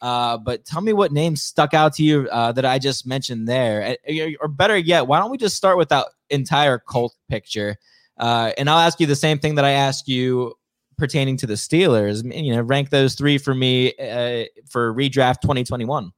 Uh, 0.00 0.36
but 0.36 0.64
tell 0.64 0.80
me 0.80 0.92
what 0.92 1.12
names 1.12 1.42
stuck 1.42 1.74
out 1.74 1.92
to 1.94 2.02
you 2.02 2.28
uh, 2.32 2.50
that 2.50 2.64
I 2.64 2.80
just 2.80 3.06
mentioned 3.06 3.46
there, 3.48 3.96
or 4.40 4.48
better 4.48 4.76
yet, 4.76 5.06
why 5.06 5.20
don't 5.20 5.30
we 5.30 5.38
just 5.38 5.56
start 5.56 5.78
with 5.78 5.90
that 5.90 6.08
entire 6.28 6.78
cult 6.78 7.14
picture? 7.28 7.76
Uh, 8.18 8.50
and 8.58 8.68
I'll 8.68 8.80
ask 8.80 8.98
you 8.98 9.06
the 9.06 9.14
same 9.14 9.38
thing 9.38 9.54
that 9.54 9.64
I 9.64 9.70
asked 9.70 10.08
you 10.08 10.54
pertaining 10.98 11.36
to 11.38 11.46
the 11.46 11.54
Steelers. 11.54 12.22
You 12.24 12.54
know, 12.54 12.62
rank 12.62 12.90
those 12.90 13.14
three 13.14 13.38
for 13.38 13.54
me 13.54 13.94
uh, 13.96 14.44
for 14.68 14.92
redraft 14.94 15.40
2021. 15.42 16.12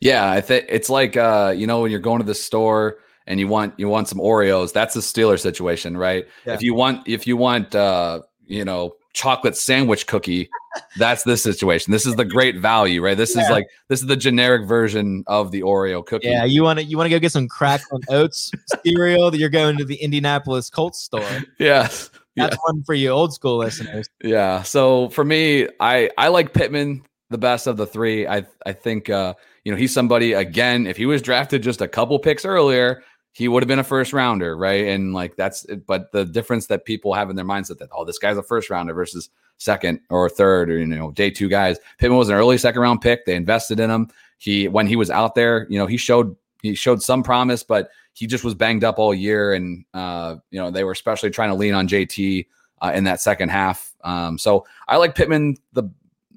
Yeah, 0.00 0.30
I 0.30 0.40
think 0.40 0.66
it's 0.68 0.90
like 0.90 1.16
uh, 1.16 1.54
you 1.56 1.66
know 1.66 1.80
when 1.82 1.90
you're 1.90 2.00
going 2.00 2.20
to 2.20 2.26
the 2.26 2.34
store 2.34 2.98
and 3.26 3.38
you 3.40 3.48
want 3.48 3.74
you 3.78 3.88
want 3.88 4.08
some 4.08 4.18
Oreos. 4.18 4.72
That's 4.72 4.96
a 4.96 5.00
Steeler 5.00 5.38
situation, 5.38 5.96
right? 5.96 6.26
Yeah. 6.44 6.54
If 6.54 6.62
you 6.62 6.74
want 6.74 7.08
if 7.08 7.26
you 7.26 7.36
want 7.36 7.74
uh, 7.74 8.22
you 8.46 8.64
know 8.64 8.94
chocolate 9.12 9.56
sandwich 9.56 10.06
cookie 10.06 10.48
that's 10.96 11.24
this 11.24 11.42
situation 11.42 11.90
this 11.90 12.06
is 12.06 12.14
the 12.14 12.24
great 12.24 12.56
value 12.56 13.02
right 13.02 13.16
this 13.16 13.34
yeah. 13.34 13.42
is 13.42 13.50
like 13.50 13.66
this 13.88 14.00
is 14.00 14.06
the 14.06 14.16
generic 14.16 14.66
version 14.68 15.24
of 15.26 15.50
the 15.50 15.62
oreo 15.62 16.04
cookie 16.04 16.28
yeah 16.28 16.44
you 16.44 16.62
want 16.62 16.78
to 16.78 16.84
you 16.84 16.96
want 16.96 17.06
to 17.06 17.10
go 17.10 17.18
get 17.18 17.32
some 17.32 17.48
crackling 17.48 18.02
oats 18.08 18.52
cereal 18.86 19.28
that 19.30 19.38
you're 19.38 19.48
going 19.48 19.76
to 19.76 19.84
the 19.84 19.96
indianapolis 19.96 20.70
colts 20.70 21.00
store 21.00 21.28
yes 21.58 22.10
that's 22.36 22.54
yeah. 22.54 22.72
one 22.72 22.82
for 22.84 22.94
you 22.94 23.10
old 23.10 23.32
school 23.32 23.58
listeners. 23.58 24.08
Yeah. 24.22 24.62
So 24.62 25.08
for 25.10 25.24
me, 25.24 25.68
I 25.80 26.10
I 26.16 26.28
like 26.28 26.52
Pittman 26.52 27.02
the 27.30 27.38
best 27.38 27.66
of 27.66 27.76
the 27.76 27.86
three. 27.86 28.26
I 28.26 28.44
I 28.66 28.72
think 28.72 29.10
uh, 29.10 29.34
you 29.64 29.72
know 29.72 29.78
he's 29.78 29.92
somebody 29.92 30.32
again. 30.32 30.86
If 30.86 30.96
he 30.96 31.06
was 31.06 31.22
drafted 31.22 31.62
just 31.62 31.80
a 31.80 31.88
couple 31.88 32.18
picks 32.18 32.44
earlier, 32.44 33.02
he 33.32 33.48
would 33.48 33.62
have 33.62 33.68
been 33.68 33.78
a 33.78 33.84
first 33.84 34.12
rounder, 34.12 34.56
right? 34.56 34.86
And 34.86 35.14
like 35.14 35.36
that's 35.36 35.66
but 35.86 36.12
the 36.12 36.24
difference 36.24 36.66
that 36.66 36.84
people 36.84 37.14
have 37.14 37.30
in 37.30 37.36
their 37.36 37.44
mindset 37.44 37.78
that 37.78 37.88
oh 37.92 38.04
this 38.04 38.18
guy's 38.18 38.36
a 38.36 38.42
first 38.42 38.70
rounder 38.70 38.94
versus 38.94 39.30
second 39.58 40.00
or 40.08 40.28
third 40.28 40.70
or 40.70 40.78
you 40.78 40.86
know 40.86 41.10
day 41.12 41.30
two 41.30 41.48
guys. 41.48 41.78
Pittman 41.98 42.18
was 42.18 42.28
an 42.28 42.34
early 42.34 42.58
second 42.58 42.80
round 42.82 43.00
pick. 43.00 43.24
They 43.24 43.36
invested 43.36 43.80
in 43.80 43.90
him. 43.90 44.08
He 44.38 44.68
when 44.68 44.86
he 44.86 44.96
was 44.96 45.10
out 45.10 45.34
there, 45.34 45.66
you 45.70 45.78
know, 45.78 45.86
he 45.86 45.96
showed 45.96 46.36
he 46.62 46.74
showed 46.74 47.02
some 47.02 47.22
promise, 47.22 47.62
but 47.62 47.90
he 48.12 48.26
just 48.26 48.44
was 48.44 48.54
banged 48.54 48.84
up 48.84 48.98
all 48.98 49.14
year, 49.14 49.54
and 49.54 49.84
uh, 49.94 50.36
you 50.50 50.60
know 50.60 50.70
they 50.70 50.84
were 50.84 50.92
especially 50.92 51.30
trying 51.30 51.50
to 51.50 51.54
lean 51.54 51.74
on 51.74 51.88
JT 51.88 52.46
uh, 52.82 52.92
in 52.94 53.04
that 53.04 53.20
second 53.20 53.50
half. 53.50 53.94
Um, 54.02 54.38
so 54.38 54.66
I 54.88 54.96
like 54.96 55.14
Pittman 55.14 55.56
the 55.72 55.84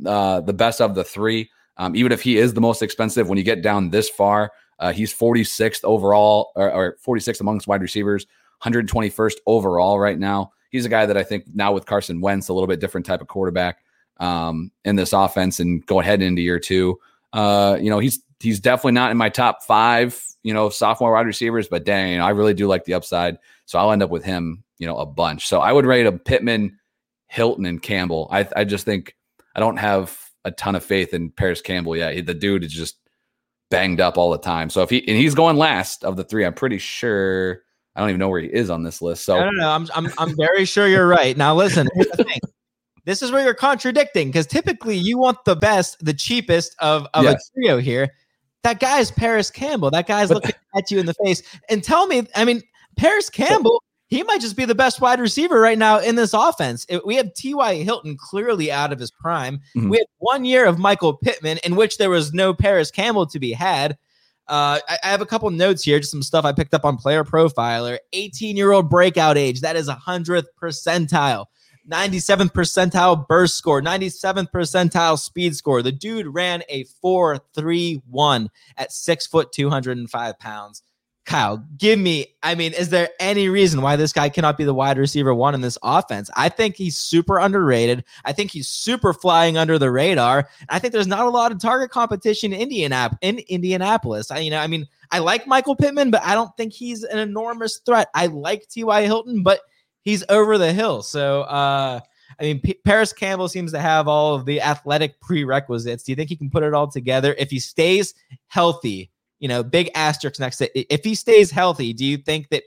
uh, 0.06 0.42
the 0.42 0.54
best 0.54 0.82
of 0.82 0.96
the 0.96 1.04
three. 1.04 1.50
Um, 1.78 1.96
even 1.96 2.12
if 2.12 2.22
he 2.22 2.38
is 2.38 2.54
the 2.54 2.62
most 2.62 2.82
expensive, 2.82 3.28
when 3.28 3.38
you 3.38 3.44
get 3.44 3.64
down 3.64 3.90
this 3.90 4.10
far, 4.10 4.52
uh, 4.80 4.94
he's 4.94 5.14
46th 5.14 5.84
overall 5.84 6.52
or, 6.56 6.72
or 6.72 6.98
46th 7.06 7.42
amongst 7.42 7.68
wide 7.68 7.82
receivers, 7.82 8.28
121st 8.64 9.36
overall 9.48 10.00
right 10.00 10.20
now. 10.20 10.52
He's 10.70 10.86
a 10.86 10.90
guy 10.90 11.06
that 11.06 11.18
I 11.18 11.24
think 11.24 11.46
now 11.54 11.72
with 11.72 11.86
Carson 11.86 12.22
Wentz, 12.22 12.50
a 12.50 12.54
little 12.54 12.68
bit 12.68 12.80
different 12.80 13.06
type 13.06 13.22
of 13.22 13.28
quarterback 13.28 13.80
um, 14.18 14.72
in 14.86 14.96
this 14.96 15.14
offense, 15.14 15.60
and 15.60 15.86
go 15.86 16.00
ahead 16.00 16.22
into 16.22 16.42
year 16.42 16.60
two. 16.60 17.00
Uh, 17.32 17.78
you 17.80 17.90
know, 17.90 18.00
he's 18.00 18.24
he's 18.44 18.60
definitely 18.60 18.92
not 18.92 19.12
in 19.12 19.18
my 19.18 19.30
top 19.30 19.64
five, 19.64 20.22
you 20.44 20.54
know, 20.54 20.70
sophomore 20.70 21.14
wide 21.14 21.26
receivers, 21.26 21.68
but 21.68 21.86
dang, 21.86 22.12
you 22.12 22.18
know, 22.20 22.26
I 22.26 22.32
really 22.32 22.54
do 22.54 22.68
like 22.68 22.86
the 22.86 22.94
upside. 22.94 23.38
So 23.66 23.80
I'll 23.80 23.92
end 23.92 24.04
up 24.04 24.10
with 24.10 24.24
him, 24.24 24.64
you 24.78 24.86
know, 24.86 24.98
a 24.98 25.06
bunch. 25.06 25.48
So 25.48 25.62
I 25.62 25.72
would 25.72 25.86
rate 25.86 26.06
a 26.06 26.12
Pittman, 26.12 26.78
Hilton, 27.28 27.66
and 27.66 27.82
Campbell. 27.82 28.28
I 28.32 28.48
I 28.56 28.64
just 28.66 28.86
think 28.86 29.16
I 29.56 29.60
don't 29.60 29.78
have 29.78 30.20
a 30.46 30.52
ton 30.52 30.76
of 30.76 30.84
faith 30.84 31.14
in 31.14 31.32
Parris 31.32 31.62
Campbell 31.62 31.96
yet. 31.96 32.26
The 32.26 32.34
dude 32.34 32.64
is 32.64 32.74
just 32.74 32.98
banged 33.72 34.02
up 34.02 34.18
all 34.18 34.30
the 34.30 34.38
time. 34.38 34.70
So 34.70 34.82
if 34.82 34.90
he 34.90 35.08
and 35.08 35.18
he's 35.18 35.34
going 35.34 35.58
last 35.58 36.04
of 36.04 36.18
the 36.18 36.24
three, 36.24 36.46
I'm 36.46 36.54
pretty 36.54 36.78
sure. 36.78 37.62
I 37.96 38.00
don't 38.00 38.10
even 38.10 38.20
know 38.20 38.30
where 38.30 38.42
he 38.42 38.48
is 38.48 38.72
on 38.72 38.82
this 38.82 39.04
list. 39.04 39.24
So 39.24 39.38
I 39.38 39.44
don't 39.44 39.56
know. 39.56 39.70
I'm 39.70 39.88
I'm 39.94 40.12
I'm 40.18 40.36
very 40.36 40.66
sure 40.66 40.88
you're 40.88 41.08
right. 41.08 41.38
Now 41.38 41.56
listen, 41.56 41.88
here's 41.94 42.08
the 42.08 42.24
thing. 42.24 42.40
This 43.06 43.22
is 43.22 43.32
where 43.32 43.44
you're 43.44 43.54
contradicting 43.54 44.30
because 44.30 44.48
typically 44.48 44.98
you 44.98 45.18
want 45.18 45.38
the 45.46 45.56
best, 45.56 46.04
the 46.04 46.14
cheapest 46.14 46.76
of, 46.80 47.06
of 47.14 47.26
Yes. 47.26 47.36
a 47.36 47.60
trio 47.60 47.78
here. 47.78 48.10
That 48.64 48.80
guy 48.80 49.00
is 49.00 49.12
Parris 49.12 49.52
Campbell. 49.52 49.92
That 49.92 50.08
guy's 50.08 50.30
looking 50.30 50.54
at 50.76 50.90
you 50.90 51.00
in 51.00 51.06
the 51.06 51.14
face. 51.26 51.44
And 51.70 51.84
tell 51.84 52.08
me, 52.08 52.28
I 52.36 52.46
mean, 52.46 52.62
Parris 52.98 53.30
Campbell, 53.30 53.84
he 54.08 54.24
might 54.24 54.40
just 54.42 54.56
be 54.56 54.66
the 54.66 54.76
best 54.76 55.02
wide 55.02 55.20
receiver 55.20 55.60
right 55.60 55.78
now 55.78 56.00
in 56.00 56.16
this 56.16 56.34
offense. 56.34 56.86
It- 56.88 57.06
we 57.06 57.16
have 57.16 57.34
T.Y. 57.34 57.76
Hilton 57.84 58.16
clearly 58.18 58.72
out 58.72 58.94
of 58.94 59.00
his 59.00 59.12
prime. 59.12 59.60
Mhm. 59.76 59.90
We 59.90 59.98
had 59.98 60.08
one 60.20 60.46
year 60.46 60.66
of 60.66 60.80
Michael 60.80 61.14
Pittman 61.16 61.58
in 61.66 61.76
which 61.76 61.98
there 61.98 62.10
was 62.10 62.34
no 62.34 62.54
Parris 62.54 62.90
Campbell 62.92 63.26
to 63.28 63.40
be 63.40 63.52
had. 63.52 63.98
Uh, 64.48 64.80
I, 64.90 64.98
I 65.04 65.08
have 65.08 65.22
a 65.22 65.26
couple 65.26 65.50
notes 65.52 65.84
here, 65.84 66.00
just 66.00 66.12
some 66.12 66.22
stuff 66.22 66.44
I 66.46 66.52
picked 66.52 66.74
up 66.74 66.84
on 66.86 66.98
Player 66.98 67.24
Profiler. 67.24 67.98
18 68.14 68.56
year 68.58 68.72
old 68.72 68.90
breakout 68.90 69.38
age. 69.38 69.62
That 69.62 69.76
is 69.76 69.88
a 69.88 69.94
hundredth 69.96 70.48
percentile. 70.62 71.46
97th 71.90 72.52
percentile 72.54 73.28
burst 73.28 73.58
score, 73.58 73.82
97th 73.82 74.52
percentile 74.52 75.20
speed 75.20 75.56
score. 75.56 75.82
The 75.82 75.92
dude 75.92 76.28
ran 76.28 76.64
a 76.70 76.86
4 77.02 77.40
3 77.54 78.02
1 78.10 78.50
at 78.78 78.92
six 78.92 79.28
foot, 79.28 79.52
205 79.52 80.40
pounds. 80.40 80.84
Kyle, 81.26 81.66
give 81.78 82.00
me. 82.00 82.28
I 82.44 82.54
mean, 82.54 82.74
is 82.74 82.90
there 82.90 83.10
any 83.20 83.48
reason 83.48 83.82
why 83.82 83.96
this 83.96 84.12
guy 84.12 84.28
cannot 84.28 84.58
be 84.58 84.66
the 84.66 84.74
wide 84.74 84.98
receiver 84.98 85.34
one 85.34 85.56
in 85.56 85.62
this 85.62 85.78
offense? 85.82 86.30
I 86.36 86.50
think 86.50 86.76
he's 86.76 86.98
super 86.98 87.38
underrated. 87.40 88.04
I 88.26 88.34
think 88.34 88.52
he's 88.52 88.68
super 88.68 89.14
flying 89.14 89.58
under 89.58 89.80
the 89.80 89.90
radar. 89.90 90.50
I 90.68 90.80
think 90.80 90.92
there's 90.92 91.08
not 91.08 91.26
a 91.26 91.30
lot 91.30 91.54
of 91.54 91.62
target 91.62 91.92
competition 91.92 92.52
in 92.52 92.70
in 93.22 93.40
Indianapolis. 93.48 94.32
I, 94.32 94.40
you 94.40 94.52
know, 94.52 94.60
I 94.60 94.68
mean, 94.68 94.86
I 95.12 95.20
like 95.20 95.48
Michael 95.48 95.78
Pittman, 95.78 96.12
but 96.12 96.24
I 96.26 96.34
don't 96.34 96.56
think 96.58 96.74
he's 96.74 97.04
an 97.04 97.20
enormous 97.20 97.78
threat. 97.86 98.10
I 98.14 98.26
like 98.26 98.68
T.Y. 98.68 99.04
Hilton, 99.04 99.44
but 99.44 99.62
he's 100.04 100.24
over 100.30 100.58
the 100.58 100.72
hill. 100.74 101.02
So, 101.02 101.42
uh, 101.42 102.00
I 102.40 102.44
mean, 102.44 102.60
P- 102.60 102.80
Parris 102.86 103.14
Campbell 103.14 103.48
seems 103.48 103.72
to 103.72 103.80
have 103.80 104.08
all 104.08 104.36
of 104.36 104.46
the 104.46 104.62
athletic 104.62 105.20
prerequisites. 105.22 106.04
Do 106.04 106.12
you 106.12 106.16
think 106.16 106.30
he 106.30 106.36
can 106.36 106.50
put 106.50 106.64
it 106.64 106.74
all 106.74 106.88
together 106.88 107.36
if 107.38 107.50
he 107.50 107.60
stays 107.60 108.14
healthy? 108.48 109.12
You 109.40 109.48
know, 109.48 109.64
big 109.64 109.92
asterisk 109.96 110.40
next 110.40 110.58
to. 110.58 110.94
If 110.94 111.04
he 111.04 111.16
stays 111.16 111.52
healthy, 111.52 111.94
do 111.94 112.06
you 112.06 112.18
think 112.18 112.50
that? 112.50 112.64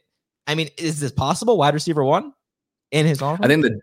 I 0.47 0.55
mean, 0.55 0.69
is 0.79 1.01
this 1.01 1.13
possible? 1.13 1.57
Wide 1.57 1.75
receiver 1.75 2.05
one 2.05 2.33
in 2.91 3.07
his 3.07 3.21
offense? 3.23 3.41
I 3.43 3.49
think 3.49 3.63
the 3.63 3.81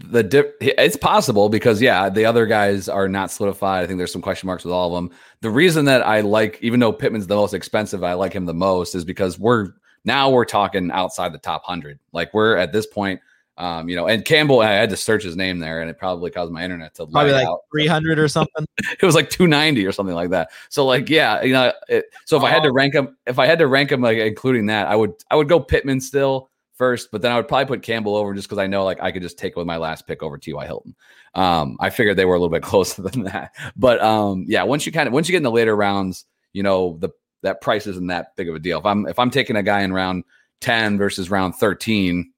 the 0.00 0.22
dip 0.22 0.56
it's 0.60 0.96
possible 0.96 1.48
because 1.48 1.80
yeah, 1.80 2.08
the 2.08 2.24
other 2.24 2.46
guys 2.46 2.88
are 2.88 3.08
not 3.08 3.30
solidified. 3.30 3.84
I 3.84 3.86
think 3.86 3.98
there's 3.98 4.12
some 4.12 4.22
question 4.22 4.46
marks 4.46 4.64
with 4.64 4.72
all 4.72 4.88
of 4.88 5.02
them. 5.02 5.16
The 5.40 5.50
reason 5.50 5.84
that 5.84 6.06
I 6.06 6.20
like, 6.20 6.58
even 6.60 6.80
though 6.80 6.92
Pittman's 6.92 7.26
the 7.26 7.36
most 7.36 7.54
expensive, 7.54 8.02
I 8.02 8.14
like 8.14 8.32
him 8.32 8.46
the 8.46 8.54
most 8.54 8.94
is 8.94 9.04
because 9.04 9.38
we're 9.38 9.68
now 10.04 10.30
we're 10.30 10.44
talking 10.44 10.90
outside 10.90 11.32
the 11.32 11.38
top 11.38 11.64
hundred. 11.64 11.98
Like 12.12 12.32
we're 12.34 12.56
at 12.56 12.72
this 12.72 12.86
point, 12.86 13.20
um, 13.56 13.88
you 13.88 13.94
know, 13.94 14.08
and 14.08 14.24
Campbell, 14.24 14.60
I 14.60 14.72
had 14.72 14.90
to 14.90 14.96
search 14.96 15.22
his 15.22 15.36
name 15.36 15.60
there, 15.60 15.80
and 15.80 15.88
it 15.88 15.98
probably 15.98 16.30
caused 16.30 16.52
my 16.52 16.64
internet 16.64 16.94
to 16.96 17.06
probably 17.06 17.32
like 17.32 17.46
out. 17.46 17.60
300 17.72 18.18
or 18.18 18.28
something. 18.28 18.66
It 19.00 19.06
was 19.06 19.14
like 19.14 19.30
290 19.30 19.86
or 19.86 19.92
something 19.92 20.14
like 20.14 20.30
that. 20.30 20.50
So 20.68 20.84
like, 20.86 21.08
yeah, 21.08 21.42
you 21.42 21.52
know, 21.52 21.72
it, 21.88 22.06
so 22.24 22.36
if 22.36 22.42
I 22.42 22.50
had 22.50 22.62
to 22.64 22.72
rank 22.72 22.94
him, 22.94 23.16
if 23.26 23.38
I 23.38 23.46
had 23.46 23.58
to 23.60 23.66
rank 23.66 23.92
him 23.92 24.00
like 24.00 24.18
including 24.18 24.66
that, 24.66 24.88
I 24.88 24.96
would 24.96 25.12
I 25.30 25.36
would 25.36 25.48
go 25.48 25.60
Pittman 25.60 26.00
still 26.00 26.50
first, 26.74 27.10
but 27.12 27.22
then 27.22 27.32
I 27.32 27.36
would 27.36 27.48
probably 27.48 27.66
put 27.66 27.82
Campbell 27.82 28.16
over 28.16 28.34
just 28.34 28.48
because 28.48 28.58
I 28.58 28.66
know 28.66 28.84
like 28.84 29.00
I 29.00 29.12
could 29.12 29.22
just 29.22 29.38
take 29.38 29.56
with 29.56 29.66
my 29.66 29.76
last 29.76 30.06
pick 30.06 30.22
over 30.22 30.36
T.Y. 30.38 30.66
Hilton. 30.66 30.94
Um, 31.34 31.76
I 31.80 31.90
figured 31.90 32.16
they 32.16 32.24
were 32.24 32.34
a 32.34 32.38
little 32.38 32.52
bit 32.52 32.62
closer 32.70 33.02
than 33.02 33.24
that. 33.24 33.54
But 33.76 34.02
um, 34.02 34.44
yeah, 34.48 34.64
once 34.64 34.84
you 34.86 34.92
kind 34.92 35.06
of 35.06 35.12
once 35.12 35.28
you 35.28 35.32
get 35.32 35.38
in 35.38 35.44
the 35.44 35.50
later 35.50 35.76
rounds, 35.76 36.24
you 36.52 36.62
know, 36.62 36.96
the 37.00 37.10
that 37.44 37.60
price 37.60 37.86
isn't 37.86 38.08
that 38.08 38.34
big 38.36 38.48
of 38.48 38.54
a 38.54 38.58
deal. 38.58 38.78
If 38.78 38.86
I'm 38.86 39.06
if 39.06 39.18
I'm 39.18 39.30
taking 39.30 39.54
a 39.54 39.62
guy 39.62 39.82
in 39.82 39.92
round 39.92 40.24
10 40.60 40.98
versus 40.98 41.30
round 41.30 41.54
13, 41.54 42.32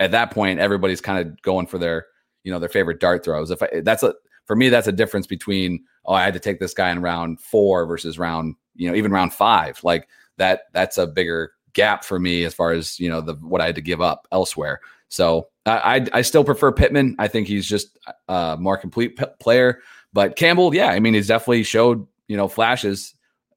at 0.00 0.10
that 0.10 0.30
point, 0.30 0.58
everybody's 0.58 1.00
kind 1.02 1.18
of 1.26 1.40
going 1.42 1.66
for 1.66 1.78
their, 1.78 2.06
you 2.42 2.50
know, 2.50 2.58
their 2.58 2.68
favorite 2.68 2.98
dart 2.98 3.24
throws. 3.24 3.50
If 3.50 3.62
I, 3.62 3.80
that's 3.82 4.02
a 4.02 4.14
for 4.46 4.56
me, 4.56 4.70
that's 4.70 4.88
a 4.88 4.92
difference 4.92 5.26
between 5.26 5.84
oh, 6.06 6.14
I 6.14 6.24
had 6.24 6.34
to 6.34 6.40
take 6.40 6.60
this 6.60 6.72
guy 6.74 6.90
in 6.90 7.02
round 7.02 7.40
four 7.40 7.84
versus 7.86 8.18
round, 8.18 8.56
you 8.74 8.88
know, 8.88 8.96
even 8.96 9.12
round 9.12 9.34
five. 9.34 9.78
Like 9.84 10.08
that, 10.38 10.62
that's 10.72 10.96
a 10.96 11.06
bigger 11.06 11.52
gap 11.74 12.04
for 12.04 12.18
me 12.18 12.44
as 12.44 12.54
far 12.54 12.72
as 12.72 12.98
you 12.98 13.08
know 13.08 13.20
the 13.20 13.34
what 13.34 13.60
I 13.60 13.66
had 13.66 13.74
to 13.74 13.82
give 13.82 14.00
up 14.00 14.26
elsewhere. 14.32 14.80
So 15.10 15.48
I 15.66 16.06
I, 16.12 16.22
still 16.22 16.44
prefer 16.44 16.72
Pittman. 16.72 17.16
I 17.18 17.28
think 17.28 17.48
he's 17.48 17.66
just 17.66 17.98
uh, 18.28 18.56
a 18.58 18.60
more 18.60 18.78
complete 18.78 19.16
p- 19.16 19.24
player. 19.40 19.80
But 20.14 20.36
Campbell, 20.36 20.74
yeah, 20.74 20.88
I 20.88 21.00
mean, 21.00 21.12
he's 21.12 21.28
definitely 21.28 21.64
showed 21.64 22.06
you 22.28 22.36
know 22.36 22.48
flashes 22.48 23.14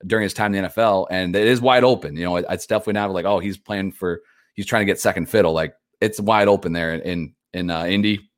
during 0.07 0.23
his 0.23 0.33
time 0.33 0.53
in 0.53 0.63
the 0.63 0.69
NFL, 0.69 1.07
and 1.11 1.35
it 1.35 1.47
is 1.47 1.61
wide 1.61 1.83
open. 1.83 2.15
You 2.15 2.25
know, 2.25 2.35
it- 2.37 2.45
it's 2.49 2.67
definitely 2.67 2.93
not 2.93 3.11
like 3.11 3.25
oh, 3.25 3.39
he's 3.39 3.57
playing 3.57 3.91
for 3.93 4.21
he's 4.55 4.65
trying 4.65 4.81
to 4.81 4.85
get 4.85 4.99
second 4.99 5.27
fiddle. 5.29 5.53
Like 5.53 5.75
it's 5.99 6.19
wide 6.19 6.47
open 6.47 6.73
there 6.73 6.93
in 6.95 7.33
in 7.53 7.69
uh, 7.69 7.85
Indy. 7.85 8.29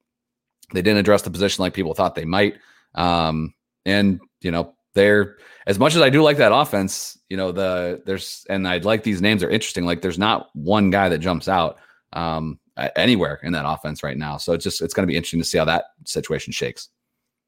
They 0.74 0.82
didn't 0.82 0.99
address 0.99 1.22
the 1.22 1.30
position 1.32 1.61
like 1.61 1.74
people 1.74 1.93
thought 1.93 2.16
they 2.16 2.26
might. 2.26 2.55
Um, 2.95 3.53
and 3.86 4.20
you 4.41 4.51
know, 4.51 4.74
they're 4.93 5.38
as 5.68 5.80
much 5.80 5.95
as 5.95 6.01
I 6.01 6.09
do 6.09 6.22
like 6.24 6.38
that 6.38 6.53
offense, 6.53 7.18
you 7.30 7.38
know, 7.38 7.51
the 7.51 8.01
there's 8.05 8.45
and 8.49 8.68
I'd 8.68 8.86
like 8.86 9.03
these 9.03 9.22
names 9.22 9.43
are 9.43 9.49
interesting. 9.49 9.86
Like 9.86 10.01
there's 10.01 10.20
not 10.20 10.49
one 10.53 10.89
guy 10.89 11.09
that 11.09 11.20
jumps 11.20 11.47
out 11.47 11.78
um 12.14 12.59
anywhere 12.95 13.39
in 13.43 13.53
that 13.53 13.68
offense 13.68 14.03
right 14.03 14.18
now. 14.18 14.38
So 14.38 14.53
it's 14.53 14.64
just 14.64 14.82
it's 14.82 14.93
gonna 14.93 15.07
be 15.07 15.16
interesting 15.16 15.39
to 15.41 15.45
see 15.45 15.57
how 15.57 15.66
that 15.66 15.86
situation 16.05 16.51
shakes. 16.53 16.89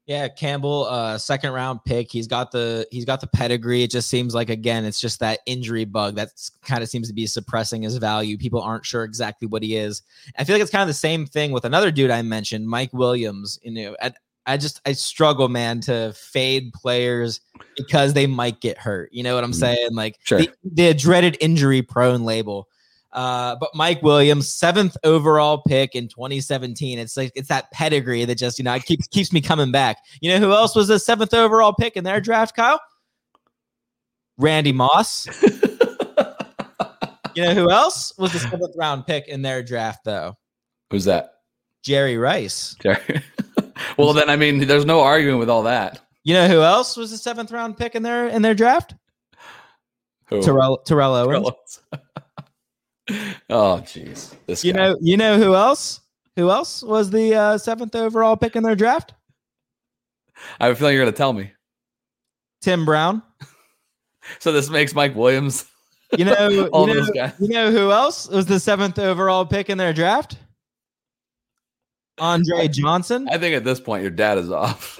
Yeah, 0.06 0.28
Campbell, 0.28 0.84
uh, 0.84 1.18
second 1.18 1.50
round 1.52 1.80
pick. 1.84 2.12
He's 2.12 2.28
got 2.28 2.52
the 2.52 2.86
he's 2.92 3.04
got 3.04 3.20
the 3.20 3.26
pedigree. 3.26 3.82
It 3.82 3.90
just 3.90 4.08
seems 4.08 4.34
like 4.36 4.50
again, 4.50 4.84
it's 4.84 5.00
just 5.00 5.18
that 5.18 5.40
injury 5.46 5.84
bug 5.84 6.14
that 6.14 6.28
kind 6.62 6.80
of 6.82 6.88
seems 6.88 7.08
to 7.08 7.14
be 7.14 7.26
suppressing 7.26 7.82
his 7.82 7.96
value. 7.96 8.38
People 8.38 8.62
aren't 8.62 8.86
sure 8.86 9.02
exactly 9.02 9.48
what 9.48 9.64
he 9.64 9.74
is. 9.74 10.02
I 10.38 10.44
feel 10.44 10.54
like 10.54 10.62
it's 10.62 10.70
kind 10.70 10.82
of 10.82 10.88
the 10.88 10.94
same 10.94 11.26
thing 11.26 11.50
with 11.50 11.64
another 11.64 11.90
dude 11.90 12.12
I 12.12 12.22
mentioned, 12.22 12.68
Mike 12.68 12.92
Williams. 12.92 13.58
You 13.64 13.72
know, 13.72 13.96
I, 14.00 14.12
I 14.46 14.56
just 14.56 14.80
I 14.86 14.92
struggle, 14.92 15.48
man, 15.48 15.80
to 15.82 16.12
fade 16.12 16.72
players 16.72 17.40
because 17.76 18.12
they 18.14 18.28
might 18.28 18.60
get 18.60 18.78
hurt. 18.78 19.12
You 19.12 19.24
know 19.24 19.34
what 19.34 19.42
I'm 19.42 19.50
Mhm. 19.50 19.54
saying? 19.56 19.88
Like 19.90 20.20
Sure. 20.22 20.38
the, 20.38 20.50
the 20.62 20.94
dreaded 20.94 21.36
injury 21.40 21.82
prone 21.82 22.22
label. 22.24 22.68
Uh, 23.16 23.56
but 23.56 23.70
Mike 23.74 24.02
Williams, 24.02 24.46
seventh 24.54 24.96
overall 25.02 25.62
pick 25.66 25.96
in 25.96 26.06
2017. 26.06 26.98
It's 26.98 27.16
like 27.16 27.32
it's 27.34 27.48
that 27.48 27.70
pedigree 27.72 28.24
that 28.24 28.36
just 28.36 28.58
you 28.58 28.64
know 28.64 28.74
it 28.74 28.84
keeps 28.84 29.08
keeps 29.08 29.32
me 29.32 29.40
coming 29.40 29.72
back. 29.72 29.96
You 30.20 30.30
know 30.30 30.38
who 30.38 30.52
else 30.52 30.76
was 30.76 30.86
the 30.88 30.98
seventh 30.98 31.34
overall 31.34 31.72
pick 31.72 31.96
in 31.96 32.04
their 32.04 32.20
draft, 32.20 32.54
Kyle? 32.54 32.80
Randy 34.38 34.72
Moss. 34.72 35.26
You 37.36 37.42
know 37.42 37.52
who 37.52 37.70
else 37.70 38.14
was 38.16 38.32
the 38.32 38.38
seventh 38.38 38.74
round 38.78 39.06
pick 39.06 39.28
in 39.28 39.42
their 39.42 39.62
draft, 39.62 40.04
though? 40.06 40.38
Who's 40.90 41.04
that? 41.04 41.34
Jerry 41.82 42.16
Rice. 42.16 42.74
Jerry? 42.80 43.22
well, 43.98 44.14
then 44.14 44.30
I 44.30 44.36
mean, 44.36 44.66
there's 44.66 44.86
no 44.86 45.00
arguing 45.00 45.38
with 45.38 45.50
all 45.50 45.62
that. 45.64 46.00
You 46.24 46.32
know 46.32 46.48
who 46.48 46.62
else 46.62 46.96
was 46.96 47.10
the 47.10 47.18
seventh 47.18 47.52
round 47.52 47.76
pick 47.76 47.94
in 47.94 48.02
their 48.02 48.28
in 48.28 48.40
their 48.40 48.54
draft? 48.54 48.94
Who? 50.28 50.42
Terrell 50.42 50.78
Terrell 50.78 51.14
Owens. 51.14 51.80
oh, 53.50 53.80
jeez. 53.84 54.34
This 54.46 54.64
You 54.64 54.72
guy. 54.72 54.78
know 54.88 54.96
you 55.00 55.16
know 55.16 55.38
who 55.38 55.54
else? 55.54 56.00
Who 56.36 56.50
else 56.50 56.82
was 56.82 57.10
the 57.10 57.34
uh, 57.34 57.58
seventh 57.58 57.94
overall 57.94 58.36
pick 58.36 58.56
in 58.56 58.62
their 58.62 58.76
draft? 58.76 59.14
I 60.60 60.66
have 60.66 60.74
a 60.74 60.78
feeling 60.78 60.94
you're 60.94 61.04
going 61.04 61.12
to 61.12 61.16
tell 61.16 61.32
me. 61.32 61.52
Tim 62.62 62.84
Brown. 62.84 63.22
So 64.40 64.50
this 64.50 64.68
makes 64.68 64.92
Mike 64.92 65.14
Williams 65.14 65.66
You 66.18 66.24
know, 66.24 66.48
you 66.48 66.68
know, 66.68 66.86
those 66.94 67.10
guys. 67.10 67.32
you 67.38 67.46
know 67.46 67.70
who 67.70 67.92
else 67.92 68.28
was 68.28 68.44
the 68.46 68.58
seventh 68.58 68.98
overall 68.98 69.46
pick 69.46 69.70
in 69.70 69.78
their 69.78 69.92
draft? 69.92 70.36
Andre 72.18 72.66
Johnson. 72.66 73.28
I 73.30 73.38
think 73.38 73.54
at 73.54 73.62
this 73.62 73.78
point 73.78 74.02
your 74.02 74.10
dad 74.10 74.38
is 74.38 74.50
off. 74.50 74.98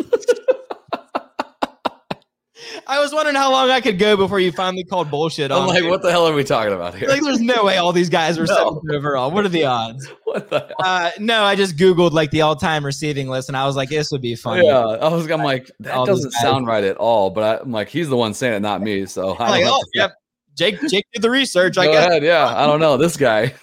I 2.86 3.00
was 3.00 3.12
wondering 3.12 3.36
how 3.36 3.50
long 3.50 3.70
I 3.70 3.80
could 3.80 3.98
go 3.98 4.16
before 4.16 4.40
you 4.40 4.52
finally 4.52 4.84
called 4.84 5.10
bullshit 5.10 5.50
on 5.50 5.62
I'm 5.62 5.68
like, 5.68 5.82
me. 5.82 5.90
what 5.90 6.02
the 6.02 6.10
hell 6.10 6.26
are 6.26 6.32
we 6.32 6.44
talking 6.44 6.72
about 6.72 6.94
here? 6.94 7.08
Like, 7.08 7.22
there's 7.22 7.40
no 7.40 7.64
way 7.64 7.76
all 7.76 7.92
these 7.92 8.08
guys 8.08 8.38
were 8.38 8.46
No. 8.48 8.80
overall. 8.92 9.30
What 9.30 9.44
are 9.44 9.48
the 9.50 9.64
odds? 9.64 10.06
what 10.24 10.48
the 10.48 10.60
hell? 10.60 10.74
Uh, 10.82 11.10
no, 11.18 11.42
I 11.42 11.54
just 11.54 11.76
googled 11.76 12.12
like 12.12 12.30
the 12.30 12.42
all-time 12.42 12.84
receiving 12.84 13.28
list, 13.28 13.48
and 13.48 13.56
I 13.56 13.66
was 13.66 13.76
like, 13.76 13.88
this 13.88 14.10
would 14.10 14.22
be 14.22 14.34
funny. 14.34 14.66
Yeah, 14.66 14.78
I 14.78 15.08
was. 15.08 15.30
I'm 15.30 15.42
like, 15.42 15.70
that 15.80 15.94
All 15.94 16.06
doesn't 16.06 16.32
sound 16.32 16.66
right 16.66 16.84
at 16.84 16.96
all. 16.96 17.30
But 17.30 17.42
I, 17.42 17.62
I'm 17.62 17.72
like, 17.72 17.88
he's 17.88 18.08
the 18.08 18.16
one 18.16 18.34
saying 18.34 18.54
it, 18.54 18.60
not 18.60 18.80
me. 18.80 19.06
So 19.06 19.34
I 19.34 19.44
I'm 19.44 19.50
like, 19.50 19.64
oh, 19.66 19.82
yep. 19.94 20.12
Jake, 20.56 20.80
Jake 20.88 21.06
did 21.12 21.22
the 21.22 21.30
research. 21.30 21.76
I 21.76 21.86
Go 21.86 21.92
guess. 21.92 22.08
ahead. 22.08 22.22
Yeah, 22.22 22.46
I 22.46 22.66
don't 22.66 22.80
know 22.80 22.96
this 22.96 23.16
guy. 23.16 23.54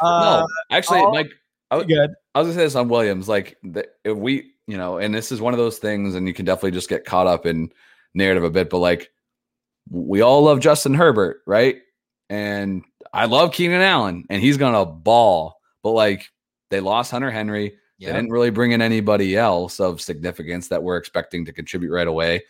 Uh, 0.00 0.40
no, 0.40 0.46
actually, 0.70 1.04
Mike. 1.10 1.30
I, 1.70 1.82
good. 1.82 2.10
I 2.34 2.38
was 2.38 2.48
gonna 2.48 2.60
say 2.60 2.64
this 2.64 2.74
on 2.76 2.88
Williams. 2.88 3.28
Like, 3.28 3.56
the, 3.62 3.86
if 4.04 4.16
we, 4.16 4.52
you 4.68 4.76
know, 4.76 4.98
and 4.98 5.14
this 5.14 5.32
is 5.32 5.40
one 5.40 5.54
of 5.54 5.58
those 5.58 5.78
things, 5.78 6.14
and 6.14 6.28
you 6.28 6.34
can 6.34 6.44
definitely 6.44 6.72
just 6.72 6.90
get 6.90 7.06
caught 7.06 7.26
up 7.26 7.46
in 7.46 7.72
narrative 8.14 8.44
a 8.44 8.50
bit. 8.50 8.68
But 8.68 8.78
like, 8.78 9.10
we 9.90 10.20
all 10.20 10.42
love 10.42 10.60
Justin 10.60 10.92
Herbert, 10.92 11.40
right? 11.46 11.78
And 12.28 12.84
I 13.14 13.24
love 13.24 13.52
Keenan 13.52 13.80
Allen, 13.80 14.26
and 14.28 14.42
he's 14.42 14.58
gonna 14.58 14.84
ball. 14.84 15.58
But 15.82 15.92
like, 15.92 16.30
they 16.68 16.80
lost 16.80 17.10
Hunter 17.10 17.30
Henry. 17.30 17.78
They 17.98 18.06
didn't 18.06 18.30
really 18.30 18.50
bring 18.50 18.72
in 18.72 18.82
anybody 18.82 19.36
else 19.36 19.80
of 19.80 20.00
significance 20.00 20.68
that 20.68 20.82
we're 20.82 20.98
expecting 20.98 21.44
to 21.46 21.52
contribute 21.52 21.90
right 21.90 22.06
away. 22.06 22.42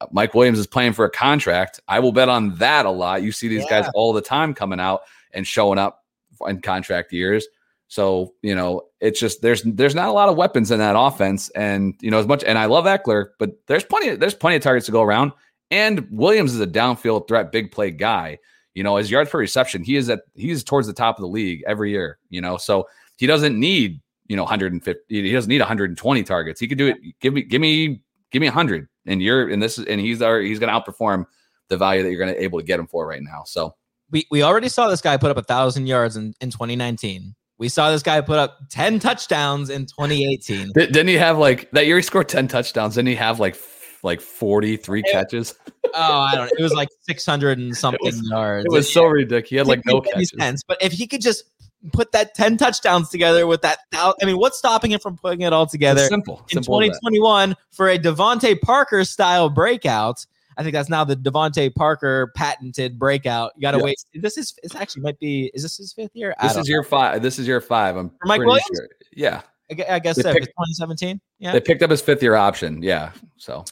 Uh, 0.00 0.06
Mike 0.10 0.34
Williams 0.34 0.58
is 0.58 0.66
playing 0.66 0.94
for 0.94 1.04
a 1.04 1.10
contract. 1.10 1.78
I 1.86 2.00
will 2.00 2.10
bet 2.10 2.28
on 2.30 2.56
that 2.56 2.86
a 2.86 2.90
lot. 2.90 3.22
You 3.22 3.30
see 3.30 3.46
these 3.46 3.64
Yeah. 3.70 3.82
guys 3.82 3.90
all 3.94 4.12
the 4.12 4.22
time 4.22 4.54
coming 4.54 4.80
out 4.80 5.02
and 5.32 5.46
showing 5.46 5.78
up 5.78 6.02
in 6.48 6.60
contract 6.62 7.12
years. 7.12 7.46
So, 7.90 8.34
you 8.40 8.54
know, 8.54 8.82
it's 9.00 9.18
just 9.18 9.42
there's 9.42 9.64
there's 9.64 9.96
not 9.96 10.06
a 10.06 10.12
lot 10.12 10.28
of 10.28 10.36
weapons 10.36 10.70
in 10.70 10.78
that 10.78 10.94
offense. 10.96 11.50
And, 11.50 11.96
you 12.00 12.08
know, 12.08 12.20
as 12.20 12.26
much 12.26 12.44
and 12.44 12.56
I 12.56 12.66
love 12.66 12.84
Ekeler, 12.84 13.30
but 13.40 13.50
there's 13.66 13.82
plenty 13.82 14.10
of 14.10 14.20
there's 14.20 14.32
plenty 14.32 14.54
of 14.54 14.62
targets 14.62 14.86
to 14.86 14.92
go 14.92 15.02
around. 15.02 15.32
And 15.72 16.06
Williams 16.08 16.54
is 16.54 16.60
a 16.60 16.68
downfield 16.68 17.26
threat, 17.26 17.50
big 17.50 17.72
play 17.72 17.90
guy. 17.90 18.38
You 18.74 18.84
know, 18.84 18.94
his 18.94 19.10
yards 19.10 19.28
per 19.28 19.40
reception, 19.40 19.82
he 19.82 19.96
is 19.96 20.08
at 20.08 20.20
he's 20.34 20.62
towards 20.62 20.86
the 20.86 20.92
top 20.92 21.18
of 21.18 21.22
the 21.22 21.28
league 21.28 21.64
every 21.66 21.90
year, 21.90 22.20
you 22.28 22.40
know. 22.40 22.58
So 22.58 22.86
he 23.16 23.26
doesn't 23.26 23.58
need, 23.58 24.00
you 24.28 24.36
know, 24.36 24.44
150, 24.44 25.00
he 25.08 25.32
doesn't 25.32 25.48
need 25.48 25.58
120 25.58 26.22
targets. 26.22 26.60
He 26.60 26.68
could 26.68 26.78
do 26.78 26.86
it. 26.86 26.98
Give 27.20 27.34
me, 27.34 27.42
give 27.42 27.60
me, 27.60 28.02
give 28.30 28.40
me 28.40 28.46
100. 28.46 28.88
And 29.06 29.20
you're 29.20 29.48
and 29.48 29.60
this 29.60 29.78
is 29.78 29.86
and 29.86 30.00
he's 30.00 30.22
our 30.22 30.38
he's 30.38 30.60
gonna 30.60 30.80
outperform 30.80 31.26
the 31.68 31.76
value 31.76 32.04
that 32.04 32.10
you're 32.12 32.20
gonna 32.20 32.38
able 32.38 32.60
to 32.60 32.64
get 32.64 32.78
him 32.78 32.86
for 32.86 33.04
right 33.04 33.20
now. 33.20 33.42
So 33.46 33.74
we, 34.12 34.28
we 34.30 34.44
already 34.44 34.68
saw 34.68 34.88
this 34.88 35.00
guy 35.00 35.16
put 35.16 35.32
up 35.32 35.36
a 35.36 35.42
thousand 35.42 35.88
yards 35.88 36.16
in, 36.16 36.34
in 36.40 36.50
2019. 36.52 37.34
We 37.60 37.68
saw 37.68 37.90
this 37.92 38.02
guy 38.02 38.20
put 38.22 38.38
up 38.38 38.58
10 38.70 38.98
touchdowns 38.98 39.68
in 39.70 39.86
2018. 39.86 40.72
Di- 40.74 40.86
Didn't 40.86 41.08
he 41.08 41.14
have 41.14 41.36
like 41.38 41.70
that 41.72 41.86
year? 41.86 41.96
He 41.96 42.02
scored 42.02 42.28
ten 42.28 42.48
touchdowns. 42.48 42.94
Didn't 42.94 43.08
he 43.08 43.14
have 43.16 43.38
like 43.38 43.56
like 44.02 44.20
forty 44.22 44.76
three 44.76 45.02
catches? 45.02 45.54
Oh, 45.92 46.00
I 46.20 46.36
don't 46.36 46.46
know. 46.46 46.52
It 46.56 46.62
was 46.62 46.72
like 46.72 46.88
600 47.02 47.58
and 47.58 47.76
something 47.76 47.98
was- 48.04 48.22
yards. 48.30 48.64
It 48.64 48.70
was 48.70 48.92
so 48.92 49.06
ridiculous. 49.06 49.48
He 49.50 49.56
had 49.56 49.66
like 49.66 49.84
no 49.86 49.94
Didn't 50.00 50.04
make 50.04 50.14
any 50.14 50.24
catches. 50.26 50.38
sense. 50.38 50.62
But 50.62 50.80
if 50.80 50.92
he 50.92 51.06
could 51.08 51.20
just 51.20 51.44
put 51.92 52.12
that 52.12 52.32
10 52.34 52.58
touchdowns 52.58 53.08
together 53.08 53.44
with 53.46 53.62
that, 53.62 53.78
I 53.92 54.12
mean, 54.24 54.38
what's 54.38 54.56
stopping 54.56 54.92
him 54.92 55.00
from 55.00 55.16
putting 55.16 55.40
it 55.40 55.52
all 55.52 55.66
together 55.66 56.02
It's 56.02 56.08
simple. 56.10 56.42
in 56.50 56.62
Simple 56.62 56.78
2021 56.80 57.56
for 57.72 57.88
a 57.88 57.98
DeVante 57.98 58.60
Parker 58.60 59.04
style 59.04 59.48
breakout? 59.48 60.24
I 60.60 60.62
think 60.62 60.74
that's 60.74 60.90
now 60.90 61.04
the 61.04 61.16
DeVante 61.16 61.74
Parker 61.74 62.30
patented 62.36 62.98
breakout. 62.98 63.52
You 63.56 63.62
got 63.62 63.70
to 63.70 63.78
Yes. 63.78 63.84
wait. 63.84 63.96
This 64.22 64.36
is 64.36 64.54
this 64.62 64.74
actually 64.74 65.00
might 65.00 65.18
be. 65.18 65.50
Is 65.54 65.62
this 65.62 65.78
his 65.78 65.94
fifth 65.94 66.10
year? 66.12 66.34
I 66.38 66.48
This 66.48 66.56
is 66.58 66.68
year 66.68 66.82
five. 66.84 67.22
This 67.22 67.38
is 67.38 67.46
your 67.46 67.62
five. 67.62 67.96
I'm 67.96 68.10
For 68.10 68.26
Mike 68.26 68.40
pretty 68.40 68.48
Williams? 68.48 68.66
sure. 68.76 68.88
Yeah, 69.16 69.40
I 69.70 69.94
I 69.94 69.98
guess 70.00 70.16
They 70.16 70.22
so. 70.22 70.32
picked- 70.34 70.48
2017. 70.48 71.18
Yeah. 71.38 71.52
they 71.52 71.60
picked 71.62 71.82
up 71.82 71.90
his 71.90 72.02
fifth 72.02 72.22
year 72.22 72.34
option. 72.34 72.82
Yeah, 72.82 73.12
so 73.38 73.64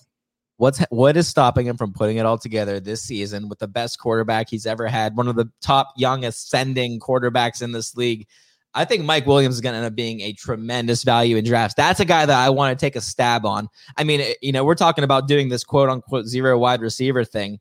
What's 0.57 0.79
what 0.89 1.17
is 1.19 1.29
stopping 1.29 1.67
him 1.67 1.77
from 1.77 1.93
putting 1.93 2.17
it 2.17 2.25
all 2.25 2.39
together 2.39 2.81
this 2.81 3.03
season 3.03 3.51
with 3.51 3.59
the 3.59 3.69
best 3.69 3.99
quarterback 3.99 4.49
he's 4.49 4.65
ever 4.65 4.87
had, 4.87 5.15
one 5.15 5.29
of 5.29 5.37
the 5.37 5.49
top 5.61 5.93
young 5.99 6.25
ascending 6.25 7.01
quarterbacks 7.01 7.61
in 7.61 7.73
this 7.73 7.95
league? 7.97 8.27
I 8.75 8.85
think 8.85 9.05
Mike 9.05 9.27
Williams 9.27 9.57
is 9.57 9.61
going 9.61 9.73
to 9.73 9.79
end 9.79 9.87
up 9.87 9.95
being 9.95 10.21
a 10.21 10.33
tremendous 10.33 11.03
value 11.03 11.37
in 11.37 11.45
drafts. 11.45 11.75
That's 11.75 12.01
a 12.01 12.05
guy 12.05 12.27
that 12.27 12.39
I 12.39 12.51
want 12.51 12.79
to 12.79 12.85
take 12.85 12.97
a 12.97 13.01
stab 13.01 13.47
on. 13.47 13.69
I 13.97 14.05
mean, 14.05 14.21
eh, 14.21 14.35
you 14.43 14.53
know, 14.53 14.65
we're 14.65 14.75
talking 14.75 15.05
about 15.05 15.27
doing 15.27 15.49
this 15.49 15.65
quote 15.65 15.89
unquote 15.89 16.27
zero 16.27 16.59
wide 16.59 16.81
receiver 16.81 17.25
thing. 17.25 17.59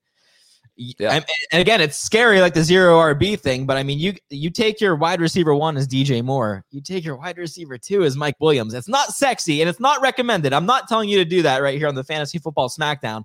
Yeah. 0.76 1.14
And, 1.14 1.26
and 1.51 1.62
again, 1.62 1.82
it's 1.82 1.97
scary 1.97 2.39
like 2.39 2.53
the 2.53 2.64
zero 2.64 2.99
RB 2.99 3.39
thing, 3.39 3.66
but 3.66 3.78
I 3.78 3.84
mean, 3.84 3.97
you 3.97 4.14
you 4.30 4.51
take 4.51 4.80
your 4.80 4.95
wide 4.95 5.20
receiver 5.20 5.55
one 5.55 5.76
as 5.76 5.88
DJ 5.88 6.24
Moore, 6.24 6.66
you 6.70 6.82
take 6.82 7.03
your 7.03 7.16
wide 7.16 7.39
receiver 7.39 7.80
two 7.80 8.03
as 8.03 8.16
Mike 8.16 8.36
Williams. 8.39 8.76
It's 8.76 8.88
not 8.88 9.10
sexy 9.10 9.62
and 9.62 9.70
it's 9.70 9.80
not 9.80 10.01
recommended. 10.01 10.53
I'm 10.53 10.68
not 10.68 10.88
telling 10.88 11.10
you 11.10 11.18
to 11.18 11.26
do 11.26 11.41
that 11.41 11.64
right 11.64 11.80
here 11.80 11.88
on 11.88 11.95
the 11.95 12.03
Fantasy 12.03 12.38
Football 12.38 12.70
Smackdown. 12.70 13.24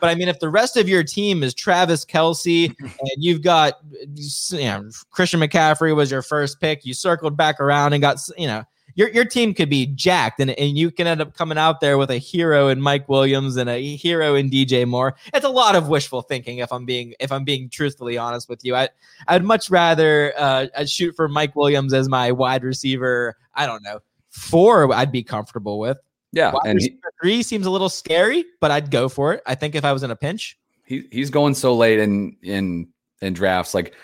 But 0.00 0.10
I 0.10 0.14
mean, 0.14 0.28
if 0.28 0.40
the 0.40 0.48
rest 0.48 0.76
of 0.76 0.88
your 0.88 1.02
team 1.02 1.42
is 1.42 1.54
Travis 1.54 2.04
Kelce 2.04 2.74
and 2.80 3.10
you've 3.16 3.42
got, 3.42 3.80
you 3.90 4.64
know, 4.64 4.90
Christian 5.10 5.40
McCaffrey 5.40 5.94
was 5.94 6.10
your 6.10 6.22
first 6.22 6.60
pick, 6.60 6.84
you 6.84 6.94
circled 6.94 7.36
back 7.36 7.60
around 7.60 7.92
and 7.92 8.02
got, 8.02 8.18
you 8.36 8.46
know, 8.46 8.64
your, 8.96 9.08
your 9.10 9.24
team 9.24 9.54
could 9.54 9.68
be 9.68 9.86
jacked 9.86 10.40
and, 10.40 10.50
and 10.52 10.78
you 10.78 10.90
can 10.90 11.06
end 11.06 11.20
up 11.20 11.34
coming 11.34 11.58
out 11.58 11.80
there 11.80 11.98
with 11.98 12.10
a 12.10 12.18
hero 12.18 12.68
in 12.68 12.80
Mike 12.80 13.08
Williams 13.08 13.56
and 13.56 13.68
a 13.68 13.96
hero 13.96 14.34
in 14.34 14.50
DJ 14.50 14.86
Moore. 14.86 15.16
It's 15.32 15.44
a 15.44 15.50
lot 15.50 15.74
of 15.74 15.88
wishful 15.88 16.22
thinking 16.22 16.58
if 16.58 16.72
I'm 16.72 16.84
being 16.84 17.14
if 17.18 17.32
I'm 17.32 17.44
being 17.44 17.68
truthfully 17.68 18.16
honest 18.16 18.48
with 18.48 18.64
you. 18.64 18.76
I 18.76 18.88
I'd 19.26 19.44
much 19.44 19.68
rather 19.68 20.32
uh 20.36 20.66
I'd 20.76 20.88
shoot 20.88 21.14
for 21.16 21.28
Mike 21.28 21.56
Williams 21.56 21.92
as 21.92 22.08
my 22.08 22.30
wide 22.30 22.62
receiver. 22.62 23.36
I 23.54 23.66
don't 23.66 23.82
know. 23.82 23.98
Four 24.30 24.92
I'd 24.92 25.12
be 25.12 25.22
comfortable 25.22 25.78
with. 25.78 25.98
Yeah, 26.34 26.52
Wide 26.52 26.62
and 26.66 26.80
he, 26.80 26.96
three 27.22 27.42
seems 27.42 27.66
a 27.66 27.70
little 27.70 27.88
scary, 27.88 28.44
but 28.60 28.70
I'd 28.70 28.90
go 28.90 29.08
for 29.08 29.32
it. 29.32 29.42
I 29.46 29.54
think 29.54 29.74
if 29.74 29.84
I 29.84 29.92
was 29.92 30.02
in 30.02 30.10
a 30.10 30.16
pinch. 30.16 30.58
he 30.84 31.04
he's 31.10 31.30
going 31.30 31.54
so 31.54 31.74
late 31.74 31.98
in 31.98 32.36
in 32.42 32.88
in 33.20 33.32
drafts. 33.32 33.74
Like 33.74 33.94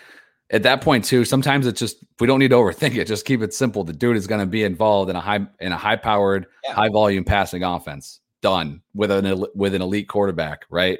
at 0.49 0.63
that 0.63 0.81
point 0.81 1.05
too, 1.05 1.23
sometimes 1.25 1.65
it's 1.67 1.79
just 1.79 1.97
we 2.19 2.27
don't 2.27 2.39
need 2.39 2.49
to 2.49 2.55
overthink 2.57 2.95
it. 2.95 3.05
Just 3.07 3.25
keep 3.25 3.41
it 3.41 3.53
simple. 3.53 3.83
The 3.83 3.93
dude 3.93 4.17
is 4.17 4.27
going 4.27 4.41
to 4.41 4.45
be 4.47 4.63
involved 4.63 5.09
in 5.09 5.15
a 5.15 5.21
high 5.21 5.45
in 5.59 5.71
a 5.71 5.77
high 5.77 5.95
powered, 5.95 6.47
Yeah. 6.63 6.73
high 6.73 6.89
volume 6.89 7.23
passing 7.23 7.63
offense. 7.63 8.19
Done 8.41 8.81
with 8.95 9.11
an 9.11 9.45
with 9.53 9.75
an 9.75 9.81
elite 9.83 10.07
quarterback, 10.07 10.65
right? 10.69 10.99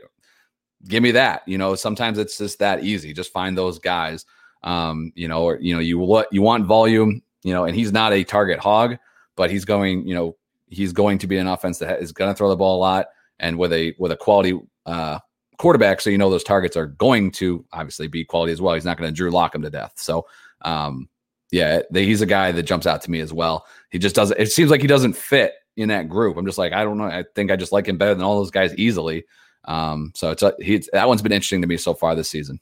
Give 0.87 1.01
me 1.01 1.11
that. 1.11 1.41
You 1.47 1.57
know, 1.57 1.75
sometimes 1.75 2.17
it's 2.17 2.37
just 2.37 2.59
that 2.59 2.83
easy. 2.83 3.13
Just 3.13 3.31
find 3.33 3.57
those 3.57 3.79
guys. 3.79 4.25
Um, 4.63 5.11
you 5.15 5.27
know, 5.27 5.43
or 5.43 5.57
you 5.59 5.73
know, 5.73 5.79
you 5.79 5.97
what 5.97 6.27
you 6.31 6.43
want 6.43 6.65
volume. 6.65 7.21
You 7.43 7.53
know, 7.55 7.65
and 7.65 7.75
he's 7.75 7.91
not 7.91 8.13
a 8.13 8.23
target 8.23 8.59
hog, 8.59 8.97
but 9.35 9.49
he's 9.49 9.65
going. 9.65 10.07
You 10.07 10.13
know, 10.13 10.35
he's 10.71 10.93
going 10.93 11.19
to 11.19 11.27
be 11.27 11.37
an 11.37 11.47
offense 11.47 11.77
that 11.79 12.01
is 12.01 12.11
going 12.11 12.31
to 12.31 12.35
throw 12.35 12.49
the 12.49 12.55
ball 12.55 12.77
a 12.77 12.81
lot, 12.81 13.07
and 13.39 13.57
with 13.57 13.71
a 13.73 13.93
with 13.99 14.11
a 14.11 14.17
quality 14.17 14.59
uh, 14.85 15.19
quarterback, 15.61 16.01
so 16.01 16.09
you 16.09 16.17
know 16.17 16.29
those 16.31 16.43
targets 16.43 16.75
are 16.75 16.87
going 16.87 17.31
to 17.31 17.63
obviously 17.71 18.07
be 18.07 18.25
quality 18.25 18.51
as 18.51 18.61
well. 18.61 18.73
He's 18.73 18.85
not 18.85 18.97
going 18.97 19.09
to 19.09 19.15
Drew 19.15 19.29
lock 19.29 19.53
him 19.53 19.61
to 19.61 19.69
death. 19.69 19.93
So, 19.97 20.25
um, 20.61 21.07
yeah, 21.51 21.81
they, 21.91 22.05
he's 22.05 22.21
a 22.21 22.25
guy 22.25 22.51
that 22.51 22.63
jumps 22.63 22.87
out 22.87 23.01
to 23.03 23.11
me 23.11 23.19
as 23.19 23.31
well. 23.31 23.65
He 23.91 23.99
just 23.99 24.15
doesn't. 24.15 24.39
It 24.39 24.51
seems 24.51 24.71
like 24.71 24.81
he 24.81 24.87
doesn't 24.87 25.13
fit 25.13 25.53
in 25.77 25.89
that 25.89 26.09
group. 26.09 26.37
I'm 26.37 26.45
just 26.45 26.57
like, 26.57 26.73
I 26.73 26.83
don't 26.83 26.97
know. 26.97 27.05
I 27.05 27.25
think 27.35 27.51
I 27.51 27.55
just 27.55 27.71
like 27.71 27.87
him 27.87 27.97
better 27.97 28.15
than 28.15 28.23
all 28.23 28.37
those 28.37 28.51
guys 28.51 28.73
easily. 28.75 29.25
Um, 29.65 30.11
so 30.15 30.31
it's 30.31 30.41
a, 30.41 30.53
he's 30.59 30.89
that 30.93 31.07
one's 31.07 31.21
been 31.21 31.31
interesting 31.31 31.61
to 31.61 31.67
me 31.67 31.77
so 31.77 31.93
far 31.93 32.15
this 32.15 32.29
season. 32.29 32.59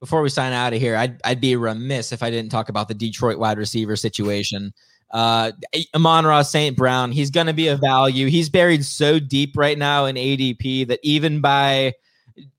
Before 0.00 0.22
we 0.22 0.28
sign 0.28 0.52
out 0.52 0.72
of 0.72 0.80
here, 0.80 0.96
I'd 0.96 1.20
I'd 1.24 1.40
be 1.40 1.56
remiss 1.56 2.12
if 2.12 2.22
I 2.22 2.30
didn't 2.30 2.50
talk 2.50 2.68
about 2.68 2.88
the 2.88 2.94
Detroit 2.94 3.38
wide 3.38 3.58
receiver 3.58 3.96
situation. 3.96 4.72
Uh, 5.12 5.52
Amon-Ra 5.94 6.42
St. 6.42 6.76
Brown, 6.76 7.12
he's 7.12 7.30
going 7.30 7.46
to 7.46 7.52
be 7.52 7.68
a 7.68 7.76
value. 7.76 8.28
He's 8.28 8.48
buried 8.48 8.84
so 8.84 9.18
deep 9.18 9.56
right 9.56 9.76
now 9.76 10.06
in 10.06 10.16
ADP 10.16 10.88
that 10.88 11.00
even 11.02 11.40
by 11.40 11.92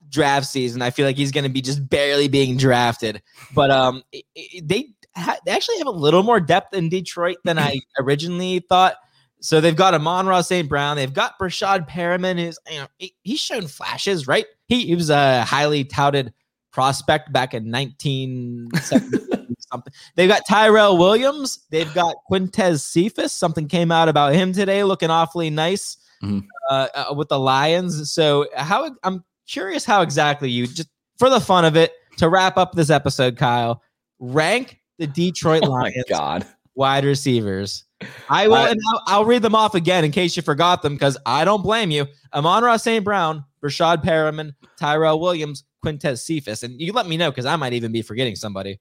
draft 0.10 0.46
season, 0.46 0.82
I 0.84 0.92
feel 0.92 1.08
like 1.08 1.16
he's 1.18 1.32
going 1.32 1.46
to 1.46 1.50
be 1.50 1.62
just 1.62 1.90
barely 1.90 2.28
being 2.28 2.56
drafted. 2.58 3.22
But 3.56 3.72
um, 3.72 4.04
i- 4.14 4.22
i- 4.38 4.62
they 4.64 4.90
ha- 5.16 5.40
they 5.46 5.52
actually 5.52 5.80
have 5.80 5.88
a 5.88 5.92
little 5.92 6.22
more 6.22 6.40
depth 6.40 6.76
in 6.76 6.90
Detroit 6.90 7.38
than 7.44 7.58
I 7.58 7.80
originally 8.00 8.60
thought. 8.60 8.98
So 9.40 9.60
they've 9.60 9.76
got 9.76 9.94
Amon-Ra 9.96 10.42
St. 10.42 10.70
Brown. 10.70 10.96
They've 10.96 11.12
got 11.14 11.40
Breshad 11.40 11.90
Perriman. 11.90 12.40
Who's 12.40 12.58
you 12.72 12.78
know 12.80 12.88
he, 13.00 13.14
he's 13.24 13.40
shown 13.40 13.68
flashes, 13.68 14.28
right? 14.28 14.46
He, 14.68 14.86
he 14.86 14.96
was 14.96 15.10
a 15.10 15.44
highly 15.44 15.84
touted 15.84 16.34
prospect 16.72 17.34
back 17.34 17.54
in 17.56 17.70
1970 17.72 19.43
something. 19.74 19.94
They've 20.16 20.30
got 20.30 20.44
Tyrell 20.48 20.98
Williams. 20.98 21.60
They've 21.70 21.92
got 21.94 22.16
Quintez 22.32 22.82
Cephus. 22.82 23.34
Something 23.34 23.68
came 23.68 23.92
out 23.92 24.08
about 24.10 24.34
him 24.34 24.54
today, 24.54 24.84
looking 24.84 25.10
awfully 25.10 25.50
nice 25.50 25.98
Mhm. 26.24 26.44
uh, 26.70 26.88
uh, 26.96 27.14
with 27.16 27.28
the 27.30 27.40
Lions. 27.40 28.12
So 28.12 28.48
how 28.56 28.90
I'm 29.04 29.24
curious 29.48 29.84
how 29.84 30.02
exactly 30.02 30.50
you 30.50 30.68
just 30.68 30.90
for 31.20 31.30
the 31.30 31.40
fun 31.42 31.66
of 31.66 31.76
it 31.76 31.92
to 32.18 32.30
wrap 32.30 32.58
up 32.58 32.74
this 32.74 32.90
episode, 32.90 33.38
Kyle, 33.38 33.82
rank 34.20 34.80
the 35.00 35.08
Detroit 35.08 35.64
Oh 35.66 35.70
Lions 35.72 36.04
god. 36.10 36.46
wide 36.76 37.04
receivers. 37.06 37.84
I 38.30 38.48
will, 38.48 38.56
I- 38.56 38.70
and 38.70 38.80
I'll, 38.92 39.02
I'll 39.08 39.26
read 39.26 39.42
them 39.42 39.56
off 39.56 39.76
again 39.76 40.04
in 40.06 40.12
case 40.12 40.36
you 40.36 40.42
forgot 40.44 40.82
them 40.82 40.94
because 40.96 41.18
I 41.26 41.46
don't 41.46 41.62
blame 41.64 41.90
you. 41.92 42.06
Amon-Ra 42.34 42.78
St. 42.78 43.04
Brown, 43.04 43.46
Rashad 43.64 44.04
Perriman, 44.04 44.54
Tyrell 44.78 45.20
Williams, 45.22 45.64
Quintez 45.86 46.20
Cephus. 46.20 46.64
And 46.64 46.80
you 46.82 46.92
let 46.94 47.08
me 47.08 47.16
know 47.18 47.32
because 47.32 47.46
I 47.46 47.56
might 47.56 47.74
even 47.74 47.92
be 47.94 48.02
forgetting 48.02 48.36
somebody. 48.36 48.80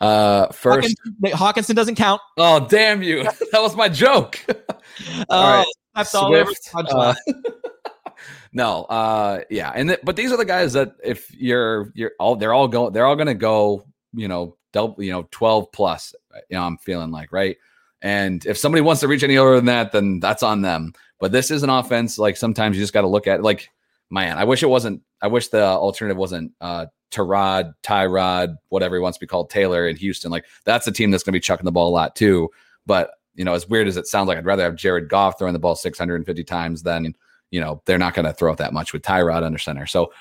Uh, 0.00 0.48
first. 0.48 0.96
Hockenson, 1.22 1.32
Hockenson 1.32 1.74
doesn't 1.74 1.94
count. 1.96 2.20
Oh 2.36 2.66
damn 2.68 3.02
you! 3.02 3.24
that 3.52 3.60
was 3.60 3.74
my 3.76 3.88
joke. 3.88 4.38
All 4.48 5.42
Uh, 5.42 5.56
right. 5.58 5.66
That's 5.94 6.14
all 6.14 6.28
Swift, 6.28 6.70
uh, 6.74 7.14
no, 8.52 8.84
uh, 8.84 9.40
yeah, 9.50 9.72
and 9.74 9.88
th- 9.90 10.00
but 10.04 10.16
these 10.16 10.30
are 10.32 10.36
the 10.36 10.44
guys 10.44 10.72
that 10.74 10.94
if 11.02 11.34
you're 11.34 11.92
you're 11.94 12.12
all 12.20 12.36
they're 12.36 12.52
all 12.54 12.68
going 12.68 12.92
they're 12.92 13.06
all 13.06 13.16
going 13.16 13.26
to 13.26 13.34
go 13.34 13.84
you 14.14 14.28
know 14.28 14.56
double 14.72 15.02
you 15.02 15.10
know 15.10 15.26
twelve 15.30 15.72
plus. 15.72 16.14
You 16.48 16.56
know 16.56 16.62
I'm 16.62 16.78
feeling 16.78 17.10
like 17.10 17.32
right, 17.32 17.56
and 18.00 18.44
if 18.46 18.56
somebody 18.56 18.80
wants 18.82 19.00
to 19.00 19.08
reach 19.08 19.24
any 19.24 19.38
lower 19.38 19.56
than 19.56 19.64
that, 19.66 19.90
then 19.92 20.20
that's 20.20 20.42
on 20.44 20.62
them. 20.62 20.92
But 21.20 21.32
this 21.32 21.50
is 21.50 21.64
an 21.64 21.70
offense 21.70 22.16
like 22.18 22.36
sometimes 22.36 22.76
you 22.76 22.82
just 22.82 22.92
got 22.94 23.00
to 23.00 23.08
look 23.08 23.26
at 23.26 23.42
like 23.42 23.68
man. 24.10 24.38
I 24.38 24.44
wish 24.44 24.62
it 24.62 24.66
wasn't. 24.66 25.02
I 25.20 25.26
wish 25.26 25.48
the 25.48 25.64
alternative 25.64 26.16
wasn't 26.16 26.52
uh 26.60 26.86
Tyrod, 27.10 27.74
Tyrod, 27.82 28.56
whatever 28.68 28.96
he 28.96 29.00
wants 29.00 29.18
to 29.18 29.20
be 29.20 29.26
called, 29.26 29.50
Taylor 29.50 29.88
in 29.88 29.96
Houston. 29.96 30.30
Like 30.30 30.44
that's 30.64 30.86
a 30.86 30.92
team 30.92 31.10
that's 31.10 31.22
going 31.22 31.32
to 31.32 31.36
be 31.36 31.40
chucking 31.40 31.64
the 31.64 31.72
ball 31.72 31.88
a 31.88 31.90
lot 31.90 32.16
too. 32.16 32.50
But 32.86 33.10
you 33.34 33.44
know, 33.44 33.54
as 33.54 33.68
weird 33.68 33.88
as 33.88 33.96
it 33.96 34.06
sounds 34.06 34.28
like, 34.28 34.36
I'd 34.36 34.44
rather 34.44 34.64
have 34.64 34.76
Jared 34.76 35.08
Goff 35.08 35.38
throwing 35.38 35.52
the 35.52 35.58
ball 35.58 35.76
650 35.76 36.44
times 36.44 36.82
than 36.82 37.14
you 37.50 37.60
know 37.60 37.82
they're 37.86 37.98
not 37.98 38.14
going 38.14 38.26
to 38.26 38.32
throw 38.32 38.52
it 38.52 38.58
that 38.58 38.72
much 38.72 38.92
with 38.92 39.02
Tyrod 39.02 39.42
under 39.42 39.58
center. 39.58 39.86
So 39.86 40.12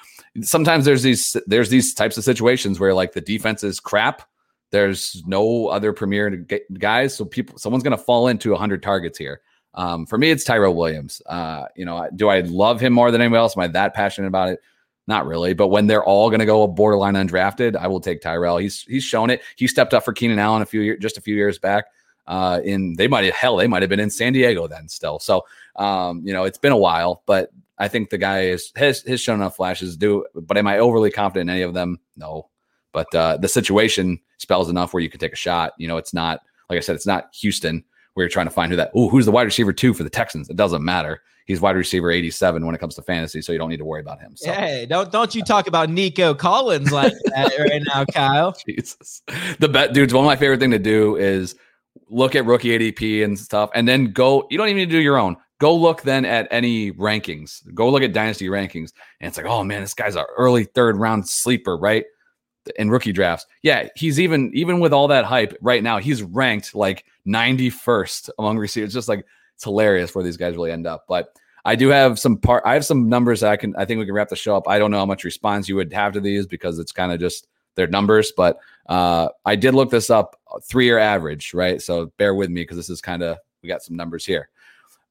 sometimes 0.41 0.85
there's 0.85 1.03
these 1.03 1.35
there's 1.47 1.69
these 1.69 1.93
types 1.93 2.17
of 2.17 2.23
situations 2.23 2.79
where 2.79 2.93
like 2.93 3.13
the 3.13 3.21
defense 3.21 3.63
is 3.63 3.79
crap. 3.79 4.23
There's 4.69 5.23
no 5.25 5.67
other 5.67 5.93
premier 5.93 6.29
guys, 6.77 7.15
so 7.15 7.25
people 7.25 7.57
someone's 7.57 7.83
going 7.83 7.97
to 7.97 8.03
fall 8.03 8.27
into 8.27 8.51
100 8.51 8.83
targets 8.83 9.17
here. 9.17 9.41
Um, 9.73 10.05
for 10.05 10.17
me, 10.17 10.31
it's 10.31 10.43
Tyrell 10.43 10.75
Williams. 10.75 11.21
Uh, 11.25 11.65
you 11.75 11.85
know, 11.85 12.09
do 12.15 12.29
I 12.29 12.41
love 12.41 12.81
him 12.81 12.93
more 12.93 13.11
than 13.11 13.21
anybody 13.21 13.39
else? 13.39 13.55
Am 13.55 13.61
I 13.61 13.67
that 13.67 13.93
passionate 13.93 14.27
about 14.27 14.49
it? 14.49 14.59
Not 15.07 15.25
really. 15.25 15.53
But 15.53 15.69
when 15.69 15.87
they're 15.87 16.03
all 16.03 16.29
going 16.29 16.41
to 16.41 16.45
go 16.45 16.67
borderline 16.67 17.13
undrafted, 17.13 17.77
I 17.77 17.87
will 17.87 18.01
take 18.01 18.21
Tyrell. 18.21 18.57
He's 18.57 18.81
he's 18.81 19.03
shown 19.03 19.29
it. 19.29 19.41
He 19.55 19.67
stepped 19.67 19.93
up 19.93 20.03
for 20.03 20.13
Keenan 20.13 20.39
Allen 20.39 20.61
a 20.61 20.65
few 20.65 20.81
years, 20.81 20.99
just 21.01 21.17
a 21.17 21.21
few 21.21 21.35
years 21.35 21.57
back. 21.57 21.85
Uh, 22.27 22.59
in 22.65 22.93
they 22.97 23.07
might 23.07 23.23
have 23.23 23.33
hell, 23.33 23.55
they 23.55 23.67
might 23.67 23.81
have 23.81 23.89
been 23.89 24.01
in 24.01 24.09
San 24.09 24.33
Diego 24.33 24.67
then 24.67 24.89
still. 24.89 25.17
So 25.17 25.45
um, 25.77 26.21
you 26.25 26.33
know, 26.33 26.43
it's 26.43 26.57
been 26.57 26.73
a 26.73 26.77
while, 26.77 27.23
but 27.25 27.51
I 27.77 27.87
think 27.87 28.09
the 28.09 28.17
guy 28.17 28.41
is 28.41 28.73
has 28.75 29.01
has 29.03 29.21
shown 29.21 29.39
enough 29.39 29.55
flashes. 29.55 29.95
Do 29.95 30.25
but 30.35 30.57
am 30.57 30.67
I 30.67 30.79
overly 30.79 31.11
confident 31.11 31.49
in 31.49 31.55
any 31.55 31.63
of 31.63 31.73
them? 31.73 31.99
No. 32.17 32.49
But 32.91 33.13
uh, 33.13 33.37
the 33.37 33.47
situation 33.47 34.19
spells 34.37 34.69
enough 34.69 34.93
where 34.93 35.03
you 35.03 35.09
can 35.09 35.19
take 35.19 35.33
a 35.33 35.37
shot. 35.37 35.73
You 35.77 35.87
know, 35.87 35.97
it's 35.97 36.13
not 36.13 36.41
like 36.69 36.77
I 36.77 36.81
said, 36.81 36.95
it's 36.95 37.05
not 37.05 37.33
Houston 37.35 37.83
where 38.13 38.23
you're 38.23 38.31
trying 38.31 38.47
to 38.47 38.51
find 38.51 38.71
who 38.71 38.75
that. 38.75 38.91
Oh, 38.95 39.07
who's 39.07 39.25
the 39.25 39.31
wide 39.31 39.43
receiver 39.43 39.71
two 39.71 39.93
for 39.93 40.03
the 40.03 40.09
Texans? 40.09 40.49
It 40.49 40.55
doesn't 40.55 40.83
matter. 40.83 41.21
He's 41.47 41.61
wide 41.61 41.77
receiver 41.77 42.11
87 42.11 42.65
when 42.65 42.75
it 42.75 42.77
comes 42.79 42.95
to 42.95 43.01
fantasy, 43.01 43.41
so 43.41 43.53
you 43.53 43.57
don't 43.57 43.69
need 43.69 43.77
to 43.77 43.85
worry 43.85 44.01
about 44.01 44.19
him. 44.19 44.35
So. 44.35 44.51
Hey, 44.51 44.85
don't 44.85 45.13
don't 45.13 45.33
you 45.33 45.41
talk 45.41 45.67
about 45.67 45.89
Nico 45.89 46.33
Collins 46.33 46.91
like 46.91 47.13
that 47.25 47.57
right 47.57 47.81
now, 47.87 48.03
Kyle? 48.03 48.53
Jesus, 48.67 49.21
the 49.57 49.69
bet, 49.69 49.93
dudes. 49.93 50.13
One 50.13 50.25
of 50.25 50.27
my 50.27 50.35
favorite 50.35 50.59
thing 50.59 50.71
to 50.71 50.79
do 50.79 51.15
is 51.15 51.55
look 52.09 52.35
at 52.35 52.45
rookie 52.45 52.77
ADP 52.77 53.23
and 53.23 53.39
stuff, 53.39 53.69
and 53.73 53.87
then 53.87 54.11
go. 54.11 54.45
You 54.49 54.57
don't 54.57 54.67
even 54.67 54.77
need 54.77 54.87
to 54.87 54.91
do 54.91 55.01
your 55.01 55.17
own. 55.17 55.37
Go 55.59 55.73
look 55.73 56.01
then 56.01 56.25
at 56.25 56.49
any 56.51 56.91
rankings. 56.91 57.61
Go 57.73 57.89
look 57.89 58.03
at 58.03 58.11
dynasty 58.11 58.49
rankings, 58.49 58.91
and 59.21 59.29
it's 59.29 59.37
like, 59.37 59.45
oh 59.45 59.63
man, 59.63 59.79
this 59.79 59.93
guy's 59.93 60.17
an 60.17 60.25
early 60.37 60.65
third 60.65 60.97
round 60.97 61.29
sleeper, 61.29 61.77
right? 61.77 62.03
In 62.77 62.89
rookie 62.89 63.13
drafts, 63.13 63.45
yeah, 63.63 63.87
he's 63.95 64.19
even 64.19 64.51
even 64.53 64.81
with 64.81 64.91
all 64.91 65.07
that 65.07 65.23
hype 65.23 65.57
right 65.61 65.81
now, 65.81 65.99
he's 65.99 66.23
ranked 66.23 66.75
like 66.75 67.05
91st 67.25 68.31
among 68.37 68.57
receivers. 68.57 68.91
Just 68.91 69.07
like 69.07 69.25
it's 69.57 69.63
hilarious 69.63 70.13
where 70.13 70.23
these 70.23 70.37
guys 70.37 70.55
really 70.55 70.71
end 70.71 70.85
up. 70.85 71.05
But 71.07 71.35
I 71.65 71.75
do 71.75 71.89
have 71.89 72.19
some 72.19 72.37
part. 72.37 72.63
I 72.63 72.75
have 72.75 72.85
some 72.85 73.09
numbers 73.09 73.41
that 73.41 73.51
I 73.51 73.57
can. 73.57 73.75
I 73.75 73.85
think 73.85 73.97
we 73.97 74.05
can 74.05 74.13
wrap 74.13 74.29
the 74.29 74.35
show 74.35 74.55
up. 74.55 74.67
I 74.67 74.77
don't 74.77 74.91
know 74.91 74.99
how 74.99 75.05
much 75.05 75.23
response 75.23 75.67
you 75.67 75.75
would 75.75 75.91
have 75.93 76.13
to 76.13 76.21
these 76.21 76.45
because 76.45 76.77
it's 76.77 76.91
kind 76.91 77.11
of 77.11 77.19
just 77.19 77.47
their 77.73 77.87
numbers. 77.87 78.31
But 78.37 78.59
uh, 78.87 79.29
I 79.45 79.55
did 79.55 79.73
look 79.73 79.89
this 79.89 80.11
up. 80.11 80.39
Three 80.63 80.85
year 80.85 80.99
average, 80.99 81.55
right? 81.55 81.81
So 81.81 82.11
bear 82.17 82.35
with 82.35 82.51
me 82.51 82.61
because 82.61 82.77
this 82.77 82.89
is 82.89 83.01
kind 83.01 83.23
of 83.23 83.37
we 83.63 83.67
got 83.67 83.81
some 83.81 83.95
numbers 83.95 84.25
here. 84.25 84.49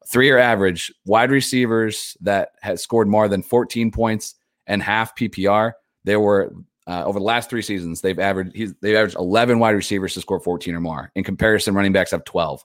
Three 0.07 0.27
year 0.27 0.39
average 0.39 0.95
wide 1.05 1.33
receivers 1.33 2.17
that 2.21 2.53
had 2.63 2.79
scored 2.79 3.09
more 3.09 3.27
than 3.27 3.43
14 3.43 3.91
points 3.91 4.37
and 4.69 4.81
half 4.81 5.17
PPR. 5.17 5.73
There 6.05 6.21
were 6.21 6.55
uh, 6.87 7.03
over 7.05 7.19
the 7.19 7.25
last 7.25 7.51
three 7.51 7.63
seasons, 7.63 8.01
they've 8.01 8.21
averaged 8.21 8.77
they've 8.81 8.95
averaged 8.95 9.17
11 9.17 9.59
wide 9.59 9.75
receivers 9.75 10.15
to 10.15 10.21
score 10.21 10.39
14 10.39 10.75
or 10.75 10.81
more. 10.81 11.11
In 11.17 11.25
comparison, 11.25 11.75
running 11.75 11.93
backs 11.93 12.13
have 12.13 12.25
12. 12.25 12.65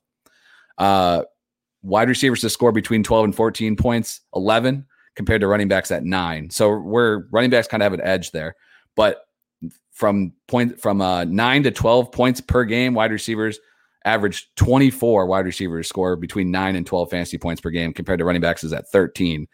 Uh, 0.77 1.23
wide 1.83 2.09
receivers 2.09 2.41
to 2.41 2.49
score 2.49 2.71
between 2.71 3.03
12 3.03 3.25
and 3.25 3.35
14 3.35 3.75
points, 3.75 4.21
11 4.35 4.85
compared 5.15 5.41
to 5.41 5.47
running 5.47 5.67
backs 5.67 5.91
at 5.91 6.03
nine. 6.03 6.49
So 6.49 6.77
we're 6.77 7.25
running 7.31 7.49
backs 7.49 7.67
kind 7.67 7.83
of 7.83 7.85
have 7.85 7.93
an 7.93 8.05
edge 8.05 8.31
there. 8.31 8.55
But 8.95 9.25
from 9.91 10.33
point 10.47 10.79
from 10.79 11.01
uh, 11.01 11.25
nine 11.25 11.63
to 11.63 11.71
12 11.71 12.11
points 12.11 12.41
per 12.41 12.63
game, 12.63 12.93
wide 12.93 13.11
receivers 13.11 13.59
average 14.05 14.49
24 14.55 15.27
wide 15.27 15.45
receivers 15.45 15.87
score 15.87 16.15
between 16.15 16.49
nine 16.49 16.75
and 16.75 16.87
12 16.87 17.09
fantasy 17.09 17.37
points 17.37 17.61
per 17.61 17.69
game 17.69 17.93
compared 17.93 18.19
to 18.19 18.25
running 18.25 18.41
backs 18.41 18.63
is 18.63 18.73
at 18.73 18.89
13. 18.89 19.47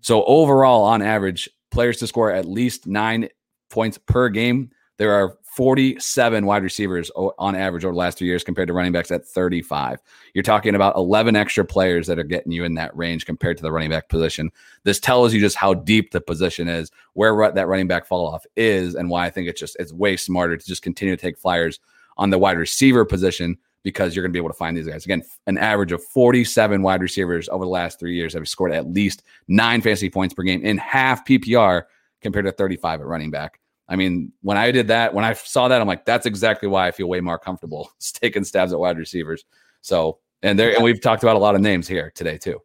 So 0.00 0.24
overall, 0.24 0.82
on 0.84 1.00
average, 1.00 1.48
players 1.70 1.96
to 1.98 2.06
score 2.06 2.30
at 2.30 2.44
least 2.44 2.86
nine 2.86 3.28
points 3.70 3.98
per 3.98 4.28
game. 4.28 4.70
There 4.98 5.12
are 5.12 5.38
47 5.54 6.46
wide 6.46 6.64
receivers 6.64 7.10
on 7.14 7.54
average 7.54 7.84
over 7.84 7.92
the 7.92 7.98
last 7.98 8.18
two 8.18 8.24
years 8.24 8.42
compared 8.42 8.66
to 8.66 8.74
running 8.74 8.92
backs 8.92 9.12
at 9.12 9.24
35. 9.24 10.00
You're 10.32 10.42
talking 10.42 10.74
about 10.74 10.96
11 10.96 11.36
extra 11.36 11.64
players 11.64 12.08
that 12.08 12.18
are 12.18 12.24
getting 12.24 12.50
you 12.50 12.64
in 12.64 12.74
that 12.74 12.96
range 12.96 13.24
compared 13.24 13.56
to 13.58 13.62
the 13.62 13.70
running 13.70 13.90
back 13.90 14.08
position. 14.08 14.50
This 14.82 14.98
tells 14.98 15.32
you 15.32 15.40
just 15.40 15.56
how 15.56 15.74
deep 15.74 16.10
the 16.10 16.20
position 16.20 16.66
is, 16.66 16.90
where 17.12 17.52
that 17.52 17.68
running 17.68 17.86
back 17.86 18.04
fall 18.04 18.26
off 18.26 18.44
is, 18.56 18.96
and 18.96 19.08
why 19.08 19.26
I 19.26 19.30
think 19.30 19.48
it's 19.48 19.60
just 19.60 19.76
it's 19.78 19.92
way 19.92 20.16
smarter 20.16 20.56
to 20.56 20.66
just 20.66 20.82
continue 20.82 21.14
to 21.14 21.20
take 21.20 21.38
flyers 21.38 21.78
on 22.16 22.30
the 22.30 22.38
wide 22.38 22.58
receiver 22.58 23.04
position 23.04 23.56
because 23.84 24.16
you're 24.16 24.22
going 24.22 24.32
to 24.32 24.36
be 24.36 24.40
able 24.40 24.50
to 24.50 24.54
find 24.54 24.76
these 24.76 24.88
guys. 24.88 25.04
Again, 25.04 25.22
an 25.46 25.58
average 25.58 25.92
of 25.92 26.02
47 26.02 26.82
wide 26.82 27.02
receivers 27.02 27.48
over 27.48 27.64
the 27.64 27.70
last 27.70 28.00
three 28.00 28.16
years 28.16 28.34
have 28.34 28.48
scored 28.48 28.72
at 28.72 28.88
least 28.88 29.22
nine 29.46 29.82
fantasy 29.82 30.10
points 30.10 30.34
per 30.34 30.42
game 30.42 30.64
in 30.64 30.78
half 30.78 31.24
PPR 31.24 31.82
compared 32.22 32.46
to 32.46 32.52
35 32.52 33.02
at 33.02 33.06
running 33.06 33.30
back. 33.30 33.60
I 33.88 33.96
mean, 33.96 34.32
when 34.42 34.56
I 34.56 34.70
did 34.70 34.88
that, 34.88 35.12
when 35.12 35.24
I 35.24 35.34
saw 35.34 35.68
that, 35.68 35.80
I'm 35.80 35.86
like, 35.86 36.04
that's 36.04 36.26
exactly 36.26 36.68
why 36.68 36.86
I 36.86 36.90
feel 36.90 37.06
way 37.06 37.20
more 37.20 37.38
comfortable 37.38 37.90
taking 38.00 38.44
stabs 38.44 38.72
at 38.72 38.78
wide 38.78 38.98
receivers. 38.98 39.44
So, 39.82 40.18
and 40.42 40.58
there, 40.58 40.74
and 40.74 40.82
we've 40.82 41.00
talked 41.00 41.22
about 41.22 41.36
a 41.36 41.38
lot 41.38 41.54
of 41.54 41.60
names 41.60 41.86
here 41.86 42.10
today 42.14 42.38
too. 42.38 42.60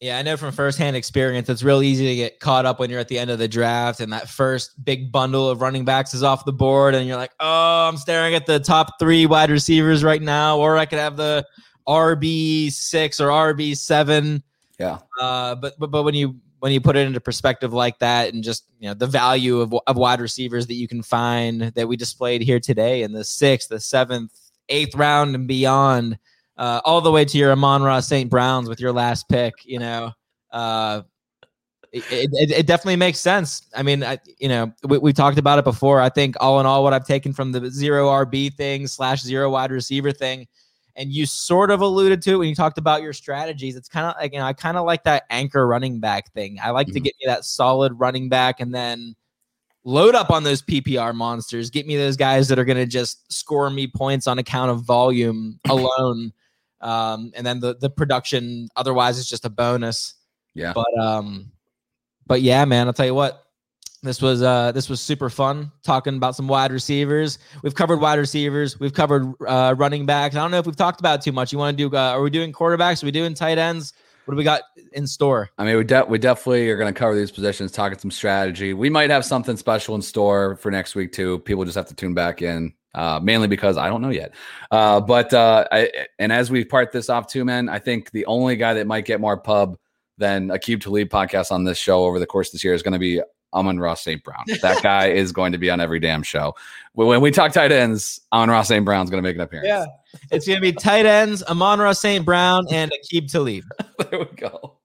Yeah, 0.00 0.18
I 0.18 0.22
know 0.22 0.36
from 0.36 0.52
firsthand 0.52 0.96
experience, 0.96 1.48
it's 1.48 1.62
real 1.62 1.82
easy 1.82 2.06
to 2.08 2.14
get 2.14 2.40
caught 2.40 2.66
up 2.66 2.78
when 2.78 2.90
you're 2.90 3.00
at 3.00 3.08
the 3.08 3.18
end 3.18 3.30
of 3.30 3.38
the 3.38 3.48
draft 3.48 4.00
and 4.00 4.12
that 4.12 4.28
first 4.28 4.84
big 4.84 5.10
bundle 5.10 5.48
of 5.48 5.62
running 5.62 5.84
backs 5.84 6.12
is 6.12 6.22
off 6.22 6.44
the 6.44 6.52
board, 6.52 6.94
and 6.94 7.06
you're 7.06 7.16
like, 7.16 7.32
oh, 7.40 7.88
I'm 7.88 7.96
staring 7.96 8.34
at 8.34 8.44
the 8.44 8.58
top 8.58 8.98
three 8.98 9.24
wide 9.24 9.50
receivers 9.50 10.04
right 10.04 10.20
now, 10.20 10.58
or 10.58 10.76
I 10.76 10.84
could 10.84 10.98
have 10.98 11.16
the 11.16 11.46
RB 11.88 12.70
six 12.72 13.20
or 13.20 13.28
RB 13.28 13.76
seven. 13.76 14.42
Yeah. 14.78 14.98
Uh, 15.20 15.54
but 15.54 15.74
but 15.78 15.90
but 15.90 16.02
when 16.02 16.14
you 16.14 16.36
when 16.64 16.72
you 16.72 16.80
put 16.80 16.96
it 16.96 17.06
into 17.06 17.20
perspective 17.20 17.74
like 17.74 17.98
that 17.98 18.32
and 18.32 18.42
just 18.42 18.64
you 18.80 18.88
know 18.88 18.94
the 18.94 19.06
value 19.06 19.60
of, 19.60 19.74
of 19.86 19.98
wide 19.98 20.18
receivers 20.18 20.66
that 20.66 20.76
you 20.76 20.88
can 20.88 21.02
find 21.02 21.60
that 21.60 21.86
we 21.86 21.94
displayed 21.94 22.40
here 22.40 22.58
today 22.58 23.02
in 23.02 23.12
the 23.12 23.22
sixth 23.22 23.68
the 23.68 23.78
seventh 23.78 24.32
eighth 24.70 24.94
round 24.94 25.34
and 25.34 25.46
beyond 25.46 26.18
uh, 26.56 26.80
all 26.86 27.02
the 27.02 27.10
way 27.10 27.22
to 27.22 27.36
your 27.36 27.52
Amon-Ra 27.52 28.00
St. 28.00 28.30
Browns 28.30 28.66
with 28.66 28.80
your 28.80 28.92
last 28.92 29.28
pick 29.28 29.52
you 29.66 29.78
know 29.78 30.10
uh, 30.52 31.02
it, 31.92 32.02
it, 32.10 32.50
it, 32.50 32.66
definitely 32.66 32.96
makes 32.96 33.20
sense. 33.20 33.68
I 33.76 33.84
mean, 33.84 34.02
I, 34.02 34.18
you 34.38 34.48
know, 34.48 34.72
we, 34.82 34.98
we 34.98 35.12
talked 35.12 35.38
about 35.38 35.60
it 35.60 35.64
before. 35.64 36.00
I 36.00 36.08
think 36.08 36.34
all 36.40 36.58
in 36.58 36.66
all, 36.66 36.82
what 36.82 36.92
I've 36.92 37.06
taken 37.06 37.32
from 37.32 37.52
the 37.52 37.70
zero 37.70 38.08
RB 38.08 38.52
thing 38.54 38.88
slash 38.88 39.22
zero 39.22 39.50
wide 39.50 39.70
receiver 39.70 40.10
thing 40.10 40.48
and 40.96 41.12
you 41.12 41.26
sort 41.26 41.70
of 41.70 41.80
alluded 41.80 42.22
to 42.22 42.34
it 42.34 42.36
when 42.36 42.48
you 42.48 42.54
talked 42.54 42.78
about 42.78 43.02
your 43.02 43.12
strategies. 43.12 43.76
It's 43.76 43.88
kind 43.88 44.06
of 44.06 44.14
like, 44.20 44.32
you 44.32 44.38
know, 44.38 44.44
I 44.44 44.52
kind 44.52 44.76
of 44.76 44.84
like 44.84 45.04
that 45.04 45.24
anchor 45.30 45.66
running 45.66 45.98
back 46.00 46.32
thing. 46.32 46.58
I 46.62 46.70
like 46.70 46.86
mm-hmm. 46.86 46.94
to 46.94 47.00
get 47.00 47.14
me 47.20 47.26
that 47.26 47.44
solid 47.44 47.98
running 47.98 48.28
back 48.28 48.60
and 48.60 48.72
then 48.72 49.16
load 49.82 50.14
up 50.14 50.30
on 50.30 50.44
those 50.44 50.62
PPR 50.62 51.14
monsters. 51.14 51.70
Get 51.70 51.86
me 51.86 51.96
those 51.96 52.16
guys 52.16 52.48
that 52.48 52.58
are 52.58 52.64
going 52.64 52.78
to 52.78 52.86
just 52.86 53.32
score 53.32 53.68
me 53.70 53.86
points 53.86 54.26
on 54.26 54.38
account 54.38 54.70
of 54.70 54.82
volume 54.82 55.58
alone. 55.68 56.32
Um, 56.80 57.32
and 57.34 57.44
then 57.44 57.60
the, 57.60 57.74
the 57.76 57.90
production 57.90 58.68
otherwise 58.76 59.18
is 59.18 59.28
just 59.28 59.44
a 59.44 59.50
bonus. 59.50 60.14
Yeah. 60.54 60.72
But, 60.74 60.98
um, 60.98 61.50
but 62.26 62.40
yeah, 62.40 62.64
man, 62.64 62.86
I'll 62.86 62.92
tell 62.92 63.06
you 63.06 63.14
what, 63.14 63.43
this 64.04 64.20
was 64.20 64.42
uh 64.42 64.70
this 64.72 64.88
was 64.88 65.00
super 65.00 65.30
fun 65.30 65.72
talking 65.82 66.16
about 66.16 66.36
some 66.36 66.46
wide 66.46 66.70
receivers. 66.70 67.38
We've 67.62 67.74
covered 67.74 68.00
wide 68.00 68.18
receivers. 68.18 68.78
We've 68.78 68.92
covered 68.92 69.32
uh, 69.46 69.74
running 69.78 70.04
backs. 70.06 70.36
I 70.36 70.40
don't 70.40 70.50
know 70.50 70.58
if 70.58 70.66
we've 70.66 70.76
talked 70.76 71.00
about 71.00 71.22
too 71.22 71.32
much. 71.32 71.52
You 71.52 71.58
want 71.58 71.76
to 71.76 71.88
do? 71.88 71.96
Uh, 71.96 72.10
are 72.10 72.22
we 72.22 72.30
doing 72.30 72.52
quarterbacks? 72.52 73.02
Are 73.02 73.06
we 73.06 73.12
doing 73.12 73.34
tight 73.34 73.58
ends? 73.58 73.94
What 74.24 74.32
do 74.32 74.38
we 74.38 74.44
got 74.44 74.62
in 74.92 75.06
store? 75.06 75.50
I 75.58 75.64
mean, 75.64 75.76
we 75.76 75.84
de- 75.84 76.04
we 76.04 76.18
definitely 76.18 76.70
are 76.70 76.76
going 76.76 76.92
to 76.92 76.98
cover 76.98 77.14
these 77.14 77.30
positions, 77.30 77.72
talking 77.72 77.98
some 77.98 78.10
strategy. 78.10 78.72
We 78.72 78.88
might 78.88 79.10
have 79.10 79.24
something 79.24 79.56
special 79.56 79.94
in 79.94 80.02
store 80.02 80.56
for 80.56 80.70
next 80.70 80.94
week 80.94 81.12
too. 81.12 81.40
People 81.40 81.64
just 81.64 81.76
have 81.76 81.88
to 81.88 81.94
tune 81.94 82.14
back 82.14 82.40
in, 82.40 82.72
uh, 82.94 83.20
mainly 83.22 83.48
because 83.48 83.76
I 83.76 83.88
don't 83.88 84.00
know 84.00 84.10
yet. 84.10 84.34
Uh, 84.70 85.00
but 85.00 85.32
uh, 85.34 85.66
I, 85.70 85.90
and 86.18 86.32
as 86.32 86.50
we 86.50 86.64
part 86.64 86.90
this 86.90 87.10
off 87.10 87.26
too, 87.26 87.44
man, 87.44 87.68
I 87.68 87.78
think 87.78 88.12
the 88.12 88.24
only 88.24 88.56
guy 88.56 88.74
that 88.74 88.86
might 88.86 89.04
get 89.04 89.20
more 89.20 89.36
pub 89.36 89.76
than 90.16 90.48
Aqib 90.48 90.80
Talib 90.80 91.10
podcast 91.10 91.50
on 91.50 91.64
this 91.64 91.76
show 91.76 92.04
over 92.04 92.18
the 92.18 92.26
course 92.26 92.48
of 92.48 92.52
this 92.52 92.64
year 92.64 92.72
is 92.72 92.82
going 92.82 92.92
to 92.92 92.98
be 92.98 93.20
Amon-Ra 93.54 93.94
St. 93.94 94.22
Brown. 94.22 94.44
That 94.62 94.82
guy 94.82 95.08
is 95.08 95.32
going 95.32 95.52
to 95.52 95.58
be 95.58 95.70
on 95.70 95.80
every 95.80 96.00
damn 96.00 96.22
show. 96.22 96.54
When 96.92 97.20
we 97.20 97.30
talk 97.30 97.52
tight 97.52 97.72
ends, 97.72 98.20
Amon-Ra 98.32 98.62
St. 98.62 98.84
Brown's 98.84 99.10
going 99.10 99.22
to 99.22 99.28
make 99.28 99.36
an 99.36 99.42
appearance. 99.42 99.68
Yeah. 99.68 99.86
It's 100.30 100.46
going 100.46 100.56
to 100.56 100.62
be 100.62 100.72
tight 100.72 101.06
ends, 101.06 101.42
Amon-Ra 101.44 101.92
St. 101.92 102.24
Brown, 102.24 102.66
and 102.70 102.92
Aqib 102.92 103.30
Talib. 103.30 103.64
there 103.98 104.18
we 104.18 104.26
go. 104.36 104.76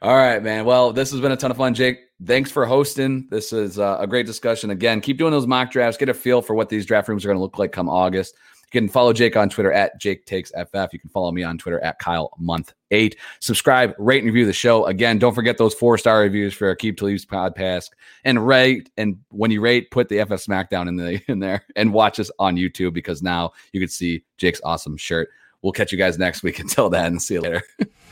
All 0.00 0.16
right, 0.16 0.42
man. 0.42 0.64
Well, 0.64 0.92
this 0.92 1.10
has 1.12 1.20
been 1.20 1.32
a 1.32 1.36
ton 1.36 1.50
of 1.50 1.56
fun, 1.56 1.74
Jake. 1.74 2.00
Thanks 2.24 2.50
for 2.50 2.66
hosting. 2.66 3.28
This 3.30 3.52
is 3.52 3.78
uh, 3.78 3.98
a 4.00 4.06
great 4.06 4.26
discussion. 4.26 4.70
Again, 4.70 5.00
keep 5.00 5.18
doing 5.18 5.32
those 5.32 5.46
mock 5.46 5.70
drafts. 5.70 5.98
Get 5.98 6.08
a 6.08 6.14
feel 6.14 6.42
for 6.42 6.54
what 6.54 6.68
these 6.68 6.86
draft 6.86 7.08
rooms 7.08 7.24
are 7.24 7.28
going 7.28 7.38
to 7.38 7.42
look 7.42 7.58
like 7.58 7.72
come 7.72 7.88
August. 7.88 8.34
You 8.72 8.80
can 8.80 8.88
follow 8.88 9.12
Jake 9.12 9.36
on 9.36 9.50
Twitter 9.50 9.72
at 9.72 10.00
Jake 10.00 10.24
Takes 10.24 10.50
FF. 10.50 10.92
You 10.92 10.98
can 10.98 11.10
follow 11.10 11.30
me 11.30 11.42
on 11.42 11.58
Twitter 11.58 11.78
at 11.80 11.98
Kyle 11.98 12.30
Month 12.38 12.72
Eight. 12.90 13.16
Subscribe, 13.40 13.94
rate, 13.98 14.22
and 14.22 14.26
review 14.26 14.46
the 14.46 14.52
show. 14.52 14.86
Again, 14.86 15.18
don't 15.18 15.34
forget 15.34 15.58
those 15.58 15.74
four 15.74 15.98
star 15.98 16.20
reviews 16.20 16.54
for 16.54 16.74
Aqib 16.74 16.96
Talib's 16.96 17.26
podcast. 17.26 17.90
And 18.24 18.46
rate, 18.46 18.90
and 18.96 19.18
when 19.28 19.50
you 19.50 19.60
rate, 19.60 19.90
put 19.90 20.08
the 20.08 20.24
FF 20.24 20.32
Smackdown 20.32 20.88
in 20.88 20.96
the 20.96 21.20
in 21.28 21.38
there 21.38 21.64
and 21.76 21.92
watch 21.92 22.18
us 22.18 22.30
on 22.38 22.56
YouTube 22.56 22.94
because 22.94 23.22
now 23.22 23.52
you 23.72 23.80
can 23.80 23.88
see 23.88 24.24
Jake's 24.38 24.60
awesome 24.64 24.96
shirt. 24.96 25.28
We'll 25.60 25.72
catch 25.72 25.92
you 25.92 25.98
guys 25.98 26.18
next 26.18 26.42
week. 26.42 26.58
Until 26.60 26.88
then, 26.88 27.20
see 27.20 27.34
you 27.34 27.42
later. 27.42 27.62